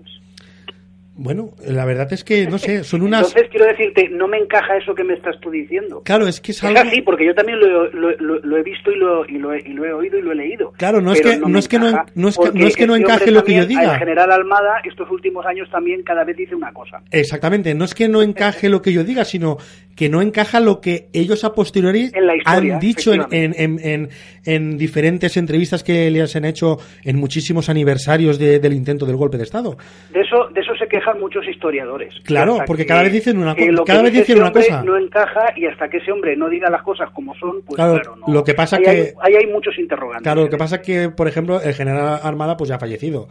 Bueno, 1.21 1.51
la 1.67 1.85
verdad 1.85 2.13
es 2.13 2.23
que, 2.23 2.47
no 2.47 2.59
sé, 2.59 2.85
son 2.85 3.03
unas... 3.03 3.27
Entonces, 3.27 3.51
quiero 3.51 3.67
decirte, 3.67 4.09
no 4.09 4.29
me 4.29 4.39
encaja 4.39 4.77
eso 4.77 4.95
que 4.95 5.03
me 5.03 5.15
estás 5.15 5.35
tú 5.41 5.51
diciendo. 5.51 6.01
Claro, 6.05 6.29
es 6.29 6.41
que 6.41 6.53
es 6.53 6.59
Es 6.59 6.65
algo... 6.65 6.79
así, 6.79 7.03
porque 7.03 7.27
yo 7.27 7.35
también 7.35 7.59
lo, 7.59 7.91
lo- 7.91 8.17
lo- 8.19 8.39
lo 8.39 8.57
he 8.57 8.63
visto 8.63 8.93
y 8.93 8.97
lo, 8.97 9.27
y, 9.27 9.35
he, 9.35 9.69
y 9.69 9.73
lo 9.75 9.85
he 9.85 9.93
oído 9.93 10.17
y 10.17 10.23
lo 10.23 10.31
he 10.31 10.37
leído. 10.37 10.73
Claro, 10.79 11.01
no 11.01 11.11
es 11.13 11.21
que- 11.21 11.37
no 11.39 11.59
es 11.59 11.67
que 11.67 11.79
no 11.81 11.89
es 11.89 11.95
que- 11.95 12.13
no 12.15 12.29
es 12.69 12.77
que 12.77 12.87
no 12.87 12.95
este 12.95 13.05
encaje 13.05 13.31
lo 13.33 13.43
que 13.43 13.55
yo 13.57 13.67
diga. 13.67 13.95
El 13.95 13.99
general 13.99 14.31
Almada, 14.31 14.81
estos 14.85 15.11
últimos 15.11 15.45
años 15.45 15.69
también 15.73 16.05
cada 16.05 16.23
vez 16.23 16.37
dice 16.37 16.55
una 16.55 16.73
cosa. 16.73 17.03
Exactamente, 17.11 17.75
no 17.75 17.85
es 17.85 17.95
que 17.97 18.09
no 18.09 18.23
encaje 18.23 18.69
lo 18.69 18.81
que 18.81 18.93
yo 18.93 19.03
diga, 19.03 19.25
sino 19.25 19.57
que 19.97 20.09
no 20.09 20.23
encaja 20.23 20.61
lo 20.61 20.81
que 20.81 21.09
ellos 21.13 21.43
a 21.43 21.53
posteriori 21.53 22.11
En 22.15 22.27
la 22.29 22.37
historia, 22.37 22.75
han 22.75 22.81
dicho 22.81 23.13
en, 23.13 23.23
en, 23.33 23.55
en, 23.59 23.79
en- 23.83 24.09
en 24.45 24.79
diferentes 24.79 25.37
entrevistas 25.37 25.83
que 25.83 26.09
les 26.13 26.37
han 26.37 26.45
hecho 26.45 26.77
en 27.05 27.17
muchísimos 27.17 27.69
aniversarios 27.69 28.39
de- 28.39 28.61
del 28.61 28.73
intento 28.75 29.05
del 29.05 29.17
golpe 29.17 29.37
de 29.37 29.43
Estado. 29.43 29.77
De 30.13 30.21
eso, 30.21 30.49
de 30.55 30.61
eso 30.61 30.73
se 30.77 30.87
muchos 31.15 31.47
historiadores. 31.47 32.15
Claro, 32.25 32.59
porque 32.67 32.83
que- 32.83 32.89
cada 32.89 33.03
vez 33.03 33.13
dicen 33.13 33.39
una 33.39 33.55
que 33.55 33.67
co- 33.67 33.73
lo 33.73 33.85
que 33.85 33.93
cada 33.93 34.03
vez 34.03 34.13
dice 34.13 34.25
dicen 34.35 34.43
una 34.43 34.53
cosa. 34.53 34.83
No 34.83 34.97
encaja 34.97 35.53
y 35.57 35.67
hasta 35.67 35.89
que 35.89 35.99
ese 35.99 36.13
hombre 36.13 36.37
no 36.37 36.49
diga 36.49 36.69
las 36.71 36.83
cosas 36.83 37.11
como 37.11 37.35
son, 37.37 37.63
pues 37.65 37.77
Claro, 37.77 37.95
claro, 37.95 38.17
no. 38.17 38.33
lo 38.33 38.45
que 38.45 38.55
pasa 38.55 38.77
ahí 38.77 38.83
que- 38.83 38.91
Hay, 38.91 39.13
ahí 39.23 39.35
hay 39.37 39.47
muchos 39.53 39.79
interrogantes. 39.79 40.23
Claro, 40.25 40.43
lo 40.43 40.49
que 40.49 40.57
pasa 40.57 40.77
es 40.77 40.83
que, 40.83 41.09
por 41.11 41.29
ejemplo, 41.29 41.61
el 41.61 41.75
general 41.75 42.21
Armada 42.23 42.57
pues 42.57 42.69
ya 42.69 42.77
ha 42.77 42.79
fallecido. 42.79 43.29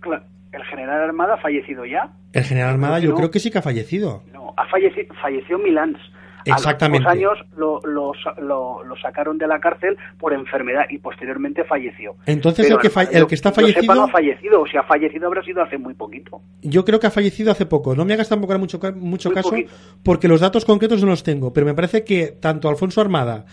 Cla- 0.00 0.22
El 0.52 0.62
general 0.64 1.00
Armada 1.02 1.34
ha 1.34 1.38
fallecido 1.38 1.84
ya. 1.84 2.10
El 2.32 2.44
general 2.44 2.70
Armada 2.70 2.98
yo 3.00 3.10
no. 3.10 3.16
creo 3.16 3.30
que 3.30 3.40
sí 3.40 3.50
que 3.50 3.58
ha 3.58 3.62
fallecido. 3.62 4.22
No, 4.32 4.54
ha 4.56 4.66
fallecido, 4.68 5.12
falleció 5.20 5.58
Milán. 5.58 5.96
Exactamente. 6.44 7.06
A 7.08 7.14
los 7.14 7.18
años 7.18 7.38
lo, 7.56 7.80
lo, 7.84 8.12
lo- 8.42 8.84
lo 8.84 8.96
sacaron 8.96 9.38
de 9.38 9.46
la 9.46 9.60
cárcel 9.60 9.96
por 10.18 10.32
enfermedad 10.32 10.84
y 10.90 10.98
posteriormente 10.98 11.64
falleció. 11.64 12.16
Entonces, 12.26 12.66
Pero 12.66 12.76
el 12.76 12.82
que 12.82 12.90
fa- 12.90 13.02
el 13.04 13.26
que 13.26 13.34
está 13.34 13.50
yo 13.50 13.54
sepa, 13.66 13.72
fallecido- 13.72 13.94
no 13.94 14.04
ha 14.04 14.08
fallecido, 14.08 14.60
o 14.62 14.66
si 14.66 14.76
ha 14.76 14.82
fallecido 14.82 15.26
habrá 15.26 15.42
sido 15.42 15.62
hace 15.62 15.78
muy 15.78 15.94
poquito. 15.94 16.40
Yo 16.62 16.84
creo 16.84 17.00
que 17.00 17.06
ha 17.06 17.10
fallecido 17.10 17.50
hace 17.52 17.66
poco. 17.66 17.94
No 17.94 18.04
me 18.04 18.14
hagas 18.14 18.28
tampoco 18.28 18.58
mucho, 18.58 18.78
mucho 18.96 19.28
Muy 19.30 19.34
caso 19.34 19.50
poquito. 19.50 19.72
porque 20.02 20.28
los 20.28 20.40
datos 20.40 20.64
concretos 20.64 21.00
no 21.02 21.08
los 21.10 21.22
tengo. 21.22 21.52
Pero 21.52 21.66
me 21.66 21.74
parece 21.74 22.04
que 22.04 22.28
tanto 22.40 22.68
Alfonso 22.68 23.00
Armada 23.00 23.44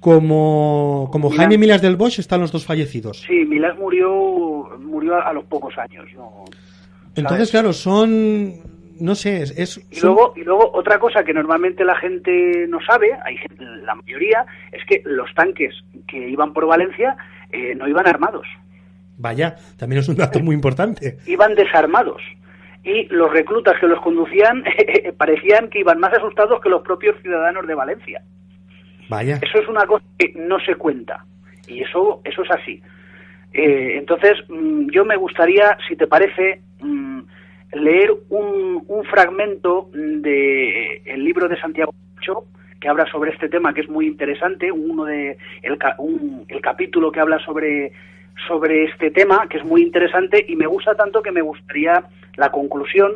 como, 0.00 1.08
como 1.12 1.28
Milán. 1.30 1.46
Jaime 1.46 1.58
Milas 1.58 1.82
del 1.82 1.96
Bosch 1.96 2.18
están 2.20 2.40
los 2.40 2.52
dos 2.52 2.64
fallecidos. 2.64 3.20
Sí, 3.26 3.44
Milán 3.44 3.78
murió, 3.78 4.08
murió 4.80 5.16
a, 5.16 5.22
a 5.28 5.32
los 5.32 5.44
pocos 5.44 5.76
años. 5.78 6.06
¿no? 6.14 6.44
Entonces, 7.16 7.50
claro, 7.50 7.72
son 7.72 8.54
no 9.00 9.14
sé, 9.14 9.42
es... 9.42 9.58
es- 9.58 9.86
Y 9.90 10.00
luego, 10.00 10.32
y 10.36 10.42
luego 10.44 10.70
otra 10.74 10.98
cosa 10.98 11.24
que 11.24 11.32
normalmente 11.34 11.84
la 11.84 11.96
gente 11.96 12.66
no 12.68 12.78
sabe, 12.80 13.12
hay 13.24 13.36
gente- 13.38 13.64
la 13.64 13.94
mayoría, 13.94 14.44
es 14.72 14.84
que 14.86 15.02
los 15.04 15.32
tanques 15.34 15.74
que 16.06 16.28
iban 16.28 16.52
por 16.52 16.66
Valencia 16.66 17.16
eh, 17.52 17.74
no 17.74 17.88
iban 17.88 18.06
armados, 18.06 18.46
Vaya, 19.20 19.56
también 19.76 19.98
es 20.00 20.08
un 20.08 20.16
dato 20.16 20.38
muy 20.40 20.54
importante. 20.54 21.18
iban 21.26 21.54
desarmados. 21.56 22.22
Y 22.84 23.06
los 23.12 23.30
reclutas 23.32 23.74
que 23.80 23.88
los 23.88 24.00
conducían 24.00 24.62
parecían 25.18 25.68
que 25.70 25.80
iban 25.80 25.98
más 25.98 26.12
asustados 26.14 26.60
que 26.60 26.68
los 26.68 26.82
propios 26.82 27.16
ciudadanos 27.22 27.66
de 27.66 27.74
Valencia. 27.74 28.22
Vaya. 29.08 29.40
Eso 29.42 29.58
es 29.60 29.68
una 29.68 29.84
cosa 29.86 30.04
que 30.18 30.32
no 30.36 30.60
se 30.60 30.74
cuenta. 30.76 31.24
Y 31.66 31.82
eso, 31.82 32.20
eso 32.24 32.42
es 32.44 32.50
así. 32.50 32.80
Eh, 33.52 33.96
entonces, 33.98 34.34
mm, 34.48 34.90
yo 34.90 35.04
me 35.04 35.16
gustaría, 35.16 35.76
si 35.88 35.96
te 35.96 36.06
parece, 36.06 36.60
mm, 36.80 37.20
leer 37.72 38.12
un, 38.30 38.84
un 38.86 39.04
fragmento 39.04 39.90
del 39.92 41.00
el 41.04 41.24
libro 41.24 41.48
de 41.48 41.58
Santiago 41.60 41.94
que 42.80 42.88
habla 42.88 43.06
sobre 43.10 43.32
este 43.32 43.48
tema, 43.48 43.74
que 43.74 43.80
es 43.80 43.88
muy 43.88 44.06
interesante, 44.06 44.70
uno 44.70 45.04
de 45.04 45.36
el, 45.62 45.78
ca- 45.78 45.96
un- 45.98 46.44
el 46.48 46.60
capítulo 46.60 47.10
que 47.10 47.18
habla 47.20 47.38
sobre 47.40 47.92
sobre 48.46 48.84
este 48.84 49.10
tema, 49.10 49.46
que 49.50 49.58
es 49.58 49.64
muy 49.64 49.82
interesante 49.82 50.44
y 50.46 50.54
me 50.54 50.66
gusta 50.68 50.94
tanto 50.94 51.20
que 51.22 51.32
me 51.32 51.40
gustaría 51.42 52.04
la 52.36 52.50
conclusión, 52.52 53.14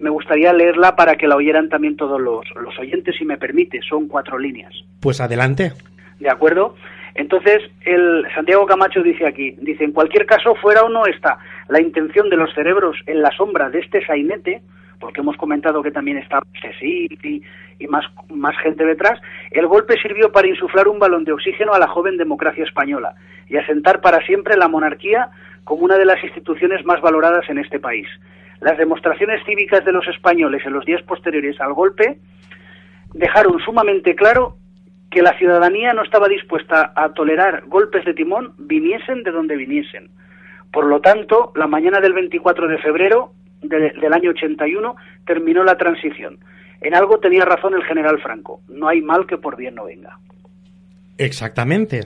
me 0.00 0.10
gustaría 0.10 0.52
leerla 0.52 0.96
para 0.96 1.14
que 1.14 1.28
la 1.28 1.36
oyeran 1.36 1.68
también 1.68 1.96
todos 1.96 2.20
los, 2.20 2.44
los 2.60 2.76
oyentes, 2.80 3.14
si 3.16 3.24
me 3.24 3.36
permite. 3.38 3.80
Son 3.88 4.08
cuatro 4.08 4.36
líneas. 4.36 4.72
Pues 5.00 5.20
adelante. 5.20 5.72
¿De 6.18 6.28
acuerdo? 6.28 6.74
Entonces, 7.14 7.62
el 7.82 8.26
Santiago 8.34 8.66
Camacho 8.66 9.02
dice 9.02 9.26
aquí, 9.26 9.52
dice, 9.60 9.84
en 9.84 9.92
cualquier 9.92 10.26
caso, 10.26 10.54
fuera 10.56 10.82
o 10.82 10.88
no 10.88 11.06
está 11.06 11.38
la 11.68 11.80
intención 11.80 12.28
de 12.28 12.36
los 12.36 12.52
cerebros 12.54 12.96
en 13.06 13.22
la 13.22 13.30
sombra 13.30 13.70
de 13.70 13.80
este 13.80 14.04
sainete, 14.04 14.62
porque 14.98 15.20
hemos 15.20 15.36
comentado 15.36 15.82
que 15.82 15.92
también 15.92 16.18
está 16.18 16.40
Cecil 16.60 17.18
y, 17.22 17.42
y 17.78 17.86
más, 17.86 18.04
más 18.30 18.56
gente 18.58 18.84
detrás, 18.84 19.20
el 19.50 19.66
golpe 19.66 19.98
sirvió 20.00 20.32
para 20.32 20.48
insuflar 20.48 20.88
un 20.88 20.98
balón 20.98 21.24
de 21.24 21.32
oxígeno 21.32 21.72
a 21.72 21.78
la 21.78 21.88
joven 21.88 22.16
democracia 22.16 22.64
española 22.64 23.14
y 23.48 23.56
asentar 23.56 24.00
para 24.00 24.24
siempre 24.26 24.56
la 24.56 24.68
monarquía 24.68 25.30
como 25.64 25.84
una 25.84 25.98
de 25.98 26.04
las 26.04 26.22
instituciones 26.22 26.84
más 26.84 27.00
valoradas 27.00 27.48
en 27.48 27.58
este 27.58 27.78
país. 27.78 28.08
Las 28.60 28.78
demostraciones 28.78 29.44
cívicas 29.44 29.84
de 29.84 29.92
los 29.92 30.06
españoles 30.08 30.62
en 30.64 30.72
los 30.72 30.84
días 30.84 31.02
posteriores 31.02 31.60
al 31.60 31.74
golpe 31.74 32.18
dejaron 33.12 33.58
sumamente 33.60 34.14
claro 34.14 34.56
que 35.14 35.22
la 35.22 35.38
ciudadanía 35.38 35.94
no 35.94 36.02
estaba 36.02 36.28
dispuesta 36.28 36.92
a 36.94 37.10
tolerar 37.14 37.62
golpes 37.66 38.04
de 38.04 38.12
timón 38.14 38.52
viniesen 38.58 39.22
de 39.22 39.30
donde 39.30 39.56
viniesen. 39.56 40.10
Por 40.72 40.86
lo 40.86 41.00
tanto, 41.00 41.52
la 41.54 41.66
mañana 41.68 42.00
del 42.00 42.12
24 42.12 42.66
de 42.68 42.78
febrero 42.78 43.32
de- 43.62 43.92
del 43.92 44.12
año 44.12 44.30
81 44.30 44.96
terminó 45.24 45.62
la 45.64 45.76
transición. 45.78 46.38
En 46.80 46.94
algo 46.94 47.18
tenía 47.20 47.44
razón 47.44 47.74
el 47.74 47.84
general 47.84 48.20
Franco. 48.20 48.60
No 48.68 48.88
hay 48.88 49.00
mal 49.00 49.26
que 49.26 49.38
por 49.38 49.56
bien 49.56 49.76
no 49.76 49.84
venga. 49.84 50.18
Exactamente. 51.16 52.00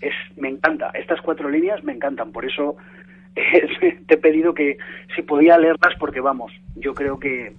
Es, 0.00 0.14
me 0.36 0.48
encanta. 0.48 0.90
Estas 0.94 1.20
cuatro 1.20 1.48
líneas 1.50 1.82
me 1.82 1.92
encantan. 1.92 2.30
Por 2.30 2.44
eso 2.46 2.76
eh, 3.36 3.98
te 4.06 4.14
he 4.14 4.18
pedido 4.18 4.54
que 4.54 4.78
si 5.14 5.22
podía 5.22 5.58
leerlas 5.58 5.94
porque 5.98 6.20
vamos, 6.20 6.52
yo 6.76 6.94
creo 6.94 7.18
que, 7.18 7.52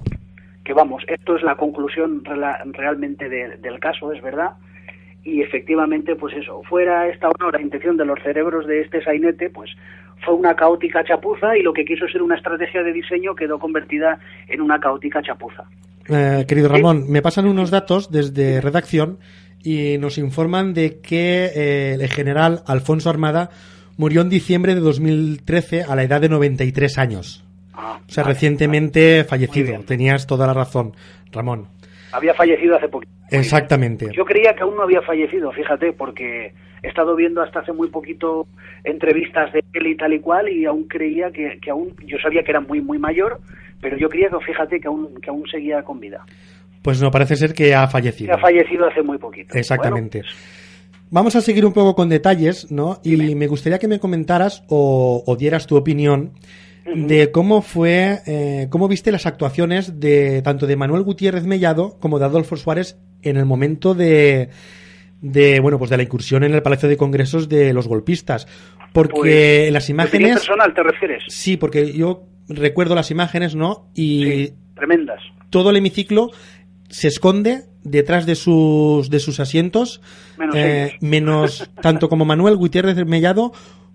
que 0.64 0.74
vamos, 0.74 1.04
esto 1.08 1.36
es 1.36 1.44
la 1.44 1.56
conclusión 1.56 2.24
realmente 2.74 3.28
de- 3.30 3.58
del 3.58 3.80
caso, 3.80 4.12
es 4.14 4.22
verdad. 4.22 4.52
Y 5.24 5.42
efectivamente, 5.42 6.16
pues 6.16 6.36
eso, 6.36 6.62
fuera 6.70 7.08
esta 7.08 7.28
o 7.30 7.34
no 7.40 7.52
la 7.52 7.62
intención 7.62 7.98
de 7.98 8.06
los 8.06 8.20
cerebros 8.24 8.66
de 8.68 8.82
este 8.82 9.04
sainete, 9.04 9.50
pues 9.50 9.70
fue 10.24 10.34
una 10.34 10.56
caótica 10.56 11.04
chapuza 11.04 11.58
y 11.58 11.62
lo 11.62 11.74
que 11.74 11.86
quiso 11.86 12.08
ser 12.08 12.22
una 12.22 12.36
estrategia 12.36 12.84
de 12.84 12.94
diseño 12.94 13.36
quedó 13.36 13.60
convertida 13.60 14.20
en 14.48 14.62
una 14.62 14.80
caótica 14.80 15.22
chapuza. 15.22 15.64
Eh, 16.08 16.46
querido 16.48 16.70
Ramón, 16.70 17.06
me 17.10 17.22
pasan 17.22 17.48
unos 17.48 17.70
datos 17.70 18.12
desde 18.12 18.62
redacción 18.62 19.20
y 19.64 19.98
nos 20.00 20.18
informan 20.18 20.74
de 20.74 21.00
que 21.02 21.50
eh, 21.56 21.94
el 22.00 22.10
general 22.10 22.62
Alfonso 22.66 23.10
Armada 23.10 23.50
murió 23.98 24.22
en 24.22 24.30
diciembre 24.30 24.74
de 24.74 24.82
2013 24.82 25.84
a 25.84 25.96
la 25.96 26.04
edad 26.04 26.22
de 26.22 26.30
93 26.30 26.98
años. 26.98 27.44
Ah, 27.82 28.00
O 28.06 28.12
sea, 28.12 28.24
recientemente 28.26 29.24
fallecido. 29.24 29.80
Tenías 29.84 30.28
toda 30.28 30.46
la 30.48 30.54
razón, 30.54 30.94
Ramón. 31.32 31.68
Había 32.12 32.34
fallecido 32.34 32.76
hace 32.76 32.90
poquito. 32.90 33.12
Exactamente. 33.32 34.08
Yo 34.16 34.26
creía 34.26 34.54
que 34.54 34.64
aún 34.64 34.76
no 34.76 34.84
había 34.84 35.02
fallecido, 35.02 35.52
fíjate, 35.52 35.94
porque 35.94 36.54
he 36.84 36.88
estado 36.88 37.16
viendo 37.16 37.42
hasta 37.42 37.60
hace 37.60 37.72
muy 37.72 37.88
poquito 37.90 38.48
entrevistas 38.84 39.54
de 39.54 39.64
él 39.74 39.88
y 39.88 39.96
tal 39.96 40.14
y 40.14 40.20
cual, 40.20 40.50
y 40.50 40.66
aún 40.66 40.88
creía 40.88 41.32
que, 41.32 41.60
que 41.62 41.70
aún, 41.70 41.96
yo 42.06 42.18
sabía 42.22 42.42
que 42.44 42.52
era 42.52 42.62
muy, 42.62 42.82
muy 42.82 42.98
mayor, 42.98 43.40
pero 43.80 43.98
yo 43.98 44.10
creía 44.10 44.30
que, 44.30 44.44
fíjate, 44.46 44.80
que 44.80 44.88
aún, 44.88 45.22
que 45.22 45.30
aún 45.30 45.44
seguía 45.50 45.84
con 45.84 46.00
vida. 46.00 46.26
Pues 46.82 47.02
no, 47.02 47.12
parece 47.12 47.36
ser 47.36 47.54
que 47.54 47.76
ha 47.76 47.86
Que 47.86 47.92
fallecido. 47.92 48.34
ha 48.34 48.40
fallecido 48.40 48.88
hace 48.88 49.04
muy 49.04 49.18
poquito. 49.18 49.58
Exactamente. 49.58 50.22
Bueno, 50.22 50.36
Vamos 51.12 51.36
a 51.36 51.42
seguir 51.42 51.66
un 51.66 51.74
poco 51.74 51.96
con 51.96 52.08
detalles, 52.08 52.72
¿no? 52.72 53.00
Y 53.04 53.34
me 53.36 53.48
gustaría 53.48 53.80
que 53.80 53.88
me 53.88 54.00
comentaras 54.00 54.64
o, 54.70 55.24
o 55.26 55.36
dieras 55.36 55.66
tu 55.66 55.76
opinión 55.76 56.34
de 56.86 57.32
cómo 57.32 57.62
fue, 57.62 58.20
eh, 58.26 58.68
cómo 58.70 58.88
viste 58.88 59.12
las 59.12 59.26
actuaciones 59.26 60.00
de 60.00 60.42
tanto 60.42 60.66
de 60.68 60.76
Manuel 60.76 61.04
Gutiérrez 61.04 61.44
Mellado 61.46 61.98
como 62.00 62.20
de 62.20 62.26
Adolfo 62.26 62.56
Suárez 62.58 62.98
en 63.22 63.38
el 63.38 63.46
momento 63.46 63.94
de, 63.94 64.50
de 65.22 65.60
bueno, 65.60 65.78
pues 65.78 65.90
de 65.92 65.98
la 65.98 66.04
incursión 66.04 66.44
en 66.44 66.54
el 66.54 66.62
Palacio 66.62 66.90
de 66.90 66.98
Congresos 66.98 67.50
de 67.50 67.74
los 67.74 67.88
golpistas, 67.88 68.48
porque 68.94 69.20
Pues, 69.20 69.68
en 69.68 69.74
las 69.74 69.84
¿opinión 69.86 70.00
imágenes, 70.08 70.34
personal 70.36 70.74
te 70.74 70.84
refieres? 70.84 71.24
sí, 71.28 71.58
porque 71.58 71.94
yo 71.94 72.24
recuerdo 72.48 72.96
las 72.96 73.12
imágenes, 73.12 73.56
¿no? 73.56 73.88
Y 73.94 74.24
Sí, 74.24 74.54
tremendas. 74.76 75.20
todo 75.52 75.70
el 75.70 75.78
hemiciclo 75.78 76.32
se 76.90 77.08
esconde 77.10 77.66
detrás 77.84 78.26
de 78.26 78.34
sus 78.36 79.10
de 79.12 79.20
sus 79.20 79.40
asientos 79.40 80.02
Menos 80.38 80.56
eh, 80.58 80.98
menos 81.02 81.70
tanto 81.82 82.10
como 82.10 82.26
Manuel 82.26 82.56
Gutiérrez 82.58 83.06
Mellado 83.06 83.52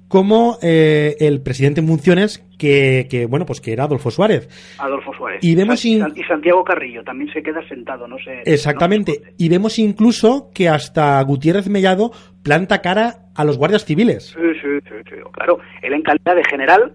como 0.09 0.59
eh, 0.63 1.17
el 1.21 1.43
presidente 1.43 1.81
en 1.81 1.87
funciones 1.89 2.39
que, 2.59 3.07
que, 3.11 3.27
bueno 3.27 3.47
pues 3.47 3.61
que 3.61 3.73
era 3.73 3.85
Adolfo 3.85 4.11
Suárez 4.11 4.49
Adolfo 4.79 5.13
Suárez. 5.15 5.41
Y 5.43 5.55
vemos 5.57 5.85
in- 5.85 6.05
y 6.15 6.23
Santiago 6.25 6.63
Carrillo 6.63 7.03
también 7.03 7.33
se 7.33 7.43
queda 7.43 7.67
sentado, 7.69 8.07
no 8.07 8.17
sé. 8.19 8.43
exactamente 8.45 9.23
y 9.39 9.49
vemos 9.49 9.79
incluso 9.79 10.51
que 10.55 10.69
hasta 10.69 11.21
Gutiérrez 11.23 11.69
Mellado 11.69 12.13
planta 12.43 12.81
cara 12.83 13.15
a 13.35 13.45
los 13.45 13.59
guardias 13.59 13.85
civiles 13.85 14.35
Sí, 14.37 14.41
sí, 14.63 14.69
sí, 14.89 14.95
sí. 15.11 15.17
Claro, 15.33 15.59
él 15.83 15.93
en 15.95 16.03
calidad 16.03 16.37
de 16.37 16.45
general, 16.49 16.93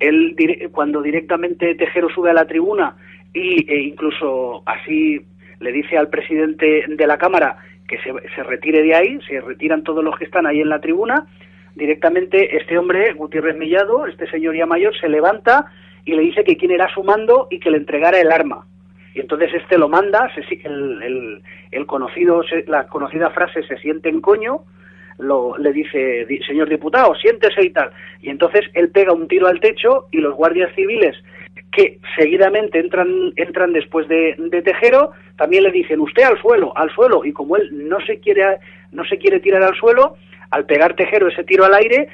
él 0.00 0.34
cuando 0.72 1.02
directamente 1.02 1.74
Tejero 1.74 2.08
sube 2.14 2.30
a 2.30 2.34
la 2.34 2.46
tribuna 2.46 2.96
y 3.34 3.70
e 3.70 3.82
incluso 3.82 4.62
así 4.66 5.20
le 5.60 5.72
dice 5.72 5.96
al 5.98 6.08
presidente 6.08 6.84
de 6.88 7.06
la 7.06 7.18
Cámara 7.18 7.58
que 7.88 7.96
se, 7.98 8.10
se 8.34 8.42
retire 8.42 8.82
de 8.82 8.94
ahí, 8.94 9.18
se 9.28 9.40
retiran 9.40 9.82
todos 9.82 10.02
los 10.02 10.16
que 10.18 10.24
están 10.24 10.46
ahí 10.46 10.60
en 10.60 10.68
la 10.70 10.80
tribuna, 10.80 11.26
directamente 11.74 12.56
este 12.56 12.78
hombre, 12.78 13.12
Gutiérrez 13.14 13.56
Millado, 13.56 14.06
este 14.06 14.28
señor 14.30 14.56
ya 14.56 14.66
mayor, 14.66 14.96
se 14.98 15.08
levanta 15.08 15.66
y 16.04 16.14
le 16.14 16.22
dice 16.22 16.44
que 16.44 16.56
quién 16.56 16.70
era 16.70 16.88
su 16.92 17.02
mando 17.02 17.48
y 17.50 17.58
que 17.58 17.70
le 17.70 17.78
entregara 17.78 18.20
el 18.20 18.30
arma. 18.30 18.66
Y 19.14 19.20
entonces 19.20 19.52
este 19.54 19.78
lo 19.78 19.88
manda, 19.88 20.28
se 20.34 20.40
el, 20.64 21.02
el- 21.02 21.42
el 21.70 21.86
conocido, 21.86 22.42
la 22.66 22.86
conocida 22.86 23.30
frase 23.30 23.62
se 23.62 23.76
siente 23.78 24.08
en 24.08 24.20
coño, 24.20 24.62
lo, 25.18 25.56
le 25.58 25.72
dice, 25.72 26.26
"Di- 26.26 26.42
señor 26.42 26.68
diputado, 26.68 27.14
siéntese 27.14 27.62
y 27.64 27.70
tal. 27.70 27.90
Y 28.20 28.30
entonces 28.30 28.62
él 28.74 28.90
pega 28.90 29.12
un 29.12 29.28
tiro 29.28 29.46
al 29.46 29.60
techo 29.60 30.06
y 30.10 30.18
los 30.18 30.34
guardias 30.34 30.74
civiles 30.74 31.16
que 31.70 31.98
seguidamente 32.18 32.78
entran, 32.80 33.32
entran 33.36 33.72
después 33.72 34.08
de, 34.08 34.34
de 34.38 34.62
Tejero, 34.62 35.12
también 35.36 35.62
le 35.64 35.70
dicen, 35.70 36.00
usted 36.00 36.24
al 36.24 36.40
suelo, 36.40 36.76
al 36.76 36.90
suelo. 36.90 37.24
Y 37.24 37.32
como 37.32 37.56
él 37.56 37.68
no 37.88 37.98
se 38.06 38.18
quiere, 38.18 38.44
no 38.92 39.04
se 39.04 39.18
quiere 39.18 39.38
tirar 39.40 39.62
al 39.62 39.74
suelo, 39.76 40.16
al 40.54 40.66
pegar 40.66 40.94
Tejero 40.94 41.28
ese 41.28 41.44
tiro 41.44 41.64
al 41.64 41.74
aire, 41.74 42.08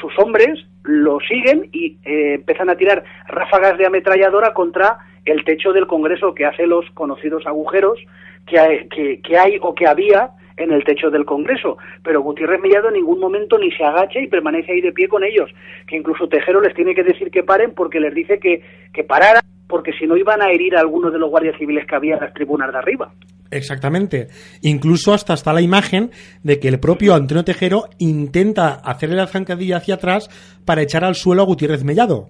sus 0.00 0.16
hombres 0.18 0.64
lo 0.84 1.18
siguen 1.20 1.68
y 1.72 1.96
eh, 2.04 2.34
empiezan 2.34 2.70
a 2.70 2.76
tirar 2.76 3.02
ráfagas 3.26 3.78
de 3.78 3.86
ametralladora 3.86 4.52
contra 4.52 4.98
el 5.24 5.42
techo 5.44 5.72
del 5.72 5.86
Congreso 5.86 6.34
que 6.34 6.44
hace 6.44 6.66
los 6.66 6.88
conocidos 6.90 7.46
agujeros 7.46 7.98
que 8.46 8.58
hay, 8.58 8.88
que, 8.88 9.20
que 9.22 9.38
hay 9.38 9.58
o 9.60 9.74
que 9.74 9.86
había 9.86 10.30
en 10.56 10.70
el 10.70 10.84
techo 10.84 11.10
del 11.10 11.24
Congreso. 11.24 11.78
Pero 12.02 12.20
Gutiérrez 12.20 12.60
Mellado 12.60 12.88
en 12.88 12.94
ningún 12.94 13.18
momento 13.18 13.58
ni 13.58 13.72
se 13.72 13.82
agacha 13.82 14.20
y 14.20 14.28
permanece 14.28 14.72
ahí 14.72 14.80
de 14.80 14.92
pie 14.92 15.08
con 15.08 15.24
ellos. 15.24 15.50
Que 15.88 15.96
incluso 15.96 16.28
Tejero 16.28 16.60
les 16.60 16.74
tiene 16.74 16.94
que 16.94 17.02
decir 17.02 17.30
que 17.30 17.42
paren 17.42 17.72
porque 17.72 17.98
les 17.98 18.14
dice 18.14 18.38
que, 18.38 18.62
que 18.92 19.02
pararan 19.02 19.42
porque 19.68 19.92
si 19.98 20.06
no 20.06 20.16
iban 20.16 20.42
a 20.42 20.50
herir 20.50 20.76
a 20.76 20.80
algunos 20.80 21.12
de 21.12 21.18
los 21.18 21.30
guardias 21.30 21.56
civiles 21.58 21.86
que 21.88 21.96
había 21.96 22.14
en 22.14 22.20
las 22.20 22.34
tribunas 22.34 22.70
de 22.72 22.78
arriba. 22.78 23.12
Exactamente. 23.50 24.28
Incluso 24.62 25.12
hasta 25.14 25.34
está 25.34 25.52
la 25.52 25.60
imagen 25.60 26.10
de 26.42 26.58
que 26.58 26.68
el 26.68 26.80
propio 26.80 27.14
Antonio 27.14 27.44
Tejero 27.44 27.84
intenta 27.98 28.74
hacerle 28.74 29.16
la 29.16 29.26
zancadilla 29.26 29.76
hacia 29.76 29.94
atrás 29.94 30.28
para 30.64 30.82
echar 30.82 31.04
al 31.04 31.14
suelo 31.14 31.42
a 31.42 31.46
Gutiérrez 31.46 31.84
Mellado. 31.84 32.28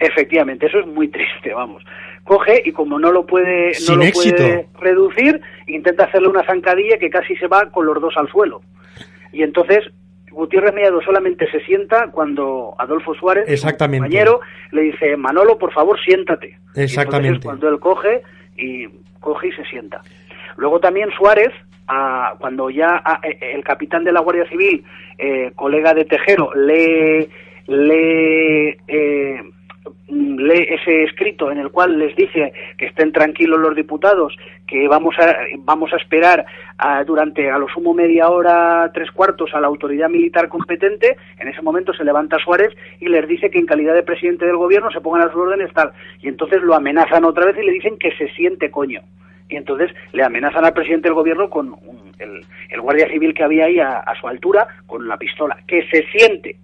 Efectivamente, 0.00 0.66
eso 0.66 0.80
es 0.80 0.86
muy 0.86 1.08
triste, 1.08 1.52
vamos. 1.54 1.82
Coge 2.24 2.62
y 2.64 2.72
como 2.72 2.98
no 2.98 3.12
lo 3.12 3.26
puede, 3.26 3.68
no 3.68 3.74
Sin 3.74 3.98
lo 3.98 4.04
éxito. 4.04 4.36
puede 4.36 4.68
reducir, 4.80 5.40
intenta 5.66 6.04
hacerle 6.04 6.28
una 6.28 6.44
zancadilla 6.44 6.96
que 6.98 7.10
casi 7.10 7.36
se 7.36 7.46
va 7.46 7.70
con 7.70 7.86
los 7.86 8.00
dos 8.00 8.14
al 8.16 8.28
suelo. 8.28 8.60
Y 9.32 9.42
entonces, 9.42 9.80
Gutiérrez 10.32 10.74
Mellado 10.74 11.00
solamente 11.02 11.50
se 11.50 11.60
sienta 11.60 12.08
cuando 12.10 12.74
Adolfo 12.78 13.14
Suárez, 13.14 13.46
su 13.46 13.52
Exactamente. 13.52 14.06
compañero, 14.06 14.40
le 14.70 14.82
dice, 14.82 15.16
Manolo, 15.16 15.58
por 15.58 15.72
favor, 15.72 15.98
siéntate. 16.02 16.58
Exactamente. 16.74 17.38
es 17.38 17.44
cuando 17.44 17.68
él 17.68 17.78
coge 17.78 18.22
y 18.56 18.86
coge 19.20 19.48
y 19.48 19.52
se 19.52 19.64
sienta. 19.66 20.00
Luego 20.56 20.80
también 20.80 21.10
Suárez, 21.16 21.52
cuando 22.38 22.70
ya 22.70 23.02
ah, 23.04 23.20
eh, 23.22 23.52
el 23.54 23.64
capitán 23.64 24.04
de 24.04 24.12
la 24.12 24.20
Guardia 24.20 24.48
Civil, 24.48 24.84
eh, 25.18 25.52
colega 25.54 25.94
de 25.94 26.04
Tejero, 26.04 26.54
lee, 26.54 27.28
lee, 27.66 28.76
eh, 28.88 29.42
lee 30.08 30.66
ese 30.68 31.04
escrito 31.04 31.50
en 31.50 31.58
el 31.58 31.70
cual 31.70 31.98
les 31.98 32.14
dice 32.16 32.52
que 32.78 32.86
estén 32.86 33.12
tranquilos 33.12 33.58
los 33.58 33.74
diputados, 33.74 34.36
que 34.66 34.86
vamos 34.88 35.14
a, 35.18 35.36
vamos 35.58 35.92
a 35.92 35.96
esperar 35.96 36.44
a- 36.78 37.02
durante 37.04 37.50
a 37.50 37.58
lo 37.58 37.68
sumo 37.68 37.94
media 37.94 38.28
hora, 38.28 38.90
tres 38.94 39.10
cuartos 39.10 39.52
a 39.54 39.60
la 39.60 39.66
autoridad 39.66 40.08
militar 40.08 40.48
competente, 40.48 41.16
en 41.38 41.48
ese 41.48 41.62
momento 41.62 41.92
se 41.94 42.04
levanta 42.04 42.38
Suárez 42.38 42.72
y 43.00 43.08
les 43.08 43.26
dice 43.26 43.50
que 43.50 43.58
en 43.58 43.66
calidad 43.66 43.94
de 43.94 44.02
presidente 44.02 44.46
del 44.46 44.56
gobierno 44.56 44.90
se 44.90 45.00
pongan 45.00 45.22
a 45.28 45.32
sus 45.32 45.40
órdenes 45.40 45.72
tal, 45.72 45.92
y 46.20 46.28
entonces 46.28 46.62
lo 46.62 46.74
amenazan 46.74 47.24
otra 47.24 47.46
vez 47.46 47.56
y 47.58 47.66
le 47.66 47.72
dicen 47.72 47.98
que 47.98 48.12
se 48.16 48.28
siente 48.30 48.70
coño. 48.70 49.00
Y 49.48 49.56
entonces 49.56 49.90
le 50.12 50.22
amenazan 50.24 50.64
al 50.64 50.72
presidente 50.72 51.08
del 51.08 51.14
gobierno 51.14 51.50
con 51.50 51.72
un- 51.72 52.12
el, 52.18 52.80
guardia 52.80 53.08
civil 53.08 53.34
que 53.34 53.42
había 53.42 53.66
ahí 53.66 53.78
a, 53.80 53.98
a 53.98 54.14
su 54.18 54.26
altura 54.28 54.66
con 54.86 55.06
la 55.08 55.16
pistola, 55.18 55.58
que 55.66 55.86
se 55.88 56.04
siente. 56.08 56.56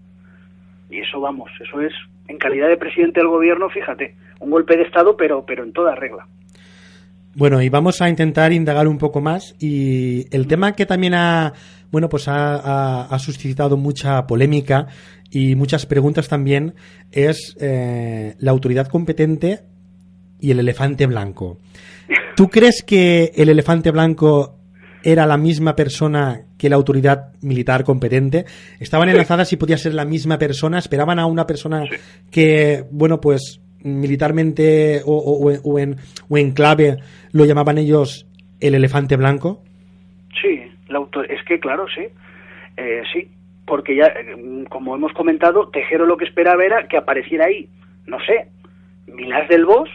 Y 0.91 1.01
eso 1.01 1.21
vamos, 1.21 1.51
eso 1.61 1.81
es 1.83 1.93
en 2.29 2.39
calidad 2.39 2.69
de 2.69 2.77
presidente 2.77 3.21
del 3.21 3.29
gobierno, 3.29 3.69
fíjate, 3.71 4.15
un 4.41 4.51
golpe 4.51 4.77
de 4.77 4.85
estado, 4.85 5.17
pero 5.17 5.45
pero 5.47 5.65
en 5.65 5.73
toda 5.73 5.95
regla. 5.95 6.27
Bueno, 7.35 7.63
y 7.63 7.69
vamos 7.69 8.01
a 8.03 8.09
intentar 8.09 8.53
indagar 8.53 8.89
un 8.89 8.99
poco 8.99 9.21
más. 9.21 9.55
Y 9.61 10.27
el 10.35 10.47
tema 10.49 10.73
que 10.73 10.87
también 10.87 11.15
ha, 11.15 11.53
bueno, 11.91 12.09
pues 12.09 12.27
ha, 12.27 13.05
ha- 13.05 13.19
suscitado 13.19 13.77
mucha 13.77 14.27
polémica 14.27 14.87
y 15.31 15.55
muchas 15.55 15.87
preguntas 15.87 16.29
también 16.29 16.75
es 17.13 17.55
eh, 17.61 18.35
la 18.39 18.51
autoridad 18.51 18.89
competente 18.89 19.61
y 20.41 20.51
el 20.51 20.59
elefante 20.61 21.07
blanco. 21.07 21.59
¿Tú 22.35 22.49
crees 22.49 22.83
que 22.83 23.31
el 23.37 23.49
elefante 23.51 23.91
blanco 23.93 24.58
era 25.03 25.27
la 25.27 25.37
misma 25.37 25.77
persona 25.77 26.43
que 26.59 26.69
la 26.69 26.77
autoridad 26.77 27.33
militar 27.43 27.85
competente? 27.85 28.45
¿Estaban 28.81 29.09
enlazadas 29.09 29.53
y 29.53 29.57
podía 29.57 29.77
ser 29.79 29.95
la 29.95 30.05
misma 30.05 30.39
persona? 30.39 30.79
¿Esperaban 30.79 31.19
a 31.19 31.27
una 31.27 31.47
persona 31.47 31.85
que, 32.31 32.85
bueno, 32.91 33.21
pues 33.21 33.61
militarmente 33.83 35.03
o, 35.05 35.13
o- 35.17 35.53
o 35.63 35.79
en, 35.79 35.97
o 36.29 36.37
en 36.39 36.51
clave 36.53 36.97
lo 37.33 37.45
llamaban 37.45 37.79
ellos 37.79 38.27
el 38.61 38.75
elefante 38.75 39.17
blanco? 39.17 39.63
Sí, 40.43 40.63
la 40.89 40.99
auto- 40.99 41.23
es 41.23 41.43
que 41.47 41.59
claro, 41.61 41.87
sí, 41.95 42.03
Eh, 42.77 43.03
sí, 43.13 43.29
porque 43.67 43.97
ya, 43.97 44.07
eh, 44.07 44.65
como 44.69 44.95
hemos 44.95 45.13
comentado, 45.13 45.69
Tejero 45.69 46.07
lo 46.07 46.17
que 46.17 46.25
esperaba 46.25 46.65
era 46.65 46.87
que 46.89 46.97
apareciera 46.97 47.47
ahí, 47.47 47.69
no 48.07 48.19
sé, 48.21 48.49
Milás 49.13 49.49
del 49.49 49.65
Bosch, 49.65 49.91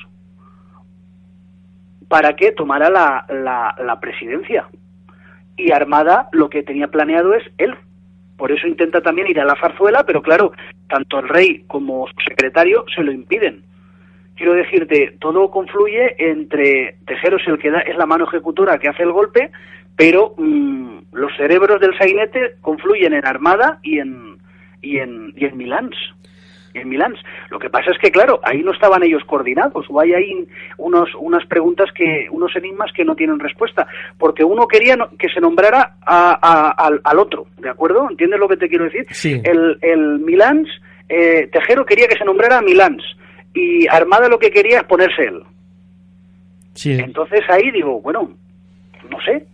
para 2.07 2.35
que 2.35 2.51
tomara 2.51 2.89
la, 2.89 3.25
la, 3.29 3.75
la 3.83 3.99
presidencia. 3.99 4.67
Y 5.57 5.71
Armada 5.71 6.29
lo 6.31 6.49
que 6.49 6.63
tenía 6.63 6.87
planeado 6.87 7.33
es 7.33 7.43
él. 7.57 7.75
Por 8.37 8.51
eso 8.51 8.67
intenta 8.67 9.01
también 9.01 9.27
ir 9.27 9.39
a 9.39 9.45
la 9.45 9.55
zarzuela, 9.55 10.03
pero 10.05 10.21
claro, 10.21 10.51
tanto 10.89 11.19
el 11.19 11.29
rey 11.29 11.63
como 11.67 12.07
su 12.07 12.15
secretario 12.27 12.85
se 12.93 13.03
lo 13.03 13.11
impiden. 13.11 13.63
Quiero 14.35 14.53
decirte, 14.53 15.15
todo 15.19 15.51
confluye 15.51 16.15
entre 16.17 16.97
Tejero 17.05 17.37
es 17.37 17.47
el 17.47 17.59
que 17.59 17.69
da, 17.69 17.79
es 17.81 17.95
la 17.95 18.07
mano 18.07 18.25
ejecutora 18.25 18.79
que 18.79 18.89
hace 18.89 19.03
el 19.03 19.11
golpe, 19.11 19.51
pero 19.95 20.33
mm, 20.37 20.99
los 21.13 21.31
cerebros 21.37 21.79
del 21.79 21.95
sainete 21.97 22.55
confluyen 22.61 23.13
en 23.13 23.25
Armada 23.27 23.79
y 23.83 23.99
en 23.99 24.37
y 24.81 24.97
en 24.97 25.33
y 25.35 25.45
en 25.45 25.57
Milán. 25.57 25.91
En 26.73 26.89
Milán. 26.89 27.13
Lo 27.51 27.59
que 27.59 27.69
pasa 27.69 27.91
es 27.91 27.99
que 27.99 28.09
claro, 28.11 28.39
ahí 28.43 28.63
no 28.63 28.71
estaban 28.71 29.03
ellos 29.03 29.23
coordinados, 29.25 29.85
o 29.89 29.99
hay 29.99 30.13
ahí 30.13 30.47
unos 30.77 31.09
unas 31.19 31.45
preguntas 31.45 31.91
que 31.93 32.27
unos 32.31 32.55
enigmas 32.55 32.91
que 32.93 33.05
no 33.05 33.15
tienen 33.15 33.39
respuesta, 33.39 33.87
porque 34.17 34.43
uno 34.43 34.67
quería 34.67 34.95
no- 34.95 35.09
que 35.17 35.29
se 35.29 35.39
nombrara 35.39 35.97
a- 36.05 36.39
a- 36.41 36.71
al, 36.87 36.99
al 37.03 37.19
otro, 37.19 37.45
¿de 37.59 37.69
acuerdo? 37.69 38.07
¿Entiendes 38.09 38.39
lo 38.39 38.47
que 38.47 38.57
te 38.57 38.67
quiero 38.69 38.85
decir? 38.85 39.05
Sí. 39.11 39.39
El 39.43 39.77
el 39.81 40.19
Milán 40.19 40.65
eh, 41.09 41.47
Tejero 41.51 41.85
quería 41.85 42.07
que 42.07 42.17
se 42.17 42.25
nombrara 42.25 42.57
a 42.57 42.61
Milán 42.61 42.97
y 43.53 43.85
Armada 43.87 44.27
lo 44.27 44.39
que 44.39 44.49
quería 44.49 44.79
es 44.79 44.83
ponerse 44.85 45.23
él. 45.25 45.43
Sí. 46.73 46.93
Entonces 46.93 47.41
ahí 47.49 47.69
digo, 47.71 48.01
bueno, 48.01 48.31
no 49.11 49.17
sé, 49.21 49.45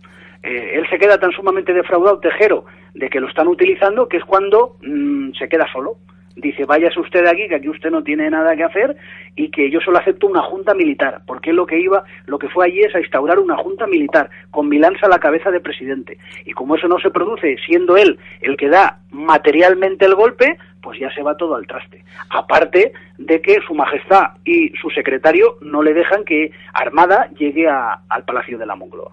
eh, 0.42 0.70
él 0.74 0.86
se 0.88 0.98
queda 0.98 1.18
tan 1.18 1.32
sumamente 1.32 1.72
defraudado, 1.74 2.18
Tejero, 2.20 2.64
de 2.94 3.10
que 3.10 3.20
lo 3.20 3.28
están 3.28 3.46
utilizando, 3.48 4.08
que 4.08 4.16
es 4.16 4.24
cuando 4.24 4.76
mm, 4.82 5.32
se 5.38 5.48
queda 5.50 5.66
solo. 5.70 5.96
Dice, 6.40 6.64
váyase 6.64 7.00
usted 7.00 7.24
de 7.24 7.30
aquí, 7.30 7.48
que 7.48 7.56
aquí 7.56 7.68
usted 7.68 7.90
no 7.90 8.02
tiene 8.02 8.30
nada 8.30 8.56
que 8.56 8.64
hacer 8.64 8.96
y 9.36 9.50
que 9.50 9.70
yo 9.70 9.80
solo 9.80 9.98
acepto 9.98 10.26
una 10.26 10.42
junta 10.42 10.74
militar, 10.74 11.22
porque 11.26 11.52
lo 11.52 11.66
que 11.66 11.78
iba, 11.78 12.04
lo 12.26 12.38
que 12.38 12.48
fue 12.48 12.66
allí 12.66 12.80
es 12.80 12.94
a 12.94 13.00
instaurar 13.00 13.38
una 13.38 13.56
junta 13.56 13.86
militar, 13.86 14.30
con 14.50 14.68
Milán 14.68 14.96
a 15.02 15.08
la 15.08 15.18
cabeza 15.18 15.50
de 15.50 15.60
presidente. 15.60 16.18
Y 16.44 16.52
como 16.52 16.76
eso 16.76 16.88
no 16.88 16.98
se 16.98 17.10
produce, 17.10 17.56
siendo 17.66 17.96
él 17.96 18.18
el 18.40 18.56
que 18.56 18.68
da 18.68 18.98
materialmente 19.10 20.04
el 20.04 20.14
golpe, 20.14 20.58
pues 20.82 20.98
ya 20.98 21.12
se 21.12 21.22
va 21.22 21.36
todo 21.36 21.54
al 21.54 21.66
traste. 21.66 22.04
Aparte 22.30 22.92
de 23.18 23.40
que 23.40 23.58
su 23.66 23.74
majestad 23.74 24.32
y 24.44 24.70
su 24.80 24.90
secretario 24.90 25.56
no 25.60 25.82
le 25.82 25.94
dejan 25.94 26.24
que 26.24 26.52
Armada 26.72 27.28
llegue 27.38 27.68
al 27.68 28.24
Palacio 28.24 28.58
de 28.58 28.66
la 28.66 28.76
Moncloa. 28.76 29.12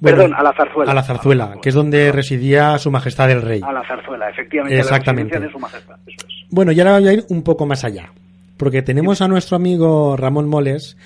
Bueno, 0.00 0.18
Perdón, 0.18 0.34
a 0.34 0.42
la 0.42 0.52
zarzuela. 0.52 0.92
A 0.92 0.94
la 0.94 1.02
zarzuela, 1.02 1.54
que 1.60 1.68
es 1.70 1.74
donde 1.74 2.12
residía 2.12 2.78
su 2.78 2.90
majestad 2.90 3.30
el 3.30 3.42
rey. 3.42 3.60
A 3.64 3.72
la 3.72 3.84
zarzuela, 3.84 4.28
efectivamente. 4.30 4.78
Exactamente. 4.78 5.38
La 5.38 5.46
de 5.46 5.52
su 5.52 5.58
majestad. 5.58 5.96
eso 6.06 6.26
es. 6.28 6.34
Bueno, 6.50 6.72
y 6.72 6.80
ahora 6.80 6.98
voy 6.98 7.08
a 7.08 7.12
ir 7.12 7.24
un 7.30 7.42
poco 7.42 7.66
más 7.66 7.84
allá. 7.84 8.10
Porque 8.56 8.82
tenemos 8.82 9.22
a 9.22 9.28
nuestro 9.28 9.56
amigo 9.56 10.16
Ramón 10.16 10.48
Moles, 10.48 10.96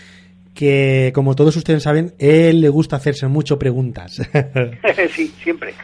que 0.54 1.12
como 1.14 1.34
todos 1.34 1.56
ustedes 1.56 1.82
saben, 1.82 2.14
él 2.18 2.60
le 2.60 2.68
gusta 2.68 2.96
hacerse 2.96 3.28
mucho 3.28 3.58
preguntas. 3.58 4.16
sí, 5.10 5.28
siempre. 5.42 5.74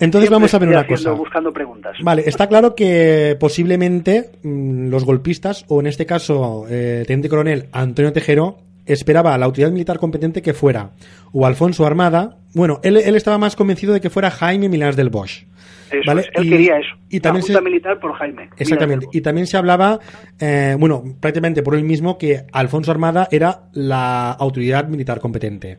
Entonces 0.00 0.28
Siempre 0.28 0.34
vamos 0.34 0.54
a 0.54 0.58
ver 0.58 0.68
una 0.68 0.86
cosa. 0.86 1.12
buscando 1.12 1.52
preguntas. 1.52 1.96
Vale, 2.02 2.24
está 2.26 2.48
claro 2.48 2.74
que 2.74 3.36
posiblemente 3.38 4.30
mm, 4.42 4.88
los 4.88 5.04
golpistas, 5.04 5.64
o 5.68 5.80
en 5.80 5.86
este 5.86 6.06
caso, 6.06 6.66
eh, 6.68 7.04
Teniente 7.06 7.28
Coronel 7.28 7.68
Antonio 7.70 8.12
Tejero, 8.12 8.58
esperaba 8.84 9.32
a 9.32 9.38
la 9.38 9.46
autoridad 9.46 9.70
militar 9.70 9.98
competente 9.98 10.42
que 10.42 10.54
fuera 10.54 10.90
o 11.32 11.46
Alfonso 11.46 11.86
Armada. 11.86 12.36
Bueno, 12.54 12.80
él, 12.82 12.96
él 12.98 13.14
estaba 13.16 13.38
más 13.38 13.56
convencido 13.56 13.92
de 13.94 14.00
que 14.00 14.10
fuera 14.10 14.30
Jaime 14.30 14.68
Milán 14.68 14.94
del 14.94 15.08
Bosch. 15.10 15.44
Eso 15.90 16.00
¿vale? 16.06 16.22
es, 16.22 16.28
Él 16.34 16.46
Y- 16.46 16.50
quería 16.50 16.78
eso. 16.78 16.94
y 17.10 17.20
también 17.20 17.44
la 17.48 17.54
se- 17.58 17.64
militar 17.64 18.00
por 18.00 18.14
Jaime. 18.14 18.48
Exactamente. 18.56 19.06
Y 19.12 19.20
también 19.20 19.46
se 19.46 19.56
hablaba, 19.58 20.00
eh, 20.40 20.74
bueno, 20.78 21.02
prácticamente 21.20 21.62
por 21.62 21.74
él 21.74 21.84
mismo, 21.84 22.16
que 22.18 22.44
Alfonso 22.52 22.90
Armada 22.90 23.28
era 23.30 23.64
la 23.72 24.30
autoridad 24.32 24.88
militar 24.88 25.20
competente. 25.20 25.78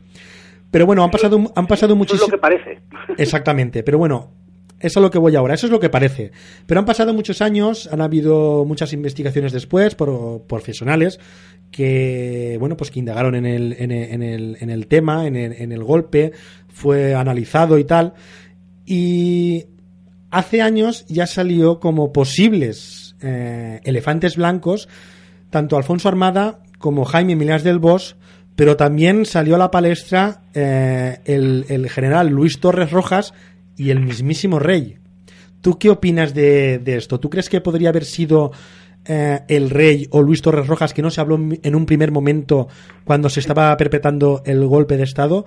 Pero 0.69 0.85
bueno, 0.85 1.03
han 1.03 1.11
pasado, 1.11 1.37
han 1.55 1.67
pasado 1.67 1.93
Eso 1.93 1.93
es 1.93 1.97
muchísimo. 1.97 2.27
lo 2.27 2.31
que 2.31 2.37
parece. 2.41 2.79
Exactamente, 3.17 3.81
pero 3.83 3.97
bueno, 3.97 4.31
eso 4.79 4.99
es 4.99 5.03
lo 5.03 5.09
que 5.11 5.17
voy 5.19 5.35
ahora, 5.35 5.53
eso 5.55 5.65
es 5.67 5.71
lo 5.71 5.79
que 5.79 5.89
parece. 5.89 6.31
Pero 6.67 6.79
han 6.79 6.85
pasado 6.85 7.13
muchos 7.13 7.41
años, 7.41 7.87
han 7.91 8.01
habido 8.01 8.65
muchas 8.65 8.93
investigaciones 8.93 9.51
después 9.51 9.95
por 9.95 10.43
profesionales 10.47 11.19
que, 11.71 12.57
bueno, 12.59 12.77
pues 12.77 12.91
que 12.91 12.99
indagaron 12.99 13.33
en 13.35 13.45
el, 13.45 13.73
en 13.79 13.91
el, 13.91 14.11
en 14.11 14.21
el, 14.23 14.57
en 14.59 14.69
el 14.69 14.87
tema, 14.87 15.25
en 15.25 15.35
el, 15.35 15.53
en 15.53 15.71
el 15.71 15.83
golpe, 15.83 16.31
fue 16.73 17.15
analizado 17.15 17.77
y 17.77 17.85
tal. 17.85 18.13
Y 18.85 19.65
hace 20.29 20.61
años 20.61 21.05
ya 21.07 21.27
salió 21.27 21.79
como 21.79 22.11
posibles 22.11 23.15
eh, 23.21 23.79
elefantes 23.85 24.35
blancos, 24.35 24.89
tanto 25.49 25.77
Alfonso 25.77 26.09
Armada 26.09 26.59
como 26.79 27.05
Jaime 27.05 27.37
Milás 27.37 27.63
del 27.63 27.79
Bosch, 27.79 28.15
pero 28.55 28.75
también 28.75 29.25
salió 29.25 29.55
a 29.55 29.59
la 29.59 29.71
palestra 29.71 30.41
eh, 30.53 31.19
el, 31.25 31.89
general 31.89 32.27
Luis 32.27 32.59
Torres 32.59 32.91
Rojas 32.91 33.33
y 33.77 33.91
el 33.91 34.01
mismísimo 34.01 34.59
rey. 34.59 34.97
¿Tú 35.61 35.79
qué 35.79 35.89
opinas 35.89 36.33
de, 36.33 36.79
de 36.79 36.97
esto? 36.97 37.19
¿Tú 37.19 37.29
crees 37.29 37.49
que 37.49 37.61
podría 37.61 37.89
haber 37.89 38.03
sido 38.03 38.51
eh, 39.05 39.41
el 39.49 39.69
rey 39.69 40.07
o 40.11 40.21
Luis 40.21 40.41
Torres 40.41 40.65
Rojas 40.65 40.93
que 40.93 41.01
no 41.01 41.11
se 41.11 41.19
habló 41.19 41.35
en 41.35 41.75
un 41.75 41.85
primer 41.85 42.11
momento 42.11 42.69
cuando 43.03 43.29
se 43.29 43.41
estaba 43.41 43.75
perpetrando 43.75 44.43
el 44.45 44.65
golpe 44.65 44.95
de 44.95 45.03
Estado? 45.03 45.45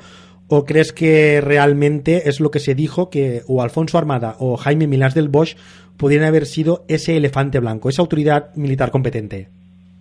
¿O 0.48 0.64
crees 0.64 0.92
que 0.92 1.40
realmente 1.40 2.28
es 2.28 2.40
lo 2.40 2.50
que 2.50 2.60
se 2.60 2.74
dijo 2.74 3.10
que 3.10 3.42
o 3.48 3.62
Alfonso 3.62 3.98
Armada 3.98 4.36
o 4.38 4.56
Jaime 4.56 4.86
Milás 4.86 5.14
del 5.14 5.28
Bosch 5.28 5.56
podrían 5.96 6.24
haber 6.24 6.46
sido 6.46 6.84
ese 6.88 7.16
elefante 7.16 7.58
blanco, 7.58 7.88
esa 7.88 8.02
autoridad 8.02 8.54
militar 8.54 8.90
competente? 8.90 9.48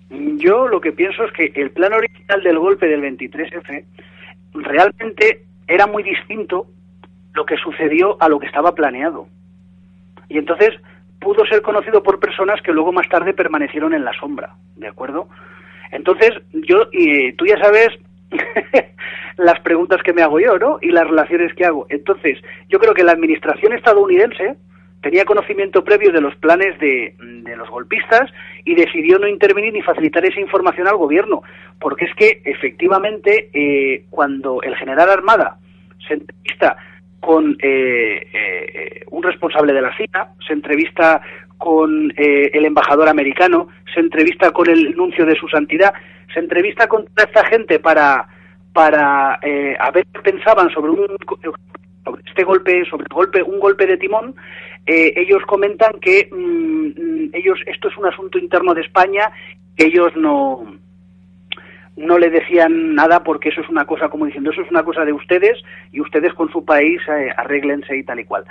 Yo 0.10 0.68
lo 0.68 0.80
que 0.80 0.92
pienso 0.92 1.24
es 1.24 1.32
que 1.32 1.52
el 1.60 1.72
plan 1.72 1.94
original 1.94 2.44
del 2.44 2.60
golpe 2.60 2.88
del 2.88 3.02
23F 3.02 3.86
realmente 4.54 5.46
era 5.68 5.88
muy 5.88 6.04
distinto 6.04 6.68
lo 7.34 7.46
que 7.46 7.58
sucedió 7.58 8.22
a 8.22 8.30
lo 8.30 8.40
que 8.40 8.46
estaba 8.46 8.76
planeado. 8.76 9.28
Y 10.30 10.38
entonces 10.38 10.70
pudo 11.20 11.46
ser 11.48 11.62
conocido 11.64 12.04
por 12.04 12.20
personas 12.20 12.62
que 12.62 12.72
luego 12.72 12.92
más 12.92 13.10
tarde 13.10 13.34
permanecieron 13.34 13.94
en 13.94 14.06
la 14.06 14.14
sombra, 14.14 14.56
¿de 14.76 14.88
acuerdo? 14.88 15.28
Entonces, 15.92 16.32
yo, 16.52 16.88
y 16.92 17.34
tú 17.34 17.46
ya 17.46 17.58
sabes 17.58 17.90
las 19.38 19.60
preguntas 19.62 20.02
que 20.04 20.14
me 20.14 20.22
hago 20.22 20.40
yo, 20.40 20.58
¿no? 20.58 20.80
Y 20.82 20.90
las 20.90 21.08
relaciones 21.08 21.54
que 21.54 21.66
hago. 21.66 21.86
Entonces, 21.90 22.40
yo 22.70 22.80
creo 22.80 22.94
que 22.94 23.04
la 23.04 23.12
administración 23.12 23.74
estadounidense 23.74 24.56
tenía 25.02 25.24
conocimiento 25.24 25.84
previo 25.84 26.12
de 26.12 26.20
los 26.20 26.36
planes 26.38 26.80
de, 26.80 27.14
los 27.56 27.70
golpistas 27.70 28.32
y 28.66 28.74
decidió 28.74 29.20
no 29.20 29.28
intervenir 29.28 29.72
ni 29.72 29.82
facilitar 29.82 30.26
esa 30.26 30.40
información 30.40 30.88
al 30.88 30.98
gobierno, 30.98 31.44
porque 31.80 32.06
es 32.06 32.16
que 32.16 32.42
efectivamente 32.44 33.50
eh, 33.54 34.06
cuando 34.10 34.62
el 34.64 34.76
general 34.76 35.10
Armada 35.10 35.58
se 36.08 36.16
entrevista 36.16 36.76
con 37.20 37.56
eh, 37.62 38.28
eh, 38.34 39.04
un 39.12 39.22
responsable 39.24 39.74
de 39.74 39.82
la 39.82 39.96
CIA, 39.96 40.30
se 40.46 40.54
entrevista 40.54 41.22
con 41.66 42.14
el 42.16 42.66
embajador 42.66 43.10
americano, 43.10 43.70
se 43.92 44.00
entrevista 44.00 44.52
con 44.52 44.70
el 44.70 44.96
nuncio 44.96 45.26
de 45.26 45.36
su 45.36 45.48
santidad, 45.48 45.94
se 46.32 46.40
entrevista 46.40 46.88
con 46.88 47.06
toda 47.06 47.28
esta 47.28 47.44
gente 47.46 47.80
para 47.80 48.28
para 48.72 49.34
a 49.34 49.92
ver 49.92 50.06
qué 50.14 50.22
pensaban 50.22 50.70
sobre 50.70 50.92
un 50.92 51.18
sobre 52.06 52.22
este 52.28 52.44
golpe, 52.44 52.86
sobre 52.86 53.06
el 53.10 53.14
golpe, 53.14 53.42
un 53.42 53.60
golpe 53.60 53.88
de 53.88 53.98
timón, 53.98 54.36
eh, 54.86 55.14
ellos 55.16 55.42
comentan 55.48 55.94
que 56.00 56.30
mm, 56.32 57.34
ellos 57.34 57.60
esto 57.66 57.88
es 57.90 57.98
un 57.98 58.06
asunto 58.06 58.38
interno 58.38 58.74
de 58.74 58.82
España, 58.82 59.32
que 59.76 59.88
ellos 59.88 60.16
no 60.16 60.64
no 61.98 62.20
le 62.20 62.30
decían 62.30 62.94
nada 62.94 63.24
porque 63.24 63.50
eso 63.50 63.62
es 63.62 63.70
una 63.70 63.86
cosa, 63.86 64.10
como 64.10 64.26
diciendo, 64.26 64.52
eso 64.52 64.62
es 64.62 64.70
una 64.70 64.84
cosa 64.84 65.06
de 65.06 65.14
ustedes 65.14 65.58
y 65.94 66.02
ustedes 66.02 66.34
con 66.34 66.52
su 66.52 66.66
país 66.66 67.02
eh, 67.08 67.30
arréglense 67.36 67.98
y 67.98 68.04
tal 68.04 68.20
y 68.20 68.26
cual. 68.26 68.44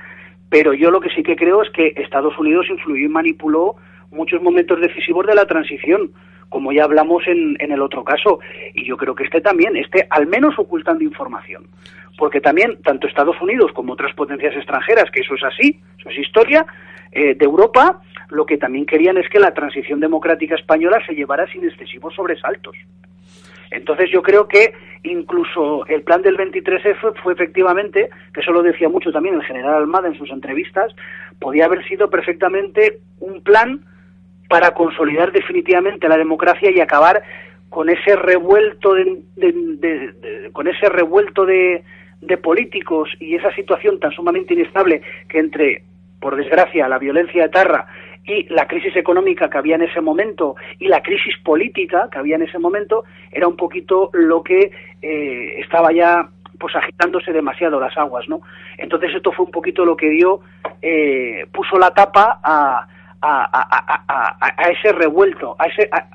Pero 0.49 0.73
yo 0.75 0.91
lo 0.91 1.01
que 1.01 1.11
sí 1.11 1.23
que 1.23 1.37
creo 1.37 1.63
es 1.63 1.71
que 1.71 1.95
Estados 1.97 2.39
Unidos 2.39 2.67
influyó 2.69 3.05
y 3.05 3.09
manipuló 3.09 3.77
muchos 4.11 4.41
momentos 4.43 4.81
decisivos 4.81 5.27
de 5.27 5.35
la 5.35 5.47
transición, 5.47 6.13
como 6.49 6.73
ya 6.73 6.85
hablamos 6.85 7.27
en, 7.27 7.57
en 7.59 7.73
el 7.73 7.83
otro 7.83 8.05
caso. 8.05 8.41
Y 8.75 8.87
yo 8.87 8.97
creo 8.97 9.15
que 9.15 9.25
este 9.25 9.41
también, 9.41 9.77
esté 9.77 10.07
al 10.11 10.27
menos 10.27 10.59
ocultando 10.59 11.03
información 11.03 11.67
porque 12.17 12.41
también 12.41 12.81
tanto 12.83 13.07
Estados 13.07 13.41
Unidos 13.41 13.73
como 13.73 13.95
otras 13.95 14.15
potencias 14.15 14.55
extranjeras, 14.55 15.11
que 15.11 15.21
eso 15.21 15.35
es 15.35 15.43
así, 15.43 15.81
eso 15.99 16.09
es 16.11 16.19
historia, 16.19 16.65
eh, 17.13 17.35
de 17.35 17.45
Europa, 17.45 18.01
lo 18.31 18.47
que 18.47 18.57
también 18.57 18.87
querían 18.87 19.19
es 19.19 19.29
que 19.29 19.39
la 19.39 19.53
transición 19.53 20.01
democrática 20.01 20.55
española 20.55 20.99
se 21.07 21.15
llevara 21.15 21.47
sin 21.53 21.65
excesivos 21.65 22.15
sobresaltos. 22.15 22.77
Entonces 23.71 24.11
yo 24.11 24.23
creo 24.23 24.47
que 24.49 24.75
incluso 25.03 25.87
el 25.87 26.03
plan 26.03 26.23
del 26.23 26.37
23F 26.37 27.15
fue 27.23 27.33
efectivamente, 27.33 28.11
que 28.33 28.41
eso 28.41 28.53
lo 28.53 28.63
decía 28.63 28.89
mucho 28.89 29.13
también 29.13 29.35
el 29.35 29.45
general 29.45 29.75
Almada 29.75 30.09
en 30.09 30.19
sus 30.19 30.31
entrevistas, 30.31 30.95
podía 31.39 31.67
haber 31.67 31.87
sido 31.87 32.09
perfectamente 32.09 33.01
un 33.21 33.43
plan 33.43 33.81
para 34.49 34.73
consolidar 34.73 35.33
definitivamente 35.33 36.09
la 36.09 36.17
democracia 36.17 36.71
y 36.71 36.81
acabar 36.81 37.23
con 37.69 37.89
ese 37.91 38.15
revuelto 38.17 38.95
con 40.53 40.69
ese 40.69 40.89
revuelto 40.89 41.45
de, 41.45 41.83
de 42.21 42.37
políticos 42.37 43.11
y 43.19 43.35
esa 43.35 43.53
situación 43.55 43.99
tan 43.99 44.13
sumamente 44.13 44.55
inestable 44.55 45.03
que 45.29 45.39
entre, 45.39 45.83
por 46.21 46.37
desgracia, 46.37 46.89
la 46.89 46.99
violencia 46.99 47.45
etarra 47.45 47.87
y 48.27 48.53
la 48.55 48.67
crisis 48.67 48.97
económica 48.97 49.51
que 49.51 49.59
había 49.59 49.77
en 49.77 49.83
ese 49.83 50.01
momento 50.01 50.57
y 50.79 50.89
la 50.89 51.03
crisis 51.03 51.37
política 51.45 52.09
que 52.11 52.19
había 52.19 52.37
en 52.37 52.43
ese 52.43 52.59
momento 52.59 53.05
era 53.31 53.47
un 53.47 53.57
poquito 53.57 54.11
lo 54.13 54.43
que 54.43 54.71
eh, 55.03 55.61
estaba 55.61 55.93
ya 55.93 56.29
pues 56.59 56.75
agitándose 56.77 57.33
demasiado 57.33 57.81
las 57.81 57.97
aguas, 57.99 58.29
¿no? 58.29 58.41
Entonces 58.79 59.15
esto 59.15 59.33
fue 59.33 59.45
un 59.45 59.51
poquito 59.51 59.85
lo 59.85 59.97
que 59.97 60.09
dio, 60.09 60.41
eh, 60.81 61.47
puso 61.53 61.79
la 61.79 61.91
tapa 61.91 62.41
a, 62.43 62.87
a, 63.21 64.71
ese 64.71 64.93
revuelto, 64.93 65.57
a 65.59 65.67
ese, 65.67 65.89
a, 65.91 66.07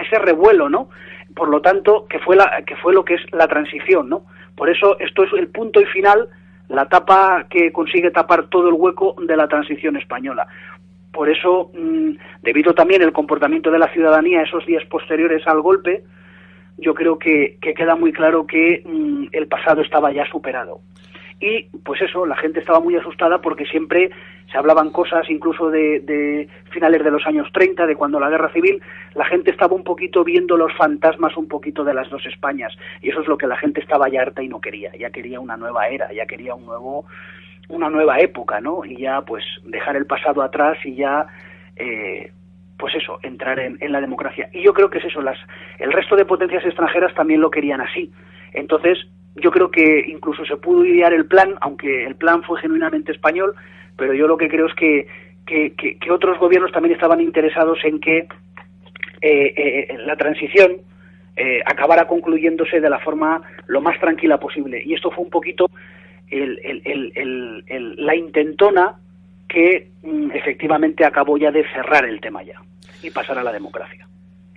ese 0.00 0.18
revuelo, 0.18 0.68
¿no? 0.68 0.88
Por 1.34 1.48
lo 1.48 1.60
tanto, 1.60 2.06
que 2.08 2.18
fue 2.18 2.36
la, 2.36 2.62
que 2.66 2.76
fue 2.76 2.92
lo 2.92 3.04
que 3.04 3.14
es 3.14 3.22
la 3.32 3.48
transición, 3.48 4.08
¿no? 4.08 4.22
Por 4.56 4.68
eso 4.68 4.98
esto 4.98 5.24
es 5.24 5.32
el 5.32 5.48
punto 5.48 5.80
y 5.80 5.86
final, 5.86 6.28
la 6.68 6.86
tapa 6.86 7.46
que 7.48 7.72
consigue 7.72 8.10
tapar 8.10 8.46
todo 8.46 8.68
el 8.68 8.74
hueco 8.74 9.14
de 9.18 9.36
la 9.36 9.48
transición 9.48 9.96
española. 9.96 10.46
Por 11.14 11.30
eso, 11.30 11.70
mm, 11.72 12.16
debido 12.42 12.74
también 12.74 13.02
al 13.02 13.12
comportamiento 13.12 13.70
de 13.70 13.78
la 13.78 13.88
ciudadanía 13.92 14.42
esos 14.42 14.66
días 14.66 14.84
posteriores 14.86 15.46
al 15.46 15.60
golpe, 15.60 16.02
yo 16.76 16.92
creo 16.92 17.20
que, 17.20 17.56
queda 17.60 17.94
muy 17.94 18.12
claro 18.12 18.48
que 18.48 18.82
mm, 18.84 19.26
el 19.30 19.46
pasado 19.46 19.80
estaba 19.80 20.12
ya 20.12 20.26
superado. 20.26 20.80
Y 21.40 21.64
pues 21.84 22.02
eso, 22.02 22.26
la 22.26 22.36
gente 22.36 22.58
estaba 22.58 22.80
muy 22.80 22.96
asustada 22.96 23.40
porque 23.40 23.64
siempre 23.64 24.10
se 24.50 24.58
hablaban 24.58 24.90
cosas 24.90 25.28
incluso 25.30 25.70
de, 25.70 26.48
finales 26.70 27.04
de 27.04 27.10
los 27.12 27.24
años 27.26 27.48
30, 27.52 27.86
de 27.86 27.94
cuando 27.94 28.18
la 28.18 28.30
guerra 28.30 28.52
civil, 28.52 28.82
la 29.14 29.24
gente 29.24 29.52
estaba 29.52 29.76
un 29.76 29.84
poquito 29.84 30.24
viendo 30.24 30.56
los 30.56 30.72
fantasmas 30.76 31.36
un 31.36 31.46
poquito 31.46 31.84
de 31.84 31.94
las 31.94 32.10
dos 32.10 32.26
Españas. 32.26 32.72
Y 33.02 33.10
eso 33.10 33.20
es 33.20 33.28
lo 33.28 33.38
que 33.38 33.46
la 33.46 33.56
gente 33.56 33.80
estaba 33.80 34.08
ya 34.08 34.22
harta 34.22 34.42
y 34.42 34.48
no 34.48 34.60
quería, 34.60 34.90
ya 34.96 35.10
quería 35.10 35.38
una 35.38 35.56
nueva 35.56 35.86
era, 35.88 36.12
ya 36.12 36.26
quería 36.26 36.56
un 36.56 36.66
nuevo 36.66 37.04
una 37.68 37.90
nueva 37.90 38.18
época, 38.20 38.60
¿no? 38.60 38.84
Y 38.84 38.96
ya 38.96 39.22
pues 39.22 39.44
dejar 39.64 39.96
el 39.96 40.06
pasado 40.06 40.42
atrás 40.42 40.78
y 40.84 40.94
ya 40.96 41.26
eh, 41.76 42.30
pues 42.78 42.94
eso, 42.96 43.18
entrar 43.22 43.58
en, 43.60 43.92
la 43.92 44.00
democracia. 44.00 44.48
Y 44.52 44.62
yo 44.62 44.74
creo 44.74 44.90
que 44.90 44.98
es 44.98 45.04
eso, 45.04 45.22
las, 45.22 45.38
el 45.78 45.92
resto 45.92 46.16
de 46.16 46.24
potencias 46.24 46.64
extranjeras 46.64 47.14
también 47.14 47.40
lo 47.40 47.50
querían 47.50 47.80
así. 47.80 48.10
Entonces, 48.52 48.98
yo 49.36 49.50
creo 49.50 49.70
que 49.70 50.04
incluso 50.08 50.44
se 50.44 50.56
pudo 50.56 50.84
idear 50.84 51.12
el 51.12 51.26
plan, 51.26 51.54
aunque 51.60 52.04
el 52.04 52.16
plan 52.16 52.42
fue 52.42 52.60
genuinamente 52.60 53.12
español, 53.12 53.54
pero 53.96 54.12
yo 54.12 54.26
lo 54.26 54.36
que 54.36 54.48
creo 54.48 54.66
es 54.66 54.74
que, 54.74 55.06
que, 55.46 56.10
otros 56.10 56.38
gobiernos 56.38 56.72
también 56.72 56.94
estaban 56.94 57.20
interesados 57.20 57.78
en 57.84 58.00
que 58.00 58.28
eh, 59.20 59.54
eh, 59.56 59.96
la 60.04 60.16
transición 60.16 60.76
eh, 61.36 61.60
acabara 61.66 62.06
concluyéndose 62.06 62.80
de 62.80 62.90
la 62.90 62.98
forma 62.98 63.42
lo 63.66 63.80
más 63.80 63.98
tranquila 63.98 64.38
posible. 64.38 64.82
Y 64.84 64.94
esto 64.94 65.10
fue 65.10 65.24
un 65.24 65.30
poquito 65.30 65.70
la 66.36 68.16
intentona 68.16 68.96
que 69.48 69.90
mm, 70.02 70.30
efectivamente 70.32 71.04
acabó 71.04 71.36
ya 71.36 71.50
de 71.50 71.64
cerrar 71.72 72.04
el 72.04 72.20
tema 72.20 72.42
ya 72.42 72.60
y 73.02 73.10
pasar 73.10 73.38
a 73.38 73.42
la 73.42 73.52
democracia. 73.52 74.08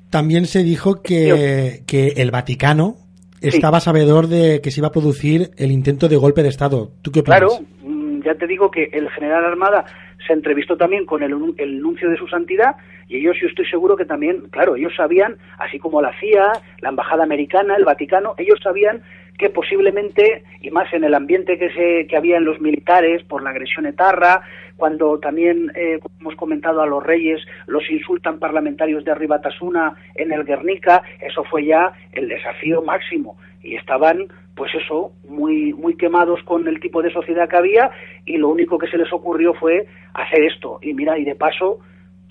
También 0.09 0.45
se 0.45 0.63
dijo 0.63 1.01
que, 1.01 1.81
que 1.85 2.13
el 2.17 2.31
Vaticano 2.31 2.95
estaba 3.41 3.79
sabedor 3.79 4.27
de 4.27 4.61
que 4.61 4.71
se 4.71 4.79
iba 4.79 4.87
a 4.87 4.91
producir 4.91 5.51
el 5.57 5.71
intento 5.71 6.07
de 6.07 6.15
golpe 6.15 6.43
de 6.43 6.49
Estado. 6.49 6.91
¿Tú 7.01 7.11
qué 7.11 7.19
opinas? 7.19 7.39
Claro, 7.39 7.59
mm, 7.83 8.21
ya 8.23 8.35
te 8.35 8.47
digo 8.47 8.71
que 8.71 8.89
el 8.93 9.09
general 9.09 9.45
Armada 9.45 9.85
se 10.27 10.33
entrevistó 10.33 10.77
también 10.77 11.05
con 11.05 11.23
el, 11.23 11.33
el 11.57 11.81
nuncio 11.81 12.09
de 12.09 12.17
su 12.17 12.27
santidad 12.27 12.75
y 13.07 13.17
ellos 13.17 13.37
yo 13.41 13.47
estoy 13.47 13.65
seguro 13.65 13.95
que 13.95 14.05
también, 14.05 14.49
claro, 14.49 14.75
ellos 14.75 14.93
sabían, 14.95 15.37
así 15.57 15.79
como 15.79 16.01
la 16.01 16.13
CIA, 16.19 16.51
la 16.81 16.89
Embajada 16.89 17.23
Americana, 17.23 17.75
el 17.75 17.85
Vaticano, 17.85 18.35
ellos 18.37 18.59
sabían 18.61 19.01
que 19.37 19.49
posiblemente, 19.49 20.43
y 20.61 20.71
más 20.71 20.91
en 20.93 21.03
el 21.03 21.13
ambiente 21.13 21.59
que, 21.59 21.69
se, 21.71 22.07
que 22.07 22.17
había 22.17 22.37
en 22.37 22.45
los 22.45 22.59
militares 22.59 23.23
por 23.23 23.43
la 23.43 23.51
agresión 23.51 23.85
etarra, 23.85 24.41
cuando 24.75 25.19
también, 25.19 25.71
eh, 25.75 25.99
como 26.01 26.15
hemos 26.19 26.35
comentado 26.35 26.81
a 26.81 26.87
los 26.87 27.03
reyes, 27.03 27.41
los 27.67 27.89
insultan 27.89 28.39
parlamentarios 28.39 29.05
de 29.05 29.11
Arribatasuna 29.11 29.95
en 30.15 30.31
el 30.31 30.43
Guernica, 30.43 31.03
eso 31.21 31.43
fue 31.43 31.65
ya 31.65 31.93
el 32.13 32.27
desafío 32.27 32.81
máximo. 32.81 33.37
Y 33.61 33.75
estaban, 33.75 34.27
pues 34.55 34.73
eso, 34.73 35.13
muy, 35.27 35.73
muy 35.73 35.95
quemados 35.95 36.41
con 36.43 36.67
el 36.67 36.79
tipo 36.79 37.01
de 37.01 37.11
sociedad 37.11 37.47
que 37.47 37.57
había 37.57 37.91
y 38.27 38.37
lo 38.37 38.49
único 38.49 38.77
que 38.77 38.87
se 38.87 38.97
les 38.97 39.11
ocurrió 39.11 39.53
fue 39.53 39.87
hacer 40.13 40.43
esto. 40.43 40.79
Y 40.81 40.93
mira, 40.93 41.17
y 41.17 41.23
de 41.23 41.35
paso 41.35 41.79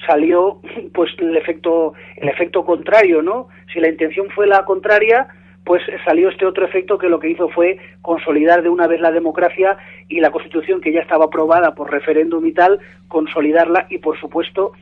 salió 0.06 0.60
pues 0.94 1.10
el 1.18 1.36
efecto, 1.36 1.94
el 2.16 2.28
efecto 2.28 2.64
contrario, 2.64 3.22
¿no? 3.22 3.48
Si 3.72 3.80
la 3.80 3.88
intención 3.88 4.28
fue 4.30 4.46
la 4.46 4.64
contraria, 4.64 5.26
pues 5.64 5.82
salió 6.04 6.28
este 6.28 6.46
otro 6.46 6.64
efecto 6.64 6.98
que 6.98 7.08
lo 7.08 7.18
que 7.18 7.30
hizo 7.30 7.48
fue 7.48 7.78
consolidar 8.02 8.62
de 8.62 8.68
una 8.68 8.86
vez 8.86 9.00
la 9.00 9.10
democracia 9.10 9.76
y 10.08 10.20
la 10.20 10.30
constitución 10.30 10.80
que 10.80 10.92
ya 10.92 11.00
estaba 11.00 11.24
aprobada 11.24 11.74
por 11.74 11.90
referéndum 11.90 12.46
y 12.46 12.52
tal, 12.52 12.78
consolidarla 13.08 13.86
y 13.90 13.98
por 13.98 14.18
supuesto 14.20 14.72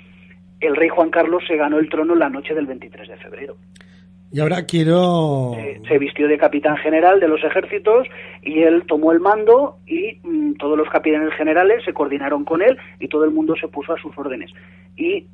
el 0.60 0.76
rey 0.76 0.88
Juan 0.88 1.10
Carlos 1.10 1.42
se 1.46 1.56
ganó 1.56 1.78
el 1.78 1.88
trono 1.88 2.14
la 2.14 2.28
noche 2.28 2.54
del 2.54 2.66
23 2.66 3.08
de 3.08 3.16
febrero. 3.16 3.56
Y 4.34 4.40
ahora 4.40 4.64
quiero... 4.64 5.52
se 5.86 5.96
vistió 5.96 6.26
de 6.26 6.36
capitán 6.36 6.76
general 6.78 7.20
de 7.20 7.28
los 7.28 7.44
ejércitos 7.44 8.08
y 8.42 8.62
él 8.62 8.82
tomó 8.88 9.12
el 9.12 9.20
mando 9.20 9.78
y 9.86 10.18
mm, 10.24 10.54
todos 10.54 10.76
los 10.76 10.88
capitanes 10.88 11.32
generales 11.34 11.84
se 11.84 11.92
coordinaron 11.92 12.44
con 12.44 12.60
él 12.60 12.76
y 12.98 13.06
todo 13.06 13.22
el 13.22 13.30
mundo 13.30 13.54
se 13.54 13.68
puso 13.68 13.92
a 13.92 14.02
sus 14.02 14.10
órdenes. 14.18 14.50
Y 14.96 15.28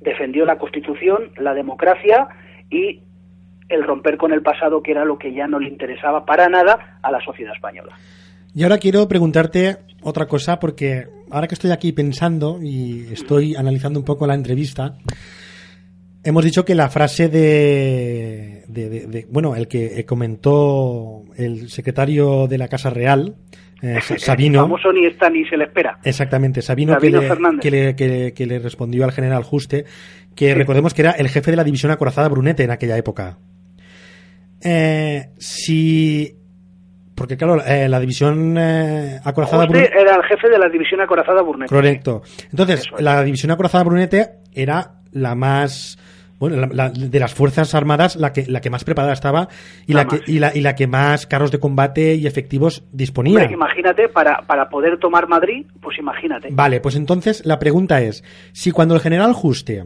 defendió 0.00 0.46
la 0.46 0.56
Constitución, 0.56 1.30
la 1.36 1.52
democracia 1.52 2.26
y 2.70 3.02
el 3.68 3.82
romper 3.82 4.16
con 4.16 4.32
el 4.32 4.40
pasado, 4.40 4.82
que 4.82 4.92
era 4.92 5.04
lo 5.04 5.18
que 5.18 5.34
ya 5.34 5.46
no 5.46 5.58
le 5.58 5.68
interesaba 5.68 6.24
para 6.24 6.48
nada 6.48 7.00
a 7.02 7.10
la 7.10 7.20
sociedad 7.20 7.52
española. 7.54 7.94
Y 8.54 8.62
ahora 8.62 8.78
quiero 8.78 9.06
preguntarte 9.08 9.76
otra 10.00 10.24
cosa, 10.24 10.58
porque 10.58 11.04
ahora 11.30 11.48
que 11.48 11.54
estoy 11.54 11.70
aquí 11.70 11.92
pensando 11.92 12.60
y 12.62 13.12
estoy 13.12 13.56
analizando 13.56 13.98
un 13.98 14.06
poco 14.06 14.26
la 14.26 14.34
entrevista, 14.34 14.96
hemos 16.24 16.44
dicho 16.44 16.64
que 16.64 16.74
la 16.74 16.88
frase 16.88 17.28
de, 17.28 18.64
de, 18.68 19.26
bueno, 19.30 19.56
el 19.56 19.68
que 19.68 20.04
comentó 20.06 21.22
el 21.36 21.68
secretario 21.68 22.46
de 22.46 22.58
la 22.58 22.68
Casa 22.68 22.90
Real, 22.90 23.34
eh, 23.82 24.00
Sabino. 24.18 24.62
famoso 24.62 24.92
ni 24.92 25.06
está 25.06 25.28
ni 25.28 25.44
se 25.44 25.56
le 25.56 25.64
espera. 25.64 25.98
Exactamente, 26.04 26.62
Sabino, 26.62 26.96
que, 26.98 27.10
le, 27.10 28.32
que, 28.34 28.46
le, 28.46 28.58
respondió 28.60 29.04
al 29.04 29.12
general 29.12 29.42
Juste, 29.42 29.84
que 30.36 30.54
recordemos 30.54 30.94
que 30.94 31.02
era 31.02 31.10
el 31.12 31.28
jefe 31.28 31.50
de 31.50 31.56
la 31.56 31.64
división 31.64 31.90
acorazada 31.90 32.28
Brunete 32.28 32.62
en 32.62 32.70
aquella 32.70 32.96
época. 32.96 33.38
Eh, 34.64 35.30
si 35.38 36.36
Porque, 37.16 37.36
claro, 37.36 37.60
eh, 37.66 37.88
la 37.88 37.98
división 37.98 38.56
eh, 38.56 39.18
acorazada... 39.24 39.66
Juste 39.66 39.90
era 39.92 40.14
el 40.14 40.22
jefe 40.22 40.48
de 40.48 40.58
la 40.58 40.68
división 40.68 41.00
acorazada 41.00 41.42
Brunete. 41.42 41.74
Correcto. 41.74 42.22
Entonces, 42.50 42.88
la 42.98 43.24
división 43.24 43.50
acorazada 43.50 43.82
Brunete 43.82 44.28
era 44.54 44.92
la 45.10 45.34
más 45.34 45.98
bueno, 46.42 46.56
la, 46.56 46.66
la, 46.72 46.90
de 46.90 47.20
las 47.20 47.32
fuerzas 47.32 47.72
armadas 47.72 48.16
la 48.16 48.32
que 48.32 48.46
la 48.48 48.60
que 48.60 48.68
más 48.68 48.82
preparada 48.82 49.12
estaba 49.12 49.46
y 49.86 49.92
la, 49.92 50.02
La 50.02 50.08
que 50.08 50.16
más. 50.16 50.28
y 50.28 50.38
la, 50.40 50.56
y 50.56 50.60
la 50.60 50.74
que 50.74 50.88
más 50.88 51.28
carros 51.28 51.52
de 51.52 51.60
combate 51.60 52.16
y 52.16 52.26
efectivos 52.26 52.82
disponía. 52.90 53.38
Hombre, 53.38 53.54
imagínate, 53.54 54.08
para, 54.08 54.38
para 54.44 54.68
poder 54.68 54.98
tomar 54.98 55.28
Madrid, 55.28 55.66
pues 55.80 56.00
imagínate. 56.00 56.48
Vale, 56.50 56.80
pues 56.80 56.96
entonces 56.96 57.46
la 57.46 57.60
pregunta 57.60 58.00
es, 58.00 58.24
si 58.50 58.72
cuando 58.72 58.96
el 58.96 59.00
general 59.00 59.34
Juste 59.34 59.84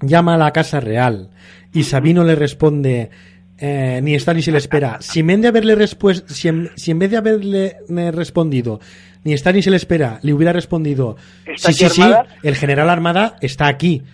llama 0.00 0.34
a 0.34 0.38
la 0.38 0.52
Casa 0.52 0.78
Real 0.78 1.30
y 1.72 1.82
Sabino 1.82 2.22
le 2.22 2.36
responde 2.36 3.10
eh, 3.58 3.98
ni 4.00 4.14
está 4.14 4.32
ni 4.32 4.42
se 4.42 4.52
le 4.52 4.58
espera, 4.58 4.98
si 5.00 5.18
en 5.20 5.26
vez 5.26 5.40
de 5.40 5.48
haberle 5.48 5.88
si 6.26 6.46
en, 6.46 6.70
si 6.76 6.92
en 6.92 7.00
vez 7.00 7.10
de 7.10 7.16
haberle 7.16 7.76
eh, 7.88 8.12
respondido 8.12 8.78
ni 9.24 9.32
está 9.32 9.50
ni 9.50 9.60
se 9.60 9.72
le 9.72 9.76
espera, 9.76 10.20
le 10.22 10.34
hubiera 10.34 10.52
respondido 10.52 11.16
¿Está 11.44 11.72
sí, 11.72 11.88
sí, 11.88 12.00
sí, 12.00 12.12
el 12.44 12.54
general 12.54 12.90
Armada 12.90 13.38
está 13.40 13.66
aquí. 13.66 14.04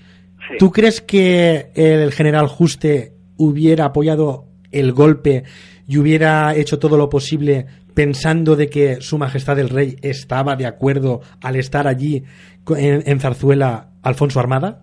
Sí. 0.50 0.58
¿Tú 0.58 0.70
crees 0.70 1.00
que 1.00 1.70
el 1.74 2.12
general 2.12 2.48
Juste 2.48 3.14
hubiera 3.36 3.86
apoyado 3.86 4.46
el 4.72 4.92
golpe 4.92 5.44
y 5.86 5.98
hubiera 5.98 6.54
hecho 6.54 6.78
todo 6.78 6.96
lo 6.96 7.08
posible 7.08 7.66
pensando 7.94 8.56
de 8.56 8.68
que 8.68 9.00
su 9.00 9.18
majestad 9.18 9.58
el 9.58 9.68
rey 9.68 9.96
estaba 10.02 10.56
de 10.56 10.66
acuerdo 10.66 11.20
al 11.42 11.56
estar 11.56 11.86
allí 11.86 12.24
en, 12.68 13.02
en 13.06 13.20
Zarzuela 13.20 13.88
Alfonso 14.02 14.40
Armada? 14.40 14.82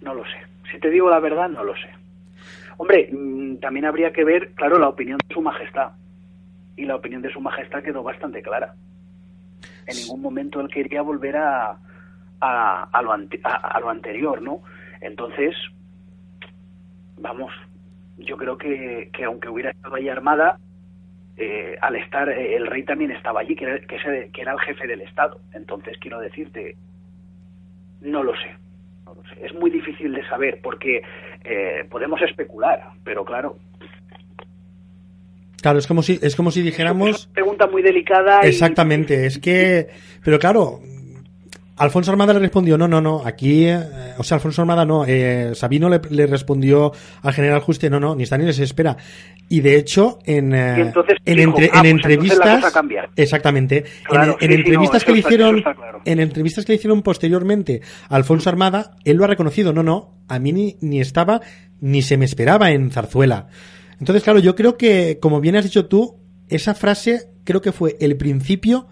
No 0.00 0.14
lo 0.14 0.24
sé. 0.24 0.38
Si 0.72 0.78
te 0.78 0.90
digo 0.90 1.10
la 1.10 1.20
verdad, 1.20 1.48
no 1.48 1.64
lo 1.64 1.74
sé. 1.74 1.88
Hombre, 2.78 3.08
mm, 3.12 3.56
también 3.56 3.86
habría 3.86 4.12
que 4.12 4.24
ver, 4.24 4.52
claro, 4.54 4.78
la 4.78 4.88
opinión 4.88 5.18
de 5.26 5.34
su 5.34 5.40
majestad. 5.40 5.92
Y 6.76 6.84
la 6.84 6.96
opinión 6.96 7.22
de 7.22 7.32
su 7.32 7.40
majestad 7.40 7.82
quedó 7.82 8.02
bastante 8.02 8.42
clara. 8.42 8.74
En 9.86 9.96
ningún 9.96 10.20
momento 10.20 10.60
él 10.60 10.68
quería 10.68 11.00
volver 11.00 11.36
a, 11.36 11.78
a, 12.40 12.84
a 12.92 13.02
lo, 13.02 13.12
ante- 13.12 13.40
a- 13.44 13.56
a 13.56 13.80
lo 13.80 13.90
anterior, 13.90 14.42
¿no? 14.42 14.62
Entonces, 15.00 15.54
vamos, 17.18 17.52
yo 18.18 18.36
creo 18.36 18.56
que, 18.58 19.10
que 19.12 19.24
aunque 19.24 19.48
hubiera 19.48 19.70
estado 19.70 19.94
allí 19.96 20.08
armada, 20.08 20.58
eh, 21.36 21.76
al 21.82 21.96
estar, 21.96 22.28
eh, 22.30 22.56
el 22.56 22.66
rey 22.66 22.82
también 22.84 23.10
estaba 23.10 23.40
allí, 23.40 23.54
que 23.56 23.64
era, 23.64 23.78
que, 23.80 23.96
ese- 23.96 24.30
que 24.32 24.40
era 24.42 24.52
el 24.52 24.60
jefe 24.60 24.86
del 24.86 25.02
Estado. 25.02 25.40
Entonces, 25.52 25.96
quiero 26.00 26.18
decirte, 26.20 26.76
no 28.00 28.22
lo 28.22 28.32
sé. 28.36 28.54
No 29.04 29.14
lo 29.14 29.22
sé. 29.24 29.44
Es 29.46 29.54
muy 29.54 29.70
difícil 29.70 30.12
de 30.14 30.26
saber 30.28 30.60
porque 30.62 31.02
eh, 31.44 31.86
podemos 31.90 32.20
especular, 32.22 32.82
pero 33.04 33.24
claro, 33.24 33.58
Claro, 35.62 35.78
es 35.80 35.86
como 35.86 36.02
si, 36.02 36.18
es 36.22 36.36
como 36.36 36.50
si 36.52 36.62
dijéramos... 36.62 37.26
pregunta 37.28 37.66
muy 37.66 37.82
delicada. 37.82 38.44
y- 38.44 38.48
Exactamente, 38.48 39.26
es 39.26 39.38
que... 39.38 39.88
Pero 40.24 40.38
claro, 40.38 40.78
Alfonso 41.78 42.10
Armada 42.10 42.32
le 42.32 42.38
respondió, 42.40 42.78
no, 42.78 42.88
no, 42.88 43.00
no, 43.00 43.22
aquí... 43.24 43.66
eh, 43.66 43.78
o 44.16 44.22
sea, 44.24 44.36
Alfonso 44.36 44.62
Armada 44.62 44.84
no, 44.86 45.04
eh, 45.06 45.52
Sabino 45.54 45.88
le, 45.90 46.00
le 46.10 46.26
respondió 46.26 46.92
al 47.22 47.32
general 47.34 47.60
Juste, 47.60 47.90
no, 47.90 48.00
no, 48.00 48.16
ni 48.16 48.22
está 48.22 48.38
ni 48.38 48.46
les 48.46 48.58
espera. 48.58 48.96
Y 49.48 49.60
de 49.60 49.76
hecho, 49.76 50.18
en, 50.24 50.54
eh, 50.54 50.80
entonces 50.80 51.16
en, 51.24 51.36
dijo, 51.36 51.50
entre- 51.50 51.70
"Ah, 51.72 51.76
en 51.76 51.82
pues 51.82 51.90
entrevistas... 51.92 52.60
cosa 52.62 52.72
cambia". 52.72 53.10
Exactamente. 53.14 53.84
Claro, 54.08 54.36
en, 54.40 54.50
en 54.52 54.56
sí, 54.56 54.56
sí, 54.56 54.60
entrevistas 54.62 55.02
no, 55.02 55.06
que 55.06 55.12
le 55.12 55.18
hicieron... 55.18 55.48
eso 55.50 55.58
está 55.68 55.74
claro. 55.74 56.00
En 56.04 56.20
entrevistas 56.20 56.64
que 56.64 56.72
le 56.72 56.76
hicieron 56.76 57.02
posteriormente 57.02 57.82
a 58.08 58.16
Alfonso 58.16 58.48
Armada, 58.48 58.96
él 59.04 59.16
lo 59.18 59.24
ha 59.24 59.28
reconocido, 59.28 59.72
no, 59.72 59.82
no, 59.82 60.14
a 60.28 60.38
mí 60.38 60.52
ni, 60.52 60.76
ni 60.80 61.00
estaba, 61.00 61.40
ni 61.80 62.00
se 62.02 62.16
me 62.16 62.24
esperaba 62.24 62.70
en 62.70 62.90
Zarzuela. 62.90 63.48
Entonces, 64.00 64.22
claro, 64.22 64.38
yo 64.38 64.54
creo 64.56 64.76
que, 64.78 65.18
como 65.20 65.40
bien 65.40 65.56
has 65.56 65.64
dicho 65.64 65.86
tú, 65.86 66.16
esa 66.48 66.74
frase 66.74 67.28
creo 67.44 67.60
que 67.60 67.72
fue 67.72 67.96
el 68.00 68.16
principio 68.16 68.88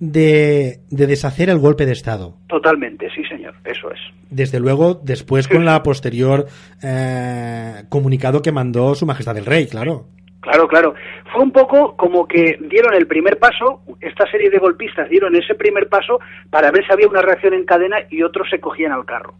de, 0.00 0.80
de 0.90 1.06
deshacer 1.06 1.50
el 1.50 1.58
golpe 1.58 1.86
de 1.86 1.92
Estado. 1.92 2.36
Totalmente, 2.48 3.08
sí, 3.14 3.22
señor, 3.24 3.54
eso 3.64 3.90
es. 3.90 4.00
Desde 4.30 4.60
luego, 4.60 4.94
después 4.94 5.48
con 5.48 5.64
la 5.64 5.82
posterior 5.82 6.46
eh, 6.82 7.84
comunicado 7.88 8.42
que 8.42 8.52
mandó 8.52 8.94
Su 8.94 9.06
Majestad 9.06 9.38
el 9.38 9.46
Rey, 9.46 9.66
claro. 9.66 10.06
Claro, 10.40 10.68
claro. 10.68 10.94
Fue 11.32 11.42
un 11.42 11.52
poco 11.52 11.96
como 11.96 12.26
que 12.26 12.58
dieron 12.68 12.92
el 12.94 13.06
primer 13.06 13.38
paso, 13.38 13.80
esta 14.00 14.30
serie 14.30 14.50
de 14.50 14.58
golpistas 14.58 15.08
dieron 15.08 15.34
ese 15.34 15.54
primer 15.54 15.88
paso 15.88 16.18
para 16.50 16.70
ver 16.70 16.84
si 16.84 16.92
había 16.92 17.08
una 17.08 17.22
reacción 17.22 17.54
en 17.54 17.64
cadena 17.64 17.96
y 18.10 18.22
otros 18.22 18.48
se 18.50 18.60
cogían 18.60 18.92
al 18.92 19.06
carro. 19.06 19.34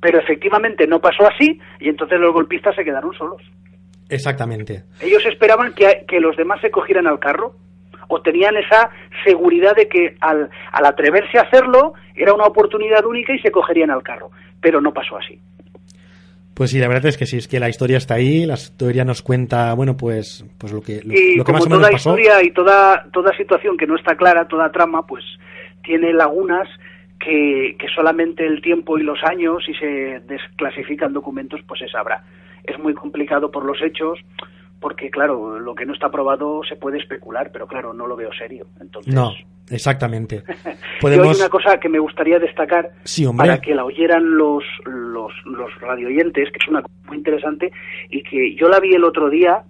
Pero 0.00 0.18
efectivamente 0.18 0.86
no 0.86 1.00
pasó 1.00 1.26
así 1.26 1.58
y 1.80 1.88
entonces 1.88 2.20
los 2.20 2.34
golpistas 2.34 2.74
se 2.76 2.84
quedaron 2.84 3.14
solos. 3.14 3.40
Exactamente. 4.10 4.84
Ellos 5.00 5.24
esperaban 5.24 5.72
que, 5.72 6.04
que 6.06 6.20
los 6.20 6.36
demás 6.36 6.60
se 6.60 6.70
cogieran 6.70 7.06
al 7.06 7.20
carro 7.20 7.54
o 8.08 8.20
tenían 8.20 8.56
esa 8.56 8.90
seguridad 9.24 9.74
de 9.74 9.88
que 9.88 10.16
al, 10.20 10.50
al 10.72 10.86
atreverse 10.86 11.38
a 11.38 11.42
hacerlo 11.42 11.94
era 12.14 12.34
una 12.34 12.44
oportunidad 12.44 13.04
única 13.04 13.34
y 13.34 13.38
se 13.40 13.50
cogerían 13.50 13.90
al 13.90 14.02
carro. 14.02 14.30
Pero 14.60 14.80
no 14.80 14.92
pasó 14.92 15.16
así. 15.16 15.40
Pues 16.54 16.70
sí, 16.70 16.78
la 16.78 16.86
verdad 16.86 17.06
es 17.06 17.18
que 17.18 17.26
sí, 17.26 17.36
es 17.36 17.48
que 17.48 17.58
la 17.58 17.68
historia 17.68 17.96
está 17.96 18.14
ahí, 18.14 18.46
la 18.46 18.54
historia 18.54 19.04
nos 19.04 19.22
cuenta, 19.22 19.74
bueno, 19.74 19.96
pues, 19.96 20.44
pues 20.56 20.72
lo 20.72 20.80
que, 20.80 21.02
lo, 21.04 21.12
y 21.12 21.34
lo 21.36 21.44
que 21.44 21.52
como 21.52 21.58
más 21.58 21.66
o 21.66 21.68
menos 21.68 21.80
toda 21.80 21.90
pasó. 21.90 22.10
historia 22.10 22.42
y 22.44 22.52
toda 22.52 23.06
toda 23.12 23.36
situación 23.36 23.76
que 23.76 23.88
no 23.88 23.96
está 23.96 24.14
clara, 24.16 24.46
toda 24.46 24.70
trama, 24.70 25.04
pues 25.04 25.24
tiene 25.82 26.12
lagunas 26.12 26.68
que, 27.18 27.76
que 27.76 27.88
solamente 27.88 28.46
el 28.46 28.62
tiempo 28.62 28.96
y 28.98 29.02
los 29.02 29.18
años, 29.24 29.64
si 29.66 29.74
se 29.74 30.20
desclasifican 30.28 31.12
documentos, 31.12 31.60
pues 31.66 31.80
se 31.80 31.88
sabrá. 31.88 32.22
Es 32.62 32.78
muy 32.78 32.94
complicado 32.94 33.50
por 33.50 33.64
los 33.64 33.82
hechos, 33.82 34.20
porque 34.84 35.08
claro, 35.08 35.58
lo 35.58 35.74
que 35.74 35.86
no 35.86 35.94
está 35.94 36.10
probado 36.10 36.60
se 36.68 36.76
puede 36.76 36.98
especular, 36.98 37.48
pero 37.50 37.66
claro, 37.66 37.94
no 37.94 38.06
lo 38.06 38.16
veo 38.16 38.30
serio. 38.34 38.66
Entonces, 38.82 39.14
No, 39.14 39.32
exactamente. 39.70 40.42
Y 40.44 40.68
hay 40.68 41.00
Podemos... 41.00 41.40
una 41.40 41.48
cosa 41.48 41.80
que 41.80 41.88
me 41.88 41.98
gustaría 41.98 42.38
destacar 42.38 42.90
Sí, 43.02 43.26
para 43.34 43.62
que 43.62 43.74
la 43.74 43.86
oyeran 43.86 44.36
los, 44.36 44.62
los, 44.84 45.32
los 45.46 45.80
radioyentes, 45.80 46.50
que 46.50 46.58
es 46.60 46.68
una 46.68 46.82
cosa 46.82 46.94
muy 47.06 47.16
interesante, 47.16 47.72
y 48.10 48.22
que 48.24 48.54
yo 48.56 48.68
la 48.68 48.78
vi 48.78 48.94
el 48.94 49.04
otro 49.04 49.30
día, 49.30 49.62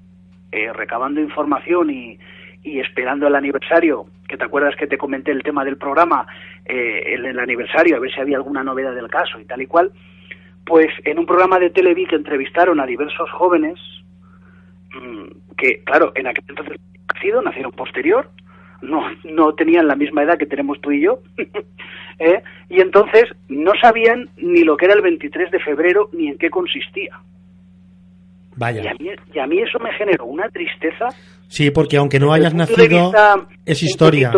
eh, 0.50 0.72
recabando 0.72 1.20
información 1.20 1.90
y, 1.90 2.18
y 2.64 2.80
esperando 2.80 3.28
el 3.28 3.36
aniversario, 3.36 4.06
que 4.28 4.36
te 4.36 4.44
acuerdas 4.44 4.74
que 4.74 4.88
te 4.88 4.98
comenté 4.98 5.30
el 5.30 5.44
tema 5.44 5.64
del 5.64 5.76
programa, 5.76 6.26
eh, 6.64 7.14
el, 7.14 7.24
el 7.24 7.38
aniversario, 7.38 7.94
a 7.94 8.00
ver 8.00 8.12
si 8.12 8.20
había 8.20 8.38
alguna 8.38 8.64
novedad 8.64 8.96
del 8.96 9.06
caso 9.06 9.38
y 9.38 9.44
tal 9.44 9.62
y 9.62 9.68
cual, 9.68 9.92
pues 10.66 10.88
en 11.04 11.20
un 11.20 11.26
programa 11.26 11.60
de 11.60 11.70
Televi 11.70 12.04
que 12.04 12.16
entrevistaron 12.16 12.80
a 12.80 12.86
diversos 12.86 13.30
jóvenes, 13.30 13.78
que 15.56 15.82
claro, 15.84 16.12
en 16.14 16.26
aquel 16.26 16.44
entonces 16.48 16.80
nacido, 17.12 17.42
nacieron 17.42 17.72
posterior, 17.72 18.30
no, 18.82 19.02
no 19.24 19.54
tenían 19.54 19.86
la 19.88 19.96
misma 19.96 20.22
edad 20.22 20.38
que 20.38 20.46
tenemos 20.46 20.80
tú 20.80 20.90
y 20.92 21.02
yo, 21.02 21.20
¿eh? 22.18 22.42
y 22.68 22.80
entonces 22.80 23.24
no 23.48 23.72
sabían 23.80 24.28
ni 24.36 24.62
lo 24.62 24.76
que 24.76 24.86
era 24.86 24.94
el 24.94 25.02
23 25.02 25.50
de 25.50 25.60
febrero 25.60 26.08
ni 26.12 26.28
en 26.28 26.38
qué 26.38 26.50
consistía. 26.50 27.18
Y 28.56 28.60
Vaya. 28.60 28.90
a, 28.90 28.94
mí, 28.94 29.10
y 29.34 29.38
a 29.38 29.46
mí 29.46 29.60
eso 29.60 29.78
me 29.80 29.92
generó 29.94 30.26
una 30.26 30.48
tristeza. 30.48 31.08
Sí, 31.48 31.72
porque 31.72 31.96
aunque 31.96 32.20
no 32.20 32.32
hayas 32.32 32.54
nacido, 32.54 32.86
vista 32.86 33.48
es 33.66 33.82
historia. 33.82 34.30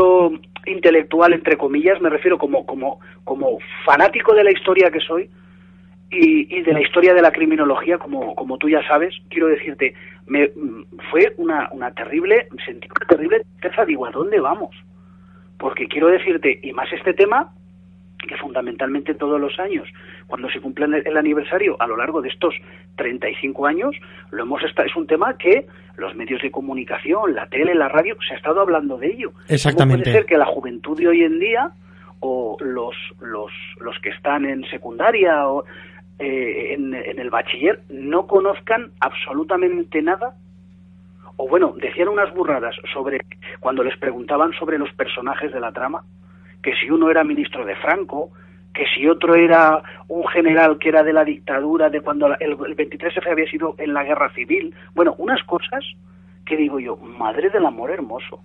intelectual, 0.64 1.34
entre 1.34 1.58
comillas, 1.58 2.00
me 2.00 2.08
refiero 2.08 2.38
como, 2.38 2.64
como, 2.64 2.98
como 3.24 3.58
fanático 3.84 4.34
de 4.34 4.44
la 4.44 4.52
historia 4.52 4.90
que 4.90 5.00
soy 5.00 5.28
y, 6.10 6.56
y 6.56 6.62
de 6.62 6.72
la 6.72 6.80
historia 6.80 7.12
de 7.12 7.20
la 7.20 7.30
criminología, 7.30 7.98
como, 7.98 8.34
como 8.34 8.56
tú 8.56 8.70
ya 8.70 8.80
sabes, 8.88 9.14
quiero 9.28 9.48
decirte, 9.48 9.94
me, 10.26 10.50
fue 11.10 11.34
una, 11.36 11.68
una 11.72 11.90
terrible, 11.92 12.48
sentí 12.64 12.88
una 12.88 13.06
terrible 13.08 13.40
tristeza, 13.40 13.84
digo, 13.84 14.06
¿a 14.06 14.10
dónde 14.10 14.40
vamos? 14.40 14.74
Porque 15.58 15.86
quiero 15.88 16.08
decirte, 16.08 16.58
y 16.62 16.72
más 16.72 16.92
este 16.92 17.14
tema, 17.14 17.52
que 18.26 18.36
fundamentalmente 18.36 19.14
todos 19.14 19.40
los 19.40 19.58
años, 19.58 19.86
cuando 20.26 20.50
se 20.50 20.60
cumple 20.60 20.86
el- 21.04 21.16
aniversario 21.16 21.76
a 21.80 21.86
lo 21.86 21.96
largo 21.96 22.20
de 22.22 22.28
estos 22.28 22.54
35 22.96 23.66
años, 23.66 23.94
lo 24.30 24.42
hemos 24.42 24.62
es 24.62 24.96
un 24.96 25.06
tema 25.06 25.36
que 25.36 25.66
los 25.96 26.14
medios 26.14 26.42
de 26.42 26.50
comunicación, 26.50 27.34
la 27.34 27.46
tele, 27.46 27.74
la 27.74 27.88
radio, 27.88 28.16
se 28.26 28.34
ha 28.34 28.36
estado 28.36 28.60
hablando 28.60 28.98
de 28.98 29.08
ello. 29.08 29.32
Exactamente. 29.48 30.04
¿Cómo 30.04 30.04
puede 30.04 30.16
ser 30.16 30.26
que 30.26 30.36
la 30.38 30.46
juventud 30.46 30.98
de 30.98 31.08
hoy 31.08 31.22
en 31.22 31.38
día 31.38 31.70
o 32.20 32.56
los 32.60 32.96
los, 33.20 33.52
los 33.80 33.98
que 34.00 34.10
están 34.10 34.44
en 34.44 34.64
secundaria 34.64 35.48
o 35.48 35.64
eh, 36.18 36.74
en, 36.74 36.94
el 36.94 37.30
bachiller 37.30 37.80
no 37.90 38.26
conozcan 38.26 38.90
absolutamente 39.00 40.00
nada 40.00 40.34
o 41.36 41.46
bueno, 41.48 41.74
decían 41.76 42.08
unas 42.08 42.32
burradas 42.32 42.74
sobre 42.92 43.20
cuando 43.60 43.82
les 43.82 43.96
preguntaban 43.98 44.52
sobre 44.52 44.78
los 44.78 44.90
personajes 44.94 45.52
de 45.52 45.60
la 45.60 45.72
trama, 45.72 46.02
que 46.62 46.74
si 46.76 46.90
uno 46.90 47.10
era 47.10 47.24
ministro 47.24 47.66
de 47.66 47.76
Franco, 47.76 48.30
que 48.72 48.86
si 48.94 49.06
otro 49.06 49.34
era 49.34 49.82
un 50.08 50.26
general 50.28 50.78
que 50.78 50.88
era 50.88 51.02
de 51.02 51.12
la 51.12 51.24
dictadura, 51.24 51.90
de 51.90 52.00
cuando 52.00 52.26
el, 52.26 52.36
el 52.40 52.76
23F 52.76 53.30
había 53.30 53.50
sido 53.50 53.74
en 53.78 53.92
la 53.92 54.04
guerra 54.04 54.32
civil. 54.32 54.74
Bueno, 54.94 55.14
unas 55.18 55.42
cosas 55.44 55.84
que 56.46 56.56
digo 56.56 56.80
yo, 56.80 56.96
madre 56.96 57.50
del 57.50 57.66
amor 57.66 57.90
hermoso. 57.90 58.40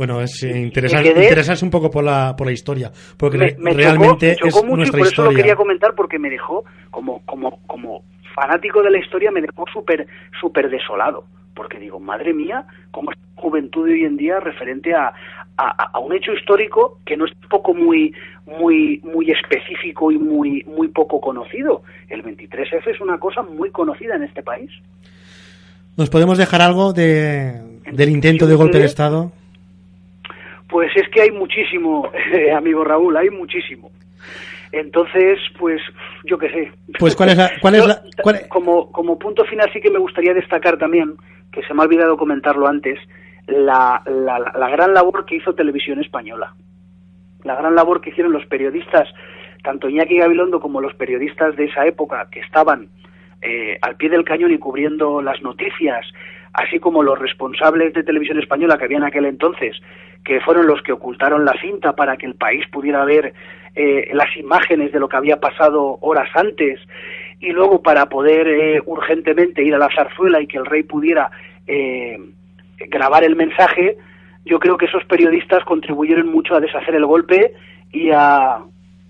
Bueno, 0.00 0.22
es 0.22 0.42
quedé- 0.42 1.24
interesarse 1.24 1.62
un 1.62 1.70
poco 1.70 1.90
por 1.90 2.02
la, 2.02 2.34
por 2.34 2.46
la 2.46 2.52
historia, 2.54 2.90
porque 3.18 3.36
me, 3.36 3.46
re- 3.48 3.56
me 3.58 3.72
realmente 3.74 4.34
chocó, 4.36 4.46
me 4.46 4.50
chocó 4.50 4.58
es 4.60 4.64
mucho 4.64 4.74
y 4.74 4.76
nuestra 4.78 4.98
por 4.98 5.06
eso 5.06 5.22
lo 5.22 5.28
historia. 5.28 5.36
quería 5.36 5.56
comentar 5.56 5.94
porque 5.94 6.18
me 6.18 6.30
dejó 6.30 6.64
como 6.90 7.20
como 7.26 7.58
como 7.66 8.02
fanático 8.34 8.82
de 8.82 8.90
la 8.90 8.98
historia 8.98 9.30
me 9.30 9.42
dejó 9.42 9.66
súper 9.70 10.06
súper 10.40 10.70
desolado 10.70 11.24
porque 11.52 11.78
digo, 11.78 12.00
madre 12.00 12.32
mía, 12.32 12.64
cómo 12.92 13.10
es 13.10 13.18
la 13.18 13.42
juventud 13.42 13.86
de 13.86 13.92
hoy 13.92 14.04
en 14.04 14.16
día 14.16 14.40
referente 14.40 14.94
a, 14.94 15.12
a, 15.58 15.90
a 15.92 15.98
un 15.98 16.14
hecho 16.14 16.32
histórico 16.32 16.98
que 17.04 17.18
no 17.18 17.26
es 17.26 17.32
poco 17.50 17.74
muy 17.74 18.14
muy 18.46 19.00
muy 19.04 19.30
específico 19.30 20.10
y 20.10 20.16
muy 20.16 20.62
muy 20.64 20.88
poco 20.88 21.20
conocido. 21.20 21.82
El 22.08 22.22
23F 22.24 22.86
es 22.94 23.00
una 23.02 23.18
cosa 23.18 23.42
muy 23.42 23.70
conocida 23.70 24.14
en 24.16 24.22
este 24.22 24.42
país. 24.42 24.70
¿Nos 25.98 26.08
podemos 26.08 26.38
dejar 26.38 26.62
algo 26.62 26.94
de, 26.94 27.60
del 27.92 28.08
intento 28.08 28.46
de 28.46 28.54
golpe 28.54 28.78
de 28.78 28.86
Estado? 28.86 29.32
Pues 30.70 30.90
es 30.94 31.08
que 31.08 31.22
hay 31.22 31.30
muchísimo, 31.30 32.10
eh, 32.32 32.52
amigo 32.56 32.84
Raúl, 32.84 33.16
hay 33.16 33.30
muchísimo. 33.30 33.90
Entonces, 34.72 35.38
pues, 35.58 35.80
yo 36.24 36.38
qué 36.38 36.48
sé. 36.50 36.72
Pues, 36.98 37.16
¿cuál 37.16 37.30
es 37.30 37.36
la, 37.36 37.50
cuál 37.60 37.74
es 37.74 37.86
la, 37.86 38.02
cuál 38.22 38.36
es- 38.36 38.46
Como, 38.48 38.90
como 38.92 39.18
punto 39.18 39.44
final 39.44 39.68
sí 39.72 39.80
que 39.80 39.90
me 39.90 39.98
gustaría 39.98 40.32
destacar 40.32 40.78
también, 40.78 41.14
que 41.52 41.62
se 41.64 41.74
me 41.74 41.82
ha 41.82 41.86
olvidado 41.86 42.16
comentarlo 42.16 42.68
antes, 42.68 42.98
la, 43.48 44.00
la, 44.06 44.38
la 44.38 44.68
gran 44.70 44.94
labor 44.94 45.24
que 45.24 45.36
hizo 45.36 45.54
Televisión 45.54 46.00
Española. 46.00 46.54
La 47.42 47.56
gran 47.56 47.74
labor 47.74 48.00
que 48.00 48.10
hicieron 48.10 48.32
los 48.32 48.46
periodistas, 48.46 49.08
tanto 49.64 49.88
Iñaki 49.88 50.18
Gabilondo 50.18 50.60
como 50.60 50.80
los 50.80 50.94
periodistas 50.94 51.56
de 51.56 51.64
esa 51.64 51.84
época 51.86 52.28
que 52.30 52.40
estaban 52.40 52.88
eh, 53.42 53.76
al 53.82 53.96
pie 53.96 54.10
del 54.10 54.24
cañón 54.24 54.52
y 54.52 54.58
cubriendo 54.58 55.20
las 55.20 55.42
noticias, 55.42 56.06
así 56.52 56.78
como 56.78 57.02
los 57.02 57.18
responsables 57.18 57.94
de 57.94 58.02
Televisión 58.02 58.38
Española 58.38 58.76
que 58.76 58.84
había 58.84 58.98
en 58.98 59.04
aquel 59.04 59.26
entonces, 59.26 59.76
que 60.24 60.40
fueron 60.40 60.66
los 60.66 60.82
que 60.82 60.92
ocultaron 60.92 61.44
la 61.44 61.54
cinta 61.60 61.94
para 61.94 62.16
que 62.16 62.26
el 62.26 62.34
país 62.34 62.64
pudiera 62.70 63.04
ver 63.04 63.32
eh, 63.74 64.10
las 64.12 64.36
imágenes 64.36 64.92
de 64.92 65.00
lo 65.00 65.08
que 65.08 65.16
había 65.16 65.38
pasado 65.38 65.98
horas 66.00 66.28
antes 66.34 66.80
y 67.38 67.50
luego 67.50 67.82
para 67.82 68.06
poder 68.06 68.48
eh, 68.48 68.82
urgentemente 68.84 69.62
ir 69.62 69.74
a 69.74 69.78
la 69.78 69.88
zarzuela 69.94 70.40
y 70.40 70.46
que 70.46 70.58
el 70.58 70.66
rey 70.66 70.82
pudiera 70.82 71.30
eh, 71.66 72.18
grabar 72.88 73.24
el 73.24 73.36
mensaje, 73.36 73.96
yo 74.44 74.58
creo 74.58 74.76
que 74.76 74.86
esos 74.86 75.04
periodistas 75.04 75.64
contribuyeron 75.64 76.28
mucho 76.28 76.54
a 76.54 76.60
deshacer 76.60 76.94
el 76.94 77.06
golpe 77.06 77.54
y 77.92 78.10
a, 78.10 78.58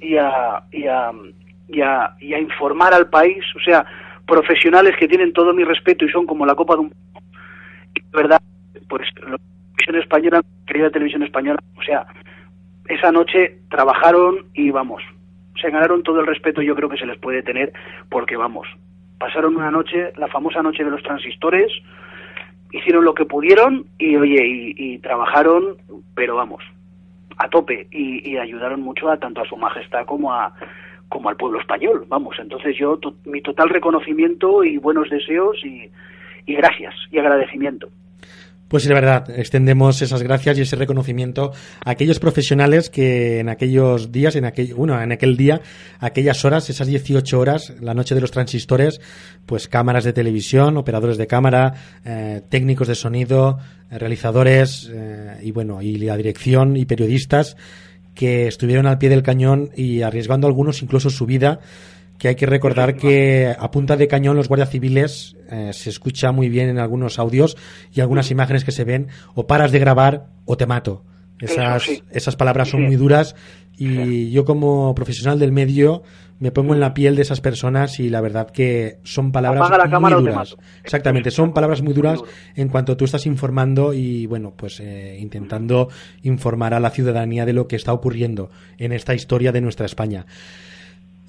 y 0.01 0.17
a, 0.17 0.63
y 0.71 0.87
a, 0.87 1.11
y 1.69 1.81
a, 1.81 2.15
y 2.21 2.35
a 2.35 2.39
informar 2.39 2.95
al 2.95 3.09
país, 3.09 3.45
o 3.57 3.61
sea, 3.61 3.85
profesionales 4.27 4.95
que 4.99 5.09
tienen 5.09 5.33
todo 5.33 5.53
mi 5.53 5.65
respeto 5.65 6.05
y 6.05 6.11
son 6.11 6.27
como 6.27 6.47
la 6.47 6.55
copa 6.55 6.75
de 6.75 6.81
un... 6.81 6.95
Verdad, 8.13 8.41
pues 8.89 9.09
la 9.23 9.39
televisión 9.77 9.97
española, 10.03 10.43
querida 10.67 10.91
televisión 10.91 11.23
española, 11.23 11.59
o 11.77 11.83
sea, 11.83 12.07
esa 12.89 13.13
noche 13.13 13.59
trabajaron 13.71 14.47
y 14.55 14.71
vamos, 14.71 15.03
se 15.61 15.71
ganaron 15.71 16.03
todo 16.03 16.21
el 16.21 16.27
respeto 16.27 16.61
yo 16.63 16.75
creo 16.75 16.89
que 16.89 16.97
se 16.99 17.07
les 17.07 17.19
puede 17.19 17.43
tener 17.43 17.73
porque 18.09 18.37
vamos, 18.37 18.67
pasaron 19.19 19.57
una 19.57 19.71
noche, 19.71 20.13
la 20.17 20.29
famosa 20.29 20.63
noche 20.63 20.85
de 20.85 20.91
los 20.91 21.03
transistores, 21.03 21.71
hicieron 22.73 23.05
lo 23.05 23.15
que 23.15 23.25
pudieron 23.27 23.87
y 23.99 24.17
oye, 24.17 24.45
y, 24.47 24.75
y 24.77 24.99
trabajaron, 24.99 25.77
pero 26.15 26.37
vamos, 26.37 26.63
a 27.37 27.49
tope 27.49 27.87
y, 27.93 28.29
y 28.29 28.39
ayudaron 28.39 28.81
mucho 28.81 29.09
a 29.09 29.19
tanto 29.19 29.41
a 29.41 29.47
su 29.47 29.57
majestad 29.57 30.05
como 30.07 30.33
a 30.33 30.53
como 31.09 31.29
al 31.29 31.37
pueblo 31.37 31.59
español, 31.61 32.05
vamos, 32.09 32.37
entonces 32.39 32.77
yo 32.77 32.97
to- 32.99 33.17
mi 33.25 33.41
total 33.43 33.69
reconocimiento 33.69 34.63
y 34.63 34.79
buenos 34.79 35.11
deseos 35.11 35.59
y, 35.65 35.91
y 36.47 36.55
gracias 36.55 36.95
y 37.11 37.19
agradecimiento. 37.19 37.89
Pues 38.71 38.87
la 38.87 38.95
verdad, 38.95 39.29
extendemos 39.37 40.01
esas 40.01 40.23
gracias 40.23 40.57
y 40.57 40.61
ese 40.61 40.77
reconocimiento 40.77 41.51
a 41.85 41.91
aquellos 41.91 42.21
profesionales 42.21 42.89
que 42.89 43.41
en 43.41 43.49
aquellos 43.49 44.13
días, 44.13 44.37
en 44.37 44.45
aquel, 44.45 44.75
bueno, 44.75 45.03
en 45.03 45.11
aquel 45.11 45.37
día, 45.37 45.61
aquellas 45.99 46.45
horas, 46.45 46.71
esas 46.71 46.87
18 46.87 47.37
horas, 47.37 47.75
la 47.81 47.95
noche 47.95 48.15
de 48.15 48.21
los 48.21 48.31
transistores, 48.31 49.01
pues 49.45 49.67
cámaras 49.67 50.05
de 50.05 50.13
televisión, 50.13 50.77
operadores 50.77 51.19
de 51.19 51.27
cámara, 51.27 51.75
eh, 52.05 52.43
técnicos 52.49 52.87
de 52.87 52.95
sonido, 52.95 53.59
eh, 53.91 53.99
realizadores 53.99 54.89
eh, 54.95 55.41
y 55.43 55.51
bueno, 55.51 55.83
y 55.83 55.97
la 55.97 56.17
dirección 56.17 56.77
y 56.77 56.85
periodistas 56.85 57.57
que 58.15 58.47
estuvieron 58.47 58.87
al 58.87 58.99
pie 58.99 59.09
del 59.09 59.25
cañón 59.25 59.71
y 59.75 60.03
arriesgando 60.03 60.47
algunos 60.47 60.81
incluso 60.81 61.11
su 61.11 61.27
vida 61.27 61.59
que 62.21 62.29
hay 62.29 62.35
que 62.35 62.45
recordar 62.45 62.97
que 62.97 63.53
a 63.59 63.71
punta 63.71 63.97
de 63.97 64.07
cañón 64.07 64.37
los 64.37 64.47
guardias 64.47 64.69
civiles 64.69 65.37
eh, 65.51 65.71
se 65.73 65.89
escucha 65.89 66.33
muy 66.33 66.51
bien 66.51 66.69
en 66.69 66.79
algunos 66.79 67.19
audios 67.19 67.57
y 67.93 68.03
algunas 68.03 68.31
imágenes 68.31 68.63
que 68.63 68.73
se 68.73 68.85
ven 68.85 69.09
o 69.35 69.47
paras 69.47 69.73
de 69.73 69.79
grabar 69.79 70.27
o 70.45 70.59
te 70.59 70.67
mato. 70.67 71.03
Esas, 71.39 71.83
sí. 71.83 72.03
esas 72.11 72.37
palabras 72.37 72.69
son 72.69 72.83
muy 72.83 72.97
duras 72.97 73.35
y 73.75 74.31
yo 74.31 74.45
como 74.45 74.95
profesional 74.95 75.39
del 75.39 75.51
medio 75.51 76.03
me 76.39 76.51
pongo 76.51 76.75
en 76.75 76.81
la 76.81 76.93
piel 76.93 77.17
de 77.17 77.23
esas 77.23 77.41
personas 77.41 77.99
y 78.01 78.11
la 78.11 78.21
verdad 78.21 78.51
que 78.51 78.99
son 79.03 79.33
palabras 79.33 79.71
la 79.71 80.01
muy 80.01 80.13
duras. 80.13 80.57
Exactamente, 80.85 81.31
son 81.31 81.55
palabras 81.55 81.81
muy 81.81 81.95
duras 81.95 82.21
en 82.55 82.69
cuanto 82.69 82.99
tú 82.99 83.07
estás 83.07 83.25
informando 83.25 83.95
y 83.95 84.27
bueno, 84.27 84.53
pues 84.55 84.79
eh, 84.81 85.17
intentando 85.19 85.89
informar 86.23 86.75
a 86.75 86.81
la 86.81 86.91
ciudadanía 86.91 87.47
de 87.47 87.55
lo 87.55 87.67
que 87.67 87.77
está 87.77 87.95
ocurriendo 87.95 88.51
en 88.77 88.93
esta 88.93 89.15
historia 89.15 89.53
de 89.53 89.63
nuestra 89.63 89.87
España. 89.87 90.27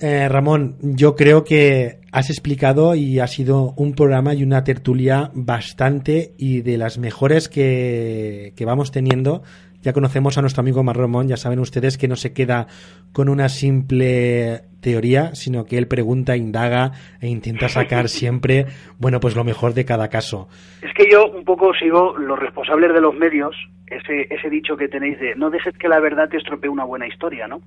Eh, 0.01 0.27
Ramón, 0.27 0.77
yo 0.81 1.15
creo 1.15 1.43
que 1.43 1.99
has 2.11 2.31
explicado 2.31 2.95
y 2.95 3.19
ha 3.19 3.27
sido 3.27 3.73
un 3.77 3.93
programa 3.93 4.33
y 4.33 4.43
una 4.43 4.63
tertulia 4.63 5.29
bastante 5.35 6.33
y 6.39 6.61
de 6.61 6.79
las 6.79 6.97
mejores 6.97 7.47
que, 7.47 8.53
que 8.57 8.65
vamos 8.65 8.91
teniendo. 8.91 9.43
Ya 9.83 9.93
conocemos 9.93 10.39
a 10.39 10.41
nuestro 10.41 10.61
amigo 10.61 10.83
Mar 10.83 10.97
Ramón, 10.97 11.27
ya 11.27 11.37
saben 11.37 11.59
ustedes 11.59 11.99
que 11.99 12.07
no 12.07 12.15
se 12.15 12.33
queda 12.33 12.65
con 13.13 13.29
una 13.29 13.47
simple 13.47 14.61
teoría, 14.81 15.35
sino 15.35 15.65
que 15.65 15.77
él 15.77 15.87
pregunta, 15.87 16.35
indaga 16.35 16.93
e 17.19 17.27
intenta 17.27 17.69
sacar 17.69 18.09
siempre, 18.09 18.65
bueno, 18.97 19.19
pues 19.19 19.35
lo 19.35 19.43
mejor 19.43 19.75
de 19.75 19.85
cada 19.85 20.09
caso. 20.09 20.49
Es 20.81 20.93
que 20.95 21.07
yo 21.11 21.27
un 21.27 21.45
poco 21.45 21.75
sigo 21.75 22.17
los 22.17 22.39
responsables 22.39 22.91
de 22.91 23.01
los 23.01 23.13
medios, 23.15 23.55
ese, 23.85 24.27
ese 24.33 24.49
dicho 24.49 24.75
que 24.77 24.87
tenéis 24.87 25.19
de 25.19 25.35
no 25.35 25.51
dejes 25.51 25.77
que 25.77 25.87
la 25.87 25.99
verdad 25.99 26.27
te 26.27 26.37
estropee 26.37 26.69
una 26.69 26.85
buena 26.85 27.07
historia, 27.07 27.47
¿no? 27.47 27.61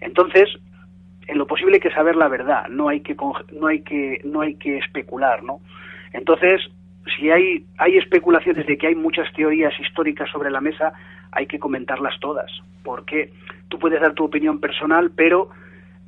Entonces, 0.00 0.48
en 1.26 1.38
lo 1.38 1.46
posible 1.46 1.74
hay 1.74 1.80
que 1.80 1.90
saber 1.90 2.16
la 2.16 2.28
verdad, 2.28 2.68
no 2.68 2.88
hay 2.88 3.00
que 3.00 3.16
no 3.52 3.66
hay 3.66 3.82
que 3.82 4.20
no 4.24 4.40
hay 4.40 4.54
que 4.54 4.78
especular, 4.78 5.42
¿no? 5.42 5.60
Entonces, 6.12 6.60
si 7.16 7.30
hay 7.30 7.64
hay 7.78 7.96
especulaciones 7.96 8.66
de 8.66 8.78
que 8.78 8.88
hay 8.88 8.94
muchas 8.94 9.32
teorías 9.32 9.78
históricas 9.80 10.30
sobre 10.30 10.50
la 10.50 10.60
mesa, 10.60 10.92
hay 11.32 11.46
que 11.46 11.58
comentarlas 11.58 12.18
todas, 12.20 12.50
porque 12.82 13.32
tú 13.68 13.78
puedes 13.78 14.00
dar 14.00 14.14
tu 14.14 14.24
opinión 14.24 14.60
personal, 14.60 15.10
pero 15.14 15.50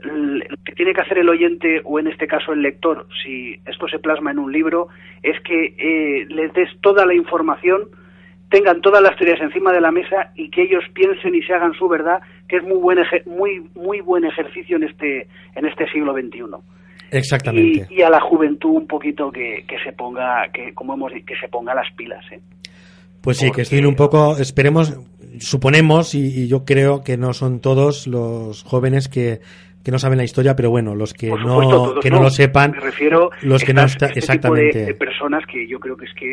lo 0.03 0.57
que 0.65 0.73
tiene 0.73 0.93
que 0.93 1.01
hacer 1.01 1.19
el 1.19 1.29
oyente 1.29 1.81
o 1.85 1.99
en 1.99 2.07
este 2.07 2.27
caso 2.27 2.53
el 2.53 2.63
lector, 2.63 3.07
si 3.23 3.59
esto 3.67 3.89
se 3.89 3.99
plasma 3.99 4.31
en 4.31 4.39
un 4.39 4.53
libro, 4.53 4.89
es 5.23 5.41
que 5.41 5.75
eh, 5.79 6.27
les 6.29 6.53
des 6.53 6.69
toda 6.81 7.07
la 7.07 7.15
información, 7.15 7.89
tengan 8.51 8.81
todas 8.81 9.03
las 9.03 9.17
teorías 9.17 9.41
encima 9.41 9.73
de 9.73 9.81
la 9.81 9.91
mesa 9.91 10.31
y 10.35 10.51
que 10.51 10.63
ellos 10.63 10.85
piensen 10.95 11.35
y 11.35 11.43
se 11.43 11.53
hagan 11.55 11.73
su 11.75 11.89
verdad, 11.89 12.21
que 12.49 12.57
es 12.57 12.63
muy 12.63 12.77
buen 12.79 12.99
eje- 12.99 13.25
muy 13.27 13.69
muy 13.75 14.01
buen 14.01 14.25
ejercicio 14.25 14.77
en 14.77 14.85
este 14.85 15.27
en 15.55 15.67
este 15.67 15.87
siglo 15.91 16.13
XXI. 16.13 16.43
Exactamente. 17.11 17.87
Y, 17.91 17.99
y 18.01 18.03
a 18.03 18.11
la 18.11 18.21
juventud 18.21 18.71
un 18.71 18.87
poquito 18.87 19.31
que, 19.31 19.65
que 19.69 19.79
se 19.85 19.93
ponga 19.93 20.49
que 20.53 20.75
como 20.75 20.95
hemos 20.95 21.13
di- 21.13 21.23
que 21.23 21.37
se 21.37 21.49
ponga 21.49 21.75
las 21.75 21.93
pilas, 21.95 22.25
¿eh? 22.33 22.41
Pues 23.21 23.39
sí, 23.39 23.51
que 23.51 23.63
estén 23.63 23.87
un 23.87 23.97
poco, 23.97 24.37
esperemos, 24.39 24.97
suponemos, 25.41 26.15
y, 26.15 26.43
y 26.43 26.47
yo 26.49 26.65
creo 26.65 27.03
que 27.03 27.17
no 27.17 27.33
son 27.33 27.61
todos 27.61 28.07
los 28.07 28.63
jóvenes 28.63 29.09
que, 29.09 29.41
que 29.87 29.93
no 29.93 30.01
saben 30.01 30.19
la 30.19 30.25
historia, 30.25 30.57
pero 30.57 30.69
bueno, 30.69 30.97
los 30.97 31.15
que 31.15 31.29
no, 31.29 32.01
que 32.01 32.11
no, 32.11 32.21
lo 32.21 32.29
sepan, 32.29 32.73
Me 32.73 32.81
refiero 32.81 33.31
los 33.43 33.63
que 33.63 33.73
no 33.73 33.83
está, 33.85 34.07
este 34.07 34.21
tipo 34.21 34.53
de- 34.53 34.67
exactamente. 34.67 34.85
de 34.87 34.95
personas 34.95 35.45
que 35.47 35.69
yo 35.69 35.79
creo 35.79 35.97
que 35.97 36.07
es 36.07 36.13
que 36.15 36.33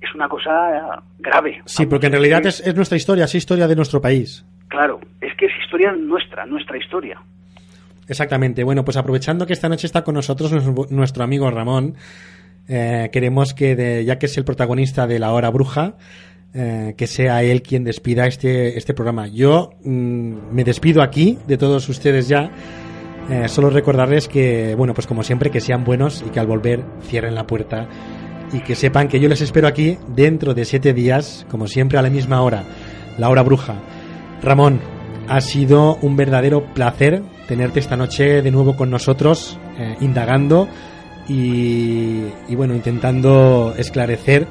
es 0.00 0.14
una 0.14 0.28
cosa 0.28 1.02
grave. 1.18 1.62
Sí, 1.64 1.86
porque 1.86 2.06
en 2.06 2.12
realidad 2.12 2.46
es, 2.46 2.60
es 2.60 2.76
nuestra 2.76 2.96
historia, 2.96 3.24
es 3.24 3.34
historia 3.34 3.66
de 3.66 3.74
nuestro 3.74 4.00
país. 4.00 4.44
Claro, 4.68 5.00
es 5.20 5.34
que 5.36 5.46
es 5.46 5.52
historia 5.64 5.90
nuestra, 5.98 6.46
nuestra 6.46 6.78
historia. 6.78 7.20
Exactamente. 8.06 8.62
Bueno, 8.62 8.84
pues 8.84 8.96
aprovechando 8.96 9.48
que 9.48 9.52
esta 9.54 9.68
noche 9.68 9.88
está 9.88 10.04
con 10.04 10.14
nosotros 10.14 10.52
nuestro, 10.52 10.86
nuestro 10.90 11.24
amigo 11.24 11.50
Ramón, 11.50 11.96
eh, 12.68 13.10
queremos 13.12 13.52
que, 13.52 13.74
de- 13.74 14.04
ya 14.04 14.16
que 14.20 14.26
es 14.26 14.38
el 14.38 14.44
protagonista 14.44 15.08
de 15.08 15.18
La 15.18 15.32
Hora 15.32 15.50
Bruja, 15.50 15.94
eh, 16.58 16.94
que 16.96 17.06
sea 17.06 17.42
él 17.42 17.60
quien 17.60 17.84
despida 17.84 18.26
este, 18.26 18.78
este 18.78 18.94
programa. 18.94 19.26
Yo 19.26 19.74
mm, 19.84 20.34
me 20.52 20.64
despido 20.64 21.02
aquí 21.02 21.36
de 21.46 21.58
todos 21.58 21.86
ustedes 21.90 22.28
ya. 22.28 22.50
Eh, 23.28 23.46
solo 23.48 23.68
recordarles 23.68 24.26
que, 24.26 24.74
bueno, 24.74 24.94
pues 24.94 25.06
como 25.06 25.22
siempre, 25.22 25.50
que 25.50 25.60
sean 25.60 25.84
buenos 25.84 26.24
y 26.26 26.30
que 26.30 26.40
al 26.40 26.46
volver 26.46 26.82
cierren 27.02 27.34
la 27.34 27.46
puerta 27.46 27.86
y 28.54 28.60
que 28.60 28.74
sepan 28.74 29.08
que 29.08 29.20
yo 29.20 29.28
les 29.28 29.42
espero 29.42 29.68
aquí 29.68 29.98
dentro 30.14 30.54
de 30.54 30.64
siete 30.64 30.94
días, 30.94 31.44
como 31.50 31.66
siempre, 31.66 31.98
a 31.98 32.02
la 32.02 32.08
misma 32.08 32.40
hora, 32.40 32.64
la 33.18 33.28
hora 33.28 33.42
bruja. 33.42 33.74
Ramón, 34.42 34.80
ha 35.28 35.42
sido 35.42 35.98
un 36.00 36.16
verdadero 36.16 36.72
placer 36.72 37.22
tenerte 37.48 37.80
esta 37.80 37.98
noche 37.98 38.40
de 38.40 38.50
nuevo 38.50 38.76
con 38.76 38.88
nosotros, 38.88 39.58
eh, 39.78 39.96
indagando 40.00 40.68
y, 41.28 42.22
y, 42.48 42.54
bueno, 42.54 42.74
intentando 42.74 43.74
esclarecer 43.76 44.46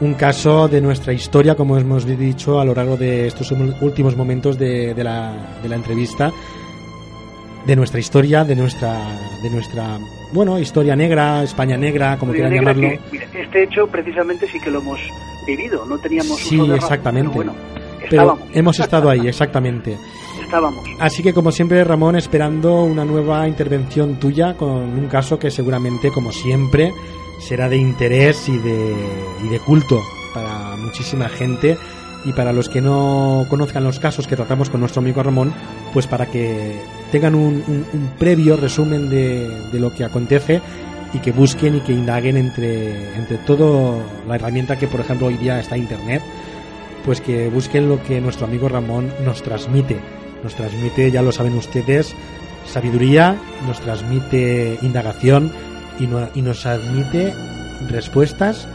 un 0.00 0.14
caso 0.14 0.66
de 0.68 0.80
nuestra 0.80 1.12
historia, 1.12 1.54
como 1.54 1.76
hemos 1.76 2.06
dicho 2.06 2.58
a 2.60 2.64
lo 2.64 2.74
largo 2.74 2.96
de 2.96 3.26
estos 3.26 3.52
últimos 3.80 4.16
momentos 4.16 4.58
de, 4.58 4.94
de 4.94 5.04
la, 5.04 5.58
de 5.62 5.68
la 5.68 5.76
entrevista. 5.76 6.32
de 7.66 7.76
nuestra 7.76 8.00
historia, 8.00 8.42
de 8.44 8.56
nuestra, 8.56 8.96
de 9.42 9.50
nuestra, 9.50 9.98
bueno, 10.32 10.58
historia 10.58 10.96
negra, 10.96 11.42
España 11.42 11.76
negra, 11.76 12.16
como 12.18 12.32
Historia 12.32 12.48
quieran 12.50 12.74
negra 12.74 12.88
llamarlo. 12.90 13.10
que, 13.10 13.18
mira, 13.18 13.42
este 13.42 13.62
hecho 13.64 13.86
precisamente 13.86 14.46
sí 14.48 14.58
que 14.60 14.70
lo 14.70 14.78
hemos 14.80 14.98
vivido, 15.46 15.84
no 15.84 15.98
teníamos 15.98 16.38
Sí, 16.40 16.56
uso 16.56 16.64
de 16.64 16.76
razón, 16.76 16.84
exactamente. 16.84 17.30
pero 17.36 17.52
bueno, 17.52 17.52
Pero 17.98 18.04
estábamos, 18.22 18.48
hemos 18.54 18.80
estado 18.80 19.10
ahí, 19.10 19.28
exactamente. 19.28 19.98
estábamos. 20.42 20.82
Así 21.00 21.22
que 21.22 21.34
como 21.34 21.52
siempre, 21.52 21.84
Ramón, 21.84 22.16
esperando 22.16 22.82
una 22.82 23.04
nueva 23.04 23.46
intervención 23.46 24.16
tuya 24.18 24.54
con 24.56 24.70
un 24.70 25.06
caso 25.08 25.38
que 25.38 25.50
seguramente, 25.50 26.10
como 26.10 26.32
siempre, 26.32 26.90
será 27.40 27.68
de 27.68 27.76
interés 27.76 28.48
y 28.48 28.56
de, 28.58 28.94
y 29.44 29.48
de 29.48 29.58
culto 29.60 30.00
para 30.34 30.76
muchísima 30.76 31.28
gente 31.28 31.76
y 32.24 32.32
para 32.34 32.52
los 32.52 32.68
que 32.68 32.80
no 32.82 33.46
conozcan 33.48 33.82
los 33.84 33.98
casos 33.98 34.26
que 34.26 34.36
tratamos 34.36 34.68
con 34.70 34.80
nuestro 34.80 35.00
amigo 35.00 35.22
Ramón, 35.22 35.52
pues 35.92 36.06
para 36.06 36.26
que 36.26 36.78
tengan 37.10 37.34
un, 37.34 37.64
un- 37.66 37.86
un 37.92 38.10
previo 38.18 38.56
resumen 38.56 39.08
de, 39.08 39.48
de 39.72 39.80
lo 39.80 39.92
que 39.94 40.04
acontece 40.04 40.60
y 41.14 41.18
que 41.18 41.32
busquen 41.32 41.76
y 41.76 41.80
que 41.80 41.92
indaguen 41.92 42.36
entre, 42.36 43.14
entre 43.16 43.38
todo 43.38 43.98
la 44.28 44.34
herramienta 44.36 44.76
que, 44.78 44.86
por 44.86 45.00
ejemplo, 45.00 45.26
hoy 45.28 45.38
día 45.38 45.58
está 45.58 45.76
Internet, 45.78 46.22
pues 47.04 47.20
que 47.22 47.48
busquen 47.48 47.88
lo 47.88 48.02
que 48.02 48.20
nuestro 48.20 48.46
amigo 48.46 48.68
Ramón 48.68 49.10
nos 49.24 49.42
transmite. 49.42 49.96
Nos 50.44 50.54
transmite, 50.54 51.10
ya 51.10 51.22
lo 51.22 51.32
saben 51.32 51.56
ustedes, 51.56 52.14
sabiduría, 52.66 53.36
nos 53.66 53.80
transmite 53.80 54.78
indagación 54.82 55.50
y, 56.00 56.06
no- 56.06 56.28
y 56.34 56.42
nos 56.42 56.66
admite 56.66 57.32
respuestas 57.88 58.66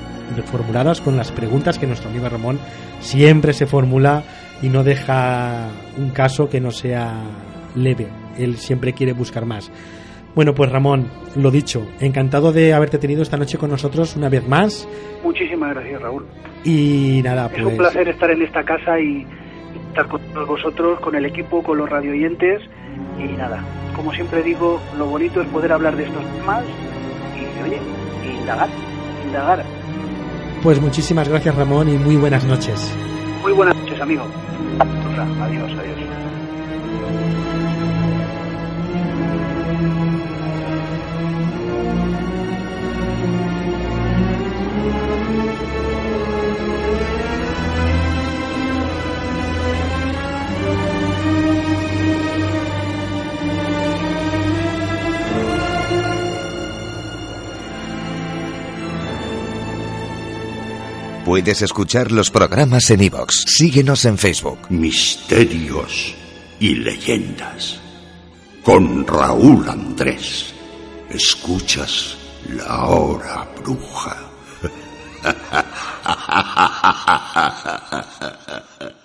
formuladas 0.45 1.01
con 1.01 1.17
las 1.17 1.31
preguntas 1.31 1.77
que 1.77 1.85
nuestro 1.87 2.09
amigo 2.09 2.27
Ramón 2.29 2.59
siempre 2.99 3.53
se 3.53 3.65
formula 3.67 4.23
y 4.61 4.69
no 4.69 4.83
deja 4.83 5.67
un 5.97 6.09
caso 6.09 6.49
que 6.49 6.59
no 6.59 6.71
sea 6.71 7.13
leve. 7.75 8.07
Él 8.37 8.57
siempre 8.57 8.93
quiere 8.93 9.13
buscar 9.13 9.45
más. 9.45 9.71
Bueno, 10.33 10.53
pues 10.53 10.69
Ramón, 10.71 11.07
lo 11.35 11.51
dicho, 11.51 11.85
encantado 11.99 12.51
de 12.51 12.73
haberte 12.73 12.97
tenido 12.97 13.21
esta 13.21 13.37
noche 13.37 13.57
con 13.57 13.69
nosotros 13.69 14.15
una 14.15 14.27
vez 14.29 14.47
más. 14.47 14.87
Muchísimas 15.23 15.73
gracias, 15.75 16.01
Raúl. 16.01 16.25
Y 16.63 17.21
nada, 17.23 17.45
Es 17.45 17.51
pues. 17.53 17.65
un 17.65 17.77
placer 17.77 18.07
estar 18.09 18.29
en 18.31 18.41
esta 18.41 18.63
casa 18.63 18.99
y 18.99 19.25
y 19.75 19.87
estar 19.89 20.07
con 20.07 20.21
todos 20.33 20.47
vosotros, 20.47 20.99
con 21.01 21.15
el 21.15 21.25
equipo, 21.25 21.61
con 21.61 21.77
los 21.77 21.89
radioyentes 21.89 22.61
y 23.19 23.23
nada. 23.37 23.61
Como 23.93 24.13
siempre 24.13 24.41
digo, 24.41 24.81
lo 24.97 25.05
bonito 25.05 25.41
es 25.41 25.47
poder 25.49 25.73
hablar 25.73 25.97
de 25.97 26.03
estos 26.05 26.23
temas 26.37 26.63
y, 27.57 27.63
oye, 27.63 27.79
indagar, 28.39 28.69
indagar. 29.25 29.63
Pues 30.63 30.81
muchísimas 30.81 31.29
gracias 31.29 31.55
Ramón 31.55 31.89
y 31.89 31.97
muy 31.97 32.15
buenas 32.15 32.43
noches. 32.45 32.91
Muy 33.41 33.53
buenas 33.53 33.75
noches, 33.77 34.01
amigo. 34.01 34.25
Adiós, 35.41 35.71
adiós. 35.77 35.95
Puedes 61.35 61.61
escuchar 61.63 62.13
los 62.13 62.31
programas 62.31 62.89
en 62.91 63.03
iVoox. 63.03 63.43
Síguenos 63.45 64.05
en 64.05 64.17
Facebook. 64.17 64.71
Misterios 64.71 66.15
y 66.61 66.75
leyendas. 66.75 67.77
Con 68.63 69.05
Raúl 69.05 69.67
Andrés. 69.67 70.53
Escuchas 71.09 72.15
la 72.47 72.85
hora 72.85 73.45
bruja. 73.61 74.15